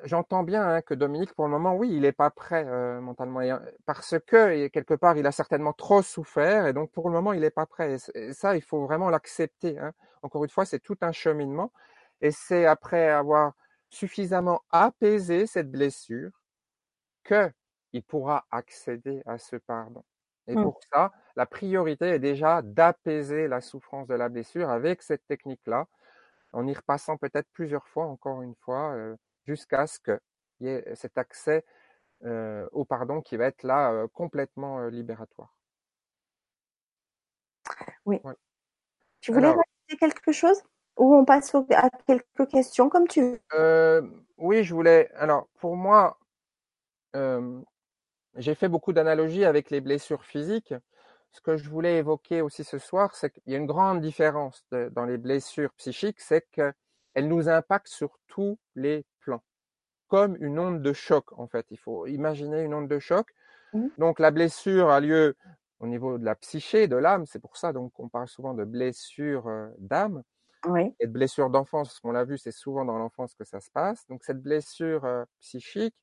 j'entends 0.04 0.42
bien 0.42 0.66
hein, 0.66 0.82
que 0.82 0.94
Dominique, 0.94 1.34
pour 1.34 1.46
le 1.46 1.50
moment, 1.50 1.74
oui, 1.74 1.90
il 1.92 2.02
n'est 2.02 2.12
pas 2.12 2.30
prêt 2.30 2.64
euh, 2.66 3.00
mentalement, 3.00 3.40
parce 3.84 4.16
que 4.26 4.68
quelque 4.68 4.94
part, 4.94 5.16
il 5.16 5.26
a 5.26 5.32
certainement 5.32 5.72
trop 5.72 6.02
souffert, 6.02 6.66
et 6.66 6.72
donc 6.72 6.90
pour 6.92 7.08
le 7.08 7.14
moment, 7.14 7.32
il 7.32 7.40
n'est 7.40 7.50
pas 7.50 7.66
prêt. 7.66 7.96
Et, 8.14 8.32
ça, 8.32 8.56
il 8.56 8.62
faut 8.62 8.84
vraiment 8.86 9.10
l'accepter. 9.10 9.78
Hein. 9.78 9.92
Encore 10.22 10.44
une 10.44 10.50
fois, 10.50 10.64
c'est 10.64 10.80
tout 10.80 10.96
un 11.00 11.12
cheminement, 11.12 11.72
et 12.20 12.30
c'est 12.30 12.66
après 12.66 13.08
avoir 13.08 13.52
suffisamment 13.88 14.62
apaisé 14.70 15.46
cette 15.46 15.70
blessure 15.70 16.30
que 17.24 17.50
il 17.92 18.04
pourra 18.04 18.46
accéder 18.52 19.20
à 19.26 19.36
ce 19.38 19.56
pardon. 19.56 20.04
Et 20.50 20.56
mmh. 20.56 20.62
pour 20.62 20.80
ça, 20.92 21.12
la 21.36 21.46
priorité 21.46 22.06
est 22.06 22.18
déjà 22.18 22.60
d'apaiser 22.62 23.48
la 23.48 23.60
souffrance 23.60 24.08
de 24.08 24.14
la 24.14 24.28
blessure 24.28 24.68
avec 24.68 25.00
cette 25.02 25.24
technique-là. 25.26 25.86
en 26.52 26.66
y 26.66 26.74
repassant 26.74 27.16
peut-être 27.16 27.48
plusieurs 27.52 27.86
fois, 27.86 28.06
encore 28.06 28.42
une 28.42 28.56
fois, 28.56 28.96
jusqu'à 29.46 29.86
ce 29.86 30.00
qu'il 30.00 30.18
y 30.60 30.68
ait 30.68 30.94
cet 30.96 31.16
accès 31.18 31.64
au 32.72 32.84
pardon 32.84 33.22
qui 33.22 33.36
va 33.36 33.46
être 33.46 33.62
là 33.62 34.06
complètement 34.12 34.88
libératoire. 34.88 35.54
Oui. 38.04 38.20
Tu 39.20 39.32
voulais 39.32 39.48
rajouter 39.48 39.96
quelque 39.98 40.32
chose? 40.32 40.60
Ou 40.96 41.14
on 41.14 41.24
passe 41.24 41.54
à 41.54 41.88
quelques 42.06 42.48
questions 42.50 42.88
comme 42.88 43.06
tu 43.06 43.22
veux? 43.22 43.40
Euh, 43.54 44.02
Oui, 44.38 44.64
je 44.64 44.74
voulais. 44.74 45.10
Alors, 45.14 45.48
pour 45.60 45.76
moi, 45.76 46.18
euh, 47.16 47.60
j'ai 48.36 48.54
fait 48.54 48.68
beaucoup 48.68 48.92
d'analogies 48.92 49.44
avec 49.44 49.70
les 49.70 49.80
blessures 49.80 50.24
physiques. 50.24 50.74
Ce 51.32 51.40
que 51.40 51.56
je 51.56 51.68
voulais 51.68 51.98
évoquer 51.98 52.42
aussi 52.42 52.64
ce 52.64 52.78
soir, 52.78 53.14
c'est 53.14 53.30
qu'il 53.30 53.52
y 53.52 53.54
a 53.54 53.58
une 53.58 53.66
grande 53.66 54.00
différence 54.00 54.64
dans 54.70 55.04
les 55.04 55.16
blessures 55.16 55.72
psychiques, 55.74 56.20
c'est 56.20 56.46
qu'elles 56.50 57.28
nous 57.28 57.48
impactent 57.48 57.88
sur 57.88 58.18
tous 58.26 58.58
les 58.74 59.04
plans, 59.20 59.42
comme 60.08 60.36
une 60.40 60.58
onde 60.58 60.82
de 60.82 60.92
choc 60.92 61.32
en 61.38 61.46
fait. 61.46 61.66
Il 61.70 61.78
faut 61.78 62.06
imaginer 62.06 62.62
une 62.62 62.74
onde 62.74 62.88
de 62.88 62.98
choc. 62.98 63.28
Mmh. 63.72 63.86
Donc 63.98 64.18
la 64.18 64.32
blessure 64.32 64.90
a 64.90 65.00
lieu 65.00 65.36
au 65.78 65.86
niveau 65.86 66.18
de 66.18 66.24
la 66.24 66.34
psyché, 66.34 66.88
de 66.88 66.96
l'âme. 66.96 67.26
C'est 67.26 67.38
pour 67.38 67.56
ça 67.56 67.72
donc 67.72 67.92
on 68.00 68.08
parle 68.08 68.28
souvent 68.28 68.54
de 68.54 68.64
blessure 68.64 69.46
euh, 69.46 69.68
d'âme 69.78 70.22
et 70.98 71.06
de 71.06 71.12
blessure 71.12 71.50
d'enfance. 71.50 71.88
Parce 71.88 72.00
qu'on 72.00 72.12
l'a 72.12 72.24
vu, 72.24 72.38
c'est 72.38 72.52
souvent 72.52 72.84
dans 72.84 72.98
l'enfance 72.98 73.34
que 73.34 73.44
ça 73.44 73.60
se 73.60 73.70
passe. 73.70 74.06
Donc 74.08 74.24
cette 74.24 74.42
blessure 74.42 75.04
euh, 75.04 75.24
psychique, 75.40 75.94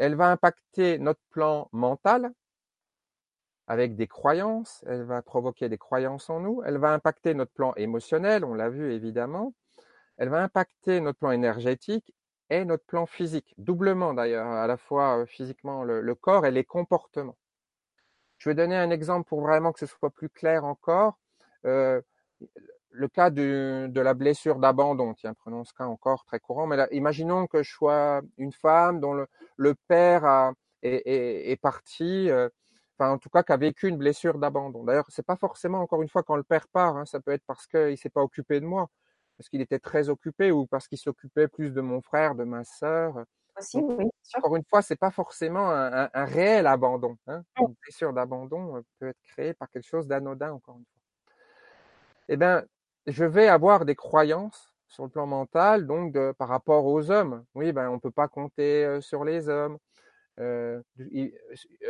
elle 0.00 0.14
va 0.14 0.30
impacter 0.30 0.98
notre 0.98 1.20
plan 1.30 1.68
mental 1.72 2.32
avec 3.66 3.96
des 3.96 4.08
croyances. 4.08 4.82
Elle 4.86 5.04
va 5.04 5.22
provoquer 5.22 5.68
des 5.68 5.78
croyances 5.78 6.30
en 6.30 6.40
nous. 6.40 6.62
Elle 6.64 6.78
va 6.78 6.92
impacter 6.92 7.34
notre 7.34 7.52
plan 7.52 7.74
émotionnel. 7.76 8.44
On 8.44 8.54
l'a 8.54 8.70
vu 8.70 8.92
évidemment. 8.92 9.54
Elle 10.16 10.30
va 10.30 10.42
impacter 10.42 11.00
notre 11.00 11.18
plan 11.18 11.30
énergétique 11.32 12.14
et 12.48 12.64
notre 12.64 12.84
plan 12.84 13.06
physique, 13.06 13.54
doublement 13.58 14.12
d'ailleurs, 14.12 14.48
à 14.48 14.66
la 14.66 14.76
fois 14.76 15.20
euh, 15.20 15.26
physiquement 15.26 15.84
le 15.84 16.14
corps 16.14 16.46
et 16.46 16.50
les 16.50 16.64
comportements. 16.64 17.36
Je 18.38 18.48
vais 18.48 18.54
donner 18.54 18.76
un 18.76 18.90
exemple 18.90 19.28
pour 19.28 19.42
vraiment 19.42 19.70
que 19.70 19.78
ce 19.78 19.86
soit 19.86 20.08
plus 20.08 20.30
clair 20.30 20.64
encore. 20.64 21.18
Euh, 21.66 22.00
le 22.90 23.08
cas 23.08 23.30
de, 23.30 23.86
de 23.88 24.00
la 24.00 24.14
blessure 24.14 24.58
d'abandon, 24.58 25.14
tiens, 25.14 25.34
prenons 25.34 25.64
ce 25.64 25.72
cas 25.72 25.86
encore 25.86 26.24
très 26.24 26.40
courant, 26.40 26.66
mais 26.66 26.76
là, 26.76 26.88
imaginons 26.92 27.46
que 27.46 27.62
je 27.62 27.70
sois 27.72 28.22
une 28.38 28.52
femme 28.52 29.00
dont 29.00 29.14
le, 29.14 29.26
le 29.56 29.74
père 29.88 30.24
a, 30.24 30.52
est, 30.82 31.02
est, 31.06 31.50
est, 31.52 31.56
parti, 31.56 32.30
euh, 32.30 32.48
enfin 32.98 33.12
en 33.12 33.18
tout 33.18 33.30
cas 33.30 33.42
qui 33.42 33.52
a 33.52 33.56
vécu 33.56 33.88
une 33.88 33.96
blessure 33.96 34.38
d'abandon. 34.38 34.84
D'ailleurs, 34.84 35.06
c'est 35.08 35.26
pas 35.26 35.36
forcément 35.36 35.80
encore 35.80 36.02
une 36.02 36.08
fois 36.08 36.22
quand 36.22 36.36
le 36.36 36.42
père 36.42 36.68
part, 36.68 36.96
hein, 36.96 37.06
ça 37.06 37.20
peut 37.20 37.32
être 37.32 37.44
parce 37.46 37.66
qu'il 37.66 37.96
s'est 37.98 38.10
pas 38.10 38.22
occupé 38.22 38.60
de 38.60 38.66
moi, 38.66 38.88
parce 39.38 39.48
qu'il 39.48 39.60
était 39.60 39.78
très 39.78 40.08
occupé 40.08 40.50
ou 40.52 40.66
parce 40.66 40.88
qu'il 40.88 40.98
s'occupait 40.98 41.48
plus 41.48 41.72
de 41.72 41.80
mon 41.80 42.02
frère, 42.02 42.34
de 42.34 42.44
ma 42.44 42.64
sœur 42.64 43.24
encore 44.34 44.56
une 44.56 44.64
fois, 44.64 44.82
c'est 44.82 44.96
pas 44.96 45.10
forcément 45.10 45.70
un, 45.70 46.24
réel 46.24 46.66
abandon. 46.66 47.16
Hein. 47.26 47.42
Une 47.58 47.74
blessure 47.82 48.12
d'abandon 48.12 48.76
euh, 48.76 48.82
peut 48.98 49.08
être 49.08 49.20
créée 49.22 49.54
par 49.54 49.70
quelque 49.70 49.86
chose 49.86 50.06
d'anodin, 50.06 50.52
encore 50.52 50.76
une 50.76 50.84
fois. 50.84 51.34
Eh 52.28 52.36
bien, 52.36 52.64
je 53.06 53.24
vais 53.24 53.48
avoir 53.48 53.84
des 53.84 53.94
croyances 53.94 54.72
sur 54.88 55.04
le 55.04 55.10
plan 55.10 55.26
mental, 55.26 55.86
donc 55.86 56.12
de, 56.12 56.32
par 56.36 56.48
rapport 56.48 56.86
aux 56.86 57.10
hommes. 57.10 57.44
Oui, 57.54 57.72
ben, 57.72 57.88
on 57.90 57.98
peut 57.98 58.10
pas 58.10 58.28
compter 58.28 58.84
euh, 58.84 59.00
sur 59.00 59.24
les 59.24 59.48
hommes. 59.48 59.78
Euh, 60.38 60.82
il, 60.98 61.32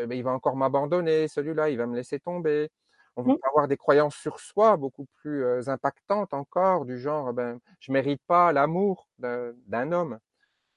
ben, 0.06 0.12
il, 0.12 0.22
va 0.22 0.32
encore 0.32 0.56
m'abandonner, 0.56 1.28
celui-là, 1.28 1.70
il 1.70 1.78
va 1.78 1.86
me 1.86 1.96
laisser 1.96 2.20
tomber. 2.20 2.70
On 3.16 3.22
va 3.22 3.32
mmh. 3.32 3.38
avoir 3.48 3.68
des 3.68 3.76
croyances 3.76 4.16
sur 4.16 4.38
soi 4.40 4.76
beaucoup 4.76 5.06
plus 5.16 5.68
impactantes 5.68 6.32
encore, 6.32 6.84
du 6.84 6.98
genre, 6.98 7.32
ben, 7.32 7.58
je 7.80 7.92
mérite 7.92 8.22
pas 8.26 8.52
l'amour 8.52 9.08
d'un 9.18 9.92
homme. 9.92 10.18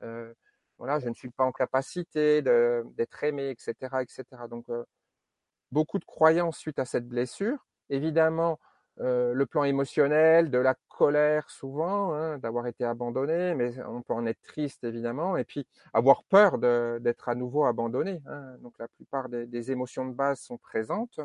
Euh, 0.03 0.34
voilà, 0.77 0.99
je 0.99 1.09
ne 1.09 1.13
suis 1.13 1.29
pas 1.29 1.45
en 1.45 1.51
capacité 1.51 2.41
d'être 2.41 3.23
aimé, 3.23 3.49
etc., 3.49 3.73
etc. 4.01 4.23
Donc, 4.49 4.69
euh, 4.69 4.84
beaucoup 5.71 5.99
de 5.99 6.05
croyances 6.05 6.57
suite 6.57 6.79
à 6.79 6.86
cette 6.86 7.07
blessure. 7.07 7.65
Évidemment, 7.89 8.59
euh, 8.99 9.33
le 9.33 9.45
plan 9.47 9.63
émotionnel, 9.63 10.51
de 10.51 10.59
la 10.59 10.75
colère 10.87 11.49
souvent, 11.49 12.13
hein, 12.13 12.37
d'avoir 12.37 12.67
été 12.67 12.85
abandonné, 12.85 13.55
mais 13.55 13.73
on 13.85 14.01
peut 14.03 14.13
en 14.13 14.25
être 14.27 14.41
triste 14.43 14.83
évidemment, 14.83 15.35
et 15.35 15.43
puis 15.43 15.65
avoir 15.93 16.23
peur 16.25 16.59
d'être 16.59 17.29
à 17.29 17.35
nouveau 17.35 17.65
abandonné. 17.65 18.21
Hein. 18.27 18.55
Donc 18.59 18.73
la 18.79 18.87
plupart 18.87 19.29
des, 19.29 19.71
émotions 19.71 20.05
de 20.05 20.13
base 20.13 20.39
sont 20.41 20.57
présentes. 20.57 21.19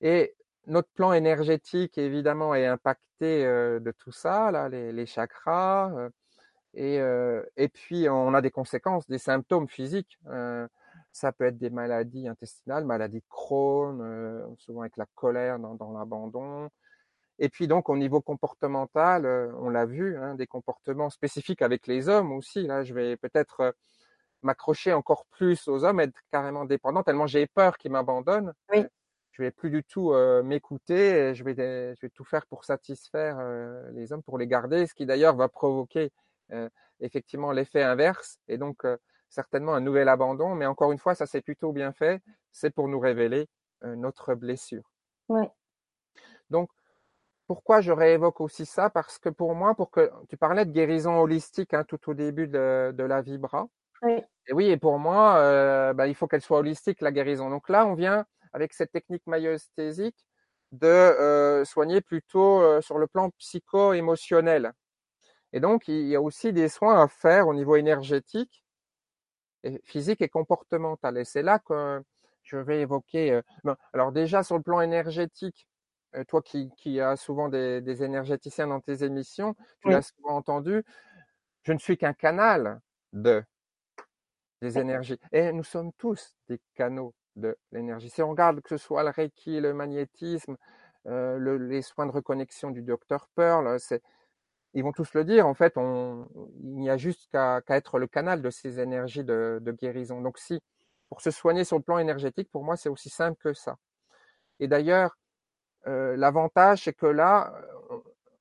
Et 0.00 0.34
notre 0.66 0.88
plan 0.90 1.12
énergétique 1.12 1.98
évidemment 1.98 2.54
est 2.54 2.66
impacté 2.66 3.44
euh, 3.46 3.78
de 3.78 3.92
tout 3.92 4.12
ça, 4.12 4.50
là, 4.50 4.68
les, 4.68 4.92
les 4.92 5.06
chakras. 5.06 6.10
Et, 6.74 6.98
euh, 7.00 7.42
et 7.56 7.68
puis, 7.68 8.08
on 8.08 8.34
a 8.34 8.40
des 8.40 8.50
conséquences, 8.50 9.06
des 9.06 9.18
symptômes 9.18 9.68
physiques. 9.68 10.18
Euh, 11.14 11.20
ça 11.24 11.32
peut 11.32 11.44
être 11.44 11.58
des 11.58 11.70
maladies 11.70 12.28
intestinales, 12.28 12.84
maladies 12.84 13.20
de 13.20 13.28
Crohn, 13.28 14.00
euh, 14.00 14.46
souvent 14.58 14.82
avec 14.82 14.96
la 14.96 15.06
colère 15.14 15.58
dans, 15.58 15.74
dans 15.74 15.92
l'abandon. 15.96 16.68
Et 17.38 17.48
puis 17.48 17.66
donc 17.66 17.88
au 17.88 17.96
niveau 17.96 18.20
comportemental, 18.20 19.26
on 19.58 19.68
l'a 19.68 19.86
vu, 19.86 20.16
hein, 20.16 20.34
des 20.36 20.46
comportements 20.46 21.10
spécifiques 21.10 21.62
avec 21.62 21.86
les 21.88 22.08
hommes 22.08 22.32
aussi. 22.32 22.66
Là, 22.66 22.84
je 22.84 22.94
vais 22.94 23.16
peut-être 23.16 23.74
m'accrocher 24.42 24.92
encore 24.92 25.26
plus 25.32 25.66
aux 25.66 25.84
hommes, 25.84 25.98
être 25.98 26.20
carrément 26.30 26.64
dépendant, 26.64 27.02
tellement 27.02 27.26
j'ai 27.26 27.48
peur 27.48 27.76
qu'ils 27.76 27.90
m'abandonnent. 27.90 28.52
Oui. 28.72 28.84
Je 29.32 29.42
vais 29.42 29.50
plus 29.50 29.70
du 29.70 29.82
tout 29.82 30.14
m'écouter. 30.44 31.34
Je 31.34 31.42
vais, 31.42 31.56
je 31.56 32.00
vais 32.02 32.10
tout 32.10 32.22
faire 32.22 32.46
pour 32.46 32.64
satisfaire 32.64 33.36
les 33.90 34.12
hommes, 34.12 34.22
pour 34.22 34.38
les 34.38 34.46
garder, 34.46 34.86
ce 34.86 34.94
qui 34.94 35.04
d'ailleurs 35.04 35.34
va 35.34 35.48
provoquer 35.48 36.12
euh, 36.52 36.68
effectivement 37.00 37.52
l'effet 37.52 37.82
inverse 37.82 38.38
et 38.48 38.58
donc 38.58 38.84
euh, 38.84 38.96
certainement 39.34 39.74
un 39.74 39.80
nouvel 39.80 40.08
abandon. 40.08 40.54
Mais 40.54 40.66
encore 40.66 40.92
une 40.92 40.98
fois, 40.98 41.14
ça 41.14 41.26
c'est 41.26 41.42
plutôt 41.42 41.72
bien 41.72 41.92
fait. 41.92 42.22
C'est 42.52 42.70
pour 42.70 42.88
nous 42.88 43.00
révéler 43.00 43.48
euh, 43.84 43.96
notre 43.96 44.34
blessure. 44.34 44.84
Ouais. 45.28 45.50
Donc, 46.50 46.70
pourquoi 47.46 47.80
je 47.80 47.92
réévoque 47.92 48.40
aussi 48.40 48.64
ça? 48.64 48.88
Parce 48.90 49.18
que 49.18 49.28
pour 49.28 49.54
moi, 49.54 49.74
pour 49.74 49.90
que 49.90 50.10
tu 50.28 50.36
parlais 50.36 50.64
de 50.64 50.72
guérison 50.72 51.18
holistique 51.18 51.74
hein, 51.74 51.84
tout 51.84 52.10
au 52.10 52.14
début 52.14 52.48
de, 52.48 52.92
de 52.96 53.04
la 53.04 53.20
vibra. 53.20 53.66
Oui. 54.02 54.22
Et 54.46 54.52
oui, 54.52 54.66
et 54.70 54.76
pour 54.76 54.98
moi, 54.98 55.36
euh, 55.36 55.92
bah, 55.92 56.06
il 56.06 56.14
faut 56.14 56.26
qu'elle 56.26 56.42
soit 56.42 56.58
holistique 56.58 57.00
la 57.00 57.12
guérison. 57.12 57.50
Donc 57.50 57.68
là, 57.68 57.86
on 57.86 57.94
vient 57.94 58.24
avec 58.52 58.72
cette 58.72 58.92
technique 58.92 59.26
maïeusthésique 59.26 60.26
de 60.72 60.86
euh, 60.86 61.64
soigner 61.64 62.00
plutôt 62.00 62.80
sur 62.80 62.98
le 62.98 63.06
plan 63.06 63.30
psycho-émotionnel. 63.38 64.72
Et 65.52 65.60
donc, 65.60 65.86
il 65.86 66.08
y 66.08 66.16
a 66.16 66.20
aussi 66.20 66.52
des 66.52 66.68
soins 66.68 67.00
à 67.00 67.06
faire 67.06 67.46
au 67.46 67.54
niveau 67.54 67.76
énergétique, 67.76 68.63
physique 69.84 70.22
et 70.22 70.28
comportemental. 70.28 71.18
Et 71.18 71.24
c'est 71.24 71.42
là 71.42 71.58
que 71.58 72.02
je 72.42 72.56
vais 72.56 72.80
évoquer. 72.80 73.42
Euh, 73.64 73.74
alors 73.92 74.12
déjà, 74.12 74.42
sur 74.42 74.56
le 74.56 74.62
plan 74.62 74.80
énergétique, 74.80 75.66
euh, 76.14 76.24
toi 76.24 76.42
qui, 76.42 76.70
qui 76.76 77.00
as 77.00 77.16
souvent 77.16 77.48
des, 77.48 77.80
des, 77.80 78.02
énergéticiens 78.02 78.68
dans 78.68 78.80
tes 78.80 79.04
émissions, 79.04 79.54
tu 79.80 79.90
l'as 79.90 80.02
souvent 80.02 80.36
entendu, 80.36 80.84
je 81.62 81.72
ne 81.72 81.78
suis 81.78 81.96
qu'un 81.96 82.12
canal 82.12 82.80
de 83.12 83.42
des 84.60 84.78
énergies. 84.78 85.18
Et 85.32 85.52
nous 85.52 85.64
sommes 85.64 85.92
tous 85.98 86.36
des 86.48 86.58
canaux 86.74 87.14
de 87.36 87.56
l'énergie. 87.72 88.08
Si 88.08 88.22
on 88.22 88.30
regarde 88.30 88.60
que 88.60 88.70
ce 88.70 88.76
soit 88.78 89.02
le 89.02 89.10
Reiki, 89.10 89.60
le 89.60 89.74
magnétisme, 89.74 90.56
euh, 91.06 91.36
le, 91.36 91.58
les 91.58 91.82
soins 91.82 92.06
de 92.06 92.12
reconnexion 92.12 92.70
du 92.70 92.82
docteur 92.82 93.28
Pearl, 93.34 93.78
c'est 93.78 94.02
ils 94.74 94.82
vont 94.82 94.92
tous 94.92 95.14
le 95.14 95.24
dire, 95.24 95.46
en 95.46 95.54
fait, 95.54 95.74
on, 95.76 96.28
il 96.62 96.76
n'y 96.76 96.90
a 96.90 96.96
juste 96.96 97.30
qu'à 97.30 97.62
être 97.68 97.98
le 97.98 98.06
canal 98.08 98.42
de 98.42 98.50
ces 98.50 98.80
énergies 98.80 99.24
de, 99.24 99.60
de, 99.62 99.72
guérison. 99.72 100.20
Donc 100.20 100.38
si, 100.38 100.60
pour 101.08 101.20
se 101.20 101.30
soigner 101.30 101.64
sur 101.64 101.76
le 101.76 101.82
plan 101.82 101.98
énergétique, 101.98 102.50
pour 102.50 102.64
moi, 102.64 102.76
c'est 102.76 102.88
aussi 102.88 103.08
simple 103.08 103.38
que 103.40 103.54
ça. 103.54 103.76
Et 104.60 104.68
d'ailleurs, 104.68 105.16
euh, 105.86 106.16
l'avantage, 106.16 106.84
c'est 106.84 106.92
que 106.92 107.06
là, 107.06 107.54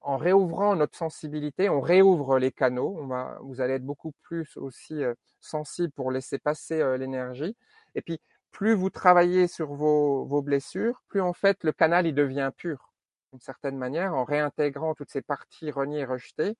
en 0.01 0.17
réouvrant 0.17 0.75
notre 0.75 0.97
sensibilité, 0.97 1.69
on 1.69 1.81
réouvre 1.81 2.39
les 2.39 2.51
canaux. 2.51 2.97
On 2.99 3.07
va, 3.07 3.37
vous 3.41 3.61
allez 3.61 3.75
être 3.75 3.85
beaucoup 3.85 4.13
plus 4.23 4.57
aussi 4.57 5.03
euh, 5.03 5.13
sensible 5.39 5.91
pour 5.93 6.11
laisser 6.11 6.39
passer 6.39 6.81
euh, 6.81 6.97
l'énergie. 6.97 7.55
Et 7.95 8.01
puis, 8.01 8.19
plus 8.51 8.73
vous 8.73 8.89
travaillez 8.89 9.47
sur 9.47 9.73
vos, 9.73 10.25
vos 10.25 10.41
blessures, 10.41 11.03
plus 11.09 11.21
en 11.21 11.33
fait 11.33 11.63
le 11.63 11.71
canal 11.71 12.05
il 12.07 12.13
devient 12.13 12.51
pur 12.55 12.92
d'une 13.33 13.41
certaine 13.41 13.77
manière, 13.77 14.13
en 14.13 14.23
réintégrant 14.23 14.93
toutes 14.93 15.09
ces 15.09 15.23
parties 15.23 15.71
reniées 15.71 16.01
et 16.01 16.05
rejetées. 16.05 16.55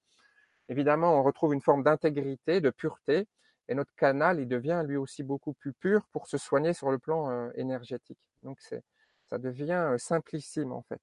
Évidemment, 0.69 1.19
on 1.19 1.21
retrouve 1.23 1.53
une 1.53 1.61
forme 1.61 1.83
d'intégrité, 1.83 2.61
de 2.61 2.71
pureté, 2.71 3.27
et 3.69 3.75
notre 3.75 3.93
canal, 3.95 4.39
il 4.39 4.47
devient 4.47 4.83
lui 4.85 4.97
aussi 4.97 5.21
beaucoup 5.21 5.53
plus 5.53 5.71
pur 5.71 6.07
pour 6.11 6.25
se 6.27 6.39
soigner 6.39 6.73
sur 6.73 6.89
le 6.89 6.97
plan 6.97 7.29
euh, 7.29 7.51
énergétique. 7.55 8.17
Donc, 8.41 8.59
c'est, 8.59 8.83
ça 9.29 9.37
devient 9.37 9.71
euh, 9.93 9.97
simplissime, 9.99 10.71
en 10.71 10.81
fait. 10.81 10.99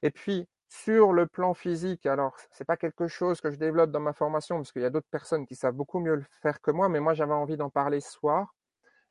Et 0.00 0.10
puis, 0.10 0.48
sur 0.68 1.12
le 1.12 1.26
plan 1.26 1.52
physique, 1.52 2.06
alors, 2.06 2.34
c'est 2.50 2.64
pas 2.64 2.78
quelque 2.78 3.06
chose 3.06 3.42
que 3.42 3.50
je 3.50 3.56
développe 3.56 3.90
dans 3.90 4.00
ma 4.00 4.14
formation, 4.14 4.56
parce 4.56 4.72
qu'il 4.72 4.82
y 4.82 4.86
a 4.86 4.90
d'autres 4.90 5.10
personnes 5.10 5.46
qui 5.46 5.56
savent 5.56 5.74
beaucoup 5.74 6.00
mieux 6.00 6.14
le 6.16 6.24
faire 6.40 6.62
que 6.62 6.70
moi, 6.70 6.88
mais 6.88 7.00
moi, 7.00 7.12
j'avais 7.12 7.34
envie 7.34 7.58
d'en 7.58 7.70
parler 7.70 8.00
ce 8.00 8.12
soir. 8.12 8.54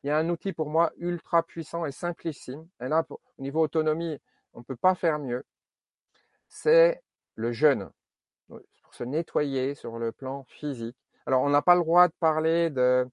Il 0.03 0.07
y 0.07 0.09
a 0.09 0.17
un 0.17 0.29
outil 0.29 0.51
pour 0.51 0.69
moi 0.69 0.91
ultra 0.97 1.43
puissant 1.43 1.85
et 1.85 1.91
simplissime. 1.91 2.67
Et 2.81 2.87
là, 2.87 3.05
au 3.09 3.19
niveau 3.37 3.61
autonomie, 3.61 4.19
on 4.53 4.59
ne 4.59 4.63
peut 4.63 4.75
pas 4.75 4.95
faire 4.95 5.19
mieux. 5.19 5.45
C'est 6.47 7.01
le 7.35 7.51
jeûne, 7.51 7.89
pour 8.47 8.93
se 8.93 9.03
nettoyer 9.03 9.75
sur 9.75 9.99
le 9.99 10.11
plan 10.11 10.43
physique. 10.45 10.97
Alors, 11.25 11.41
on 11.41 11.49
n'a 11.49 11.61
pas 11.61 11.75
le 11.75 11.81
droit 11.81 12.07
de 12.07 12.13
parler 12.19 12.69
de, 12.69 13.09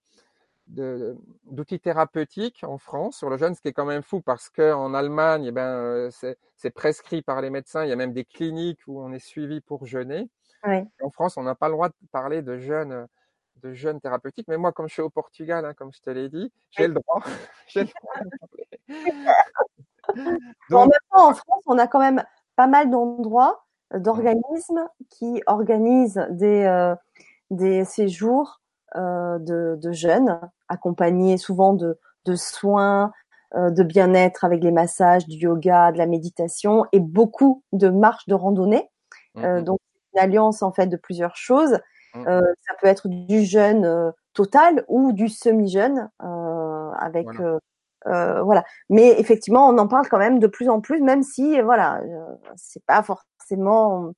d'outils 0.67 1.81
thérapeutiques 1.81 2.65
en 2.65 2.79
France 2.79 3.19
sur 3.19 3.29
le 3.29 3.37
jeûne, 3.37 3.55
ce 3.55 3.61
qui 3.61 3.69
est 3.69 3.73
quand 3.73 3.85
même 3.85 4.03
fou 4.03 4.21
parce 4.21 4.49
qu'en 4.49 4.95
Allemagne, 4.95 5.47
eh 5.47 5.53
ben, 5.53 6.11
c'est 6.11 6.71
prescrit 6.71 7.23
par 7.23 7.41
les 7.41 7.51
médecins. 7.51 7.85
Il 7.85 7.89
y 7.89 7.93
a 7.93 7.97
même 7.97 8.13
des 8.13 8.25
cliniques 8.25 8.81
où 8.87 9.01
on 9.01 9.13
est 9.13 9.25
suivi 9.25 9.61
pour 9.61 9.87
jeûner. 9.87 10.29
En 11.03 11.11
France, 11.11 11.37
on 11.37 11.43
n'a 11.43 11.55
pas 11.55 11.69
le 11.69 11.75
droit 11.75 11.89
de 11.89 11.95
parler 12.11 12.41
de 12.41 12.57
jeûne, 12.57 13.07
de 13.57 13.73
jeûne 13.75 14.01
thérapeutique. 14.01 14.49
Mais 14.49 14.57
moi, 14.57 14.73
comme 14.73 14.89
je 14.89 14.95
suis 14.95 15.03
au 15.03 15.11
Portugal, 15.11 15.65
hein, 15.65 15.75
comme 15.75 15.93
je 15.93 16.01
te 16.01 16.11
l'ai 16.11 16.29
dit, 16.29 16.51
j'ai 16.71 16.89
le 16.89 16.95
droit. 16.95 17.23
le 17.75 17.83
en 17.83 17.87
temps, 20.71 20.89
en 21.13 21.35
France, 21.35 21.63
on 21.67 21.79
a 21.79 21.87
quand 21.87 22.01
même 22.01 22.25
pas 22.57 22.67
mal 22.67 22.91
d'endroits, 22.91 23.65
euh, 23.95 23.99
d'organismes 23.99 24.89
qui 25.11 25.43
organisent 25.47 26.27
des, 26.31 26.65
euh, 26.65 26.95
des 27.51 27.85
séjours 27.85 28.61
euh, 28.97 29.39
de, 29.39 29.79
de, 29.81 29.93
jeunes, 29.93 30.41
accompagnés 30.69 31.37
souvent 31.37 31.75
de, 31.75 31.99
de 32.25 32.35
soins, 32.37 33.13
euh, 33.57 33.71
de 33.71 33.85
bien-être 33.85 34.45
avec 34.45 34.65
les 34.65 34.73
massages, 34.73 35.27
du 35.27 35.37
yoga, 35.37 35.93
de 35.93 35.99
la 35.99 36.07
méditation 36.07 36.87
et 36.93 36.99
beaucoup 36.99 37.63
de 37.73 37.89
marches 37.89 38.27
de 38.27 38.35
randonnée. 38.35 38.91
Euh, 39.37 39.61
mm-hmm. 39.61 39.65
donc 39.65 39.81
une 40.13 40.21
alliance 40.21 40.63
en 40.63 40.73
fait 40.73 40.87
de 40.87 40.97
plusieurs 40.97 41.37
choses. 41.37 41.79
Euh, 42.17 42.41
ça 42.67 42.75
peut 42.81 42.87
être 42.87 43.09
du 43.09 43.45
jeûne 43.45 44.13
total 44.33 44.85
ou 44.87 45.13
du 45.13 45.29
semi-jeûne 45.29 46.09
avec 46.21 47.27
voilà. 47.27 47.59
Voilà. 48.05 48.65
Mais 48.91 49.19
effectivement, 49.21 49.69
on 49.69 49.79
en 49.79 49.89
parle 49.89 50.09
quand 50.09 50.19
même 50.19 50.39
de 50.39 50.47
plus 50.47 50.69
en 50.69 50.81
plus, 50.81 51.01
même 51.01 51.23
si 51.23 51.61
voilà, 51.61 52.01
c'est 52.57 52.85
pas 52.85 53.03
forcément 53.03 54.13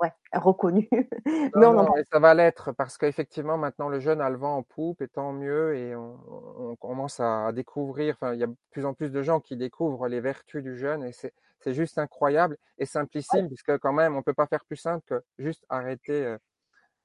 ouais, 0.00 0.12
reconnu. 0.32 0.88
Mais 1.54 1.66
on 1.66 1.94
ça 2.10 2.18
va 2.18 2.34
l'être 2.34 2.72
parce 2.72 2.98
qu'effectivement 2.98 3.56
maintenant 3.58 3.88
le 3.88 4.00
jeune 4.00 4.20
a 4.20 4.30
le 4.30 4.36
vent 4.36 4.56
en 4.58 4.62
poupe 4.62 5.02
et 5.02 5.08
tant 5.08 5.32
mieux 5.32 5.76
et 5.76 5.94
on, 5.96 6.76
commence 6.76 7.20
à 7.20 7.52
découvrir. 7.52 8.16
Enfin, 8.20 8.34
il 8.34 8.40
y 8.40 8.44
a 8.44 8.46
de 8.46 8.56
plus 8.70 8.84
en 8.84 8.94
plus 8.94 9.10
de 9.10 9.22
gens 9.22 9.40
qui 9.40 9.56
découvrent 9.56 10.08
les 10.08 10.20
vertus 10.20 10.62
du 10.62 10.76
jeûne 10.76 11.04
et 11.04 11.12
c'est 11.12 11.32
c'est 11.60 11.74
juste 11.74 11.98
incroyable 11.98 12.58
et 12.78 12.86
simplissime 12.86 13.48
puisque 13.48 13.78
quand 13.78 13.92
même 13.92 14.14
on 14.14 14.22
peut 14.22 14.34
pas 14.34 14.46
faire 14.46 14.64
plus 14.66 14.76
simple 14.76 15.02
que 15.06 15.22
juste 15.38 15.64
arrêter 15.68 16.24
euh, 16.24 16.38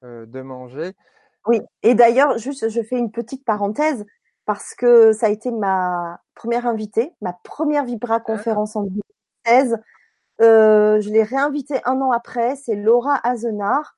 euh, 0.04 0.26
de 0.26 0.42
manger. 0.42 0.92
Oui. 1.46 1.60
Et 1.82 1.94
d'ailleurs, 1.94 2.38
juste, 2.38 2.68
je 2.68 2.82
fais 2.82 2.96
une 2.96 3.10
petite 3.10 3.44
parenthèse 3.44 4.04
parce 4.46 4.74
que 4.74 5.12
ça 5.12 5.26
a 5.26 5.28
été 5.30 5.50
ma 5.50 6.20
première 6.34 6.66
invitée, 6.66 7.14
ma 7.20 7.32
première 7.32 7.84
Vibra 7.84 8.20
conférence 8.20 8.76
en 8.76 8.82
2016 8.82 9.78
euh, 10.40 11.00
je 11.00 11.10
l'ai 11.10 11.22
réinvitée 11.22 11.80
un 11.84 12.00
an 12.00 12.10
après. 12.10 12.56
C'est 12.56 12.74
Laura 12.74 13.20
Azenard 13.22 13.96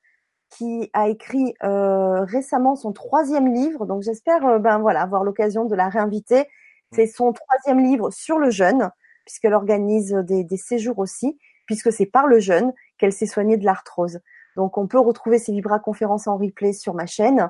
qui 0.49 0.89
a 0.93 1.09
écrit 1.09 1.55
euh, 1.63 2.23
récemment 2.23 2.75
son 2.75 2.93
troisième 2.93 3.53
livre. 3.53 3.85
Donc 3.85 4.03
j'espère 4.03 4.45
euh, 4.45 4.59
ben 4.59 4.79
voilà 4.79 5.01
avoir 5.01 5.23
l'occasion 5.23 5.65
de 5.65 5.75
la 5.75 5.89
réinviter. 5.89 6.45
C'est 6.91 7.07
son 7.07 7.33
troisième 7.33 7.83
livre 7.83 8.11
sur 8.11 8.37
le 8.37 8.51
jeûne, 8.51 8.89
puisqu'elle 9.25 9.53
organise 9.53 10.13
des, 10.23 10.43
des, 10.43 10.57
séjours 10.57 10.99
aussi, 10.99 11.37
puisque 11.65 11.91
c'est 11.91 12.05
par 12.05 12.27
le 12.27 12.39
jeûne 12.39 12.71
qu'elle 12.97 13.11
s'est 13.11 13.25
soignée 13.25 13.57
de 13.57 13.65
l'arthrose. 13.65 14.19
Donc 14.55 14.77
on 14.77 14.87
peut 14.87 14.99
retrouver 14.99 15.39
ces 15.39 15.51
Vibra 15.51 15.79
conférences 15.79 16.27
en 16.27 16.37
replay 16.37 16.71
sur 16.71 16.93
ma 16.93 17.05
chaîne 17.05 17.49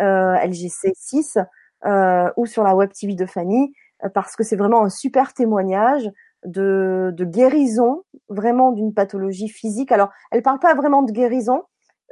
euh, 0.00 0.34
LGC6 0.34 1.38
euh, 1.38 1.42
ou 1.84 2.46
sur 2.46 2.62
la 2.62 2.74
web 2.74 2.90
TV 2.92 3.14
de 3.14 3.26
Fanny, 3.26 3.72
parce 4.14 4.36
que 4.36 4.44
c'est 4.44 4.56
vraiment 4.56 4.82
un 4.82 4.90
super 4.90 5.32
témoignage 5.34 6.10
de, 6.44 7.10
de 7.14 7.24
guérison 7.24 8.04
vraiment 8.28 8.72
d'une 8.72 8.94
pathologie 8.94 9.48
physique. 9.48 9.92
Alors, 9.92 10.10
elle 10.30 10.42
parle 10.42 10.58
pas 10.58 10.74
vraiment 10.74 11.02
de 11.02 11.12
guérison, 11.12 11.64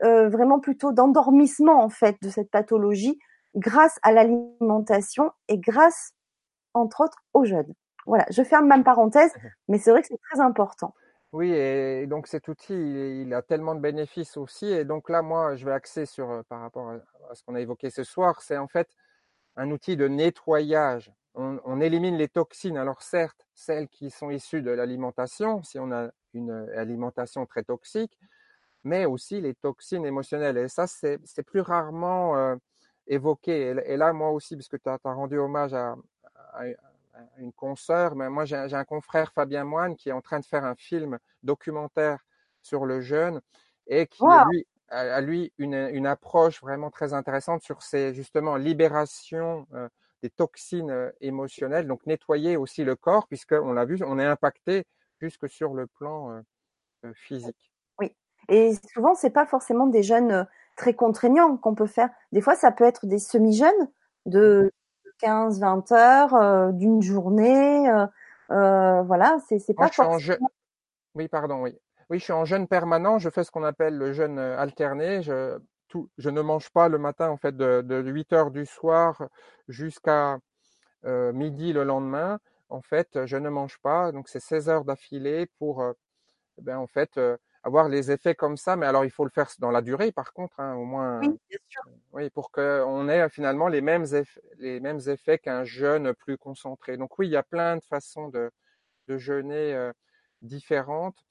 euh, 0.03 0.29
vraiment 0.29 0.61
plutôt 0.61 0.93
d'endormissement 0.93 1.83
en 1.83 1.89
fait 1.89 2.17
de 2.23 2.29
cette 2.29 2.51
pathologie 2.51 3.19
grâce 3.55 3.99
à 4.03 4.13
l'alimentation 4.13 5.33
et 5.49 5.59
grâce 5.59 6.13
entre 6.75 7.03
autres 7.03 7.19
au 7.35 7.45
jeûne. 7.45 7.73
Voilà, 8.07 8.25
je 8.31 8.43
ferme 8.43 8.67
ma 8.67 8.83
parenthèse, 8.83 9.33
mais 9.69 9.79
c'est 9.79 9.91
vrai 9.91 10.03
que 10.03 10.09
c'est 10.09 10.21
très 10.31 10.41
important. 10.41 10.95
Oui, 11.33 11.53
et 11.53 12.07
donc 12.07 12.27
cet 12.27 12.49
outil, 12.49 12.73
il, 12.73 13.35
a 13.35 13.43
tellement 13.43 13.75
de 13.75 13.81
bénéfices 13.81 14.39
aussi. 14.39 14.67
Et 14.67 14.85
donc 14.85 15.11
là, 15.11 15.21
moi, 15.21 15.57
je 15.57 15.65
vais 15.67 15.73
axer 15.73 16.07
sur, 16.07 16.31
euh, 16.31 16.43
par 16.49 16.61
rapport 16.61 16.91
à 17.31 17.35
ce 17.35 17.43
qu'on 17.43 17.55
a 17.55 17.61
évoqué 17.61 17.91
ce 17.91 18.03
soir, 18.03 18.41
c'est 18.41 18.57
en 18.57 18.69
fait 18.69 18.89
un 19.59 19.71
outil 19.71 19.97
de 19.97 20.09
nettoyage 20.09 21.13
on, 21.39 21.81
élimine 21.81 22.17
les 22.17 22.29
toxines. 22.29 22.77
Alors 22.77 23.03
certes, 23.03 23.47
celles 23.55 23.89
qui 23.89 24.11
sont 24.11 24.31
issues 24.31 24.63
de 24.63 24.71
l'alimentation, 24.71 25.63
si 25.63 25.79
on 25.79 25.93
a 25.93 26.11
une 26.35 26.51
alimentation 26.77 27.47
très 27.47 27.63
toxique, 27.63 28.19
mais 28.85 29.05
aussi 29.05 29.41
les 29.41 29.55
toxines 29.55 30.05
émotionnelles. 30.05 30.59
Et 30.59 30.69
ça, 30.69 30.87
c'est 30.87 31.43
plus 31.47 31.61
rarement 31.61 32.37
euh, 32.37 32.57
évoqué. 33.07 33.75
Et, 33.87 33.97
là, 33.97 34.13
moi 34.13 34.31
aussi, 34.31 34.57
puisque 34.57 34.81
tu 34.83 34.89
as, 34.89 34.99
rendu 35.05 35.39
hommage 35.39 35.75
à, 35.75 35.97
une 37.39 37.53
consoeur, 37.53 38.15
mais 38.15 38.31
moi 38.31 38.45
j'ai 38.45 38.57
un 38.57 38.85
confrère, 38.85 39.33
Fabien 39.33 39.65
Moine, 39.65 39.97
qui 39.97 40.09
est 40.09 40.13
en 40.13 40.21
train 40.21 40.39
de 40.39 40.45
faire 40.45 40.65
un 40.65 40.77
film 40.77 41.19
documentaire 41.43 42.25
sur 42.63 42.87
le 42.87 43.01
jeûne 43.01 43.41
et 43.89 44.07
qui, 44.07 44.23
lui, 44.51 44.67
a, 44.91 45.21
lui 45.21 45.53
une, 45.59 46.07
approche 46.07 46.61
vraiment 46.61 46.91
très 46.91 47.13
intéressante 47.13 47.63
sur 47.63 47.83
ces 47.83 48.15
justement 48.15 48.57
libérations 48.57 49.67
euh, 49.75 49.89
des 50.23 50.31
toxines 50.31 50.91
euh, 50.91 51.11
émotionnelles, 51.21 51.87
donc 51.87 52.05
nettoyer 52.07 52.57
aussi 52.57 52.85
le 52.85 52.97
corps, 52.97 53.27
puisqu'on 53.27 53.73
l'a 53.73 53.85
vu, 53.85 53.99
on 54.05 54.19
est 54.19 54.25
impacté 54.25 54.85
jusque 55.21 55.49
sur 55.49 55.75
le 55.75 55.87
plan 55.87 56.33
euh, 56.33 56.41
euh, 57.05 57.13
physique. 57.15 57.73
Oui, 57.99 58.15
et 58.49 58.75
souvent, 58.93 59.15
c'est 59.15 59.31
pas 59.31 59.47
forcément 59.47 59.87
des 59.87 60.03
jeûnes 60.03 60.47
très 60.77 60.95
contraignants 60.95 61.57
qu'on 61.57 61.75
peut 61.75 61.87
faire. 61.87 62.11
Des 62.33 62.41
fois, 62.41 62.55
ça 62.55 62.73
peut 62.73 62.85
être 62.85 63.07
des 63.07 63.19
semi-jeûnes 63.19 63.89
de 64.27 64.73
15-20 65.23 65.93
heures, 65.95 66.73
d'une 66.73 67.03
journée. 67.03 67.89
voilà, 68.49 69.39
c'est 69.49 69.75
pas 69.75 69.89
forcément... 69.89 70.51
Oui, 71.15 71.27
pardon, 71.27 71.63
oui. 71.63 71.77
Oui, 72.11 72.19
je 72.19 72.25
suis 72.25 72.33
en 72.33 72.45
jeûne 72.45 72.67
permanent. 72.67 73.19
Je 73.19 73.29
fais 73.31 73.45
ce 73.45 73.51
qu'on 73.51 73.65
appelle 73.65 73.97
le 73.97 74.13
jeûne 74.13 74.39
alterné. 74.39 75.23
Je, 75.23 75.59
je 76.17 76.31
ne 76.31 76.41
mange 76.41 76.71
pas 76.71 76.89
le 76.89 76.99
matin 76.99 77.29
en 77.29 77.37
fait 77.37 77.57
de, 77.57 77.83
de 77.83 78.03
8 78.11 78.33
heures 78.33 78.51
du 78.51 78.67
soir 78.67 79.29
jusqu'à 79.69 80.39
euh, 81.05 81.33
midi 81.33 81.73
le 81.73 81.85
lendemain. 81.85 82.39
En 82.71 82.83
fait, 82.83 83.25
je 83.27 83.37
ne 83.37 83.49
mange 83.49 83.79
pas, 83.79 84.13
donc 84.13 84.29
c'est 84.29 84.41
16 84.41 84.69
heures 84.69 84.85
d'affilée 84.85 85.47
pour 85.59 85.83
euh, 85.83 85.93
ben, 86.61 86.79
en 86.79 86.87
fait 86.87 87.17
euh, 87.19 87.37
avoir 87.63 87.89
les 87.89 88.11
effets 88.11 88.35
comme 88.35 88.57
ça. 88.57 88.77
Mais 88.77 88.87
alors 88.87 89.05
il 89.05 89.11
faut 89.11 89.25
le 89.25 89.31
faire 89.31 89.51
dans 89.59 89.71
la 89.71 89.83
durée, 89.83 90.13
par 90.13 90.33
contre, 90.33 90.61
hein, 90.61 90.75
au 90.75 90.85
moins. 90.85 91.21
Oui, 91.21 91.39
bien 91.49 91.59
sûr. 91.69 91.83
oui, 92.13 92.31
pour 92.31 92.51
qu'on 92.51 93.09
ait 93.09 93.29
finalement 93.31 93.69
les 93.69 93.81
mêmes 93.81 94.07
effets, 94.15 94.43
les 94.59 94.81
mêmes 94.81 95.01
effets 95.07 95.39
qu'un 95.39 95.65
jeûne 95.65 96.15
plus 96.15 96.39
concentré. 96.39 96.97
Donc 96.97 97.19
oui, 97.19 97.29
il 97.29 97.33
y 97.33 97.37
a 97.37 97.43
plein 97.43 97.77
de 97.77 97.83
façons 97.85 98.29
de, 98.29 98.51
de 99.09 99.19
jeûner 99.19 99.91
différentes. 100.43 101.28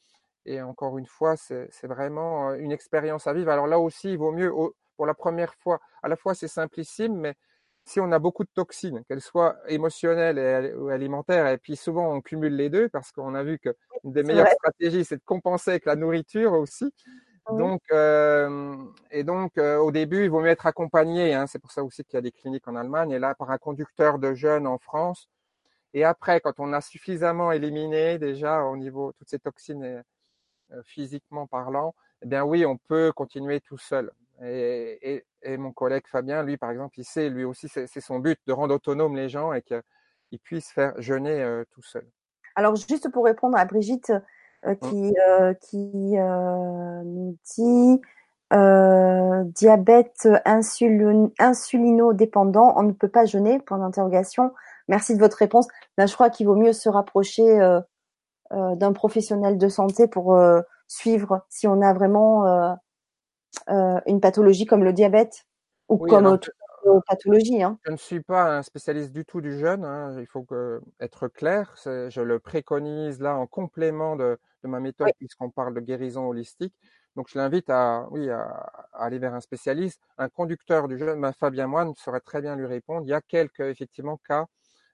Et 0.47 0.61
encore 0.61 0.97
une 0.97 1.05
fois, 1.05 1.35
c'est 1.35 1.87
vraiment 1.87 2.53
une 2.53 2.71
expérience 2.71 3.27
à 3.27 3.33
vivre. 3.33 3.51
Alors 3.51 3.67
là 3.67 3.79
aussi, 3.79 4.13
il 4.13 4.17
vaut 4.17 4.31
mieux, 4.31 4.51
pour 4.95 5.05
la 5.05 5.13
première 5.13 5.53
fois, 5.55 5.79
à 6.01 6.07
la 6.07 6.15
fois 6.15 6.33
c'est 6.35 6.47
simplissime, 6.47 7.15
mais 7.17 7.35
si 7.83 7.99
on 7.99 8.11
a 8.13 8.19
beaucoup 8.19 8.45
de 8.45 8.49
toxines, 8.53 9.03
qu'elles 9.05 9.21
soient 9.21 9.57
émotionnelles 9.67 10.73
ou 10.77 10.87
alimentaires, 10.87 11.47
et 11.47 11.57
puis 11.57 11.75
souvent 11.75 12.13
on 12.13 12.21
cumule 12.21 12.55
les 12.55 12.69
deux 12.69 12.87
parce 12.89 13.11
qu'on 13.11 13.35
a 13.35 13.43
vu 13.43 13.59
que 13.59 13.75
une 14.05 14.13
des 14.13 14.23
meilleures 14.23 14.47
stratégies, 14.47 15.03
c'est 15.03 15.17
de 15.17 15.23
compenser 15.25 15.71
avec 15.71 15.85
la 15.85 15.95
nourriture 15.97 16.53
aussi. 16.53 16.93
Donc, 17.51 17.81
euh, 17.91 18.75
et 19.11 19.23
donc 19.23 19.57
euh, 19.57 19.77
au 19.77 19.91
début, 19.91 20.23
il 20.23 20.29
vaut 20.29 20.41
mieux 20.41 20.49
être 20.49 20.65
accompagné. 20.65 21.33
Hein, 21.33 21.45
c'est 21.47 21.59
pour 21.59 21.71
ça 21.71 21.83
aussi 21.83 22.03
qu'il 22.03 22.15
y 22.15 22.17
a 22.17 22.21
des 22.21 22.31
cliniques 22.31 22.67
en 22.67 22.75
Allemagne 22.75 23.11
et 23.11 23.19
là 23.19 23.35
par 23.35 23.51
un 23.51 23.57
conducteur 23.57 24.19
de 24.19 24.33
jeunes 24.33 24.67
en 24.67 24.77
France. 24.77 25.29
Et 25.93 26.03
après, 26.03 26.41
quand 26.41 26.59
on 26.59 26.73
a 26.73 26.81
suffisamment 26.81 27.51
éliminé 27.51 28.17
déjà 28.17 28.63
au 28.63 28.77
niveau 28.77 29.13
toutes 29.17 29.29
ces 29.29 29.39
toxines 29.39 30.03
physiquement 30.83 31.47
parlant, 31.47 31.95
eh 32.21 32.27
bien 32.27 32.43
oui, 32.43 32.65
on 32.65 32.77
peut 32.77 33.11
continuer 33.11 33.59
tout 33.61 33.77
seul. 33.77 34.11
Et, 34.43 35.23
mon 35.57 35.71
collègue 35.71 36.03
Fabien, 36.07 36.43
lui, 36.43 36.57
par 36.57 36.71
exemple, 36.71 36.99
il 36.99 37.05
sait, 37.05 37.29
lui 37.29 37.45
aussi, 37.45 37.69
c'est 37.69 38.01
son 38.01 38.19
but 38.19 38.39
de 38.47 38.53
rendre 38.53 38.75
autonome 38.75 39.15
les 39.15 39.29
gens 39.29 39.53
et 39.53 39.61
qu'ils 39.61 40.39
puissent 40.39 40.71
faire 40.71 41.01
jeûner 41.01 41.41
euh, 41.41 41.63
tout 41.71 41.81
seul. 41.81 42.05
Alors, 42.55 42.75
juste 42.75 43.09
pour 43.11 43.25
répondre 43.25 43.57
à 43.57 43.65
Brigitte 43.65 44.13
euh, 44.65 44.73
mmh. 44.73 44.77
qui, 44.89 45.15
qui 45.69 46.17
nous 46.17 47.37
dit 47.55 48.01
diabète 49.53 50.27
insulino-dépendant, 50.45 52.73
on 52.75 52.83
ne 52.83 52.91
peut 52.91 53.09
pas 53.09 53.25
jeûner? 53.25 53.59
Point 53.59 53.79
d'interrogation. 53.79 54.53
Merci 54.87 55.15
de 55.15 55.19
votre 55.19 55.37
réponse. 55.37 55.67
Là, 55.97 56.05
je 56.05 56.13
crois 56.13 56.29
qu'il 56.29 56.47
vaut 56.47 56.55
mieux 56.55 56.73
se 56.73 56.89
rapprocher 56.89 57.59
euh, 57.59 57.81
d'un 58.51 58.93
professionnel 58.93 59.57
de 59.57 59.69
santé 59.69 60.07
pour 60.07 60.33
euh, 60.33 60.61
suivre 60.87 61.45
si 61.49 61.67
on 61.67 61.81
a 61.81 61.93
vraiment 61.93 62.45
euh, 63.69 63.99
une 64.05 64.21
pathologie 64.21 64.65
comme 64.65 64.83
le 64.83 64.93
diabète 64.93 65.45
ou 65.89 65.97
comme 65.97 66.39
toute 66.39 66.53
pathologie. 67.07 67.63
Hein. 67.63 67.77
Je 67.85 67.91
ne 67.91 67.97
suis 67.97 68.21
pas 68.21 68.57
un 68.57 68.63
spécialiste 68.63 69.11
du 69.11 69.25
tout 69.25 69.41
du 69.41 69.59
jeûne, 69.59 69.83
hein, 69.83 70.15
il 70.19 70.25
faut 70.25 70.43
que, 70.43 70.81
être 70.99 71.27
clair. 71.27 71.73
Je 71.85 72.21
le 72.21 72.39
préconise 72.39 73.19
là 73.19 73.35
en 73.35 73.47
complément 73.47 74.15
de, 74.15 74.37
de 74.63 74.69
ma 74.69 74.79
méthode 74.79 75.11
puisqu'on 75.17 75.49
parle 75.49 75.73
de 75.73 75.81
guérison 75.81 76.27
holistique. 76.27 76.73
Donc 77.17 77.29
je 77.29 77.37
l'invite 77.37 77.69
à, 77.69 78.07
oui, 78.11 78.29
à, 78.29 78.71
aller 78.93 79.17
vers 79.17 79.33
un 79.33 79.41
spécialiste. 79.41 80.01
Un 80.17 80.29
conducteur 80.29 80.87
du 80.87 80.97
jeune, 80.97 81.29
Fabien 81.33 81.67
Moine, 81.67 81.93
saurait 81.95 82.21
très 82.21 82.41
bien 82.41 82.55
lui 82.55 82.67
répondre. 82.67 83.05
Il 83.05 83.09
y 83.09 83.13
a 83.13 83.21
quelques 83.21 83.61
effectivement 83.61 84.17
cas 84.27 84.45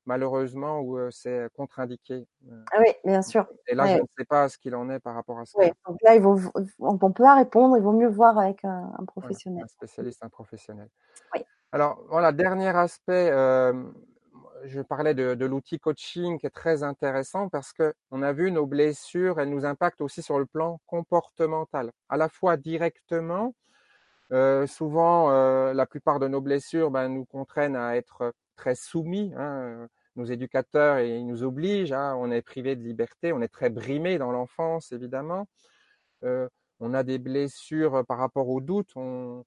malheureusement 0.06 0.82
où 0.82 1.00
c'est 1.12 1.48
contre-indiqué. 1.56 2.26
Ah 2.72 2.80
oui, 2.80 2.94
bien 3.04 3.22
sûr. 3.22 3.48
Et 3.68 3.76
là, 3.76 3.88
je 3.88 4.02
ne 4.02 4.08
sais 4.18 4.26
pas 4.26 4.50
ce 4.50 4.58
qu'il 4.58 4.76
en 4.76 4.90
est 4.90 5.00
par 5.00 5.16
rapport 5.16 5.40
à 5.40 5.46
ça. 5.46 5.58
Oui, 5.60 5.72
donc 5.88 5.98
là, 6.04 6.16
il 6.16 6.22
vaut, 6.22 6.40
on 6.80 6.98
peut 6.98 7.12
pas 7.12 7.36
répondre, 7.36 7.78
il 7.78 7.84
vaut 7.84 7.94
mieux 7.94 8.10
voir 8.10 8.38
avec 8.38 8.64
un, 8.64 8.92
professionnel. 9.08 9.64
un 9.64 9.68
spécialiste, 9.68 10.24
un 10.24 10.30
professionnel. 10.30 10.90
Oui. 11.34 11.42
Alors, 11.72 12.04
voilà, 12.10 12.32
dernier 12.32 12.76
aspect, 12.76 13.30
euh, 13.32 13.74
je 14.66 14.82
parlais 14.82 15.14
de, 15.14 15.34
de 15.36 15.46
l'outil 15.46 15.80
coaching 15.80 16.38
qui 16.40 16.46
est 16.46 16.52
très 16.52 16.84
intéressant 16.84 17.50
parce 17.50 17.74
que 17.74 17.94
on 18.12 18.22
a 18.22 18.32
vu 18.32 18.52
nos 18.52 18.66
blessures, 18.66 19.40
elles 19.40 19.50
nous 19.50 19.66
impactent 19.66 20.02
aussi 20.02 20.22
sur 20.22 20.40
le 20.40 20.46
plan 20.46 20.80
comportemental, 20.86 21.92
à 22.10 22.18
la 22.18 22.30
fois 22.30 22.58
directement. 22.58 23.54
Euh, 24.32 24.66
souvent, 24.68 25.32
euh, 25.32 25.74
la 25.74 25.86
plupart 25.86 26.20
de 26.20 26.28
nos 26.28 26.42
blessures 26.42 26.90
ben, 26.92 27.08
nous 27.10 27.26
contraignent 27.26 27.76
à 27.76 27.96
être 27.98 28.34
très 28.56 28.76
soumis. 28.76 29.34
Hein, 29.38 29.88
nos 30.16 30.26
éducateurs 30.26 31.00
ils 31.00 31.26
nous 31.26 31.44
obligent. 31.44 31.94
Hein, 31.94 32.16
on 32.18 32.32
est 32.32 32.42
privé 32.42 32.76
de 32.76 32.84
liberté, 32.84 33.34
on 33.34 33.42
est 33.42 33.48
très 33.48 33.70
brimé 33.70 34.18
dans 34.18 34.32
l'enfance 34.32 34.92
évidemment. 34.92 35.48
Euh, 36.24 36.48
on 36.80 36.94
a 36.94 37.04
des 37.04 37.20
blessures 37.20 38.06
par 38.06 38.18
rapport 38.18 38.50
au 38.50 38.62
doute. 38.62 38.92
On, 38.96 39.46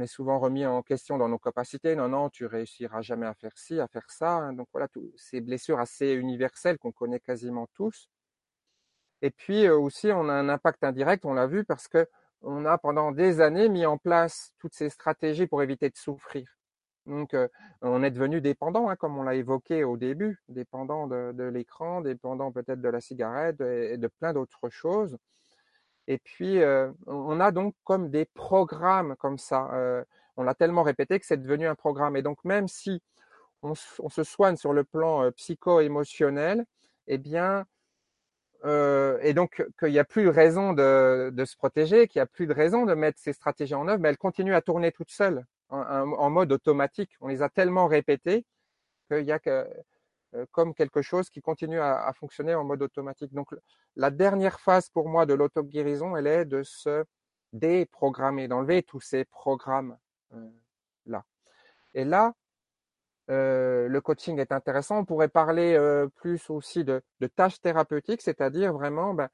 est 0.00 0.06
souvent 0.06 0.38
remis 0.38 0.66
en 0.66 0.82
question 0.82 1.18
dans 1.18 1.28
nos 1.28 1.38
capacités. 1.38 1.96
Non, 1.96 2.08
non, 2.08 2.28
tu 2.30 2.46
réussiras 2.46 3.00
jamais 3.02 3.26
à 3.26 3.34
faire 3.34 3.56
ci, 3.56 3.80
à 3.80 3.88
faire 3.88 4.08
ça. 4.10 4.32
Hein. 4.36 4.52
Donc 4.52 4.68
voilà, 4.72 4.86
toutes 4.88 5.12
ces 5.16 5.40
blessures 5.40 5.80
assez 5.80 6.12
universelles 6.12 6.78
qu'on 6.78 6.92
connaît 6.92 7.20
quasiment 7.20 7.66
tous. 7.74 8.08
Et 9.22 9.30
puis 9.30 9.66
euh, 9.66 9.76
aussi, 9.76 10.12
on 10.12 10.28
a 10.28 10.32
un 10.32 10.48
impact 10.48 10.84
indirect, 10.84 11.24
on 11.24 11.34
l'a 11.34 11.46
vu, 11.46 11.64
parce 11.64 11.88
que 11.88 12.06
on 12.42 12.64
a 12.64 12.78
pendant 12.78 13.10
des 13.12 13.40
années 13.40 13.68
mis 13.68 13.86
en 13.86 13.98
place 13.98 14.52
toutes 14.58 14.74
ces 14.74 14.90
stratégies 14.90 15.46
pour 15.46 15.62
éviter 15.62 15.90
de 15.90 15.96
souffrir. 15.96 16.57
Donc, 17.08 17.34
on 17.80 18.02
est 18.02 18.10
devenu 18.10 18.40
dépendant, 18.42 18.90
hein, 18.90 18.96
comme 18.96 19.16
on 19.16 19.22
l'a 19.22 19.34
évoqué 19.34 19.82
au 19.82 19.96
début, 19.96 20.42
dépendant 20.48 21.06
de, 21.06 21.44
l'écran, 21.44 22.02
dépendant 22.02 22.52
peut-être 22.52 22.82
de 22.82 22.88
la 22.88 23.00
cigarette 23.00 23.60
et, 23.62 23.96
de 23.96 24.06
plein 24.08 24.34
d'autres 24.34 24.68
choses. 24.68 25.16
Et 26.06 26.18
puis, 26.18 26.60
on 27.06 27.40
a 27.40 27.50
donc 27.50 27.74
comme 27.84 28.10
des 28.10 28.26
programmes 28.26 29.16
comme 29.16 29.38
ça. 29.38 29.70
On 30.36 30.42
l'a 30.42 30.54
tellement 30.54 30.82
répété 30.82 31.18
que 31.18 31.26
c'est 31.26 31.38
devenu 31.38 31.66
un 31.66 31.74
programme. 31.74 32.16
Et 32.16 32.22
donc, 32.22 32.44
même 32.44 32.68
si 32.68 33.02
on, 33.62 33.74
se 33.74 34.22
soigne 34.22 34.56
sur 34.56 34.74
le 34.74 34.84
plan 34.84 35.30
psycho-émotionnel, 35.32 36.66
eh 37.06 37.18
bien, 37.18 37.64
et 38.64 39.32
donc 39.34 39.64
qu'il 39.78 39.92
n'y 39.92 39.98
a 39.98 40.04
plus 40.04 40.24
de 40.24 40.30
raison 40.30 40.74
de, 40.74 41.30
de 41.32 41.44
se 41.46 41.56
protéger, 41.56 42.06
qu'il 42.06 42.20
n'y 42.20 42.24
a 42.24 42.26
plus 42.26 42.46
de 42.46 42.52
raison 42.52 42.84
de 42.84 42.92
mettre 42.92 43.18
ces 43.18 43.32
stratégies 43.32 43.74
en 43.74 43.88
œuvre, 43.88 44.00
mais 44.00 44.10
elles 44.10 44.18
continuent 44.18 44.54
à 44.54 44.62
tourner 44.62 44.92
toutes 44.92 45.10
seules 45.10 45.46
en, 45.70 46.30
mode 46.30 46.52
automatique. 46.52 47.10
On 47.20 47.28
les 47.28 47.42
a 47.42 47.48
tellement 47.48 47.86
répétés 47.86 48.44
qu'il 49.10 49.24
y 49.24 49.32
a 49.32 49.38
que, 49.38 49.66
euh, 50.34 50.44
comme 50.52 50.74
quelque 50.74 51.02
chose 51.02 51.30
qui 51.30 51.40
continue 51.40 51.80
à, 51.80 52.12
fonctionner 52.14 52.54
en 52.54 52.64
mode 52.64 52.82
automatique. 52.82 53.32
Donc 53.32 53.54
la 53.96 54.10
dernière 54.10 54.60
phase 54.60 54.90
pour 54.90 55.08
moi 55.08 55.26
de 55.26 55.34
l'auto-guérison, 55.34 56.16
elle 56.16 56.26
est 56.26 56.44
de 56.44 56.62
se 56.62 57.04
déprogrammer, 57.52 58.48
d'enlever 58.48 58.82
tous 58.82 59.00
ces 59.00 59.24
programmes 59.24 59.96
euh, 60.34 60.48
là. 61.06 61.24
Et 61.94 62.04
là, 62.04 62.34
euh, 63.30 63.88
le 63.88 64.00
coaching 64.00 64.38
est 64.38 64.52
intéressant. 64.52 64.98
On 64.98 65.04
pourrait 65.04 65.28
parler 65.28 65.78
plus 66.16 66.50
aussi 66.50 66.84
de, 66.84 67.02
tâches 67.36 67.60
thérapeutiques, 67.60 68.22
c'est-à-dire 68.22 68.72
vraiment, 68.72 69.14
ben, 69.14 69.28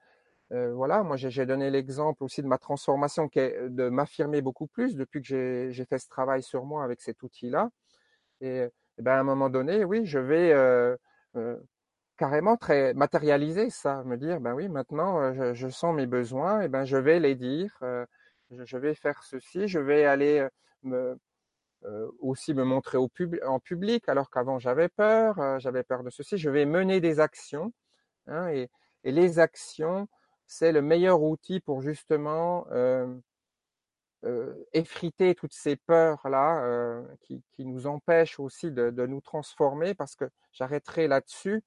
voilà, 0.51 1.03
moi 1.03 1.16
j'ai 1.16 1.47
donné 1.47 1.71
l'exemple 1.71 2.23
aussi 2.23 2.43
de 2.43 2.47
ma 2.47 2.59
transformation 2.59 3.29
qui 3.29 3.41
est 3.41 3.69
de 3.69 3.89
m'affirmer 3.89 4.41
beaucoup 4.41 4.66
plus 4.66 4.95
depuis 4.95 5.21
que 5.21 5.71
j'ai 5.71 5.85
fait 5.85 5.99
ce 5.99 6.09
travail 6.09 6.43
sur 6.43 6.65
moi 6.65 6.85
avec 6.85 7.01
cet 7.01 7.23
outil-là. 7.23 7.71
Et, 8.41 8.69
ben 8.99 9.12
à 9.12 9.21
un 9.21 9.25
moment 9.25 9.51
donné, 9.51 9.85
oui, 9.85 10.07
je 10.07 10.19
vais 10.19 10.53
euh, 10.53 10.97
euh, 11.37 11.57
carrément 12.16 12.57
très 12.57 12.95
matérialiser 12.95 13.71
ça, 13.71 14.05
me 14.05 14.16
dire, 14.16 14.41
ben 14.41 14.55
oui, 14.55 14.69
maintenant 14.69 15.53
je, 15.55 15.69
sens 15.69 15.95
mes 15.95 16.07
besoins, 16.07 16.61
et 16.62 16.69
ben 16.69 16.85
je 16.85 16.97
vais 16.97 17.21
les 17.21 17.35
dire, 17.35 17.77
euh, 17.83 18.07
je, 18.51 18.79
vais 18.79 18.95
faire 18.95 19.23
ceci, 19.25 19.66
je 19.69 19.81
vais 19.81 20.05
aller 20.05 20.47
aussi 22.21 22.55
me 22.55 22.65
montrer 22.65 22.99
au 22.99 23.11
en 23.47 23.61
public, 23.61 24.09
alors 24.09 24.31
qu'avant 24.31 24.59
j'avais 24.59 24.89
peur, 24.89 25.59
j'avais 25.59 25.83
peur 25.83 26.05
de 26.05 26.11
ceci, 26.11 26.39
je 26.39 26.51
vais 26.51 26.66
mener 26.66 27.01
des 27.01 27.21
actions, 27.21 27.73
hein, 28.27 28.49
et, 28.49 28.71
et 29.03 29.12
les 29.12 29.39
actions, 29.39 30.09
c'est 30.47 30.73
le 30.73 30.83
meilleur 30.83 31.23
outil 31.23 31.61
pour 31.61 31.83
justement 31.83 32.66
euh, 32.73 33.07
euh, 34.25 34.55
effriter 34.73 35.35
toutes 35.35 35.53
ces 35.53 35.77
peurs-là 35.77 36.65
euh, 36.65 37.03
qui, 37.23 37.43
qui, 37.53 37.65
nous 37.65 37.87
empêchent 37.87 38.41
aussi 38.41 38.71
de, 38.71 38.91
de, 38.91 39.07
nous 39.07 39.21
transformer 39.21 39.95
parce 39.95 40.16
que 40.16 40.27
j'arrêterai 40.53 41.09
là-dessus. 41.09 41.62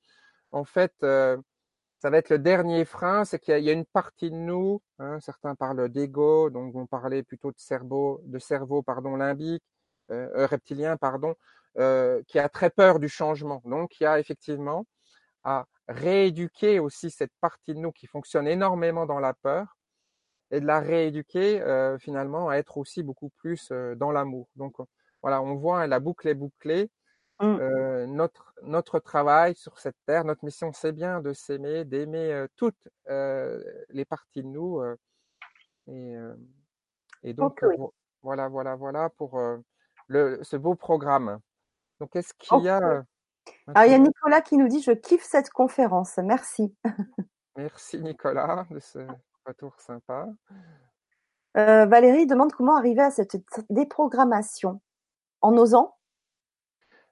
En 0.52 0.64
fait, 0.64 0.94
ça 1.02 2.10
va 2.10 2.18
être 2.18 2.30
le 2.30 2.40
dernier 2.40 2.86
frein, 2.86 3.26
c'est 3.26 3.40
qu'il 3.40 3.60
y, 3.60 3.70
a 3.70 3.74
une 3.74 3.86
partie 3.86 4.32
de 4.32 4.36
nous, 4.36 4.82
hein, 5.00 5.20
certains 5.20 5.56
parlent 5.56 5.90
d'ego, 5.90 6.50
donc 6.50 6.74
vont 6.74 6.88
parler 6.88 7.22
plutôt 7.24 7.52
de 7.52 7.60
cerveau, 7.60 8.22
de 8.24 8.40
cerveau 8.40 8.82
pardon, 8.82 9.18
limbique, 9.18 9.64
reptilien, 10.10 10.96
pardon, 10.96 11.36
qui 12.28 12.40
a 12.40 12.50
très 12.50 12.70
peur 12.70 13.00
du 13.00 13.10
changement. 13.10 13.62
Donc 13.66 14.00
il 14.00 14.04
y 14.04 14.08
a 14.08 14.20
effectivement 14.20 14.86
à 15.44 15.66
rééduquer 15.88 16.80
aussi 16.80 17.10
cette 17.10 17.32
partie 17.40 17.74
de 17.74 17.80
nous 17.80 17.92
qui 17.92 18.08
fonctionne 18.08 18.48
énormément 18.48 19.06
dans 19.06 19.20
la 19.20 19.34
peur 19.34 19.78
et 20.52 20.60
de 20.60 20.66
la 20.66 20.80
rééduquer 20.80 21.62
euh, 21.62 21.98
finalement 21.98 22.50
à 22.50 22.56
être 22.56 22.78
aussi 22.78 23.04
beaucoup 23.04 23.30
plus 23.38 23.70
euh, 23.72 23.96
dans 23.96 24.12
l'amour. 24.12 24.48
Donc 24.56 24.76
voilà, 25.22 25.42
on 25.42 25.56
voit 25.56 25.82
hein, 25.82 25.88
la 25.88 26.00
boucle 26.00 26.28
est 26.28 26.36
bouclée. 26.36 26.90
Mmh. 27.40 27.46
Euh, 27.46 28.08
notre 28.08 28.54
notre 28.64 29.00
travail 29.00 29.54
sur 29.56 29.78
cette 29.78 29.98
terre, 30.08 30.26
notre 30.26 30.44
mission, 30.44 30.72
c'est 30.74 30.92
bien 30.92 31.22
de 31.22 31.34
s'aimer, 31.34 31.86
d'aimer 31.86 32.46
toutes 32.56 32.88
les 33.08 34.06
parties 34.06 34.42
de 34.42 34.48
nous. 34.48 34.82
et, 35.88 36.16
et 37.22 37.34
donc 37.34 37.64
voilà, 38.24 38.48
voilà, 38.48 38.76
voilà 38.76 39.10
pour 39.12 39.40
le, 40.08 40.40
ce 40.42 40.58
beau 40.58 40.74
programme. 40.74 41.40
Donc 42.00 42.16
est-ce 42.16 42.34
qu'il 42.34 42.64
y 42.64 42.70
a 42.70 43.04
alors, 43.68 43.86
il 43.86 43.92
y 43.92 43.96
a 43.96 44.00
Nicolas 44.00 44.42
qui 44.42 44.58
nous 44.58 44.68
dit 44.68 44.82
Je 44.82 44.92
kiffe 44.92 45.24
cette 45.24 45.50
conférence. 45.50 46.18
Merci. 46.18 46.74
Merci 47.56 48.00
Nicolas 48.02 48.66
de 48.70 48.80
ce 48.80 49.00
retour 49.46 49.80
sympa. 49.80 50.28
Euh, 51.58 51.86
Valérie 51.86 52.28
demande 52.28 52.54
comment 52.54 52.76
arriver 52.76 53.02
à 53.02 53.12
cette 53.12 53.38
déprogrammation 53.70 54.80
en 55.42 55.58
osant? 55.58 55.96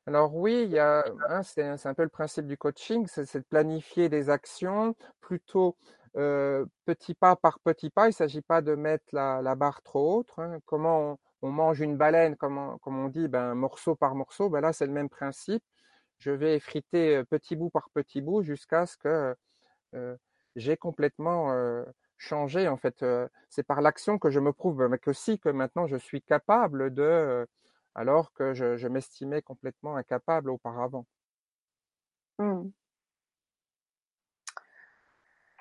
Alors 0.06 0.36
oui, 0.36 0.64
il 0.64 0.72
y 0.72 0.80
a, 0.80 1.03
hein, 1.30 1.41
c'est, 1.41 1.64
un 1.64 1.94
peu 1.95 2.03
le 2.03 2.10
principe 2.10 2.45
du 2.45 2.57
coaching, 2.57 3.07
c'est, 3.07 3.36
de 3.36 3.44
planifier 3.49 4.07
des 4.07 4.30
actions 4.30 4.95
plutôt 5.20 5.78
euh, 6.16 6.64
petit 6.86 7.16
pas 7.16 7.36
par 7.36 7.60
petit 7.60 7.90
pas. 7.90 8.06
Il 8.06 8.10
ne 8.10 8.14
s'agit 8.14 8.44
pas 8.44 8.62
de 8.62 8.76
mettre 8.76 9.06
la, 9.14 9.56
barre 9.56 9.82
trop 9.82 10.20
haute. 10.20 10.32
Hein. 10.38 10.60
Comment 10.66 11.18
on, 11.41 11.49
mange 11.49 11.82
une 11.82 11.98
baleine, 11.98 12.36
comme 12.36 12.60
on, 12.60 12.78
comme 12.78 12.99
on 12.99 13.07
dit, 13.07 13.28
ben, 13.28 13.56
morceau 13.56 13.95
par 13.95 14.14
morceau, 14.14 14.49
ben 14.49 14.62
là 14.62 14.74
c'est 14.74 14.86
le 14.86 14.94
même 14.94 15.10
principe 15.10 15.64
je 16.20 16.32
vais 16.32 16.56
effriter 16.56 17.24
petit 17.30 17.56
bout 17.56 17.70
par 17.70 17.90
petit 17.92 18.22
bout 18.22 18.42
jusqu'à 18.44 18.86
ce 18.86 18.98
que 18.98 19.36
j'ai 20.56 20.78
complètement 20.78 21.54
changé. 22.18 22.68
En 22.68 22.78
fait, 22.78 23.06
c'est 23.50 23.64
par 23.64 23.82
l'action 23.82 24.18
que 24.18 24.30
je 24.30 24.40
me 24.40 24.54
prouve 24.54 24.88
mais 24.88 24.98
que 24.98 25.14
si 25.14 25.40
que 25.40 25.50
maintenant 25.50 25.88
je 25.88 25.98
suis 25.98 26.22
capable 26.22 26.94
de, 26.94 27.46
alors 27.96 28.34
que 28.34 28.54
je, 28.54 28.88
m'estimais 28.88 29.42
complètement 29.42 29.96
incapable 29.96 30.50
auparavant. 30.50 31.06
Mmh. 32.40 32.70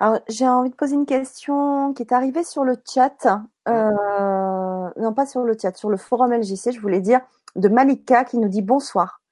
Alors, 0.01 0.21
j'ai 0.29 0.49
envie 0.49 0.71
de 0.71 0.75
poser 0.75 0.97
une 0.97 1.07
question 1.07 1.95
qui 1.95 2.03
est 2.03 2.13
arrivée 2.13 2.43
sur 2.43 2.65
le 2.65 2.77
chat. 2.85 3.27
Mmh. 3.67 4.91
non, 5.01 5.15
pas 5.15 5.27
sur 5.27 5.45
le 5.45 5.57
chat, 5.57 5.77
sur 5.77 5.89
le 5.89 5.97
forum 5.97 6.33
LJC, 6.33 6.73
je 6.73 6.81
voulais 6.81 7.01
dire, 7.01 7.21
de 7.55 7.69
Malika 7.69 8.25
qui 8.25 8.39
nous 8.39 8.49
dit 8.49 8.63
bonsoir. 8.63 9.23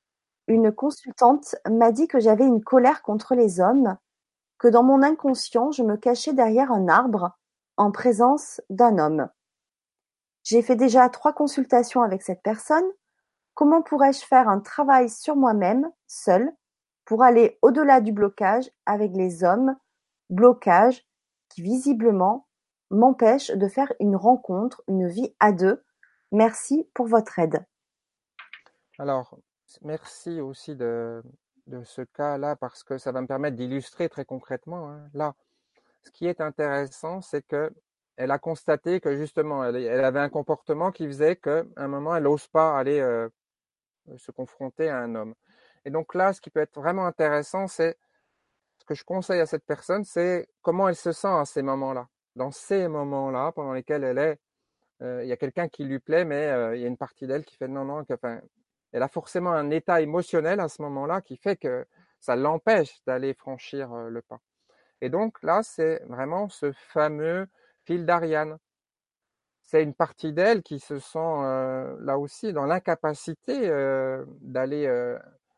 Une 0.53 0.71
consultante 0.71 1.57
m'a 1.67 1.93
dit 1.93 2.09
que 2.09 2.21
j'avais 2.21 2.45
une 2.47 2.63
colère 2.63 3.01
contre 3.01 3.35
les 3.35 3.59
hommes, 3.59 3.97
que 4.59 4.69
dans 4.69 4.83
mon 4.83 5.03
inconscient 5.03 5.71
je 5.71 5.83
me 5.83 5.97
cachais 5.97 6.35
derrière 6.35 6.71
un 6.71 6.89
arbre, 6.89 7.39
en 7.79 7.91
présence 7.91 8.61
d'un 8.69 8.99
homme. 8.99 9.31
J'ai 10.43 10.61
fait 10.61 10.77
déjà 10.77 11.09
trois 11.09 11.33
consultations 11.33 12.03
avec 12.03 12.21
cette 12.21 12.43
personne. 12.43 12.85
Comment 13.55 13.81
pourrais-je 13.81 14.27
faire 14.27 14.47
un 14.47 14.61
travail 14.61 15.09
sur 15.09 15.37
moi-même, 15.37 15.91
seul, 16.07 16.53
pour 17.07 17.23
aller 17.23 17.59
au-delà 17.63 18.03
du 18.03 18.13
blocage 18.13 18.71
avec 18.85 19.13
les 19.15 19.45
hommes, 19.45 19.75
blocage 20.29 21.03
qui 21.49 21.63
visiblement 21.63 22.47
m'empêche 22.91 23.51
de 23.53 23.69
faire 23.69 23.91
une 24.01 24.17
rencontre, 24.17 24.83
une 24.87 25.09
vie 25.09 25.35
à 25.41 25.53
deux? 25.53 25.83
Merci 26.31 26.87
pour 26.93 27.07
votre 27.07 27.39
aide. 27.39 27.65
Alors, 28.99 29.39
merci 29.83 30.41
aussi 30.41 30.77
de, 30.77 31.23
ce 31.85 32.03
cas-là 32.03 32.57
parce 32.57 32.83
que 32.85 32.99
ça 32.99 33.13
va 33.13 33.23
me 33.23 33.27
permettre 33.27 33.57
d'illustrer 33.57 34.09
très 34.09 34.25
concrètement. 34.25 34.91
Hein. 34.91 35.09
Là, 35.15 35.35
ce 36.03 36.11
qui 36.11 36.27
est 36.27 36.41
intéressant, 36.41 37.21
c'est 37.21 37.43
que 37.47 37.73
elle 38.17 38.31
a 38.31 38.39
constaté 38.39 39.01
que 39.01 39.17
justement, 39.17 39.65
elle, 39.65 40.05
avait 40.05 40.21
un 40.21 40.29
comportement 40.29 40.93
qui 40.93 41.07
faisait 41.07 41.37
qu'à 41.37 41.65
un 41.77 41.89
moment, 41.89 42.15
elle 42.15 42.25
n'ose 42.25 42.47
pas 42.47 42.79
aller 42.79 43.01
euh, 43.01 43.29
se 44.19 44.31
confronter 44.31 44.89
à 44.91 44.99
un 44.99 45.15
homme. 45.15 45.35
Et 45.85 45.91
donc 45.91 46.15
là, 46.15 46.33
ce 46.33 46.41
qui 46.41 46.51
peut 46.51 46.61
être 46.61 46.79
vraiment 46.79 47.07
intéressant, 47.07 47.67
c'est 47.67 47.97
ce 48.79 48.85
que 48.85 48.95
je 48.95 49.05
conseille 49.05 49.41
à 49.41 49.47
cette 49.47 49.65
personne, 49.65 50.05
c'est 50.05 50.49
comment 50.61 50.89
elle 50.89 50.97
se 50.97 51.13
sent 51.13 51.29
à 51.29 51.45
ces 51.45 51.63
moments-là. 51.63 52.09
Dans 52.37 52.51
ces 52.51 52.89
moments-là, 52.89 53.53
pendant 53.53 53.73
lesquels 53.73 54.05
elle 54.05 54.19
est, 54.19 54.39
euh, 55.03 55.25
il 55.25 55.29
y 55.29 55.33
a 55.33 55.37
quelqu'un 55.37 55.69
qui 55.69 55.85
lui 55.85 55.99
plaît, 55.99 56.25
mais 56.25 56.47
euh, 56.49 56.77
il 56.77 56.83
y 56.83 56.85
a 56.85 56.89
une 56.89 56.97
partie 56.97 57.27
d'elle 57.27 57.45
qui 57.45 57.57
fait 57.57 57.69
non, 57.69 57.85
non, 57.85 58.05
enfin, 58.11 58.41
elle 58.93 59.03
a 59.03 59.09
forcément 59.09 59.53
un 59.53 59.71
état 59.71 60.01
émotionnel 60.01 60.61
à 60.61 60.69
ce 60.69 60.83
moment-là 60.83 61.21
qui 61.21 61.37
fait 61.37 61.57
que 61.57 61.87
ça 62.21 62.37
l'empêche 62.37 63.03
d'aller 63.07 63.35
franchir 63.35 63.93
le 63.93 64.23
pas. 64.23 64.41
Et 65.01 65.09
donc 65.09 65.43
là, 65.43 65.63
c'est 65.63 66.03
vraiment 66.05 66.49
ce 66.49 66.71
fameux 66.73 67.49
fil 67.85 68.07
d'Ariane. 68.07 68.59
C'est 69.63 69.83
une 69.83 69.95
partie 69.95 70.33
d'elle 70.33 70.63
qui 70.63 70.79
se 70.79 70.99
sent 70.99 71.19
là 71.19 72.19
aussi 72.19 72.53
dans 72.53 72.67
l'incapacité 72.67 73.69
d'aller 74.41 75.17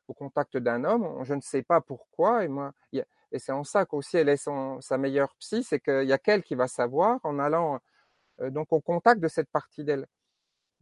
au 0.08 0.14
contact 0.14 0.56
d'un 0.56 0.84
homme. 0.84 1.22
Je 1.24 1.34
ne 1.34 1.40
sais 1.40 1.62
pas 1.62 1.80
pourquoi. 1.80 2.44
Et 2.44 3.38
c'est 3.38 3.52
en 3.52 3.64
ça 3.64 3.84
qu'aussi 3.84 4.16
elle 4.16 4.28
est 4.28 4.36
son, 4.36 4.80
sa 4.80 4.96
meilleure 4.96 5.34
psy, 5.40 5.64
c'est 5.64 5.80
qu'il 5.80 6.04
y 6.04 6.12
a 6.12 6.18
qu'elle 6.18 6.42
qui 6.42 6.54
va 6.54 6.68
savoir 6.68 7.18
en 7.24 7.38
allant 7.38 7.80
donc 8.38 8.72
au 8.72 8.80
contact 8.80 9.20
de 9.20 9.28
cette 9.28 9.50
partie 9.50 9.84
d'elle 9.84 10.06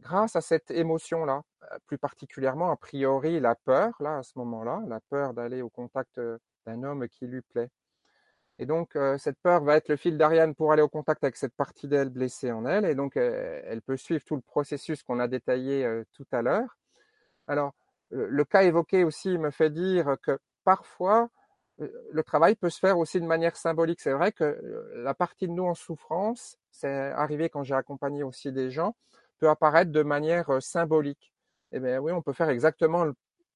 grâce 0.03 0.35
à 0.35 0.41
cette 0.41 0.69
émotion-là, 0.69 1.41
euh, 1.63 1.77
plus 1.87 1.97
particulièrement 1.97 2.71
a 2.71 2.75
priori 2.75 3.39
la 3.39 3.55
peur, 3.55 3.93
là 3.99 4.17
à 4.17 4.23
ce 4.23 4.37
moment-là, 4.37 4.83
la 4.87 4.99
peur 5.09 5.33
d'aller 5.33 5.61
au 5.61 5.69
contact 5.69 6.17
euh, 6.17 6.37
d'un 6.65 6.83
homme 6.83 7.07
qui 7.07 7.25
lui 7.25 7.41
plaît. 7.41 7.69
Et 8.59 8.65
donc 8.65 8.95
euh, 8.95 9.17
cette 9.17 9.39
peur 9.39 9.63
va 9.63 9.77
être 9.77 9.89
le 9.89 9.95
fil 9.95 10.17
d'Ariane 10.17 10.53
pour 10.53 10.71
aller 10.71 10.83
au 10.83 10.89
contact 10.89 11.23
avec 11.23 11.37
cette 11.37 11.55
partie 11.55 11.87
d'elle 11.87 12.09
blessée 12.09 12.51
en 12.51 12.65
elle, 12.65 12.85
et 12.85 12.95
donc 12.95 13.15
elle 13.15 13.81
peut 13.81 13.97
suivre 13.97 14.23
tout 14.23 14.35
le 14.35 14.41
processus 14.41 15.01
qu'on 15.01 15.19
a 15.19 15.27
détaillé 15.27 16.03
tout 16.13 16.27
à 16.31 16.43
l'heure. 16.43 16.77
Alors 17.47 17.73
le 18.11 18.43
cas 18.45 18.61
évoqué 18.61 19.03
aussi 19.03 19.39
me 19.39 19.49
fait 19.49 19.71
dire 19.71 20.17
que 20.21 20.37
parfois 20.63 21.29
le 21.79 22.23
travail 22.23 22.55
peut 22.55 22.69
se 22.69 22.79
faire 22.79 22.99
aussi 22.99 23.19
de 23.19 23.25
manière 23.25 23.55
symbolique. 23.57 24.01
C'est 24.01 24.13
vrai 24.13 24.31
que 24.31 24.61
la 24.97 25.15
partie 25.15 25.47
de 25.47 25.53
nous 25.53 25.65
en 25.65 25.73
souffrance, 25.73 26.57
c'est 26.69 27.11
arrivé 27.11 27.49
quand 27.49 27.63
j'ai 27.63 27.73
accompagné 27.73 28.21
aussi 28.21 28.51
des 28.51 28.69
gens, 28.69 28.95
peut 29.43 29.49
apparaître 29.49 29.91
de 29.91 30.03
manière 30.03 30.61
symbolique. 30.61 31.33
Eh 31.73 31.81
bien 31.81 31.99
oui, 31.99 32.13
on 32.13 32.21
peut 32.21 32.31
faire 32.31 32.47
exactement 32.47 33.03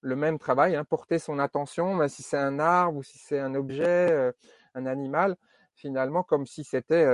le, 0.01 0.15
même 0.17 0.37
travail, 0.37 0.75
hein, 0.75 0.83
porter 0.83 1.17
son 1.17 1.39
attention, 1.39 1.95
mais 1.95 2.09
si 2.09 2.23
c'est 2.23 2.37
un 2.37 2.59
arbre 2.59 2.97
ou 2.97 3.03
si 3.03 3.17
c'est 3.17 3.39
un 3.39 3.55
objet, 3.55 4.33
un 4.73 4.85
animal, 4.85 5.37
finalement 5.75 6.23
comme 6.23 6.45
si 6.45 6.65
c'était 6.65 7.05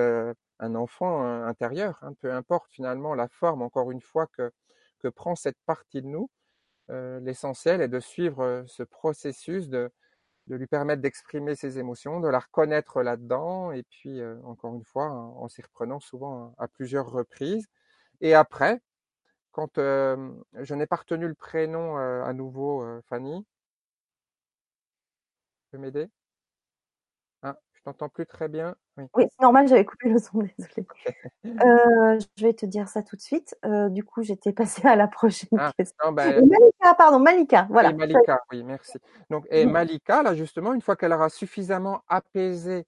un 0.59 0.75
enfant 0.75 1.23
intérieur. 1.45 1.99
Hein, 2.01 2.13
peu 2.19 2.33
importe 2.33 2.65
finalement 2.71 3.13
la 3.13 3.27
forme, 3.27 3.61
encore 3.61 3.91
une 3.91 4.01
fois, 4.01 4.25
que, 4.35 4.51
que 4.97 5.07
prend 5.07 5.35
cette 5.35 5.59
partie 5.67 6.01
de 6.01 6.07
nous. 6.07 6.31
L'essentiel 6.89 7.79
est 7.79 7.87
de 7.89 7.99
suivre 7.99 8.63
ce 8.65 8.81
processus 8.81 9.69
de, 9.69 9.91
de 10.47 10.55
lui 10.55 10.65
permettre 10.65 11.03
d'exprimer 11.03 11.55
ses 11.55 11.77
émotions, 11.77 12.19
de 12.19 12.27
la 12.27 12.39
reconnaître 12.39 13.03
là-dedans, 13.03 13.71
et 13.71 13.83
puis 13.83 14.19
encore 14.45 14.73
une 14.73 14.85
fois, 14.85 15.11
en 15.11 15.47
s'y 15.47 15.61
reprenant 15.61 15.99
souvent 15.99 16.55
à 16.57 16.67
plusieurs 16.67 17.11
reprises, 17.11 17.67
et 18.23 18.33
après, 18.33 18.81
quand 19.51 19.77
je 19.77 20.73
n'ai 20.73 20.87
pas 20.87 20.95
retenu 20.95 21.27
le 21.27 21.35
prénom 21.35 21.97
à 21.97 22.33
nouveau, 22.33 22.83
Fanny. 23.07 23.45
Tu 25.65 25.77
peux 25.77 25.77
m'aider? 25.77 26.09
Ah, 27.41 27.57
Je 27.73 27.81
t'entends 27.83 28.09
plus 28.09 28.25
très 28.25 28.47
bien. 28.47 28.75
Oui, 28.97 29.05
oui 29.15 29.25
c'est 29.29 29.41
normal, 29.41 29.67
j'avais 29.67 29.85
coupé 29.85 30.07
le 30.09 30.17
son, 30.19 30.39
désolé. 30.39 30.87
euh, 31.45 32.19
je 32.37 32.43
vais 32.43 32.53
te 32.53 32.65
dire 32.65 32.87
ça 32.87 33.03
tout 33.03 33.15
de 33.15 33.21
suite. 33.21 33.55
Euh, 33.65 33.89
du 33.89 34.03
coup, 34.03 34.23
j'étais 34.23 34.53
passée 34.53 34.87
à 34.87 34.95
la 34.95 35.07
prochaine 35.07 35.49
ah, 35.57 35.73
question. 35.77 36.11
Ben 36.13 36.47
Malika, 36.47 36.93
pardon, 36.95 37.19
Malika, 37.19 37.67
voilà. 37.69 37.89
Oui, 37.89 37.95
Malika, 37.95 38.41
oui, 38.51 38.63
merci. 38.63 38.97
Donc, 39.29 39.45
et 39.49 39.65
Malika, 39.65 40.23
là, 40.23 40.33
justement, 40.33 40.73
une 40.73 40.81
fois 40.81 40.95
qu'elle 40.95 41.11
aura 41.11 41.29
suffisamment 41.29 42.01
apaisé 42.07 42.85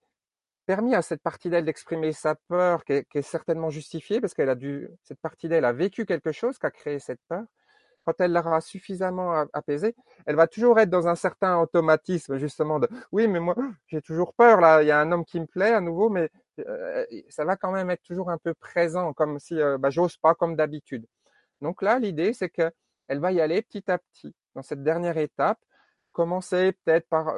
permis 0.65 0.95
à 0.95 1.01
cette 1.01 1.21
partie 1.21 1.49
d'elle 1.49 1.65
d'exprimer 1.65 2.11
sa 2.11 2.35
peur, 2.35 2.83
qui 2.85 2.93
est, 2.93 3.21
certainement 3.21 3.69
justifiée, 3.69 4.21
parce 4.21 4.33
qu'elle 4.33 4.49
a 4.49 4.55
dû, 4.55 4.89
cette 5.03 5.19
partie 5.19 5.47
d'elle 5.47 5.65
a 5.65 5.73
vécu 5.73 6.05
quelque 6.05 6.31
chose 6.31 6.57
qui 6.57 6.65
a 6.65 6.71
créé 6.71 6.99
cette 6.99 7.21
peur. 7.27 7.43
Quand 8.05 8.13
elle 8.19 8.33
l'aura 8.33 8.61
suffisamment 8.61 9.45
apaisée, 9.53 9.95
elle 10.27 10.35
va 10.35 10.47
toujours 10.47 10.79
être 10.79 10.91
dans 10.91 11.07
un 11.07 11.15
certain 11.15 11.59
automatisme, 11.59 12.37
justement, 12.37 12.79
de 12.79 12.87
oui, 13.11 13.27
mais 13.27 13.39
moi, 13.39 13.55
j'ai 13.87 14.01
toujours 14.01 14.33
peur, 14.35 14.61
là, 14.61 14.83
il 14.83 14.87
y 14.87 14.91
a 14.91 14.99
un 14.99 15.11
homme 15.11 15.25
qui 15.25 15.39
me 15.39 15.47
plaît 15.47 15.73
à 15.73 15.81
nouveau, 15.81 16.09
mais 16.09 16.29
euh, 16.59 17.05
ça 17.29 17.45
va 17.45 17.55
quand 17.57 17.71
même 17.71 17.89
être 17.89 18.03
toujours 18.03 18.29
un 18.29 18.37
peu 18.37 18.53
présent, 18.53 19.13
comme 19.13 19.39
si 19.39 19.59
euh, 19.59 19.77
bah, 19.79 19.89
j'ose 19.89 20.17
pas, 20.17 20.35
comme 20.35 20.55
d'habitude. 20.55 21.05
Donc 21.61 21.81
là, 21.81 21.97
l'idée, 21.99 22.33
c'est 22.33 22.49
qu'elle 22.49 22.73
va 23.09 23.31
y 23.31 23.41
aller 23.41 23.61
petit 23.63 23.89
à 23.89 23.97
petit, 23.97 24.35
dans 24.53 24.61
cette 24.61 24.83
dernière 24.83 25.17
étape, 25.17 25.59
commencer 26.11 26.73
peut-être 26.85 27.07
par 27.09 27.33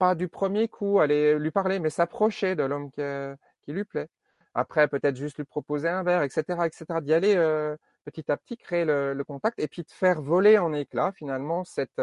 pas 0.00 0.14
du 0.14 0.28
premier 0.28 0.68
coup 0.68 1.00
aller 1.00 1.38
lui 1.38 1.50
parler, 1.52 1.78
mais 1.78 1.90
s'approcher 1.90 2.56
de 2.56 2.62
l'homme 2.64 2.90
qui, 2.90 3.02
euh, 3.02 3.36
lui 3.68 3.84
plaît. 3.84 4.08
Après, 4.54 4.88
peut-être 4.88 5.16
juste 5.16 5.36
lui 5.38 5.44
proposer 5.44 5.88
un 5.88 6.02
verre, 6.04 6.22
etc., 6.22 6.66
etc. 6.66 7.00
D'y 7.02 7.12
aller 7.14 7.36
euh, 7.36 7.76
petit 8.04 8.32
à 8.32 8.36
petit, 8.38 8.56
créer 8.56 8.84
le, 8.86 9.22
contact, 9.24 9.58
et 9.60 9.68
puis 9.68 9.82
de 9.84 9.90
faire 9.90 10.22
voler 10.22 10.58
en 10.58 10.72
éclats 10.72 11.12
finalement 11.12 11.64
cette 11.64 12.00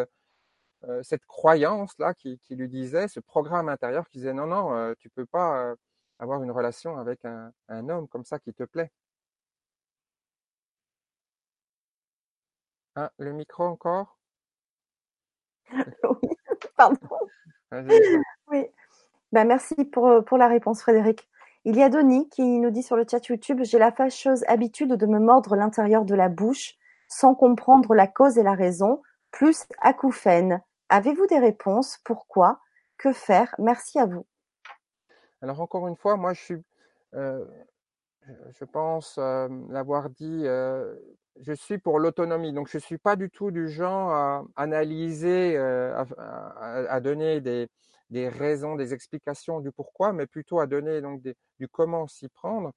euh, 0.86 1.02
cette 1.04 1.26
croyance 1.26 1.98
là 2.00 2.14
qui, 2.14 2.40
lui 2.52 2.70
disait, 2.70 3.08
ce 3.08 3.20
programme 3.20 3.70
intérieur 3.70 4.08
qui 4.10 4.20
disait 4.20 4.34
non 4.34 4.48
non, 4.48 4.94
tu 5.00 5.10
peux 5.10 5.26
pas 5.26 5.76
avoir 6.20 6.44
une 6.44 6.52
relation 6.52 6.98
avec 6.98 7.26
un, 7.26 7.52
homme 7.90 8.08
comme 8.08 8.26
ça 8.26 8.40
qui 8.40 8.54
te 8.54 8.64
plaît. 8.64 8.92
Ah, 12.96 13.12
le 13.18 13.32
micro 13.32 13.64
encore? 13.64 14.18
Pardon. 16.78 17.28
Oui. 18.50 18.66
Ben, 19.34 19.46
merci 19.46 19.76
pour, 19.76 20.08
euh, 20.08 20.22
pour 20.22 20.38
la 20.38 20.48
réponse, 20.48 20.82
Frédéric. 20.82 21.28
Il 21.66 21.76
y 21.76 21.84
a 21.84 21.90
Denis 21.90 22.30
qui 22.30 22.60
nous 22.60 22.72
dit 22.72 22.84
sur 22.84 22.96
le 22.96 23.06
chat 23.10 23.28
YouTube 23.28 23.60
J'ai 23.64 23.78
la 23.78 23.92
fâcheuse 23.92 24.46
habitude 24.48 24.94
de 24.94 25.06
me 25.06 25.20
mordre 25.20 25.56
l'intérieur 25.56 26.06
de 26.06 26.16
la 26.16 26.30
bouche 26.30 26.76
sans 27.10 27.36
comprendre 27.36 27.94
la 27.94 28.08
cause 28.08 28.38
et 28.38 28.44
la 28.44 28.54
raison, 28.54 29.02
plus 29.32 29.66
acouphène. 29.82 30.62
Avez-vous 30.90 31.26
des 31.28 31.40
réponses? 31.40 32.00
Pourquoi? 32.06 32.62
Que 32.98 33.12
faire? 33.12 33.54
Merci 33.60 34.00
à 34.00 34.06
vous. 34.06 34.26
Alors, 35.42 35.60
encore 35.60 35.88
une 35.88 35.98
fois, 35.98 36.16
moi, 36.16 36.34
je 36.34 36.42
suis. 36.42 36.64
Euh, 37.14 37.46
je 38.50 38.66
pense 38.66 39.18
euh, 39.18 39.48
l'avoir 39.70 40.10
dit, 40.10 40.46
je 41.42 41.54
suis 41.54 41.78
pour 41.78 42.00
l'autonomie. 42.00 42.54
Donc, 42.54 42.70
je 42.70 42.78
suis 42.78 42.98
pas 42.98 43.16
du 43.16 43.30
tout 43.30 43.52
du 43.52 43.70
genre 43.70 44.12
à 44.12 44.44
analyser, 44.56 45.58
à, 45.58 46.06
à, 46.18 47.00
donner 47.00 47.42
des, 47.42 48.30
raisons, 48.30 48.76
des 48.76 48.94
explications 48.94 49.60
du 49.60 49.72
pourquoi, 49.72 50.14
mais 50.14 50.26
plutôt 50.26 50.60
à 50.60 50.68
donner 50.68 51.02
donc 51.02 51.22
du 51.22 51.68
comment 51.68 52.08
s'y 52.08 52.28
prendre. 52.30 52.72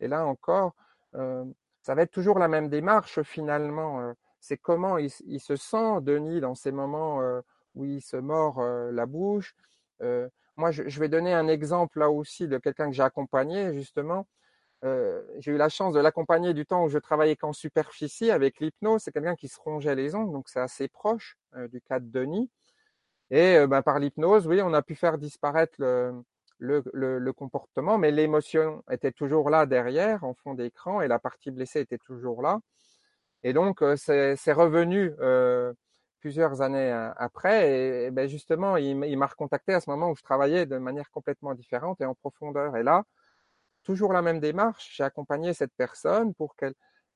Et 0.00 0.08
là 0.08 0.26
encore, 0.26 0.74
ça 1.12 1.94
va 1.94 2.02
être 2.02 2.10
toujours 2.10 2.38
la 2.38 2.48
même 2.48 2.68
démarche 2.68 3.22
finalement. 3.22 4.14
c'est 4.40 4.56
comment 4.56 4.98
il, 4.98 5.10
se 5.10 5.56
sent, 5.56 6.00
Denis, 6.02 6.40
dans 6.40 6.54
ces 6.54 6.72
moments 6.72 7.20
où 7.74 7.84
il 7.84 8.02
se 8.02 8.16
mord 8.16 8.60
la 8.62 9.06
bouche. 9.06 9.54
moi, 10.56 10.70
je, 10.70 11.00
vais 11.00 11.08
donner 11.08 11.34
un 11.34 11.48
exemple 11.48 11.98
là 11.98 12.10
aussi 12.10 12.48
de 12.48 12.58
quelqu'un 12.58 12.88
que 12.88 12.96
j'ai 12.96 13.02
accompagné 13.02 13.74
justement 13.74 14.26
euh, 14.84 15.22
j'ai 15.38 15.52
eu 15.52 15.56
la 15.56 15.70
chance 15.70 15.94
de 15.94 16.00
l'accompagner 16.00 16.52
du 16.52 16.66
temps 16.66 16.84
où 16.84 16.88
je 16.88 16.98
travaillais 16.98 17.36
qu'en 17.36 17.52
superficie 17.54 18.30
avec 18.30 18.60
l'hypnose. 18.60 19.02
C'est 19.02 19.12
quelqu'un 19.12 19.36
qui 19.36 19.48
se 19.48 19.58
rongeait 19.58 19.94
les 19.94 20.14
ongles, 20.14 20.32
donc 20.32 20.48
c'est 20.48 20.60
assez 20.60 20.88
proche 20.88 21.38
euh, 21.56 21.68
du 21.68 21.80
cas 21.80 22.00
de 22.00 22.10
Denis. 22.10 22.50
Et 23.30 23.56
euh, 23.56 23.66
ben, 23.66 23.82
par 23.82 23.98
l'hypnose, 23.98 24.46
oui, 24.46 24.60
on 24.62 24.74
a 24.74 24.82
pu 24.82 24.94
faire 24.94 25.18
disparaître 25.18 25.76
le, 26.58 27.32
comportement, 27.32 27.98
mais 27.98 28.10
l'émotion 28.10 28.82
était 28.90 29.12
toujours 29.12 29.50
là 29.50 29.66
derrière, 29.66 30.24
en 30.24 30.34
fond 30.34 30.54
d'écran, 30.54 31.00
et 31.00 31.08
la 31.08 31.18
partie 31.18 31.50
blessée 31.50 31.80
était 31.80 31.98
toujours 31.98 32.42
là. 32.42 32.60
Et 33.42 33.52
donc, 33.52 33.82
c'est 33.96 34.52
revenu 34.52 35.12
plusieurs 36.20 36.62
années 36.62 36.90
après. 37.16 38.06
Et, 38.06 38.10
ben 38.10 38.28
justement, 38.28 38.76
il 38.76 39.18
m'a 39.18 39.26
recontacté 39.26 39.74
à 39.74 39.80
ce 39.80 39.90
moment 39.90 40.10
où 40.10 40.16
je 40.16 40.22
travaillais 40.22 40.66
de 40.66 40.78
manière 40.78 41.10
complètement 41.10 41.54
différente 41.54 42.00
et 42.00 42.06
en 42.06 42.14
profondeur. 42.14 42.76
Et 42.76 42.82
là, 42.82 43.04
toujours 43.84 44.12
la 44.12 44.22
même 44.22 44.40
démarche. 44.40 44.94
J'ai 44.96 45.04
accompagné 45.04 45.54
cette 45.54 45.72
personne 45.76 46.34
pour 46.34 46.56
qu'elle 46.56 46.74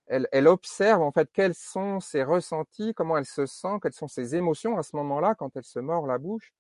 elle, 0.09 0.49
observe 0.49 1.03
en 1.03 1.13
fait 1.13 1.29
quels 1.33 1.55
sont 1.55 2.01
ses 2.01 2.23
ressentis, 2.23 2.95
comment 2.95 3.19
elle 3.19 3.27
se 3.27 3.47
sent, 3.47 3.79
quelles 3.83 3.93
sont 3.93 4.09
ses 4.09 4.37
émotions 4.37 4.79
à 4.79 4.83
ce 4.83 4.97
moment-là 4.97 5.35
quand 5.35 5.57
elle 5.57 5.65
se 5.65 5.79
mord 5.79 6.07
la 6.07 6.19
bouche 6.19 6.55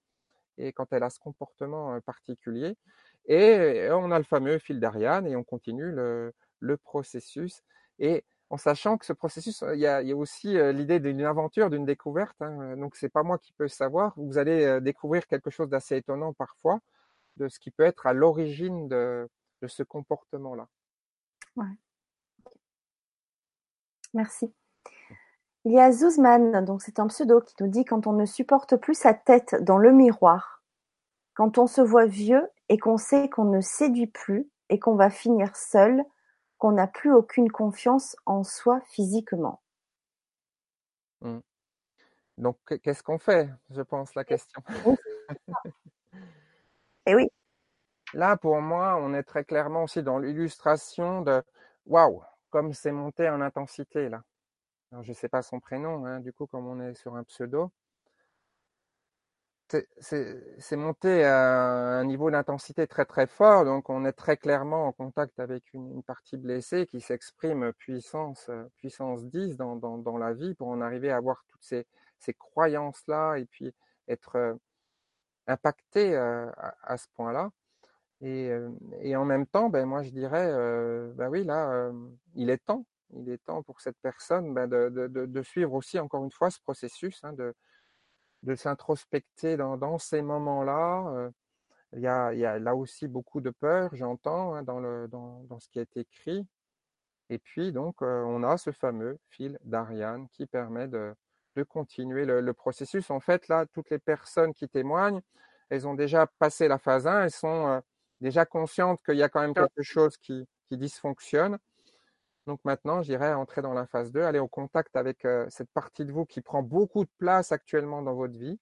et 0.58 0.72
quand 0.72 0.92
elle 0.92 1.02
a 1.02 1.10
ce 1.10 1.18
comportement 1.18 1.94
euh, 1.94 2.00
particulier. 2.00 2.76
Et 3.26 3.88
on 3.90 4.10
a 4.10 4.18
le 4.18 4.24
fameux 4.24 4.58
fil 4.58 4.80
d'Ariane 4.80 5.26
et 5.26 5.36
on 5.36 5.44
continue 5.44 5.90
le, 5.90 6.32
le, 6.60 6.76
processus. 6.78 7.62
Et 7.98 8.24
en 8.50 8.56
sachant 8.56 8.96
que 8.96 9.04
ce 9.04 9.12
processus, 9.12 9.62
il 9.74 9.80
y 9.80 9.86
a, 9.86 10.02
aussi 10.16 10.56
euh, 10.56 10.72
l'idée 10.72 10.98
d'une 10.98 11.22
aventure, 11.24 11.68
d'une 11.70 11.84
découverte. 11.84 12.36
Hein. 12.40 12.76
Donc 12.76 12.96
c'est 12.96 13.10
pas 13.10 13.22
moi 13.22 13.38
qui 13.38 13.52
peux 13.52 13.68
savoir. 13.68 14.14
Vous 14.16 14.38
allez 14.38 14.64
euh, 14.64 14.80
découvrir 14.80 15.26
quelque 15.26 15.50
chose 15.50 15.68
d'assez 15.68 15.96
étonnant 15.96 16.32
parfois 16.32 16.80
de 17.36 17.48
ce 17.48 17.58
qui 17.60 17.70
peut 17.70 17.84
être 17.84 18.06
à 18.06 18.14
l'origine 18.14 18.88
de, 18.88 19.28
de 19.62 19.68
ce 19.68 19.82
comportement-là. 19.82 20.68
Ouais. 21.56 21.66
Merci. 24.14 24.52
Il 25.64 25.72
y 25.72 25.80
a 25.80 25.92
Zuzman, 25.92 26.64
donc 26.64 26.82
c'est 26.82 26.98
un 26.98 27.08
pseudo, 27.08 27.40
qui 27.40 27.54
nous 27.60 27.68
dit 27.68 27.84
quand 27.84 28.06
on 28.06 28.12
ne 28.12 28.24
supporte 28.24 28.76
plus 28.76 28.94
sa 28.94 29.12
tête 29.12 29.56
dans 29.62 29.78
le 29.78 29.92
miroir, 29.92 30.62
quand 31.34 31.58
on 31.58 31.66
se 31.66 31.80
voit 31.80 32.06
vieux 32.06 32.48
et 32.68 32.78
qu'on 32.78 32.96
sait 32.96 33.28
qu'on 33.28 33.44
ne 33.44 33.60
séduit 33.60 34.06
plus 34.06 34.50
et 34.70 34.78
qu'on 34.78 34.94
va 34.94 35.10
finir 35.10 35.54
seul, 35.56 36.04
qu'on 36.58 36.72
n'a 36.72 36.86
plus 36.86 37.12
aucune 37.12 37.50
confiance 37.50 38.16
en 38.26 38.44
soi 38.44 38.80
physiquement. 38.86 39.60
Mmh. 41.20 41.40
Donc, 42.38 42.58
qu'est-ce 42.82 43.02
qu'on 43.02 43.18
fait? 43.18 43.50
Je 43.70 43.82
pense 43.82 44.14
la 44.14 44.24
question. 44.24 44.62
Et 47.06 47.14
oui. 47.14 47.28
Là, 48.14 48.36
pour 48.36 48.60
moi, 48.60 48.96
on 49.00 49.14
est 49.14 49.22
très 49.22 49.44
clairement 49.44 49.84
aussi 49.84 50.02
dans 50.02 50.18
l'illustration 50.18 51.22
de 51.22 51.42
waouh, 51.86 52.22
comme 52.50 52.72
c'est 52.72 52.92
monté 52.92 53.28
en 53.28 53.40
intensité 53.40 54.08
là. 54.08 54.22
je 55.02 55.10
ne 55.10 55.14
sais 55.14 55.28
pas 55.28 55.42
son 55.42 55.60
prénom, 55.60 56.06
hein, 56.06 56.20
du 56.20 56.32
coup, 56.32 56.46
comme 56.46 56.66
on 56.66 56.80
est 56.80 56.94
sur 56.94 57.16
un 57.16 57.24
pseudo. 57.24 57.70
C'est 60.00 60.76
monté 60.76 61.24
à 61.24 61.98
un 62.00 62.04
niveau 62.04 62.30
d'intensité 62.30 62.86
très 62.86 63.04
très 63.04 63.26
fort, 63.26 63.66
donc 63.66 63.90
on 63.90 64.06
est 64.06 64.12
très 64.12 64.38
clairement 64.38 64.86
en 64.86 64.92
contact 64.92 65.38
avec 65.38 65.62
une, 65.74 66.02
partie 66.02 66.38
blessée 66.38 66.86
qui 66.86 67.02
s'exprime 67.02 67.72
puissance, 67.74 68.50
puissance 68.78 69.26
10 69.26 69.58
dans, 69.58 69.76
dans, 69.76 69.98
dans, 69.98 70.16
la 70.16 70.32
vie 70.32 70.54
pour 70.54 70.68
en 70.68 70.80
arriver 70.80 71.10
à 71.10 71.16
avoir 71.16 71.44
toutes 71.48 71.62
ces, 71.62 71.86
ces 72.18 72.34
croyances-là 72.34 73.36
et 73.36 73.44
puis 73.46 73.74
être 74.08 74.36
euh, 74.36 74.54
impacté 75.46 76.14
euh, 76.14 76.50
à, 76.82 76.96
ce 76.96 77.06
point-là. 77.14 77.50
Et, 78.20 78.50
euh, 78.50 78.70
et, 79.00 79.16
en 79.16 79.24
même 79.24 79.46
temps, 79.46 79.68
ben, 79.68 79.86
moi 79.86 80.02
je 80.02 80.10
dirais, 80.10 80.48
ben 81.14 81.28
oui, 81.28 81.44
là, 81.44 81.90
il 82.34 82.50
est 82.50 82.64
temps, 82.64 82.84
il 83.14 83.28
est 83.30 83.44
temps 83.44 83.62
pour 83.62 83.80
cette 83.80 83.98
personne 84.02 84.54
ben, 84.54 84.66
de, 84.66 84.88
de, 84.88 85.26
de, 85.26 85.42
suivre 85.42 85.74
aussi 85.74 85.98
encore 85.98 86.24
une 86.24 86.32
fois 86.32 86.50
ce 86.50 86.60
processus, 86.60 87.20
hein, 87.22 87.32
de, 87.32 87.54
de 88.42 88.54
s'introspecter 88.56 89.56
dans, 89.56 89.76
dans, 89.76 89.98
ces 89.98 90.22
moments-là. 90.22 91.30
Il 91.94 92.00
y, 92.00 92.06
a, 92.06 92.34
y, 92.34 92.44
a, 92.44 92.58
là 92.58 92.74
aussi 92.74 93.08
beaucoup 93.08 93.40
de 93.40 93.50
peur, 93.50 93.90
j'entends, 93.94 94.54
hein, 94.54 94.62
dans, 94.62 94.80
le, 94.80 95.08
dans, 95.08 95.44
dans, 95.44 95.60
ce 95.60 95.68
qui 95.68 95.80
été 95.80 96.00
écrit. 96.00 96.46
Et 97.30 97.38
puis 97.38 97.72
donc, 97.72 98.02
on 98.02 98.42
a 98.42 98.56
ce 98.58 98.72
fameux 98.72 99.18
fil 99.30 99.58
d'Ariane 99.62 100.28
qui 100.30 100.46
permet 100.46 100.88
de, 100.88 101.14
de 101.58 101.64
continuer 101.64 102.24
le, 102.24 102.52
processus. 102.52 103.10
En 103.10 103.20
fait, 103.20 103.48
là, 103.48 103.66
toutes 103.72 103.90
les 103.90 103.98
personnes 103.98 104.54
qui 104.54 104.68
témoignent, 104.68 105.20
elles 105.70 105.86
ont 105.86 105.94
déjà 105.94 106.26
passé 106.38 106.68
la 106.68 106.78
phase 106.78 107.06
1, 107.06 107.24
elles 107.24 107.30
sont 107.30 107.66
euh, 107.66 107.80
déjà 108.20 108.44
conscientes 108.44 109.00
qu'il 109.04 109.16
y 109.16 109.22
a 109.22 109.28
quand 109.28 109.40
même 109.40 109.54
quelque 109.54 109.82
chose 109.82 110.16
qui, 110.18 110.46
dysfonctionne. 110.70 111.58
Donc 112.46 112.60
maintenant, 112.64 113.00
je 113.00 113.08
dirais 113.08 113.32
entrer 113.32 113.62
dans 113.62 113.72
la 113.72 113.86
phase 113.86 114.12
2, 114.12 114.22
aller 114.22 114.38
au 114.38 114.48
contact 114.48 114.96
avec 114.96 115.24
euh, 115.24 115.46
cette 115.48 115.70
partie 115.70 116.04
de 116.04 116.12
vous 116.12 116.26
qui 116.26 116.42
prend 116.42 116.62
beaucoup 116.62 117.04
de 117.04 117.10
place 117.16 117.52
actuellement 117.52 118.02
dans 118.02 118.14
votre 118.14 118.38
vie, 118.38 118.58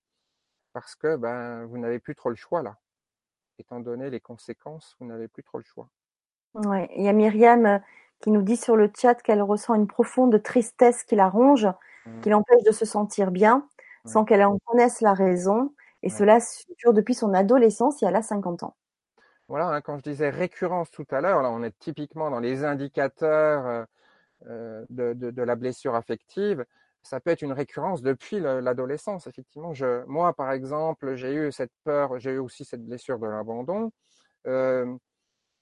parce 0.72 0.94
que 0.94 1.16
ben, 1.16 1.64
vous 1.64 1.78
n'avez 1.78 1.98
plus 1.98 2.14
trop 2.14 2.30
le 2.30 2.36
choix 2.36 2.62
là. 2.62 2.76
Étant 3.58 3.80
donné 3.80 4.10
les 4.10 4.20
conséquences, 4.20 4.96
vous 5.00 5.06
n'avez 5.06 5.26
plus 5.26 5.42
trop 5.42 5.58
le 5.58 5.64
choix. 5.64 5.88
Ouais, 6.54 6.88
il 6.96 7.04
y 7.04 7.08
a 7.08 7.12
Myriam 7.12 7.66
euh, 7.66 7.78
qui 8.20 8.30
nous 8.30 8.42
dit 8.42 8.56
sur 8.56 8.76
le 8.76 8.90
chat 8.96 9.16
qu'elle 9.16 9.42
ressent 9.42 9.74
une 9.74 9.88
profonde 9.88 10.40
tristesse 10.42 11.02
qui 11.02 11.16
la 11.16 11.28
ronge 11.28 11.68
Mmh. 12.06 12.20
qui 12.20 12.28
l'empêche 12.30 12.62
de 12.62 12.72
se 12.72 12.84
sentir 12.84 13.30
bien 13.30 13.66
sans 14.04 14.24
qu'elle 14.24 14.44
en 14.44 14.58
connaisse 14.64 15.00
la 15.00 15.14
raison. 15.14 15.74
Et 16.02 16.10
cela 16.10 16.38
dure 16.78 16.92
depuis 16.92 17.14
son 17.14 17.34
adolescence, 17.34 18.00
il 18.00 18.04
y 18.04 18.08
a 18.08 18.12
là 18.12 18.22
50 18.22 18.62
ans. 18.62 18.76
Voilà, 19.48 19.68
hein, 19.68 19.80
quand 19.80 19.96
je 19.98 20.02
disais 20.02 20.28
récurrence 20.30 20.90
tout 20.90 21.06
à 21.10 21.20
l'heure, 21.20 21.40
là 21.42 21.50
on 21.50 21.62
est 21.62 21.78
typiquement 21.78 22.30
dans 22.30 22.40
les 22.40 22.64
indicateurs 22.64 23.66
euh, 23.66 23.84
euh, 24.48 25.14
de, 25.14 25.42
la 25.42 25.54
blessure 25.56 25.94
affective. 25.94 26.64
Ça 27.02 27.20
peut 27.20 27.30
être 27.30 27.42
une 27.42 27.52
récurrence 27.52 28.02
depuis 28.02 28.40
l'adolescence, 28.40 29.28
effectivement. 29.28 29.72
Moi, 30.08 30.32
par 30.34 30.50
exemple, 30.52 31.14
j'ai 31.14 31.34
eu 31.34 31.52
cette 31.52 31.72
peur, 31.84 32.18
j'ai 32.18 32.32
eu 32.32 32.38
aussi 32.38 32.64
cette 32.64 32.84
blessure 32.84 33.18
de 33.20 33.26
l'abandon. 33.26 33.92
Euh, 34.48 34.96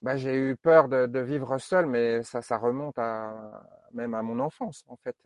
bah, 0.03 0.17
j'ai 0.17 0.35
eu 0.37 0.57
peur 0.57 0.89
de, 0.89 1.21
vivre 1.21 1.59
seul, 1.59 1.87
mais 1.87 2.23
ça, 2.23 2.41
remonte 2.59 2.97
même 3.93 4.15
à 4.15 4.23
mon 4.23 4.41
enfance, 4.41 4.85
en 4.89 4.97
fait. 4.97 5.17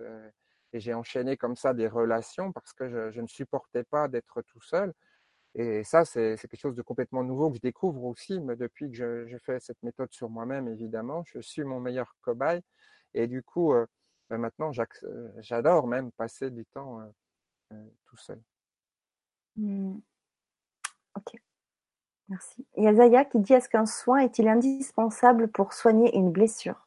Et 0.72 0.80
j'ai 0.80 0.94
enchaîné 0.94 1.36
comme 1.36 1.56
ça 1.56 1.72
des 1.74 1.88
relations 1.88 2.52
parce 2.52 2.72
que 2.72 3.10
je 3.10 3.20
ne 3.20 3.28
supportais 3.28 3.84
pas 3.84 4.08
d'être 4.08 4.42
tout 4.42 4.60
seul. 4.60 4.92
Et 5.58 5.82
ça, 5.82 6.04
c'est 6.04 6.36
quelque 6.36 6.56
chose 6.56 6.76
de 6.76 6.82
complètement 6.82 7.24
nouveau 7.24 7.50
que 7.50 7.56
je 7.56 7.60
découvre 7.60 8.04
aussi 8.04 8.40
mais 8.40 8.54
depuis 8.54 8.88
que 8.90 8.96
je, 8.96 9.26
je, 9.26 9.36
fais 9.38 9.58
cette 9.58 9.82
méthode 9.82 10.12
sur 10.12 10.30
moi-même, 10.30 10.68
évidemment. 10.68 11.24
Je 11.26 11.40
suis 11.40 11.64
mon 11.64 11.80
meilleur 11.80 12.16
cobaye. 12.22 12.60
Et 13.12 13.26
du 13.26 13.42
coup, 13.42 13.72
euh, 13.72 13.84
ben 14.30 14.38
maintenant, 14.38 14.70
euh, 14.78 15.28
j'adore 15.38 15.86
même 15.86 16.12
passer 16.12 16.50
du 16.50 16.66
temps 16.66 17.00
euh, 17.00 17.04
euh, 17.72 17.88
tout 18.06 18.16
seul. 18.16 18.40
Mmh. 19.56 19.98
Ok. 21.16 21.32
Merci. 22.28 22.66
Zaya 22.76 23.24
qui 23.24 23.40
dit 23.40 23.54
est-ce 23.54 23.68
qu'un 23.68 23.86
soin 23.86 24.18
est-il 24.18 24.46
indispensable 24.48 25.48
pour 25.48 25.72
soigner 25.72 26.14
une 26.14 26.30
blessure? 26.30 26.86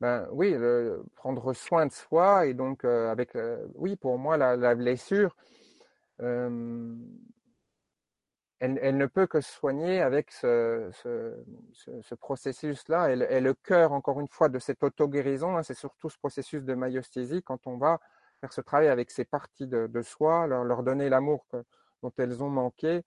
Ben 0.00 0.28
oui, 0.32 0.56
prendre 1.16 1.52
soin 1.52 1.84
de 1.84 1.92
soi 1.92 2.46
et 2.46 2.54
donc 2.54 2.84
avec, 2.86 3.36
oui, 3.74 3.96
pour 3.96 4.16
moi 4.16 4.38
la, 4.38 4.56
la 4.56 4.74
blessure, 4.74 5.36
euh, 6.22 6.94
elle, 8.60 8.96
ne 8.98 9.06
peut 9.06 9.26
que 9.26 9.40
se 9.40 9.50
soigner 9.50 10.02
avec 10.02 10.30
ce, 10.30 10.90
ce, 10.92 11.34
ce, 11.72 12.02
ce 12.02 12.14
processus-là 12.14 13.14
et, 13.14 13.36
et, 13.36 13.40
le 13.40 13.54
cœur, 13.54 13.92
encore 13.92 14.20
une 14.20 14.28
fois, 14.28 14.50
de 14.50 14.58
cette 14.58 14.82
auto-guérison, 14.82 15.56
hein, 15.56 15.62
c'est 15.62 15.74
surtout 15.74 16.10
ce 16.10 16.18
processus 16.18 16.62
de 16.62 16.74
maïesthésie 16.74 17.42
quand 17.42 17.66
on 17.66 17.78
va 17.78 18.00
faire 18.40 18.52
ce 18.52 18.60
travail 18.60 18.88
avec 18.88 19.10
ces 19.10 19.24
parties 19.24 19.66
de, 19.66 20.02
soi, 20.02 20.46
leur, 20.46 20.82
donner 20.82 21.08
l'amour 21.08 21.46
dont 22.02 22.12
elles 22.18 22.42
ont 22.42 22.48
manqué 22.48 23.02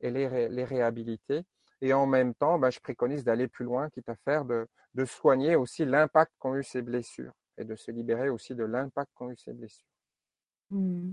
et 0.00 0.10
les, 0.10 0.64
réhabiliter. 0.64 1.44
Et 1.82 1.92
en 1.92 2.06
même 2.06 2.34
temps, 2.34 2.58
ben, 2.58 2.70
je 2.70 2.80
préconise 2.80 3.24
d'aller 3.24 3.48
plus 3.48 3.64
loin, 3.64 3.88
quitte 3.90 4.08
à 4.08 4.16
faire 4.16 4.44
de, 4.44 4.66
de 4.94 5.04
soigner 5.04 5.56
aussi 5.56 5.84
l'impact 5.84 6.32
qu'ont 6.38 6.56
eu 6.56 6.62
ces 6.62 6.82
blessures 6.82 7.32
et 7.56 7.64
de 7.64 7.74
se 7.74 7.90
libérer 7.90 8.28
aussi 8.28 8.54
de 8.54 8.64
l'impact 8.64 9.10
qu'ont 9.14 9.30
eu 9.30 9.36
ces 9.36 9.52
blessures. 9.52 9.86
Mmh. 10.70 11.12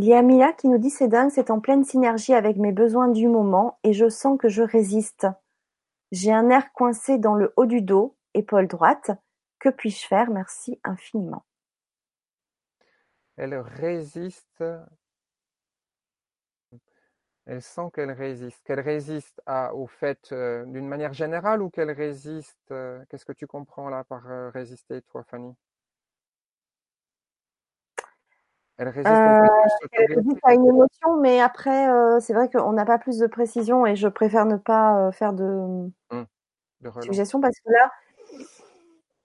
Il 0.00 0.04
y 0.04 0.14
a 0.14 0.22
Mia 0.22 0.52
qui 0.52 0.68
nous 0.68 0.78
dit 0.78 0.90
c'est 0.90 1.08
dingue, 1.08 1.28
c'est 1.28 1.50
en 1.50 1.58
pleine 1.58 1.82
synergie 1.82 2.32
avec 2.32 2.56
mes 2.56 2.70
besoins 2.70 3.08
du 3.08 3.26
moment 3.26 3.80
et 3.82 3.92
je 3.92 4.08
sens 4.08 4.38
que 4.38 4.48
je 4.48 4.62
résiste. 4.62 5.26
J'ai 6.12 6.30
un 6.30 6.44
nerf 6.44 6.72
coincé 6.72 7.18
dans 7.18 7.34
le 7.34 7.52
haut 7.56 7.66
du 7.66 7.82
dos, 7.82 8.16
épaule 8.32 8.68
droite. 8.68 9.10
Que 9.58 9.70
puis-je 9.70 10.06
faire? 10.06 10.30
Merci 10.30 10.78
infiniment. 10.84 11.44
Elle 13.36 13.56
résiste 13.56 14.62
elle 17.46 17.62
sent 17.62 17.90
qu'elle 17.92 18.12
résiste, 18.12 18.62
qu'elle 18.62 18.78
résiste 18.78 19.42
au 19.72 19.88
fait 19.88 20.30
euh, 20.30 20.64
d'une 20.66 20.86
manière 20.86 21.12
générale 21.12 21.60
ou 21.60 21.70
qu'elle 21.70 21.90
résiste. 21.90 22.70
Euh, 22.70 23.02
qu'est-ce 23.08 23.24
que 23.24 23.32
tu 23.32 23.48
comprends 23.48 23.88
là 23.88 24.04
par 24.04 24.30
euh, 24.30 24.50
résister, 24.50 25.02
toi, 25.10 25.24
Fanny? 25.24 25.56
Elle 28.78 28.88
résiste, 28.88 29.06
elle 29.92 30.14
résiste 30.14 30.38
à 30.44 30.54
une 30.54 30.66
émotion, 30.66 31.16
mais 31.20 31.40
après, 31.40 31.88
c'est 32.20 32.32
vrai 32.32 32.48
qu'on 32.48 32.72
n'a 32.72 32.84
pas 32.84 32.98
plus 32.98 33.18
de 33.18 33.26
précision 33.26 33.84
et 33.86 33.96
je 33.96 34.06
préfère 34.06 34.46
ne 34.46 34.56
pas 34.56 35.10
faire 35.10 35.32
de, 35.32 35.90
mmh, 36.12 36.22
de 36.82 36.90
suggestion 37.02 37.40
parce 37.40 37.58
que 37.58 37.72
là, 37.72 37.90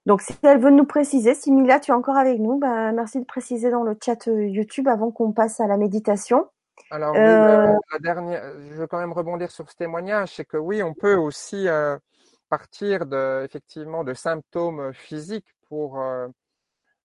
donc 0.05 0.21
si 0.21 0.33
elle 0.43 0.59
veut 0.59 0.71
nous 0.71 0.85
préciser, 0.85 1.33
si 1.33 1.51
Mila, 1.51 1.79
tu 1.79 1.91
es 1.91 1.93
encore 1.93 2.17
avec 2.17 2.39
nous, 2.39 2.59
bah, 2.59 2.91
merci 2.91 3.19
de 3.19 3.25
préciser 3.25 3.71
dans 3.71 3.83
le 3.83 3.97
chat 4.03 4.25
YouTube 4.25 4.87
avant 4.87 5.11
qu'on 5.11 5.31
passe 5.31 5.61
à 5.61 5.67
la 5.67 5.77
méditation. 5.77 6.47
Alors 6.91 7.13
oui, 7.13 7.19
euh, 7.19 7.73
la, 7.91 7.99
dernière, 7.99 8.43
je 8.59 8.73
veux 8.73 8.87
quand 8.87 8.99
même 8.99 9.13
rebondir 9.13 9.49
sur 9.51 9.69
ce 9.69 9.75
témoignage, 9.75 10.35
c'est 10.35 10.45
que 10.45 10.57
oui, 10.57 10.83
on 10.83 10.93
peut 10.93 11.15
aussi 11.15 11.67
euh, 11.67 11.97
partir 12.49 13.05
de 13.05 13.43
effectivement 13.45 14.03
de 14.03 14.13
symptômes 14.13 14.91
physiques 14.93 15.55
pour 15.69 16.01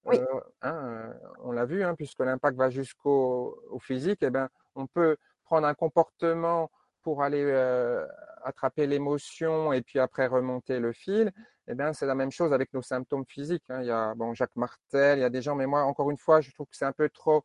euh, 0.06 0.10
oui. 0.10 0.20
hein, 0.62 1.12
on 1.42 1.52
l'a 1.52 1.64
vu, 1.64 1.82
hein, 1.82 1.94
puisque 1.94 2.20
l'impact 2.20 2.56
va 2.56 2.70
jusqu'au 2.70 3.60
au 3.70 3.78
physique, 3.78 4.22
et 4.22 4.26
eh 4.26 4.30
ben 4.30 4.48
on 4.74 4.86
peut 4.86 5.16
prendre 5.44 5.66
un 5.66 5.74
comportement 5.74 6.70
pour 7.02 7.22
aller 7.22 7.44
attraper 8.44 8.86
l'émotion 8.86 9.72
et 9.72 9.82
puis 9.82 9.98
après 9.98 10.26
remonter 10.26 10.78
le 10.78 10.92
fil. 10.92 11.28
Et 11.68 11.72
eh 11.72 11.74
bien, 11.74 11.92
c'est 11.92 12.06
la 12.06 12.14
même 12.14 12.30
chose 12.30 12.52
avec 12.52 12.72
nos 12.72 12.80
symptômes 12.80 13.26
physiques. 13.26 13.64
Hein. 13.68 13.82
Il 13.82 13.88
y 13.88 13.90
a 13.90 14.14
bon 14.14 14.32
Jacques 14.34 14.56
Martel, 14.56 15.18
il 15.18 15.22
y 15.22 15.24
a 15.24 15.30
des 15.30 15.42
gens, 15.42 15.54
mais 15.54 15.66
moi 15.66 15.82
encore 15.82 16.10
une 16.10 16.16
fois, 16.16 16.40
je 16.40 16.50
trouve 16.52 16.66
que 16.66 16.76
c'est 16.76 16.86
un 16.86 16.92
peu 16.92 17.10
trop 17.10 17.44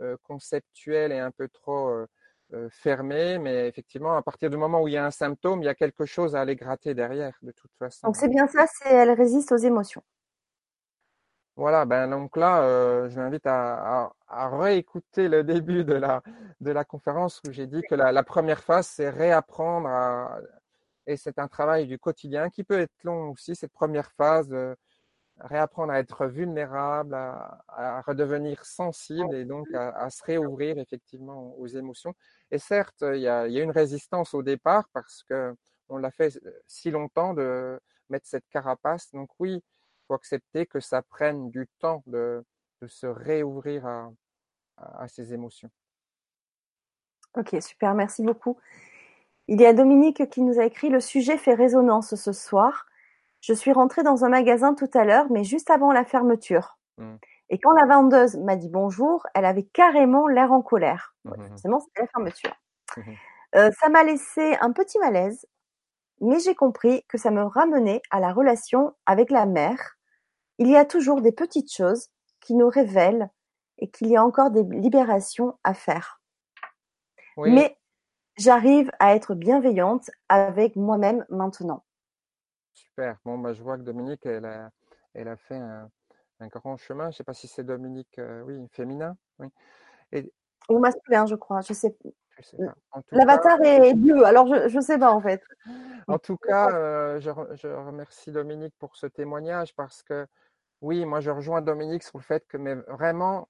euh, 0.00 0.16
conceptuel 0.24 1.12
et 1.12 1.18
un 1.18 1.30
peu 1.30 1.48
trop 1.48 1.88
euh, 1.88 2.06
euh, 2.52 2.68
fermé, 2.70 3.38
mais 3.38 3.68
effectivement, 3.68 4.16
à 4.16 4.22
partir 4.22 4.50
du 4.50 4.56
moment 4.56 4.82
où 4.82 4.88
il 4.88 4.94
y 4.94 4.96
a 4.96 5.06
un 5.06 5.10
symptôme, 5.10 5.62
il 5.62 5.66
y 5.66 5.68
a 5.68 5.74
quelque 5.74 6.04
chose 6.04 6.34
à 6.36 6.40
aller 6.40 6.56
gratter 6.56 6.94
derrière, 6.94 7.38
de 7.42 7.52
toute 7.52 7.70
façon. 7.78 8.08
Donc 8.08 8.16
c'est 8.16 8.28
bien 8.28 8.46
ça, 8.48 8.66
c'est 8.66 8.92
elle 8.92 9.12
résiste 9.12 9.52
aux 9.52 9.56
émotions. 9.56 10.02
Voilà, 11.56 11.84
ben 11.84 12.08
donc 12.08 12.36
là, 12.36 12.62
euh, 12.62 13.08
je 13.08 13.20
m'invite 13.20 13.46
à, 13.46 14.12
à, 14.26 14.48
réécouter 14.58 15.28
le 15.28 15.44
début 15.44 15.84
de 15.84 15.94
la, 15.94 16.22
de 16.60 16.70
la 16.72 16.84
conférence 16.84 17.40
où 17.46 17.52
j'ai 17.52 17.66
dit 17.68 17.82
que 17.88 17.94
la, 17.94 18.10
la 18.10 18.22
première 18.24 18.62
phase, 18.62 18.88
c'est 18.88 19.08
réapprendre 19.08 19.86
à, 19.88 20.40
et 21.06 21.16
c'est 21.16 21.38
un 21.38 21.48
travail 21.48 21.86
du 21.86 21.98
quotidien 21.98 22.50
qui 22.50 22.64
peut 22.64 22.80
être 22.80 23.04
long 23.04 23.30
aussi, 23.30 23.54
cette 23.54 23.72
première 23.72 24.10
phase, 24.12 24.52
euh, 24.52 24.74
réapprendre 25.40 25.92
à 25.92 26.00
être 26.00 26.26
vulnérable, 26.26 27.14
à, 27.14 28.02
redevenir 28.06 28.64
sensible 28.64 29.34
et 29.34 29.44
donc 29.44 29.68
à, 29.74 30.10
se 30.10 30.24
réouvrir 30.24 30.78
effectivement 30.78 31.54
aux 31.58 31.66
émotions. 31.66 32.14
Et 32.50 32.58
certes, 32.58 33.04
il 33.14 33.20
y 33.20 33.28
a, 33.28 33.46
il 33.46 33.52
y 33.54 33.60
a 33.60 33.62
une 33.62 33.70
résistance 33.70 34.34
au 34.34 34.42
départ 34.42 34.88
parce 34.92 35.22
que 35.24 35.54
on 35.88 35.98
l'a 35.98 36.10
fait 36.10 36.38
si 36.66 36.90
longtemps 36.90 37.34
de 37.34 37.80
mettre 38.10 38.26
cette 38.26 38.48
carapace. 38.48 39.10
Donc 39.12 39.30
oui, 39.38 39.62
faut 40.06 40.14
accepter 40.14 40.66
que 40.66 40.80
ça 40.80 41.02
prenne 41.02 41.50
du 41.50 41.66
temps 41.78 42.02
de, 42.06 42.44
de 42.82 42.86
se 42.86 43.06
réouvrir 43.06 43.86
à, 43.86 44.10
à, 44.76 45.08
ces 45.08 45.32
émotions. 45.32 45.70
Ok, 47.36 47.56
super, 47.60 47.94
merci 47.94 48.22
beaucoup. 48.22 48.58
Il 49.48 49.60
y 49.60 49.66
a 49.66 49.72
Dominique 49.72 50.28
qui 50.30 50.40
nous 50.40 50.58
a 50.58 50.64
écrit 50.64 50.88
Le 50.88 51.00
sujet 51.00 51.36
fait 51.36 51.54
résonance 51.54 52.14
ce 52.14 52.32
soir. 52.32 52.86
Je 53.40 53.52
suis 53.52 53.72
rentrée 53.72 54.02
dans 54.02 54.24
un 54.24 54.30
magasin 54.30 54.74
tout 54.74 54.90
à 54.94 55.04
l'heure, 55.04 55.26
mais 55.30 55.44
juste 55.44 55.70
avant 55.70 55.92
la 55.92 56.04
fermeture. 56.04 56.78
Mmh. 56.96 57.16
Et 57.50 57.58
quand 57.58 57.72
la 57.72 57.86
vendeuse 57.86 58.36
m'a 58.36 58.56
dit 58.56 58.70
bonjour, 58.70 59.26
elle 59.34 59.44
avait 59.44 59.64
carrément 59.64 60.28
l'air 60.28 60.52
en 60.52 60.62
colère. 60.62 61.14
Mmh. 61.24 61.48
Forcément, 61.48 61.80
c'était 61.80 62.02
la 62.02 62.08
fermeture. 62.08 62.54
Mmh. 62.96 63.12
Euh, 63.56 63.70
ça 63.78 63.88
m'a 63.88 64.02
laissé 64.02 64.56
un 64.60 64.72
petit 64.72 64.98
malaise, 64.98 65.46
mais 66.20 66.40
j'ai 66.40 66.54
compris 66.54 67.04
que 67.08 67.18
ça 67.18 67.30
me 67.30 67.42
ramenait 67.42 68.00
à 68.10 68.20
la 68.20 68.32
relation 68.32 68.94
avec 69.06 69.30
la 69.30 69.46
mère. 69.46 69.93
Il 70.58 70.68
y 70.68 70.76
a 70.76 70.84
toujours 70.84 71.20
des 71.20 71.32
petites 71.32 71.72
choses 71.72 72.08
qui 72.40 72.54
nous 72.54 72.68
révèlent 72.68 73.30
et 73.78 73.90
qu'il 73.90 74.08
y 74.08 74.16
a 74.16 74.24
encore 74.24 74.50
des 74.50 74.62
libérations 74.62 75.58
à 75.64 75.74
faire. 75.74 76.20
Mais 77.36 77.76
j'arrive 78.36 78.90
à 79.00 79.14
être 79.14 79.34
bienveillante 79.34 80.10
avec 80.28 80.76
moi-même 80.76 81.24
maintenant. 81.28 81.84
Super. 82.72 83.18
Bon, 83.24 83.38
bah, 83.38 83.52
je 83.52 83.62
vois 83.62 83.76
que 83.76 83.82
Dominique, 83.82 84.24
elle 84.26 84.44
a, 84.44 84.70
elle 85.14 85.28
a 85.28 85.36
fait 85.36 85.56
un, 85.56 85.90
un 86.40 86.46
grand 86.48 86.76
chemin. 86.76 87.04
Je 87.04 87.08
ne 87.08 87.12
sais 87.12 87.24
pas 87.24 87.34
si 87.34 87.48
c'est 87.48 87.64
Dominique, 87.64 88.18
euh, 88.18 88.42
oui, 88.42 88.64
féminin. 88.70 89.16
Oui. 89.38 89.48
Et... 90.12 90.32
Ou 90.68 90.78
masculin, 90.78 91.26
je 91.26 91.34
crois. 91.34 91.60
Je 91.60 91.72
sais, 91.72 91.96
sais. 92.42 92.56
L'avatar 93.12 93.60
est 93.62 93.94
bleu, 93.94 94.24
alors 94.24 94.46
je 94.68 94.76
ne 94.76 94.82
sais 94.82 94.98
pas 94.98 95.12
en 95.12 95.20
fait. 95.20 95.42
En 96.08 96.18
tout 96.18 96.36
cas, 96.36 96.70
euh, 96.70 97.20
je, 97.20 97.30
je, 97.54 97.68
remercie 97.68 98.30
Dominique 98.32 98.74
pour 98.78 98.96
ce 98.96 99.06
témoignage 99.06 99.74
parce 99.74 100.02
que 100.02 100.26
oui, 100.80 101.04
moi 101.06 101.20
je 101.20 101.30
rejoins 101.30 101.62
Dominique 101.62 102.02
sur 102.02 102.18
le 102.18 102.22
fait 102.22 102.46
que 102.46 102.56
mais 102.56 102.74
vraiment 102.74 103.48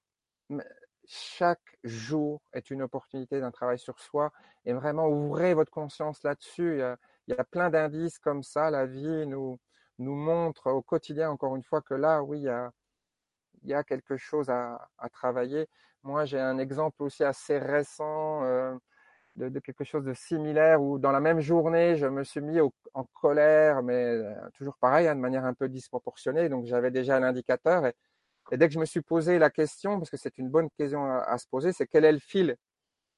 chaque 1.06 1.78
jour 1.84 2.40
est 2.52 2.70
une 2.70 2.82
opportunité 2.82 3.40
d'un 3.40 3.50
travail 3.50 3.78
sur 3.78 3.98
soi 3.98 4.32
et 4.64 4.72
vraiment 4.72 5.06
ouvrez 5.08 5.54
votre 5.54 5.70
conscience 5.70 6.22
là-dessus. 6.22 6.80
Il, 7.26 7.32
y 7.34 7.38
a 7.38 7.44
plein 7.44 7.70
d'indices 7.70 8.18
comme 8.18 8.42
ça. 8.42 8.70
La 8.70 8.86
vie 8.86 9.26
nous, 9.26 9.58
nous 9.98 10.14
montre 10.14 10.70
au 10.70 10.82
quotidien, 10.82 11.30
encore 11.30 11.56
une 11.56 11.62
fois, 11.62 11.82
que 11.82 11.94
là, 11.94 12.22
oui, 12.22 12.38
il 12.38 12.44
y 12.44 12.48
a, 12.48 12.70
il 13.62 13.70
y 13.70 13.74
a 13.74 13.84
quelque 13.84 14.16
chose 14.16 14.48
à, 14.50 14.88
à 14.98 15.08
travailler. 15.08 15.68
Moi, 16.04 16.26
j'ai 16.26 16.38
un 16.38 16.58
exemple 16.58 17.02
aussi 17.02 17.24
assez 17.24 17.58
récent 17.58 18.44
euh, 18.44 18.74
de, 19.36 19.58
quelque 19.60 19.84
chose 19.84 20.04
de 20.04 20.14
similaire 20.14 20.82
où 20.82 20.98
dans 20.98 21.12
la 21.12 21.20
même 21.20 21.40
journée, 21.40 21.96
je 21.96 22.06
me 22.06 22.24
suis 22.24 22.42
mis 22.42 22.60
en 22.60 23.04
colère, 23.14 23.82
mais 23.82 23.94
euh, 23.94 24.34
toujours 24.54 24.76
pareil, 24.78 25.08
hein, 25.08 25.16
de 25.16 25.20
manière 25.20 25.46
un 25.46 25.54
peu 25.54 25.68
disproportionnée. 25.68 26.48
Donc, 26.50 26.66
j'avais 26.66 26.90
déjà 26.90 27.20
l'indicateur 27.20 27.86
et 27.86 27.94
et 28.52 28.58
dès 28.58 28.68
que 28.68 28.74
je 28.74 28.80
me 28.80 28.86
suis 28.86 29.02
posé 29.02 29.38
la 29.38 29.50
question, 29.50 29.98
parce 29.98 30.10
que 30.10 30.18
c'est 30.18 30.38
une 30.38 30.50
bonne 30.50 30.68
question 30.78 31.06
à, 31.06 31.38
se 31.38 31.46
poser, 31.48 31.72
c'est 31.72 31.86
quel 31.86 32.04
est 32.04 32.12
le 32.12 32.18
fil 32.20 32.56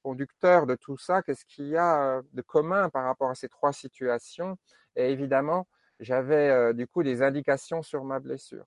conducteur 0.03 0.67
de 0.67 0.75
tout 0.75 0.97
ça? 0.97 1.21
Qu'est-ce 1.23 1.45
qu'il 1.45 1.67
y 1.69 1.77
a 1.77 2.17
euh, 2.19 2.21
de 2.33 2.41
commun 2.43 2.89
par 2.89 3.05
rapport 3.05 3.29
à 3.31 3.35
ces 3.35 3.49
trois 3.49 3.73
situations? 3.73 4.57
Et 4.95 5.11
évidemment, 5.11 5.67
j'avais 5.99 6.73
du 6.73 6.87
coup 6.87 7.03
des 7.03 7.21
indications 7.23 7.83
sur 7.83 8.05
ma 8.05 8.19
blessure. 8.19 8.65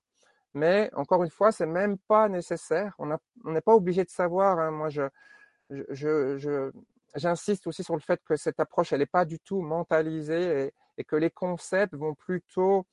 Mais 0.53 0.89
encore 0.93 1.23
une 1.23 1.29
fois, 1.29 1.51
c'est 1.51 1.65
même 1.65 1.97
pas 1.97 2.27
nécessaire. 2.29 2.95
On 2.99 3.07
n'est 3.51 3.61
pas 3.61 3.75
obligé 3.75 4.03
de 4.03 4.09
savoir. 4.09 4.59
Hein. 4.59 4.71
Moi, 4.71 4.89
je, 4.89 6.71
j'insiste 7.15 7.67
aussi 7.67 7.83
sur 7.83 7.95
le 7.95 8.01
fait 8.01 8.21
que 8.23 8.35
cette 8.35 8.59
approche, 8.59 8.91
elle 8.93 8.99
n'est 8.99 9.05
pas 9.05 9.25
du 9.25 9.39
tout 9.39 9.61
mentalisée 9.61 10.71
et, 10.97 11.03
que 11.03 11.15
les 11.15 11.31
concepts 11.31 11.95
vont 11.95 12.13
plutôt 12.13 12.85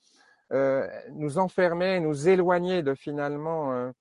euh, 0.53 0.89
nous 1.11 1.37
enfermer, 1.37 2.01
nous 2.01 2.27
éloigner 2.27 2.83
de 2.83 2.95
finalement 2.95 3.93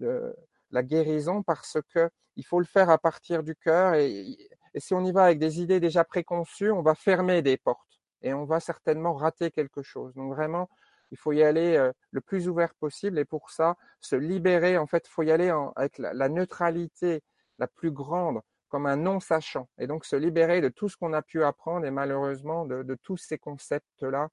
euh, 0.00 0.32
la 0.72 0.82
guérison 0.82 1.44
parce 1.44 1.78
que 1.94 2.10
il 2.34 2.44
faut 2.44 2.58
le 2.58 2.66
faire 2.66 2.90
à 2.90 2.98
partir 2.98 3.44
du 3.44 3.54
cœur 3.54 3.94
et, 3.94 4.36
et 4.74 4.80
si 4.80 4.94
on 4.94 5.04
y 5.04 5.12
va 5.12 5.24
avec 5.24 5.38
des 5.38 5.60
idées 5.60 5.80
déjà 5.80 6.02
préconçues, 6.02 6.70
on 6.70 6.82
va 6.82 6.94
fermer 6.94 7.42
des 7.42 7.56
portes 7.56 8.00
et 8.22 8.32
on 8.32 8.44
va 8.44 8.60
certainement 8.60 9.14
rater 9.14 9.50
quelque 9.50 9.82
chose. 9.82 10.14
Donc 10.14 10.32
vraiment, 10.34 10.68
il 11.12 11.18
faut 11.18 11.32
y 11.32 11.42
aller 11.42 11.76
euh, 11.76 11.92
le 12.10 12.20
plus 12.20 12.48
ouvert 12.48 12.74
possible 12.74 13.18
et 13.18 13.24
pour 13.24 13.50
ça, 13.50 13.76
se 14.00 14.16
libérer, 14.16 14.76
en 14.78 14.86
fait, 14.86 15.06
il 15.06 15.10
faut 15.10 15.22
y 15.22 15.30
aller 15.30 15.52
en, 15.52 15.72
avec 15.76 15.98
la, 15.98 16.12
la, 16.12 16.28
neutralité 16.28 17.22
la 17.58 17.68
plus 17.68 17.92
grande, 17.92 18.40
comme 18.68 18.86
un 18.86 18.96
non-sachant, 18.96 19.68
et 19.78 19.86
donc 19.86 20.04
se 20.04 20.16
libérer 20.16 20.60
de 20.60 20.68
tout 20.68 20.88
ce 20.88 20.96
qu'on 20.96 21.12
a 21.12 21.22
pu 21.22 21.44
apprendre 21.44 21.86
et 21.86 21.90
malheureusement 21.90 22.64
de, 22.64 22.82
de 22.82 22.94
tous 22.96 23.18
ces 23.18 23.38
concepts-là 23.38 24.28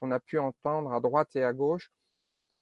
qu'on 0.00 0.10
a 0.10 0.18
pu 0.18 0.38
entendre 0.38 0.92
à 0.92 1.00
droite 1.00 1.36
et 1.36 1.44
à 1.44 1.52
gauche 1.52 1.92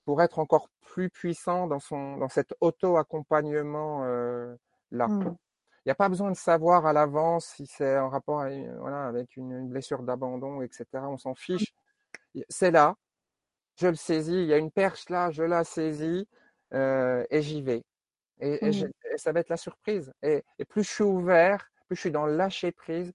pour 0.05 0.21
être 0.23 0.41
encore 0.41 0.69
plus 0.81 1.09
puissant 1.09 1.69
dans, 1.69 1.79
son, 1.79 2.17
dans 2.17 2.29
cet 2.29 2.53
auto-accompagnement 2.61 4.05
euh, 4.05 4.55
là. 4.91 5.07
Mmh. 5.09 5.37
Il 5.85 5.89
n'y 5.89 5.93
a 5.93 5.95
pas 5.95 6.11
besoin 6.11 6.31
de 6.31 6.37
savoir 6.37 6.85
à 6.85 6.93
l'avance 6.93 7.47
si 7.57 7.67
c'est 7.67 7.97
en 7.99 8.11
rapport 8.11 8.45
voilà, 8.81 9.07
avec 9.07 9.37
une, 9.37 9.69
blessure 9.69 10.03
d'abandon, 10.03 10.61
etc. 10.61 10.85
On 10.95 11.17
s'en 11.17 11.35
fiche. 11.35 11.73
C'est 12.51 12.71
là, 12.71 12.97
je 13.81 13.89
le 13.89 13.95
saisis, 13.95 14.43
il 14.43 14.47
y 14.47 14.53
a 14.53 14.59
une 14.59 14.71
perche 14.71 15.09
là, 15.09 15.31
je 15.31 15.43
la 15.43 15.65
saisis 15.65 16.29
euh, 16.75 17.25
et 17.31 17.43
j'y 17.43 17.63
vais. 17.63 17.83
Et, 18.41 18.67
et, 18.67 18.71
mmh. 18.71 18.91
ça 19.17 19.33
va 19.33 19.41
être 19.41 19.49
la 19.49 19.57
surprise. 19.57 20.13
Et, 20.23 20.45
et, 20.59 20.65
plus 20.65 20.85
je 20.85 20.91
suis 20.91 21.05
ouvert, 21.05 21.71
plus 21.87 21.97
je 21.97 22.01
suis 22.01 22.11
dans 22.11 22.27
le 22.27 22.37
lâcher 22.37 22.73
prise, 22.73 23.13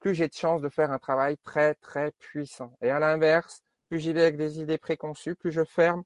plus 0.00 0.14
j'ai 0.14 0.28
de 0.28 0.34
chances 0.34 0.62
de 0.62 0.68
faire 0.68 0.90
un 0.90 0.98
travail 0.98 1.36
très, 1.38 1.74
très 1.74 2.12
puissant. 2.12 2.76
Et 2.82 2.90
à 2.90 2.98
l'inverse, 2.98 3.62
plus 3.88 3.98
j'y 3.98 4.12
vais 4.12 4.22
avec 4.22 4.36
des 4.36 4.60
idées 4.60 4.78
préconçues, 4.78 5.34
plus 5.34 5.52
je 5.52 5.64
ferme 5.64 6.02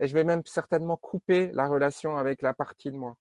et 0.00 0.06
je 0.06 0.14
vais 0.14 0.24
même 0.24 0.42
certainement 0.44 0.96
couper 0.96 1.50
la 1.52 1.66
relation 1.66 2.16
avec 2.16 2.42
la 2.42 2.54
partie 2.54 2.90
de 2.90 2.96
moi. 2.96 3.16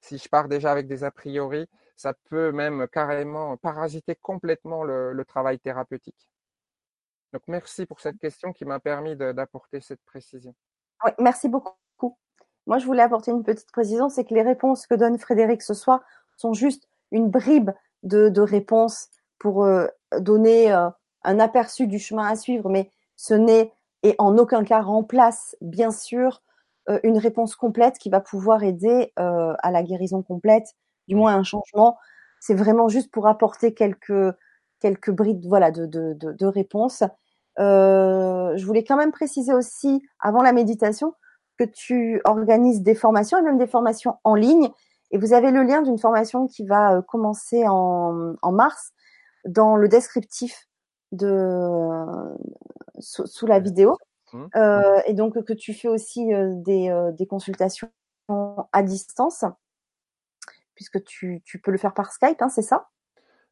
Si 0.00 0.18
je 0.18 0.28
pars 0.28 0.48
déjà 0.48 0.72
avec 0.72 0.86
des 0.88 1.04
a 1.04 1.10
priori, 1.10 1.68
ça 1.96 2.14
peut 2.30 2.52
même 2.52 2.86
carrément 2.88 3.56
parasiter 3.56 4.16
complètement 4.16 4.84
le, 4.84 5.12
le 5.12 5.24
travail 5.24 5.58
thérapeutique. 5.58 6.28
Donc 7.32 7.42
merci 7.48 7.86
pour 7.86 8.00
cette 8.00 8.18
question 8.18 8.52
qui 8.52 8.64
m'a 8.64 8.80
permis 8.80 9.16
d'apporter 9.16 9.80
cette 9.80 10.02
précision. 10.04 10.54
Oui, 11.04 11.10
merci 11.18 11.48
beaucoup. 11.48 11.72
Moi, 12.66 12.78
je 12.78 12.86
voulais 12.86 13.02
apporter 13.02 13.30
une 13.30 13.44
petite 13.44 13.70
précision, 13.70 14.08
c'est 14.08 14.24
que 14.24 14.34
les 14.34 14.42
réponses 14.42 14.86
que 14.86 14.94
donne 14.94 15.18
Frédéric 15.18 15.62
ce 15.62 15.74
soir 15.74 16.00
sont 16.36 16.52
juste 16.52 16.88
une 17.12 17.30
bribe 17.30 17.70
de, 18.02 18.28
de 18.28 18.40
réponses 18.40 19.08
pour 19.38 19.64
euh, 19.64 19.86
donner 20.18 20.72
euh, 20.72 20.88
un 21.22 21.38
aperçu 21.38 21.86
du 21.86 21.98
chemin 21.98 22.26
à 22.26 22.36
suivre, 22.36 22.68
mais 22.68 22.90
ce 23.16 23.34
n'est 23.34 23.72
et 24.02 24.14
en 24.18 24.36
aucun 24.38 24.62
cas 24.62 24.82
remplace, 24.82 25.56
bien 25.60 25.90
sûr, 25.90 26.42
euh, 26.88 27.00
une 27.02 27.18
réponse 27.18 27.56
complète 27.56 27.98
qui 27.98 28.10
va 28.10 28.20
pouvoir 28.20 28.62
aider 28.62 29.12
à 29.16 29.70
la 29.70 29.82
guérison 29.82 30.22
complète, 30.22 30.74
du 31.08 31.14
moins 31.14 31.34
un 31.34 31.42
changement. 31.42 31.98
C'est 32.40 32.54
vraiment 32.54 32.88
juste 32.88 33.10
pour 33.10 33.26
apporter 33.26 33.74
quelques 33.74 34.34
quelques 34.86 35.10
brides, 35.10 35.46
voilà, 35.46 35.70
de 35.70 35.86
de, 35.86 36.12
de, 36.14 36.32
de 36.32 36.46
réponses. 36.46 37.02
Euh, 37.58 38.56
je 38.56 38.64
voulais 38.64 38.84
quand 38.84 38.96
même 38.96 39.12
préciser 39.12 39.52
aussi, 39.52 40.02
avant 40.20 40.42
la 40.42 40.52
méditation, 40.52 41.14
que 41.58 41.64
tu 41.64 42.20
organises 42.24 42.82
des 42.82 42.94
formations 42.94 43.38
et 43.38 43.42
même 43.42 43.58
des 43.58 43.66
formations 43.66 44.16
en 44.24 44.34
ligne. 44.34 44.70
Et 45.10 45.18
vous 45.18 45.32
avez 45.32 45.50
le 45.50 45.62
lien 45.62 45.82
d'une 45.82 45.98
formation 45.98 46.46
qui 46.46 46.64
va 46.66 47.02
commencer 47.02 47.66
en, 47.66 48.34
en 48.42 48.52
mars 48.52 48.92
dans 49.46 49.76
le 49.76 49.88
descriptif 49.88 50.68
de 51.12 52.04
sous, 52.98 53.46
la 53.46 53.58
vidéo. 53.58 53.96
Mmh. 54.32 54.46
Euh, 54.56 55.00
et 55.06 55.14
donc 55.14 55.42
que 55.44 55.52
tu 55.52 55.72
fais 55.72 55.88
aussi 55.88 56.32
euh, 56.32 56.52
des, 56.56 56.90
euh, 56.90 57.12
des, 57.12 57.26
consultations 57.26 57.90
à 58.72 58.82
distance, 58.82 59.44
puisque 60.74 61.02
tu, 61.04 61.42
tu 61.44 61.60
peux 61.60 61.70
le 61.70 61.78
faire 61.78 61.94
par 61.94 62.12
Skype, 62.12 62.42
hein, 62.42 62.48
c'est 62.48 62.62
ça? 62.62 62.88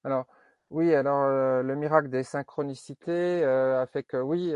Alors 0.03 0.27
oui, 0.75 0.93
alors 0.93 1.63
le 1.63 1.77
miracle 1.77 2.09
des 2.09 2.25
synchronicités 2.25 3.45
a 3.45 3.87
fait 3.87 4.03
que 4.03 4.17
oui, 4.17 4.53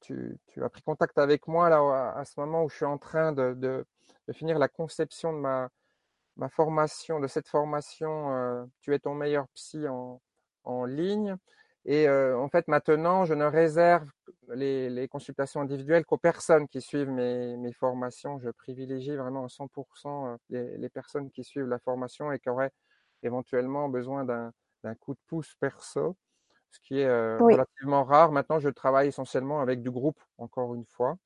tu, 0.00 0.38
as 0.62 0.68
pris 0.70 0.80
contact 0.80 1.18
avec 1.18 1.46
moi 1.46 1.68
là 1.68 2.14
à, 2.16 2.24
ce 2.24 2.40
moment 2.40 2.64
où 2.64 2.70
je 2.70 2.76
suis 2.76 2.86
en 2.86 2.96
train 2.96 3.32
de, 3.32 3.52
de, 3.52 3.84
finir 4.32 4.58
la 4.58 4.68
conception 4.68 5.32
de 5.34 5.38
ma, 5.38 5.68
ma 6.36 6.48
formation, 6.48 7.20
de 7.20 7.26
cette 7.26 7.48
formation, 7.48 8.66
tu 8.80 8.94
es 8.94 8.98
ton 8.98 9.14
meilleur 9.14 9.46
psy 9.48 9.86
en, 9.88 10.22
en 10.64 10.86
ligne. 10.86 11.36
Et 11.84 12.08
en 12.08 12.48
fait, 12.48 12.66
maintenant, 12.68 13.26
je 13.26 13.34
ne 13.34 13.44
réserve 13.44 14.10
les, 14.54 14.88
les, 14.88 15.06
consultations 15.06 15.60
individuelles 15.60 16.06
qu'aux 16.06 16.16
personnes 16.16 16.66
qui 16.66 16.80
suivent 16.80 17.10
mes, 17.10 17.58
mes, 17.58 17.74
formations. 17.74 18.38
Je 18.38 18.48
privilégie 18.50 19.16
vraiment 19.16 19.44
à 19.44 19.48
100% 19.48 20.38
les, 20.48 20.78
les, 20.78 20.88
personnes 20.88 21.30
qui 21.30 21.44
suivent 21.44 21.68
la 21.68 21.78
formation 21.78 22.32
et 22.32 22.38
qui 22.38 22.48
auraient 22.48 22.72
éventuellement 23.22 23.90
besoin 23.90 24.24
d'un 24.24 24.50
coup 24.94 25.14
de 25.14 25.20
pouce 25.26 25.54
perso, 25.60 26.16
ce 26.70 26.78
qui 26.80 27.00
est 27.00 27.06
euh, 27.06 27.38
oui. 27.40 27.54
relativement 27.54 28.04
rare. 28.04 28.32
Maintenant, 28.32 28.58
je 28.58 28.68
travaille 28.68 29.08
essentiellement 29.08 29.60
avec 29.60 29.82
du 29.82 29.90
groupe, 29.90 30.20
encore 30.38 30.74
une 30.74 30.86
fois. 30.86 31.16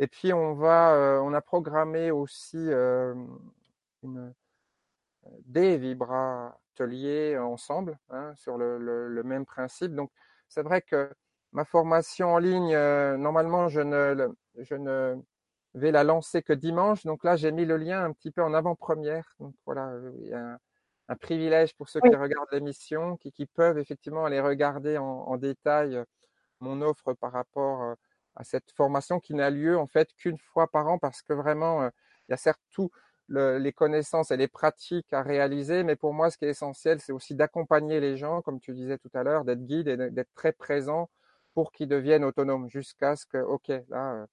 Et 0.00 0.06
puis, 0.06 0.32
on 0.32 0.54
va, 0.54 0.94
euh, 0.94 1.20
on 1.20 1.32
a 1.32 1.40
programmé 1.40 2.10
aussi 2.10 2.58
euh, 2.58 3.14
une, 4.02 4.34
des 5.46 5.78
vibrateliers 5.78 7.38
ensemble 7.38 7.98
hein, 8.10 8.32
sur 8.34 8.58
le, 8.58 8.78
le, 8.78 9.08
le, 9.08 9.22
même 9.22 9.46
principe. 9.46 9.94
Donc, 9.94 10.10
c'est 10.48 10.62
vrai 10.62 10.82
que 10.82 11.10
ma 11.52 11.64
formation 11.64 12.34
en 12.34 12.38
ligne, 12.38 12.76
normalement, 13.16 13.68
je 13.68 13.80
ne, 13.80 14.28
je 14.58 14.74
ne 14.74 15.16
vais 15.74 15.92
la 15.92 16.04
lancer 16.04 16.42
que 16.42 16.52
dimanche. 16.52 17.04
Donc 17.04 17.24
là, 17.24 17.36
j'ai 17.36 17.52
mis 17.52 17.64
le 17.64 17.76
lien 17.76 18.04
un 18.04 18.12
petit 18.12 18.32
peu 18.32 18.42
en 18.42 18.52
avant-première. 18.52 19.34
Donc 19.38 19.54
voilà, 19.64 19.92
il 20.20 20.28
y 20.28 20.34
a 20.34 20.58
un, 21.08 21.16
privilège 21.16 21.74
pour 21.74 21.88
ceux 21.88 22.00
oui. 22.02 22.10
qui 22.10 22.16
regardent 22.16 22.48
l'émission, 22.52 23.16
qui, 23.16 23.32
qui, 23.32 23.46
peuvent 23.46 23.78
effectivement 23.78 24.24
aller 24.24 24.40
regarder 24.40 24.98
en, 24.98 25.04
en, 25.04 25.36
détail 25.36 25.96
euh, 25.96 26.04
mon 26.60 26.82
offre 26.82 27.12
par 27.14 27.32
rapport 27.32 27.82
euh, 27.82 27.94
à 28.36 28.44
cette 28.44 28.70
formation 28.72 29.20
qui 29.20 29.34
n'a 29.34 29.50
lieu 29.50 29.78
en 29.78 29.86
fait 29.86 30.08
qu'une 30.16 30.38
fois 30.38 30.68
par 30.68 30.88
an 30.88 30.98
parce 30.98 31.22
que 31.22 31.32
vraiment, 31.32 31.84
il 31.86 32.32
y 32.32 32.34
a 32.34 32.36
certes 32.36 32.60
tout 32.70 32.90
le, 33.28 33.58
les 33.58 33.72
connaissances 33.72 34.30
et 34.30 34.36
les 34.36 34.48
pratiques 34.48 35.12
à 35.12 35.22
réaliser, 35.22 35.84
mais 35.84 35.96
pour 35.96 36.12
moi, 36.14 36.30
ce 36.30 36.38
qui 36.38 36.44
est 36.44 36.50
essentiel, 36.50 37.00
c'est 37.00 37.12
aussi 37.12 37.34
d'accompagner 37.34 38.00
les 38.00 38.16
gens, 38.16 38.42
comme 38.42 38.60
tu 38.60 38.72
disais 38.72 38.98
tout 38.98 39.10
à 39.14 39.22
l'heure, 39.22 39.44
d'être 39.44 39.64
guide 39.64 39.88
et 39.88 39.96
d'être 39.96 40.34
très 40.34 40.52
présent 40.52 41.08
pour 41.54 41.72
qu'ils 41.72 41.88
deviennent 41.88 42.24
autonomes 42.24 42.68
jusqu'à 42.68 43.16
ce 43.16 43.26
que, 43.26 43.38
OK, 43.38 43.68
là, 43.88 44.26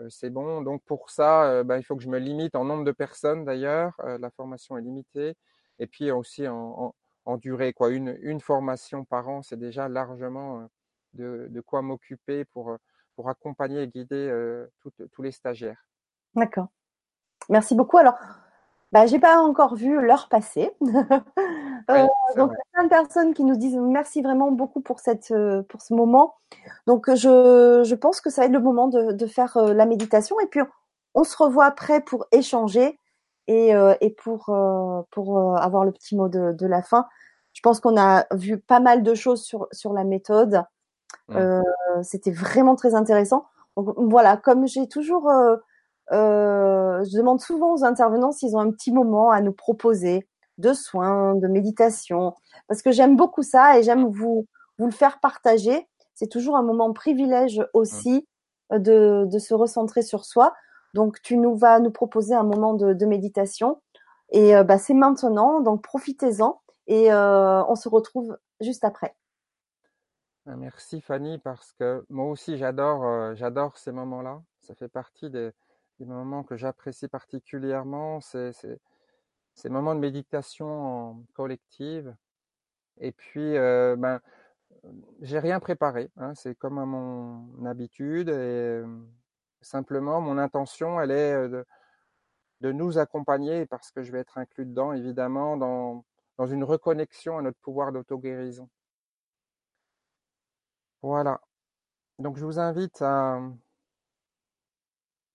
euh, 0.00 0.06
c'est 0.10 0.30
bon. 0.30 0.62
Donc 0.62 0.82
pour 0.84 1.10
ça, 1.10 1.44
euh, 1.44 1.64
ben, 1.64 1.78
il 1.78 1.84
faut 1.84 1.96
que 1.96 2.02
je 2.02 2.08
me 2.08 2.18
limite 2.18 2.54
en 2.56 2.64
nombre 2.64 2.84
de 2.84 2.92
personnes 2.92 3.44
d'ailleurs. 3.44 3.94
Euh, 4.00 4.18
la 4.18 4.30
formation 4.30 4.76
est 4.78 4.82
limitée. 4.82 5.34
Et 5.78 5.86
puis 5.86 6.10
aussi 6.10 6.46
en, 6.48 6.56
en, 6.56 6.94
en 7.24 7.36
durée, 7.36 7.72
quoi. 7.72 7.90
Une, 7.90 8.16
une 8.20 8.40
formation 8.40 9.04
par 9.04 9.28
an, 9.28 9.42
c'est 9.42 9.58
déjà 9.58 9.88
largement 9.88 10.68
de, 11.14 11.46
de 11.50 11.60
quoi 11.60 11.82
m'occuper 11.82 12.44
pour, 12.44 12.76
pour 13.16 13.28
accompagner 13.28 13.82
et 13.82 13.88
guider 13.88 14.64
tout, 14.80 14.92
tous 15.10 15.22
les 15.22 15.32
stagiaires. 15.32 15.84
D'accord. 16.34 16.68
Merci 17.48 17.74
beaucoup. 17.74 17.98
Alors, 17.98 18.14
bah, 18.92 19.06
j'ai 19.06 19.18
pas 19.18 19.38
encore 19.38 19.74
vu 19.74 20.00
l'heure 20.00 20.28
passer. 20.28 20.70
euh, 20.82 22.06
donc, 22.36 22.52
il 22.52 22.56
y 22.56 22.60
a 22.60 22.72
plein 22.72 22.84
de 22.84 22.88
personnes 22.88 23.34
qui 23.34 23.44
nous 23.44 23.56
disent 23.56 23.76
merci 23.76 24.22
vraiment 24.22 24.50
beaucoup 24.52 24.80
pour 24.80 25.00
cette 25.00 25.34
pour 25.68 25.80
ce 25.82 25.94
moment. 25.94 26.34
Donc, 26.86 27.08
je, 27.08 27.82
je 27.84 27.94
pense 27.94 28.20
que 28.20 28.30
ça 28.30 28.42
va 28.42 28.46
être 28.46 28.52
le 28.52 28.60
moment 28.60 28.88
de, 28.88 29.12
de 29.12 29.26
faire 29.26 29.56
la 29.58 29.86
méditation 29.86 30.38
et 30.40 30.46
puis 30.46 30.60
on 31.14 31.24
se 31.24 31.36
revoit 31.36 31.66
après 31.66 32.00
pour 32.00 32.26
échanger 32.32 32.98
et, 33.46 33.74
euh, 33.74 33.94
et 34.00 34.10
pour 34.10 34.54
pour 35.10 35.58
avoir 35.58 35.84
le 35.84 35.92
petit 35.92 36.16
mot 36.16 36.28
de, 36.28 36.52
de 36.52 36.66
la 36.66 36.82
fin. 36.82 37.06
Je 37.52 37.60
pense 37.60 37.80
qu'on 37.80 38.00
a 38.00 38.26
vu 38.32 38.58
pas 38.58 38.80
mal 38.80 39.02
de 39.02 39.14
choses 39.14 39.42
sur 39.42 39.68
sur 39.72 39.92
la 39.92 40.04
méthode. 40.04 40.62
Mmh. 41.28 41.62
C'était 42.02 42.32
vraiment 42.32 42.76
très 42.76 42.94
intéressant. 42.94 43.46
Donc 43.76 43.94
voilà, 43.98 44.36
comme 44.36 44.66
j'ai 44.66 44.88
toujours 44.88 45.30
euh, 46.12 47.02
je 47.04 47.16
demande 47.16 47.40
souvent 47.40 47.74
aux 47.74 47.84
intervenants 47.84 48.32
s'ils 48.32 48.56
ont 48.56 48.60
un 48.60 48.70
petit 48.70 48.92
moment 48.92 49.30
à 49.30 49.40
nous 49.40 49.52
proposer 49.52 50.28
de 50.58 50.72
soins, 50.72 51.34
de 51.34 51.48
méditation, 51.48 52.34
parce 52.68 52.82
que 52.82 52.90
j'aime 52.90 53.16
beaucoup 53.16 53.42
ça 53.42 53.78
et 53.78 53.82
j'aime 53.82 54.06
vous 54.06 54.46
vous 54.78 54.86
le 54.86 54.92
faire 54.92 55.20
partager. 55.20 55.88
C'est 56.14 56.28
toujours 56.28 56.56
un 56.56 56.62
moment 56.62 56.92
privilège 56.92 57.64
aussi 57.72 58.26
mmh. 58.70 58.78
de, 58.78 59.26
de 59.30 59.38
se 59.38 59.54
recentrer 59.54 60.02
sur 60.02 60.24
soi. 60.24 60.52
Donc 60.94 61.20
tu 61.22 61.36
nous 61.36 61.56
vas 61.56 61.80
nous 61.80 61.90
proposer 61.90 62.34
un 62.34 62.42
moment 62.42 62.74
de, 62.74 63.06
méditation 63.06 63.80
et 64.30 64.56
euh, 64.56 64.64
bah, 64.64 64.78
c'est 64.78 64.94
maintenant, 64.94 65.60
donc 65.60 65.82
profitez-en 65.82 66.60
et 66.86 67.12
euh, 67.12 67.64
on 67.66 67.74
se 67.74 67.88
retrouve 67.88 68.36
juste 68.60 68.84
après. 68.84 69.14
Ah, 70.46 70.56
merci 70.56 71.00
Fanny 71.00 71.38
parce 71.38 71.72
que 71.72 72.04
moi 72.08 72.26
aussi 72.26 72.56
j'adore 72.56 73.04
euh, 73.04 73.34
j'adore 73.34 73.78
ces 73.78 73.92
moments-là. 73.92 74.42
Ça 74.60 74.74
fait 74.74 74.88
partie 74.88 75.30
des 75.30 75.52
moments 76.00 76.42
que 76.42 76.56
j'apprécie 76.56 77.08
particulièrement, 77.08 78.20
ces 78.20 79.68
moments 79.68 79.94
de 79.94 80.00
méditation 80.00 81.24
collective. 81.34 82.14
Et 82.98 83.12
puis, 83.12 83.56
euh, 83.56 83.96
ben, 83.96 84.20
j'ai 85.20 85.38
rien 85.38 85.60
préparé. 85.60 86.10
Hein, 86.16 86.34
c'est 86.34 86.54
comme 86.54 86.78
à 86.78 86.86
mon 86.86 87.64
habitude. 87.66 88.28
Et 88.28 88.82
simplement, 89.62 90.20
mon 90.20 90.38
intention, 90.38 91.00
elle 91.00 91.10
est 91.10 91.48
de, 91.48 92.72
nous 92.72 92.98
accompagner, 92.98 93.66
parce 93.66 93.90
que 93.90 94.02
je 94.02 94.12
vais 94.12 94.20
être 94.20 94.38
inclus 94.38 94.66
dedans, 94.66 94.92
évidemment, 94.92 95.56
dans, 95.56 96.04
dans 96.38 96.46
une 96.46 96.64
reconnexion 96.64 97.38
à 97.38 97.42
notre 97.42 97.58
pouvoir 97.58 97.92
d'auto-guérison. 97.92 98.68
Voilà. 101.02 101.40
Donc, 102.18 102.36
je 102.36 102.44
vous 102.44 102.60
invite 102.60 103.02
à, 103.02 103.40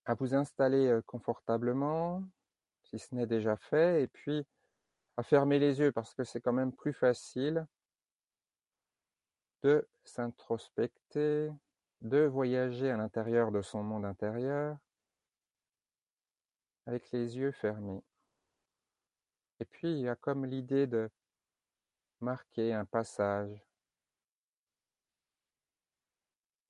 à 0.06 0.14
vous 0.14 0.34
installer 0.34 0.98
confortablement, 1.06 2.22
si 2.84 2.98
ce 2.98 3.14
n'est 3.14 3.26
déjà 3.26 3.56
fait, 3.56 4.02
et 4.02 4.08
puis 4.08 4.46
à 5.18 5.22
fermer 5.24 5.58
les 5.58 5.80
yeux 5.80 5.90
parce 5.90 6.14
que 6.14 6.22
c'est 6.22 6.40
quand 6.40 6.52
même 6.52 6.72
plus 6.72 6.92
facile 6.92 7.66
de 9.62 9.86
s'introspecter, 10.04 11.50
de 12.02 12.18
voyager 12.20 12.90
à 12.90 12.96
l'intérieur 12.96 13.50
de 13.50 13.62
son 13.62 13.82
monde 13.82 14.04
intérieur 14.04 14.78
avec 16.86 17.10
les 17.12 17.36
yeux 17.36 17.52
fermés. 17.52 18.02
Et 19.60 19.64
puis 19.64 19.92
il 19.92 20.00
y 20.00 20.08
a 20.08 20.16
comme 20.16 20.46
l'idée 20.46 20.86
de 20.86 21.10
marquer 22.20 22.72
un 22.72 22.84
passage 22.84 23.64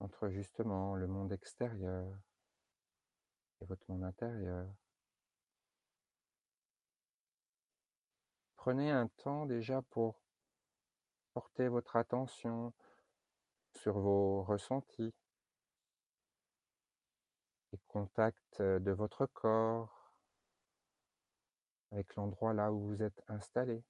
entre 0.01 0.29
justement 0.29 0.95
le 0.95 1.07
monde 1.07 1.33
extérieur 1.33 2.07
et 3.61 3.65
votre 3.65 3.85
monde 3.89 4.05
intérieur. 4.05 4.67
Prenez 8.57 8.91
un 8.91 9.09
temps 9.09 9.47
déjà 9.47 9.83
pour 9.83 10.21
porter 11.33 11.69
votre 11.69 11.97
attention 11.97 12.73
sur 13.75 13.99
vos 13.99 14.43
ressentis, 14.43 15.15
les 17.73 17.79
contacts 17.89 18.61
de 18.61 18.91
votre 18.91 19.27
corps 19.27 20.13
avec 21.91 22.15
l'endroit 22.17 22.53
là 22.53 22.73
où 22.73 22.81
vous 22.81 23.03
êtes 23.03 23.23
installé. 23.29 23.83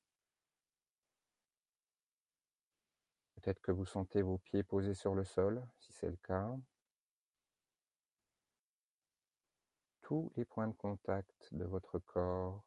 Peut-être 3.36 3.60
que 3.60 3.72
vous 3.72 3.86
sentez 3.86 4.22
vos 4.22 4.38
pieds 4.38 4.62
posés 4.62 4.94
sur 4.94 5.14
le 5.14 5.24
sol, 5.24 5.64
si 5.78 5.92
c'est 5.92 6.10
le 6.10 6.16
cas. 6.16 6.56
tous 10.09 10.32
les 10.36 10.46
points 10.46 10.68
de 10.68 10.72
contact 10.72 11.52
de 11.52 11.64
votre 11.64 11.98
corps. 11.98 12.64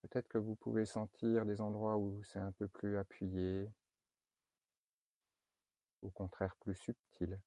Peut-être 0.00 0.26
que 0.28 0.38
vous 0.38 0.54
pouvez 0.54 0.86
sentir 0.86 1.44
des 1.44 1.60
endroits 1.60 1.98
où 1.98 2.22
c'est 2.24 2.38
un 2.38 2.52
peu 2.52 2.66
plus 2.66 2.96
appuyé, 2.96 3.70
au 6.02 6.10
contraire 6.10 6.54
plus 6.56 6.74
subtil. 6.74 7.40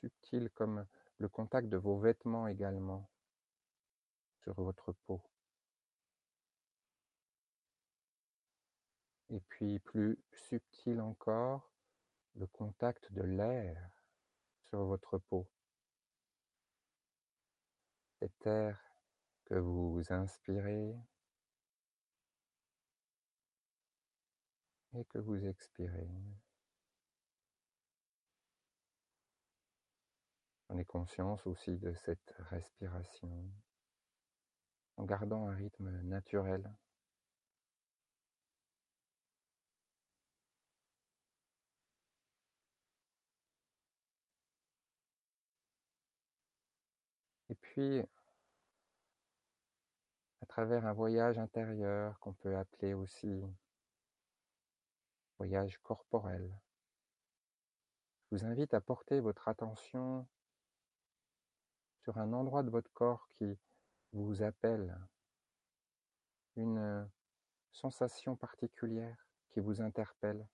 Subtil 0.00 0.50
comme 0.50 0.86
le 1.18 1.28
contact 1.28 1.68
de 1.68 1.76
vos 1.76 1.98
vêtements 1.98 2.48
également 2.48 3.08
sur 4.42 4.54
votre 4.54 4.92
peau. 5.06 5.22
Et 9.30 9.40
puis 9.40 9.78
plus 9.78 10.18
subtil 10.32 11.00
encore, 11.00 11.72
le 12.34 12.46
contact 12.46 13.12
de 13.12 13.22
l'air 13.22 13.90
sur 14.64 14.84
votre 14.84 15.18
peau. 15.18 15.48
Cet 18.18 18.46
air 18.46 18.78
que 19.46 19.54
vous 19.54 20.02
inspirez 20.10 20.96
et 24.94 25.04
que 25.06 25.18
vous 25.18 25.44
expirez. 25.46 26.08
Prenez 30.68 30.84
conscience 30.84 31.46
aussi 31.46 31.76
de 31.78 31.92
cette 31.94 32.34
respiration 32.50 33.44
en 34.96 35.04
gardant 35.04 35.46
un 35.48 35.54
rythme 35.54 35.90
naturel. 36.02 36.70
Et 47.50 47.54
puis, 47.54 48.00
à 50.40 50.46
travers 50.46 50.86
un 50.86 50.92
voyage 50.92 51.38
intérieur 51.38 52.18
qu'on 52.20 52.32
peut 52.32 52.56
appeler 52.56 52.94
aussi 52.94 53.42
corporel. 55.82 56.50
Je 58.30 58.36
vous 58.36 58.44
invite 58.44 58.74
à 58.74 58.80
porter 58.80 59.20
votre 59.20 59.48
attention 59.48 60.26
sur 62.02 62.18
un 62.18 62.32
endroit 62.32 62.62
de 62.62 62.70
votre 62.70 62.92
corps 62.92 63.28
qui 63.38 63.58
vous 64.12 64.42
appelle, 64.42 64.98
une 66.56 67.10
sensation 67.72 68.36
particulière 68.36 69.26
qui 69.50 69.60
vous 69.60 69.80
interpelle, 69.80 70.46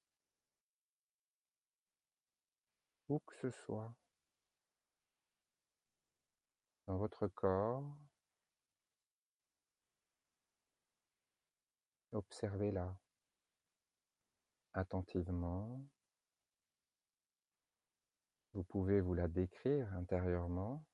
où 3.08 3.18
que 3.20 3.36
ce 3.36 3.50
soit, 3.50 3.94
dans 6.86 6.96
votre 6.96 7.28
corps, 7.28 7.84
observez-la 12.12 12.99
attentivement. 14.72 15.80
Vous 18.52 18.64
pouvez 18.64 19.00
vous 19.00 19.14
la 19.14 19.28
décrire 19.28 19.92
intérieurement. 19.94 20.84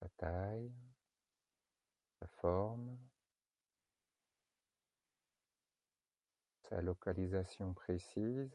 Sa 0.00 0.08
taille, 0.10 0.72
sa 2.20 2.26
forme, 2.26 2.98
sa 6.68 6.82
localisation 6.82 7.72
précise, 7.72 8.54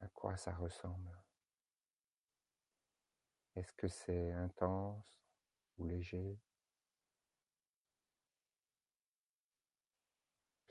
à 0.00 0.08
quoi 0.08 0.36
ça 0.36 0.54
ressemble? 0.54 1.16
Est-ce 3.56 3.72
que 3.72 3.88
c'est 3.88 4.32
intense 4.32 5.18
ou 5.78 5.86
léger? 5.86 6.38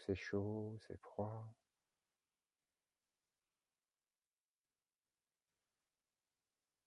C'est 0.06 0.16
chaud, 0.16 0.78
c'est 0.88 1.00
froid 1.00 1.48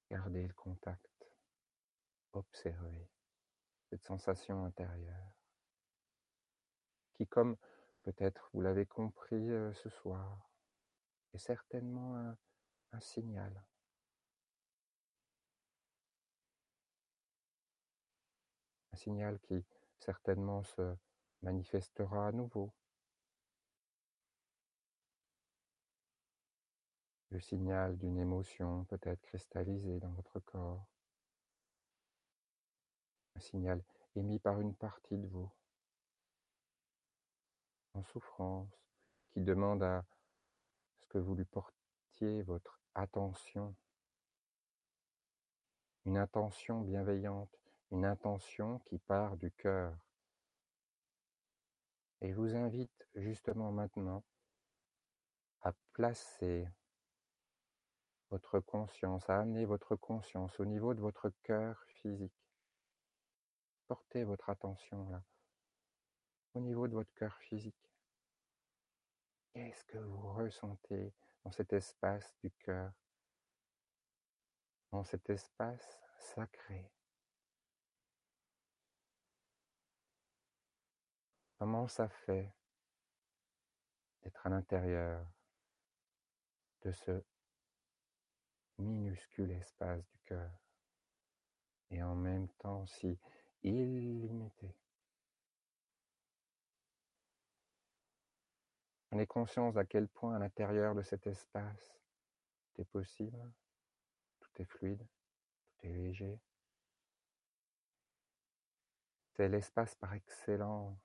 Gardez 0.09 0.47
le 0.47 0.55
contact, 0.55 1.27
observez 2.33 3.11
cette 3.91 4.05
sensation 4.05 4.65
intérieure 4.65 5.33
qui, 7.15 7.27
comme 7.27 7.57
peut-être 8.05 8.49
vous 8.55 8.63
l'avez 8.63 8.87
compris 8.87 9.51
euh, 9.51 9.75
ce 9.75 9.91
soir, 9.91 10.51
est 11.35 11.39
certainement 11.39 12.17
un, 12.17 12.39
un 12.93 13.01
signal. 13.01 13.65
Un 18.93 18.97
signal 18.97 19.39
qui 19.41 19.63
certainement 19.99 20.63
se 20.63 20.97
manifestera 21.43 22.29
à 22.29 22.33
nouveau. 22.33 22.73
Le 27.31 27.41
signal 27.41 27.99
d'une 27.99 28.19
émotion 28.19 28.85
peut-être 28.87 29.21
cristallisée 29.23 30.01
dans 30.01 30.13
votre 30.13 30.41
corps. 30.41 30.87
Un 33.37 33.41
signal 33.41 33.83
émis 34.17 34.39
par 34.39 34.61
une 34.61 34.75
partie 34.75 35.19
de 35.19 35.27
vous 35.27 35.51
en 37.95 38.05
souffrance, 38.05 38.69
qui 39.31 39.41
demande 39.41 39.83
à 39.83 40.05
ce 41.01 41.07
que 41.07 41.19
vous 41.19 41.35
lui 41.35 41.45
portiez 41.45 42.43
votre 42.43 42.81
attention, 42.95 43.75
une 46.05 46.17
intention 46.17 46.81
bienveillante, 46.81 47.55
une 47.91 48.05
intention 48.05 48.79
qui 48.81 48.99
part 48.99 49.37
du 49.37 49.51
cœur. 49.51 49.97
Et 52.21 52.31
je 52.31 52.37
vous 52.37 52.55
invite 52.57 53.07
justement 53.15 53.71
maintenant 53.73 54.25
à 55.63 55.73
placer 55.93 56.67
votre 58.31 58.61
conscience, 58.61 59.29
à 59.31 59.41
amener 59.41 59.65
votre 59.65 59.97
conscience 59.97 60.59
au 60.61 60.65
niveau 60.65 60.95
de 60.95 61.01
votre 61.01 61.31
cœur 61.43 61.83
physique. 61.87 62.33
Portez 63.87 64.25
votre 64.25 64.51
attention 64.51 65.09
là, 65.09 65.23
au 66.55 66.61
niveau 66.61 66.89
de 66.89 66.95
votre 66.95 67.13
cœur 67.15 67.37
physique. 67.39 67.75
Qu'est-ce 69.53 69.85
que 69.87 69.99
vous 69.99 70.33
ressentez 70.35 71.15
dans 71.45 71.53
cet 71.53 71.73
espace 71.73 72.35
du 72.43 72.51
cœur, 72.51 72.93
dans 74.93 75.05
cet 75.05 75.31
espace 75.31 75.99
sacré 76.19 76.91
Comment 81.59 81.89
ça 81.89 82.09
fait 82.09 82.55
d'être 84.23 84.47
à 84.47 84.51
l'intérieur 84.51 85.27
de 86.85 86.93
ce 86.93 87.25
minuscule 88.79 89.51
espace 89.53 90.05
du 90.07 90.19
cœur 90.27 90.51
et 91.91 92.03
en 92.03 92.15
même 92.15 92.49
temps 92.59 92.87
si 92.87 93.19
illimité 93.63 94.75
Prenez 99.09 99.27
conscience 99.27 99.77
à 99.79 99.87
quel 99.87 100.07
point 100.07 100.37
à 100.37 100.39
l'intérieur 100.39 100.95
de 100.95 101.03
cet 101.03 101.27
espace, 101.27 101.99
tout 102.61 102.83
est 102.83 102.85
possible, 102.85 103.53
tout 104.39 104.51
est 104.63 104.67
fluide, 104.67 105.03
tout 105.79 105.87
est 105.87 105.93
léger. 105.93 106.39
C'est 109.33 109.49
l'espace 109.49 109.95
par 109.95 110.13
excellence 110.13 110.99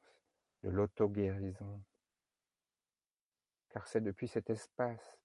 de 0.64 0.70
l'auto-guérison. 0.70 1.82
Car 3.70 3.88
c'est 3.88 4.02
depuis 4.02 4.28
cet 4.28 4.50
espace 4.50 5.23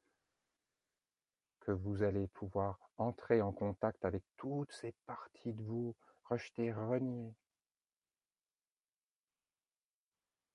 que 1.69 1.73
vous 1.73 2.03
allez 2.03 2.27
pouvoir 2.29 2.81
entrer 2.97 3.43
en 3.43 3.53
contact 3.53 4.03
avec 4.07 4.25
toutes 4.39 4.73
ces 4.73 4.93
parties 5.05 5.53
de 5.53 5.63
vous, 5.63 5.95
rejetées, 6.25 6.73
reniées, 6.73 7.35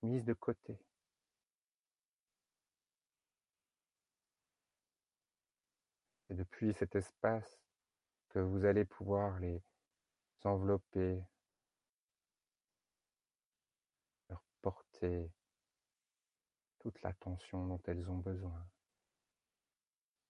mises 0.02 0.24
de 0.24 0.32
côté. 0.32 0.76
Et 6.30 6.34
depuis 6.34 6.74
cet 6.74 6.96
espace 6.96 7.60
que 8.30 8.40
vous 8.40 8.64
allez 8.64 8.84
pouvoir 8.84 9.38
les 9.38 9.62
envelopper, 10.42 11.22
leur 14.28 14.42
porter 14.62 15.30
toute 16.80 17.00
l'attention 17.02 17.68
dont 17.68 17.80
elles 17.86 18.10
ont 18.10 18.18
besoin 18.18 18.66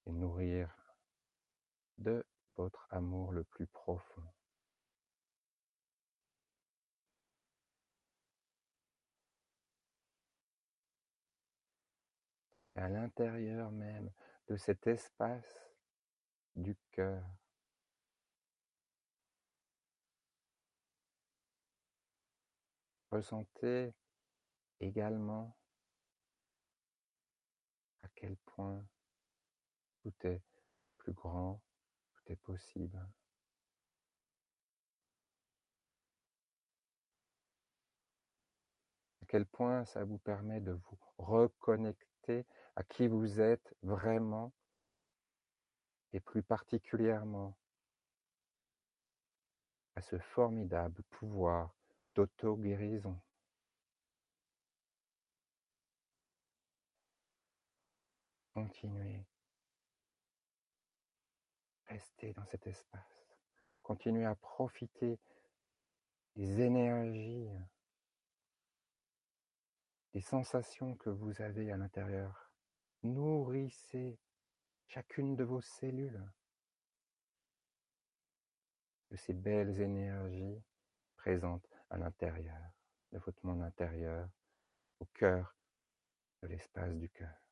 et 0.06 0.12
nourrir 0.12 0.74
de 1.98 2.24
votre 2.56 2.86
amour 2.90 3.32
le 3.32 3.44
plus 3.44 3.66
profond. 3.66 4.22
À 12.76 12.88
l'intérieur 12.88 13.70
même 13.70 14.10
de 14.48 14.56
cet 14.56 14.86
espace 14.86 15.70
du 16.56 16.76
cœur. 16.90 17.24
Ressentez 23.10 23.94
également 24.80 25.56
à 28.02 28.08
quel 28.16 28.36
point 28.38 28.84
tout 30.04 30.26
est 30.26 30.42
plus 30.98 31.14
grand, 31.14 31.62
tout 32.12 32.32
est 32.32 32.36
possible. 32.36 32.98
À 39.22 39.26
quel 39.26 39.46
point 39.46 39.86
ça 39.86 40.04
vous 40.04 40.18
permet 40.18 40.60
de 40.60 40.72
vous 40.72 40.98
reconnecter 41.16 42.44
à 42.76 42.82
qui 42.82 43.08
vous 43.08 43.40
êtes 43.40 43.74
vraiment 43.82 44.52
et 46.12 46.20
plus 46.20 46.42
particulièrement? 46.42 47.56
À 49.96 50.02
ce 50.02 50.18
formidable 50.18 51.02
pouvoir 51.04 51.74
d'auto-guérison. 52.14 53.18
Continuez. 58.52 59.24
Restez 61.94 62.32
dans 62.32 62.44
cet 62.46 62.66
espace. 62.66 63.24
Continuez 63.84 64.24
à 64.24 64.34
profiter 64.34 65.16
des 66.34 66.60
énergies, 66.60 67.48
des 70.12 70.20
sensations 70.20 70.96
que 70.96 71.08
vous 71.08 71.40
avez 71.40 71.70
à 71.70 71.76
l'intérieur. 71.76 72.50
Nourrissez 73.04 74.18
chacune 74.88 75.36
de 75.36 75.44
vos 75.44 75.60
cellules 75.60 76.28
de 79.12 79.16
ces 79.16 79.32
belles 79.32 79.80
énergies 79.80 80.60
présentes 81.14 81.70
à 81.90 81.96
l'intérieur. 81.96 82.72
de 83.12 83.18
votre 83.18 83.46
monde 83.46 83.62
intérieur 83.62 84.28
au 84.98 85.04
cœur 85.14 85.56
de 86.42 86.48
l'espace 86.48 86.96
du 86.96 87.08
cœur. 87.08 87.43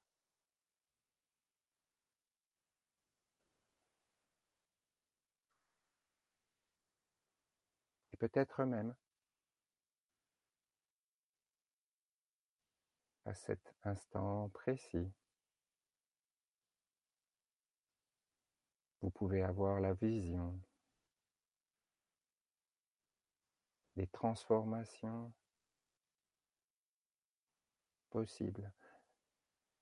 Peut-être 8.23 8.65
même 8.65 8.95
à 13.25 13.35
cet 13.35 13.75
instant 13.83 14.49
précis, 14.51 15.13
vous 19.01 19.11
pouvez 19.11 19.43
avoir 19.43 19.81
la 19.81 19.93
vision 19.95 20.57
des 23.97 24.07
transformations 24.07 25.33
possibles, 28.09 28.73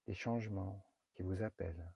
des 0.07 0.15
changements 0.15 0.83
qui 1.12 1.23
vous 1.23 1.43
appellent. 1.43 1.93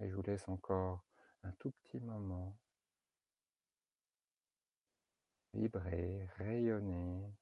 Et 0.00 0.08
je 0.08 0.14
vous 0.14 0.22
laisse 0.22 0.48
encore 0.48 1.04
un 1.42 1.52
tout 1.52 1.70
petit 1.70 2.00
moment. 2.00 2.56
Vibrer, 5.52 6.26
rayonner. 6.36 7.34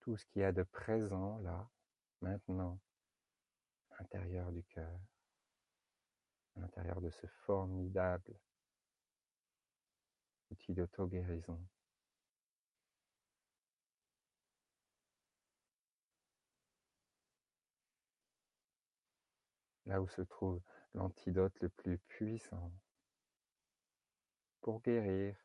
Tout 0.00 0.16
ce 0.16 0.24
qu'il 0.26 0.40
y 0.40 0.44
a 0.44 0.52
de 0.52 0.62
présent 0.62 1.38
là, 1.38 1.68
maintenant, 2.22 2.80
à 3.90 4.02
l'intérieur 4.02 4.50
du 4.52 4.62
cœur, 4.64 4.98
à 6.56 6.60
l'intérieur 6.60 7.00
de 7.00 7.10
ce 7.10 7.26
formidable 7.26 8.38
outil 10.50 10.72
d'auto-guérison. 10.72 11.60
Là 19.84 20.00
où 20.00 20.08
se 20.08 20.22
trouve 20.22 20.62
l'antidote 20.96 21.54
le 21.60 21.68
plus 21.68 21.98
puissant 22.08 22.72
pour 24.60 24.80
guérir 24.82 25.36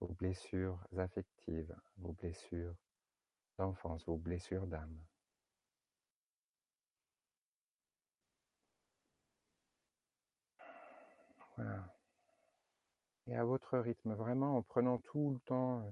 vos 0.00 0.14
blessures 0.14 0.78
affectives, 0.96 1.76
vos 1.98 2.12
blessures 2.12 2.74
d'enfance, 3.58 4.04
vos 4.06 4.16
blessures 4.16 4.66
d'âme. 4.66 4.98
Voilà. 11.56 11.94
Et 13.26 13.36
à 13.36 13.44
votre 13.44 13.78
rythme, 13.78 14.14
vraiment 14.14 14.56
en 14.56 14.62
prenant 14.62 14.98
tout 14.98 15.32
le 15.32 15.38
temps 15.40 15.86
euh, 15.86 15.90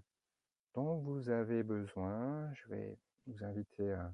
dont 0.75 0.97
vous 0.99 1.29
avez 1.29 1.63
besoin, 1.63 2.53
je 2.55 2.67
vais 2.69 2.99
vous 3.27 3.45
inviter 3.45 3.93
à, 3.93 4.13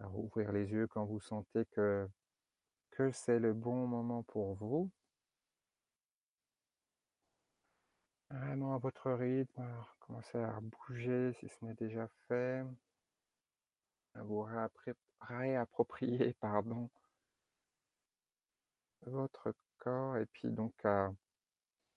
à 0.00 0.06
rouvrir 0.08 0.50
les 0.52 0.68
yeux 0.70 0.88
quand 0.88 1.04
vous 1.04 1.20
sentez 1.20 1.64
que, 1.66 2.08
que 2.92 3.10
c'est 3.10 3.38
le 3.38 3.52
bon 3.52 3.86
moment 3.86 4.22
pour 4.22 4.54
vous? 4.54 4.90
Vraiment 8.30 8.74
à 8.74 8.78
votre 8.78 9.10
rythme, 9.12 9.62
commencez 10.00 10.38
à 10.38 10.58
bouger 10.60 11.32
si 11.34 11.48
ce 11.48 11.64
n'est 11.64 11.74
déjà 11.74 12.08
fait, 12.28 12.64
à 14.14 14.22
vous 14.22 14.46
réapproprier 15.20 16.32
pardon, 16.40 16.88
votre 19.06 19.54
corps 19.78 20.16
et 20.16 20.26
puis 20.26 20.48
donc 20.48 20.72
à 20.84 21.10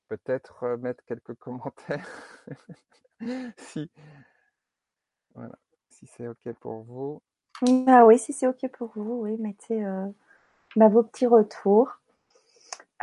peut-être 0.07 0.75
mettre 0.77 1.03
quelques 1.05 1.35
commentaires 1.39 2.09
si 5.89 6.07
c'est 6.07 6.27
ok 6.27 6.53
pour 6.59 6.83
vous. 6.83 7.21
Ah 7.87 8.05
oui, 8.05 8.19
si 8.19 8.33
c'est 8.33 8.47
ok 8.47 8.67
pour 8.73 8.91
vous, 8.95 9.21
oui, 9.21 9.37
mettez 9.37 9.83
euh, 9.85 10.07
bah, 10.75 10.89
vos 10.89 11.03
petits 11.03 11.27
retours. 11.27 11.89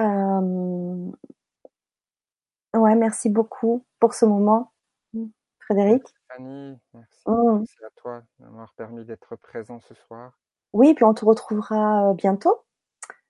Euh, 0.01 1.11
Ouais, 2.75 2.95
merci 2.95 3.29
beaucoup 3.29 3.85
pour 4.01 4.15
ce 4.15 4.25
moment, 4.25 4.73
Frédéric. 5.61 6.03
Merci 6.03 6.15
Fanny, 6.29 6.79
merci, 6.95 7.23
mmh. 7.27 7.59
merci 7.59 7.85
à 7.85 7.91
toi 7.97 8.23
de 8.39 8.45
m'avoir 8.47 8.73
permis 8.75 9.05
d'être 9.05 9.37
présent 9.37 9.79
ce 9.81 9.95
soir. 9.95 10.39
Oui, 10.73 10.95
puis 10.95 11.05
on 11.05 11.13
te 11.13 11.25
retrouvera 11.25 12.09
euh, 12.09 12.15
bientôt, 12.15 12.63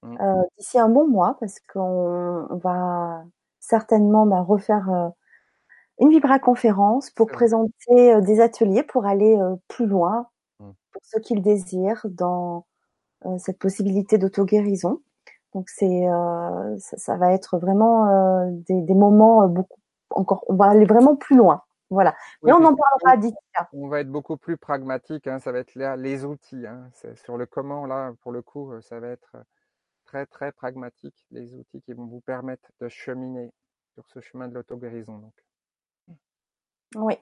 mmh. 0.02 0.20
euh, 0.20 0.42
d'ici 0.56 0.78
un 0.78 0.88
bon 0.88 1.08
mois, 1.08 1.36
parce 1.40 1.58
qu'on 1.58 2.46
va 2.62 3.24
certainement 3.58 4.26
bah, 4.26 4.42
refaire 4.42 4.88
euh, 4.90 5.08
une 5.98 6.10
Vibra 6.10 6.38
conférence 6.38 7.10
pour 7.10 7.26
présenter 7.26 8.20
des 8.20 8.40
ateliers 8.40 8.84
pour 8.84 9.06
aller 9.06 9.36
plus 9.66 9.86
loin, 9.86 10.28
mmh. 10.60 10.70
pour 10.92 11.02
ceux 11.04 11.20
qui 11.20 11.34
le 11.34 11.40
désirent, 11.40 12.06
dans 12.08 12.64
cette 13.38 13.58
possibilité 13.58 14.18
d'auto-guérison. 14.18 15.00
Donc 15.54 15.68
c'est 15.68 16.08
euh, 16.08 16.78
ça, 16.78 16.96
ça, 16.96 17.16
va 17.16 17.32
être 17.32 17.58
vraiment 17.58 18.06
euh, 18.08 18.46
des, 18.50 18.80
des, 18.80 18.94
moments 18.94 19.42
euh, 19.42 19.48
beaucoup 19.48 19.78
encore. 20.10 20.44
On 20.48 20.54
va 20.54 20.66
aller 20.66 20.86
vraiment 20.86 21.16
plus 21.16 21.36
loin. 21.36 21.62
Voilà. 21.90 22.14
Mais 22.42 22.52
on 22.52 22.64
en 22.64 22.74
parlera 22.74 23.18
d'ici 23.18 23.36
On 23.74 23.88
va 23.88 24.00
être 24.00 24.10
beaucoup 24.10 24.38
plus 24.38 24.56
pragmatique. 24.56 25.26
Hein, 25.26 25.40
ça 25.40 25.52
va 25.52 25.58
être 25.58 25.74
là 25.74 25.94
les 25.96 26.24
outils. 26.24 26.66
Hein. 26.66 26.88
Sur 27.16 27.36
le 27.36 27.44
comment 27.44 27.84
là, 27.84 28.12
pour 28.22 28.32
le 28.32 28.40
coup, 28.40 28.72
ça 28.80 28.98
va 28.98 29.08
être 29.08 29.36
très 30.06 30.24
très 30.24 30.52
pragmatique. 30.52 31.26
Les 31.30 31.54
outils 31.54 31.82
qui 31.82 31.92
vont 31.92 32.06
vous 32.06 32.20
permettre 32.20 32.70
de 32.80 32.88
cheminer 32.88 33.52
sur 33.92 34.06
ce 34.08 34.20
chemin 34.20 34.48
de 34.48 34.54
l'auto-guérison. 34.54 35.18
Donc. 35.18 36.16
Oui. 36.96 37.14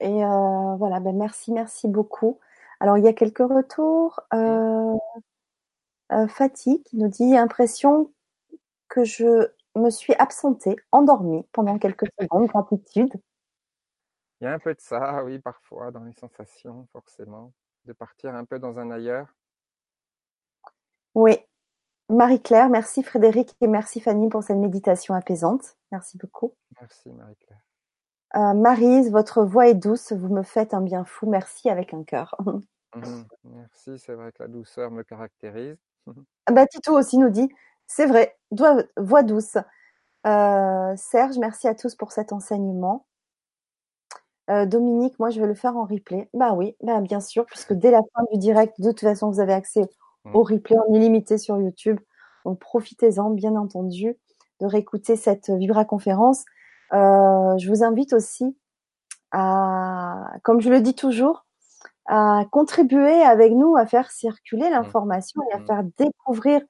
Et 0.00 0.24
euh, 0.24 0.76
voilà. 0.76 1.00
Ben 1.00 1.16
merci, 1.16 1.52
merci 1.52 1.88
beaucoup. 1.88 2.38
Alors 2.80 2.98
il 2.98 3.04
y 3.04 3.08
a 3.08 3.12
quelques 3.12 3.38
retours. 3.38 4.20
Euh, 4.34 4.96
euh, 6.12 6.26
Fatih 6.28 6.82
qui 6.84 6.96
nous 6.96 7.08
dit 7.08 7.36
impression 7.36 8.12
que 8.88 9.04
je 9.04 9.48
me 9.74 9.90
suis 9.90 10.14
absentée, 10.14 10.76
endormie 10.92 11.46
pendant 11.52 11.78
quelques 11.78 12.06
secondes, 12.20 12.48
gratitude. 12.48 13.12
Il 14.40 14.44
y 14.44 14.46
a 14.46 14.52
un 14.52 14.58
peu 14.58 14.72
de 14.72 14.80
ça, 14.80 15.24
oui, 15.24 15.38
parfois, 15.40 15.90
dans 15.90 16.04
les 16.04 16.12
sensations, 16.12 16.86
forcément, 16.92 17.52
de 17.86 17.92
partir 17.92 18.34
un 18.34 18.44
peu 18.44 18.58
dans 18.58 18.78
un 18.78 18.90
ailleurs. 18.90 19.34
Oui. 21.14 21.36
Marie-Claire, 22.08 22.70
merci 22.70 23.02
Frédéric 23.02 23.54
et 23.60 23.66
merci 23.66 24.00
Fanny 24.00 24.30
pour 24.30 24.42
cette 24.42 24.56
méditation 24.56 25.14
apaisante. 25.14 25.76
Merci 25.92 26.16
beaucoup. 26.16 26.54
Merci 26.80 27.12
Marie-Claire. 27.12 27.67
Euh, 28.36 28.54
Marise, 28.54 29.10
votre 29.10 29.42
voix 29.42 29.68
est 29.68 29.74
douce, 29.74 30.12
vous 30.12 30.28
me 30.28 30.42
faites 30.42 30.74
un 30.74 30.82
bien 30.82 31.04
fou, 31.04 31.28
merci 31.28 31.70
avec 31.70 31.94
un 31.94 32.04
cœur. 32.04 32.36
Mmh 32.44 32.60
merci, 33.44 33.98
c'est 33.98 34.14
vrai 34.14 34.32
que 34.32 34.42
la 34.42 34.48
douceur 34.48 34.90
me 34.90 35.02
caractérise. 35.02 35.76
Ah 36.46 36.52
bah, 36.52 36.66
Tito 36.66 36.92
aussi 36.92 37.18
nous 37.18 37.28
dit, 37.28 37.48
c'est 37.86 38.06
vrai, 38.06 38.36
voix 38.96 39.22
douce. 39.22 39.58
Euh, 40.26 40.94
Serge, 40.96 41.38
merci 41.38 41.68
à 41.68 41.74
tous 41.74 41.94
pour 41.94 42.12
cet 42.12 42.32
enseignement. 42.32 43.06
Euh, 44.50 44.64
Dominique, 44.64 45.18
moi 45.18 45.28
je 45.28 45.40
vais 45.40 45.46
le 45.46 45.54
faire 45.54 45.76
en 45.76 45.84
replay. 45.84 46.28
Bah 46.32 46.54
oui, 46.54 46.76
bah 46.82 47.00
bien 47.00 47.20
sûr, 47.20 47.44
puisque 47.44 47.74
dès 47.74 47.90
la 47.90 48.00
fin 48.14 48.22
du 48.32 48.38
direct, 48.38 48.80
de 48.80 48.90
toute 48.90 49.00
façon, 49.00 49.30
vous 49.30 49.40
avez 49.40 49.52
accès 49.52 49.88
mmh. 50.24 50.34
au 50.34 50.42
replay 50.42 50.76
en 50.78 50.94
illimité 50.94 51.36
sur 51.36 51.58
YouTube. 51.58 52.00
Donc 52.44 52.58
profitez-en, 52.58 53.30
bien 53.30 53.56
entendu, 53.56 54.16
de 54.60 54.66
réécouter 54.66 55.16
cette 55.16 55.50
Vibra 55.50 55.84
conférence. 55.84 56.44
Euh, 56.92 57.58
je 57.58 57.68
vous 57.68 57.84
invite 57.84 58.12
aussi 58.12 58.56
à, 59.32 60.32
comme 60.42 60.60
je 60.60 60.70
le 60.70 60.80
dis 60.80 60.94
toujours, 60.94 61.46
à 62.06 62.44
contribuer 62.50 63.22
avec 63.22 63.52
nous 63.52 63.76
à 63.76 63.86
faire 63.86 64.10
circuler 64.10 64.70
l'information 64.70 65.42
et 65.50 65.54
à 65.54 65.60
faire 65.60 65.82
découvrir 65.98 66.62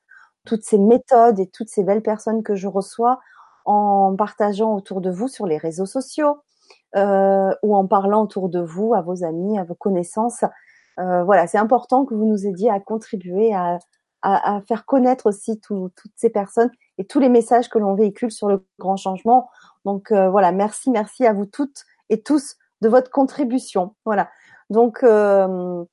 toutes 0.45 0.65
ces 0.65 0.79
méthodes 0.79 1.39
et 1.41 1.49
toutes 1.49 1.69
ces 1.69 1.85
belles 1.85 2.03
personnes 2.03 2.43
que 2.43 2.57
je 2.57 2.69
reçois 2.69 3.21
en 3.65 4.17
partageant 4.17 4.75
autour 4.75 5.01
de 5.01 5.11
vous 5.11 5.29
sur 5.29 5.47
les 5.47 5.59
réseaux 5.59 5.87
sociaux 5.87 6.39
euh, 6.97 7.55
ou 7.63 7.77
en 7.77 7.87
parlant 7.87 8.23
autour 8.25 8.49
de 8.49 8.61
vous 8.61 8.95
à 8.95 9.03
vos 9.03 9.25
amis, 9.25 9.59
à 9.59 9.65
vos 9.65 9.75
connaissances. 9.75 10.45
Euh, 10.99 11.23
voilà, 11.25 11.47
c'est 11.47 11.59
important 11.59 12.05
que 12.05 12.15
vous 12.15 12.27
nous 12.27 12.47
aidiez 12.47 12.71
à 12.71 12.81
contribuer 12.81 13.55
à, 13.55 13.79
à, 14.23 14.57
à 14.57 14.61
faire 14.63 14.87
connaître 14.87 15.27
aussi 15.27 15.61
toutes 15.61 15.93
ces 16.17 16.31
personnes 16.31 16.71
et 16.99 17.07
tous 17.07 17.21
les 17.21 17.29
messages 17.29 17.69
que 17.69 17.79
l'on 17.79 17.95
véhicule 17.95 18.31
sur 18.31 18.49
le 18.49 18.67
grand 18.79 18.97
changement. 18.97 19.49
Donc 19.85 20.13
euh, 20.13 20.29
voilà, 20.29 20.53
merci, 20.53 20.91
merci 20.91 21.27
à 21.27 21.33
vous 21.33 21.47
toutes 21.47 21.85
et 22.11 22.21
tous 22.23 22.57
de 22.81 22.89
votre 22.89 23.11
contribution. 23.11 23.95
Voilà. 24.05 24.29
Donc, 24.71 25.03
euh, 25.03 25.85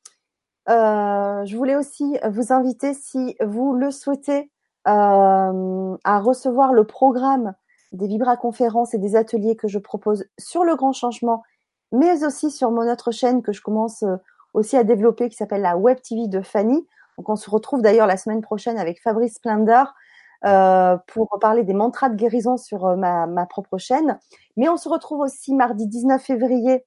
euh, 0.69 1.45
je 1.45 1.55
voulais 1.55 1.75
aussi 1.75 2.17
vous 2.29 2.51
inviter, 2.51 2.93
si 2.93 3.35
vous 3.43 3.73
le 3.73 3.91
souhaitez, 3.91 4.51
euh, 4.87 5.97
à 6.03 6.19
recevoir 6.19 6.73
le 6.73 6.85
programme 6.85 7.53
des 7.91 8.07
Vibra 8.07 8.35
conférences 8.35 8.93
et 8.93 8.97
des 8.97 9.15
ateliers 9.15 9.55
que 9.55 9.67
je 9.67 9.79
propose 9.79 10.25
sur 10.37 10.63
le 10.63 10.75
grand 10.75 10.91
changement, 10.91 11.43
mais 11.91 12.25
aussi 12.25 12.51
sur 12.51 12.71
mon 12.71 12.91
autre 12.91 13.11
chaîne 13.11 13.41
que 13.41 13.53
je 13.53 13.61
commence 13.61 14.03
aussi 14.53 14.75
à 14.75 14.83
développer, 14.83 15.29
qui 15.29 15.37
s'appelle 15.37 15.61
la 15.61 15.77
Web 15.77 16.01
TV 16.01 16.27
de 16.27 16.41
Fanny. 16.41 16.85
Donc 17.17 17.29
on 17.29 17.35
se 17.35 17.49
retrouve 17.49 17.81
d'ailleurs 17.81 18.07
la 18.07 18.17
semaine 18.17 18.41
prochaine 18.41 18.77
avec 18.77 19.01
Fabrice 19.01 19.35
Splendor 19.35 19.93
euh, 20.43 20.97
pour 21.07 21.37
parler 21.39 21.63
des 21.63 21.73
mantras 21.73 22.09
de 22.09 22.15
guérison 22.15 22.57
sur 22.57 22.85
euh, 22.85 22.95
ma, 22.95 23.25
ma, 23.25 23.45
propre 23.45 23.77
chaîne. 23.77 24.19
Mais 24.57 24.69
on 24.69 24.77
se 24.77 24.89
retrouve 24.89 25.21
aussi 25.21 25.53
mardi 25.53 25.87
19 25.87 26.21
février 26.21 26.85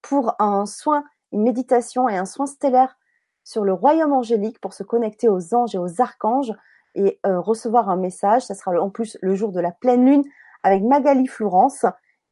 pour 0.00 0.34
un 0.38 0.64
soin, 0.64 1.04
une 1.32 1.42
méditation 1.42 2.08
et 2.08 2.16
un 2.16 2.24
soin 2.24 2.46
stellaire 2.46 2.96
sur 3.44 3.64
le 3.64 3.72
royaume 3.72 4.12
angélique 4.12 4.60
pour 4.60 4.74
se 4.74 4.82
connecter 4.84 5.28
aux 5.28 5.54
anges 5.54 5.74
et 5.74 5.78
aux 5.78 6.00
archanges 6.00 6.52
et 6.94 7.20
euh, 7.26 7.40
recevoir 7.40 7.90
un 7.90 7.96
message. 7.96 8.42
Ça 8.42 8.54
sera 8.54 8.72
en 8.80 8.90
plus 8.90 9.18
le 9.20 9.34
jour 9.34 9.52
de 9.52 9.60
la 9.60 9.72
pleine 9.72 10.06
lune 10.06 10.24
avec 10.62 10.82
Magali 10.82 11.26
Florence 11.26 11.84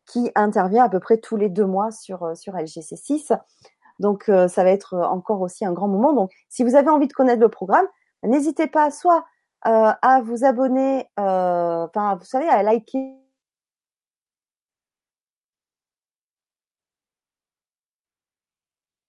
qui 0.07 0.31
intervient 0.35 0.85
à 0.85 0.89
peu 0.89 1.01
près 1.01 1.19
tous 1.19 1.37
les 1.37 1.49
deux 1.49 1.67
mois 1.67 1.91
sur, 1.91 2.37
sur 2.37 2.55
LGC6. 2.55 3.39
Donc 4.01 4.25
ça 4.27 4.65
va 4.65 4.71
être 4.71 4.95
encore 4.95 5.41
aussi 5.41 5.65
un 5.65 5.73
grand 5.73 5.89
moment. 5.89 6.13
Donc 6.13 6.31
si 6.49 6.63
vous 6.63 6.75
avez 6.75 6.91
envie 6.91 7.07
de 7.07 7.13
connaître 7.13 7.41
le 7.41 7.49
programme, 7.49 7.87
n'hésitez 8.23 8.67
pas 8.67 8.91
soit 8.91 9.25
à 9.65 10.21
vous 10.23 10.45
abonner, 10.45 11.09
euh, 11.19 11.87
enfin 11.87 12.17
vous 12.17 12.25
savez, 12.25 12.49
à 12.49 12.63
liker. 12.63 13.15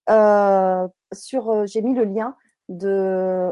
Euh, 0.09 0.87
sur, 1.13 1.65
j'ai 1.65 1.81
mis 1.81 1.95
le 1.95 2.03
lien 2.03 2.35
de 2.69 3.51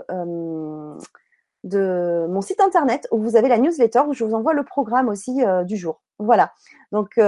de 1.63 2.27
mon 2.29 2.41
site 2.41 2.59
internet 2.59 3.07
où 3.11 3.21
vous 3.21 3.35
avez 3.35 3.47
la 3.47 3.57
newsletter 3.57 4.01
où 4.07 4.13
je 4.13 4.23
vous 4.25 4.33
envoie 4.33 4.53
le 4.53 4.63
programme 4.63 5.07
aussi 5.09 5.41
du 5.65 5.77
jour. 5.77 6.01
Voilà. 6.19 6.53
Donc 6.91 7.19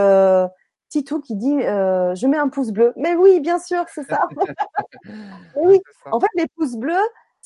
Titou 0.89 1.21
qui 1.21 1.35
dit 1.35 1.59
je 1.61 2.27
mets 2.27 2.37
un 2.37 2.49
pouce 2.49 2.71
bleu. 2.71 2.93
Mais 2.97 3.15
oui, 3.15 3.39
bien 3.39 3.59
sûr, 3.59 3.85
c'est 3.93 4.03
ça. 4.03 4.27
oui. 5.55 5.81
En 6.11 6.19
fait, 6.19 6.27
les 6.35 6.47
pouces 6.55 6.75
bleus, 6.75 6.95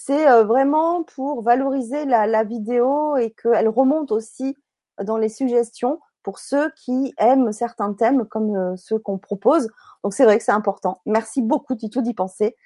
c'est 0.01 0.29
euh, 0.29 0.45
vraiment 0.45 1.03
pour 1.03 1.41
valoriser 1.41 2.05
la, 2.05 2.25
la 2.25 2.45
vidéo 2.45 3.17
et 3.17 3.31
qu'elle 3.31 3.67
remonte 3.67 4.13
aussi 4.13 4.55
dans 5.03 5.17
les 5.17 5.27
suggestions 5.27 5.99
pour 6.23 6.39
ceux 6.39 6.71
qui 6.71 7.13
aiment 7.17 7.51
certains 7.51 7.93
thèmes 7.93 8.25
comme 8.25 8.55
euh, 8.55 8.77
ceux 8.77 8.97
qu'on 8.97 9.17
propose. 9.17 9.67
Donc 10.03 10.13
c'est 10.13 10.23
vrai 10.23 10.37
que 10.37 10.43
c'est 10.45 10.53
important. 10.53 11.01
Merci 11.05 11.41
beaucoup 11.41 11.75
Titou 11.75 12.01
d'y 12.01 12.13
penser. 12.13 12.55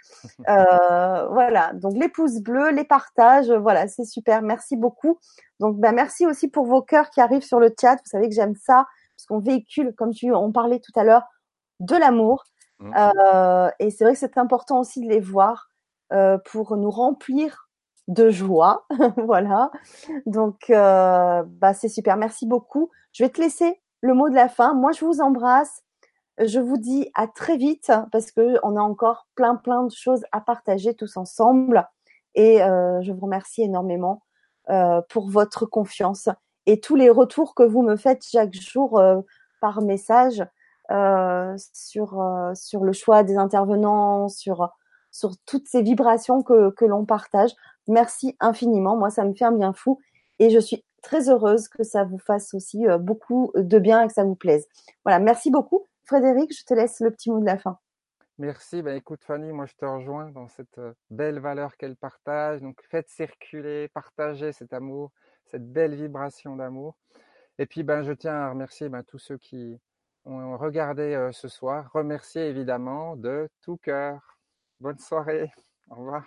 Euh, 0.49 1.27
voilà, 1.29 1.73
donc 1.73 1.93
les 1.95 2.09
pouces 2.09 2.39
bleus, 2.41 2.71
les 2.71 2.83
partages, 2.83 3.51
voilà, 3.51 3.87
c'est 3.87 4.05
super. 4.05 4.41
Merci 4.41 4.75
beaucoup. 4.75 5.17
Donc 5.59 5.77
ben, 5.77 5.93
merci 5.93 6.27
aussi 6.27 6.49
pour 6.49 6.65
vos 6.65 6.81
cœurs 6.81 7.09
qui 7.09 7.21
arrivent 7.21 7.43
sur 7.43 7.59
le 7.59 7.73
chat. 7.79 7.95
Vous 7.95 8.09
savez 8.09 8.29
que 8.29 8.35
j'aime 8.35 8.55
ça 8.55 8.85
parce 9.15 9.25
qu'on 9.27 9.39
véhicule, 9.39 9.93
comme 9.95 10.13
tu 10.13 10.31
on 10.33 10.51
parlait 10.51 10.79
tout 10.79 10.91
à 10.95 11.03
l'heure, 11.03 11.23
de 11.79 11.95
l'amour. 11.95 12.43
Mmh. 12.79 12.93
Euh, 12.97 13.69
et 13.79 13.89
c'est 13.89 14.03
vrai 14.03 14.13
que 14.13 14.19
c'est 14.19 14.37
important 14.37 14.79
aussi 14.79 15.01
de 15.01 15.07
les 15.07 15.19
voir 15.19 15.69
pour 16.45 16.77
nous 16.77 16.91
remplir 16.91 17.63
de 18.07 18.29
joie. 18.29 18.85
voilà. 19.17 19.71
Donc, 20.25 20.69
euh, 20.69 21.43
bah, 21.45 21.73
c'est 21.73 21.89
super. 21.89 22.17
Merci 22.17 22.45
beaucoup. 22.45 22.89
Je 23.11 23.23
vais 23.23 23.29
te 23.29 23.41
laisser 23.41 23.81
le 24.01 24.13
mot 24.13 24.29
de 24.29 24.35
la 24.35 24.49
fin. 24.49 24.73
Moi, 24.73 24.91
je 24.91 25.05
vous 25.05 25.21
embrasse. 25.21 25.83
Je 26.39 26.59
vous 26.59 26.77
dis 26.77 27.09
à 27.13 27.27
très 27.27 27.57
vite 27.57 27.91
parce 28.11 28.31
que 28.31 28.57
on 28.63 28.75
a 28.75 28.81
encore 28.81 29.27
plein, 29.35 29.55
plein 29.55 29.83
de 29.83 29.91
choses 29.91 30.23
à 30.31 30.41
partager 30.41 30.95
tous 30.95 31.15
ensemble. 31.15 31.87
Et 32.35 32.63
euh, 32.63 33.01
je 33.01 33.11
vous 33.11 33.25
remercie 33.25 33.63
énormément 33.63 34.23
pour 35.09 35.29
votre 35.29 35.65
confiance 35.65 36.29
et 36.65 36.79
tous 36.79 36.95
les 36.95 37.09
retours 37.09 37.53
que 37.53 37.63
vous 37.63 37.81
me 37.81 37.97
faites 37.97 38.23
chaque 38.25 38.53
jour 38.53 39.03
par 39.59 39.81
message 39.81 40.41
sur 41.73 42.51
sur 42.55 42.83
le 42.85 42.93
choix 42.93 43.23
des 43.23 43.35
intervenants, 43.35 44.29
sur 44.29 44.69
sur 45.13 45.37
toutes 45.45 45.67
ces 45.67 45.81
vibrations 45.81 46.41
que, 46.41 46.85
l'on 46.85 47.05
partage. 47.05 47.51
Merci 47.87 48.35
infiniment. 48.41 48.97
Moi, 48.97 49.09
ça 49.09 49.23
me 49.23 49.33
fait 49.33 49.45
un 49.45 49.53
bien 49.53 49.71
fou 49.71 49.99
et 50.39 50.49
je 50.49 50.59
suis 50.59 50.83
très 51.01 51.29
heureuse 51.29 51.69
que 51.69 51.83
ça 51.83 52.03
vous 52.03 52.17
fasse 52.17 52.53
aussi 52.53 52.87
euh, 52.87 52.97
beaucoup 52.97 53.51
de 53.55 53.79
bien 53.79 54.01
et 54.01 54.07
que 54.07 54.13
ça 54.13 54.23
vous 54.23 54.35
plaise. 54.35 54.67
Voilà, 55.05 55.19
merci 55.19 55.51
beaucoup. 55.51 55.85
Frédéric, 56.05 56.57
je 56.57 56.65
te 56.65 56.73
laisse 56.73 56.99
le 56.99 57.11
petit 57.11 57.29
mot 57.29 57.39
de 57.39 57.45
la 57.45 57.57
fin. 57.57 57.77
Merci. 58.39 58.81
Ben, 58.81 58.95
écoute, 58.97 59.23
Fanny, 59.23 59.51
moi, 59.51 59.67
je 59.67 59.75
te 59.75 59.85
rejoins 59.85 60.31
dans 60.31 60.47
cette 60.47 60.79
euh, 60.79 60.93
belle 61.11 61.39
valeur 61.39 61.77
qu'elle 61.77 61.95
partage. 61.95 62.61
Donc, 62.61 62.81
faites 62.89 63.09
circuler, 63.09 63.89
partagez 63.89 64.51
cet 64.51 64.73
amour, 64.73 65.11
cette 65.45 65.71
belle 65.71 65.93
vibration 65.93 66.55
d'amour. 66.55 66.95
Et 67.59 67.67
puis, 67.67 67.83
ben, 67.83 68.01
je 68.01 68.13
tiens 68.13 68.33
à 68.33 68.49
remercier 68.49 68.89
ben, 68.89 69.03
tous 69.03 69.19
ceux 69.19 69.37
qui 69.37 69.79
ont 70.25 70.57
regardé 70.57 71.13
euh, 71.13 71.31
ce 71.31 71.47
soir. 71.47 71.91
Remercier 71.93 72.47
évidemment 72.47 73.15
de 73.15 73.47
tout 73.61 73.77
cœur. 73.77 74.32
Bonne 74.79 74.99
soirée. 74.99 75.51
Au 75.89 75.95
revoir. 75.95 76.23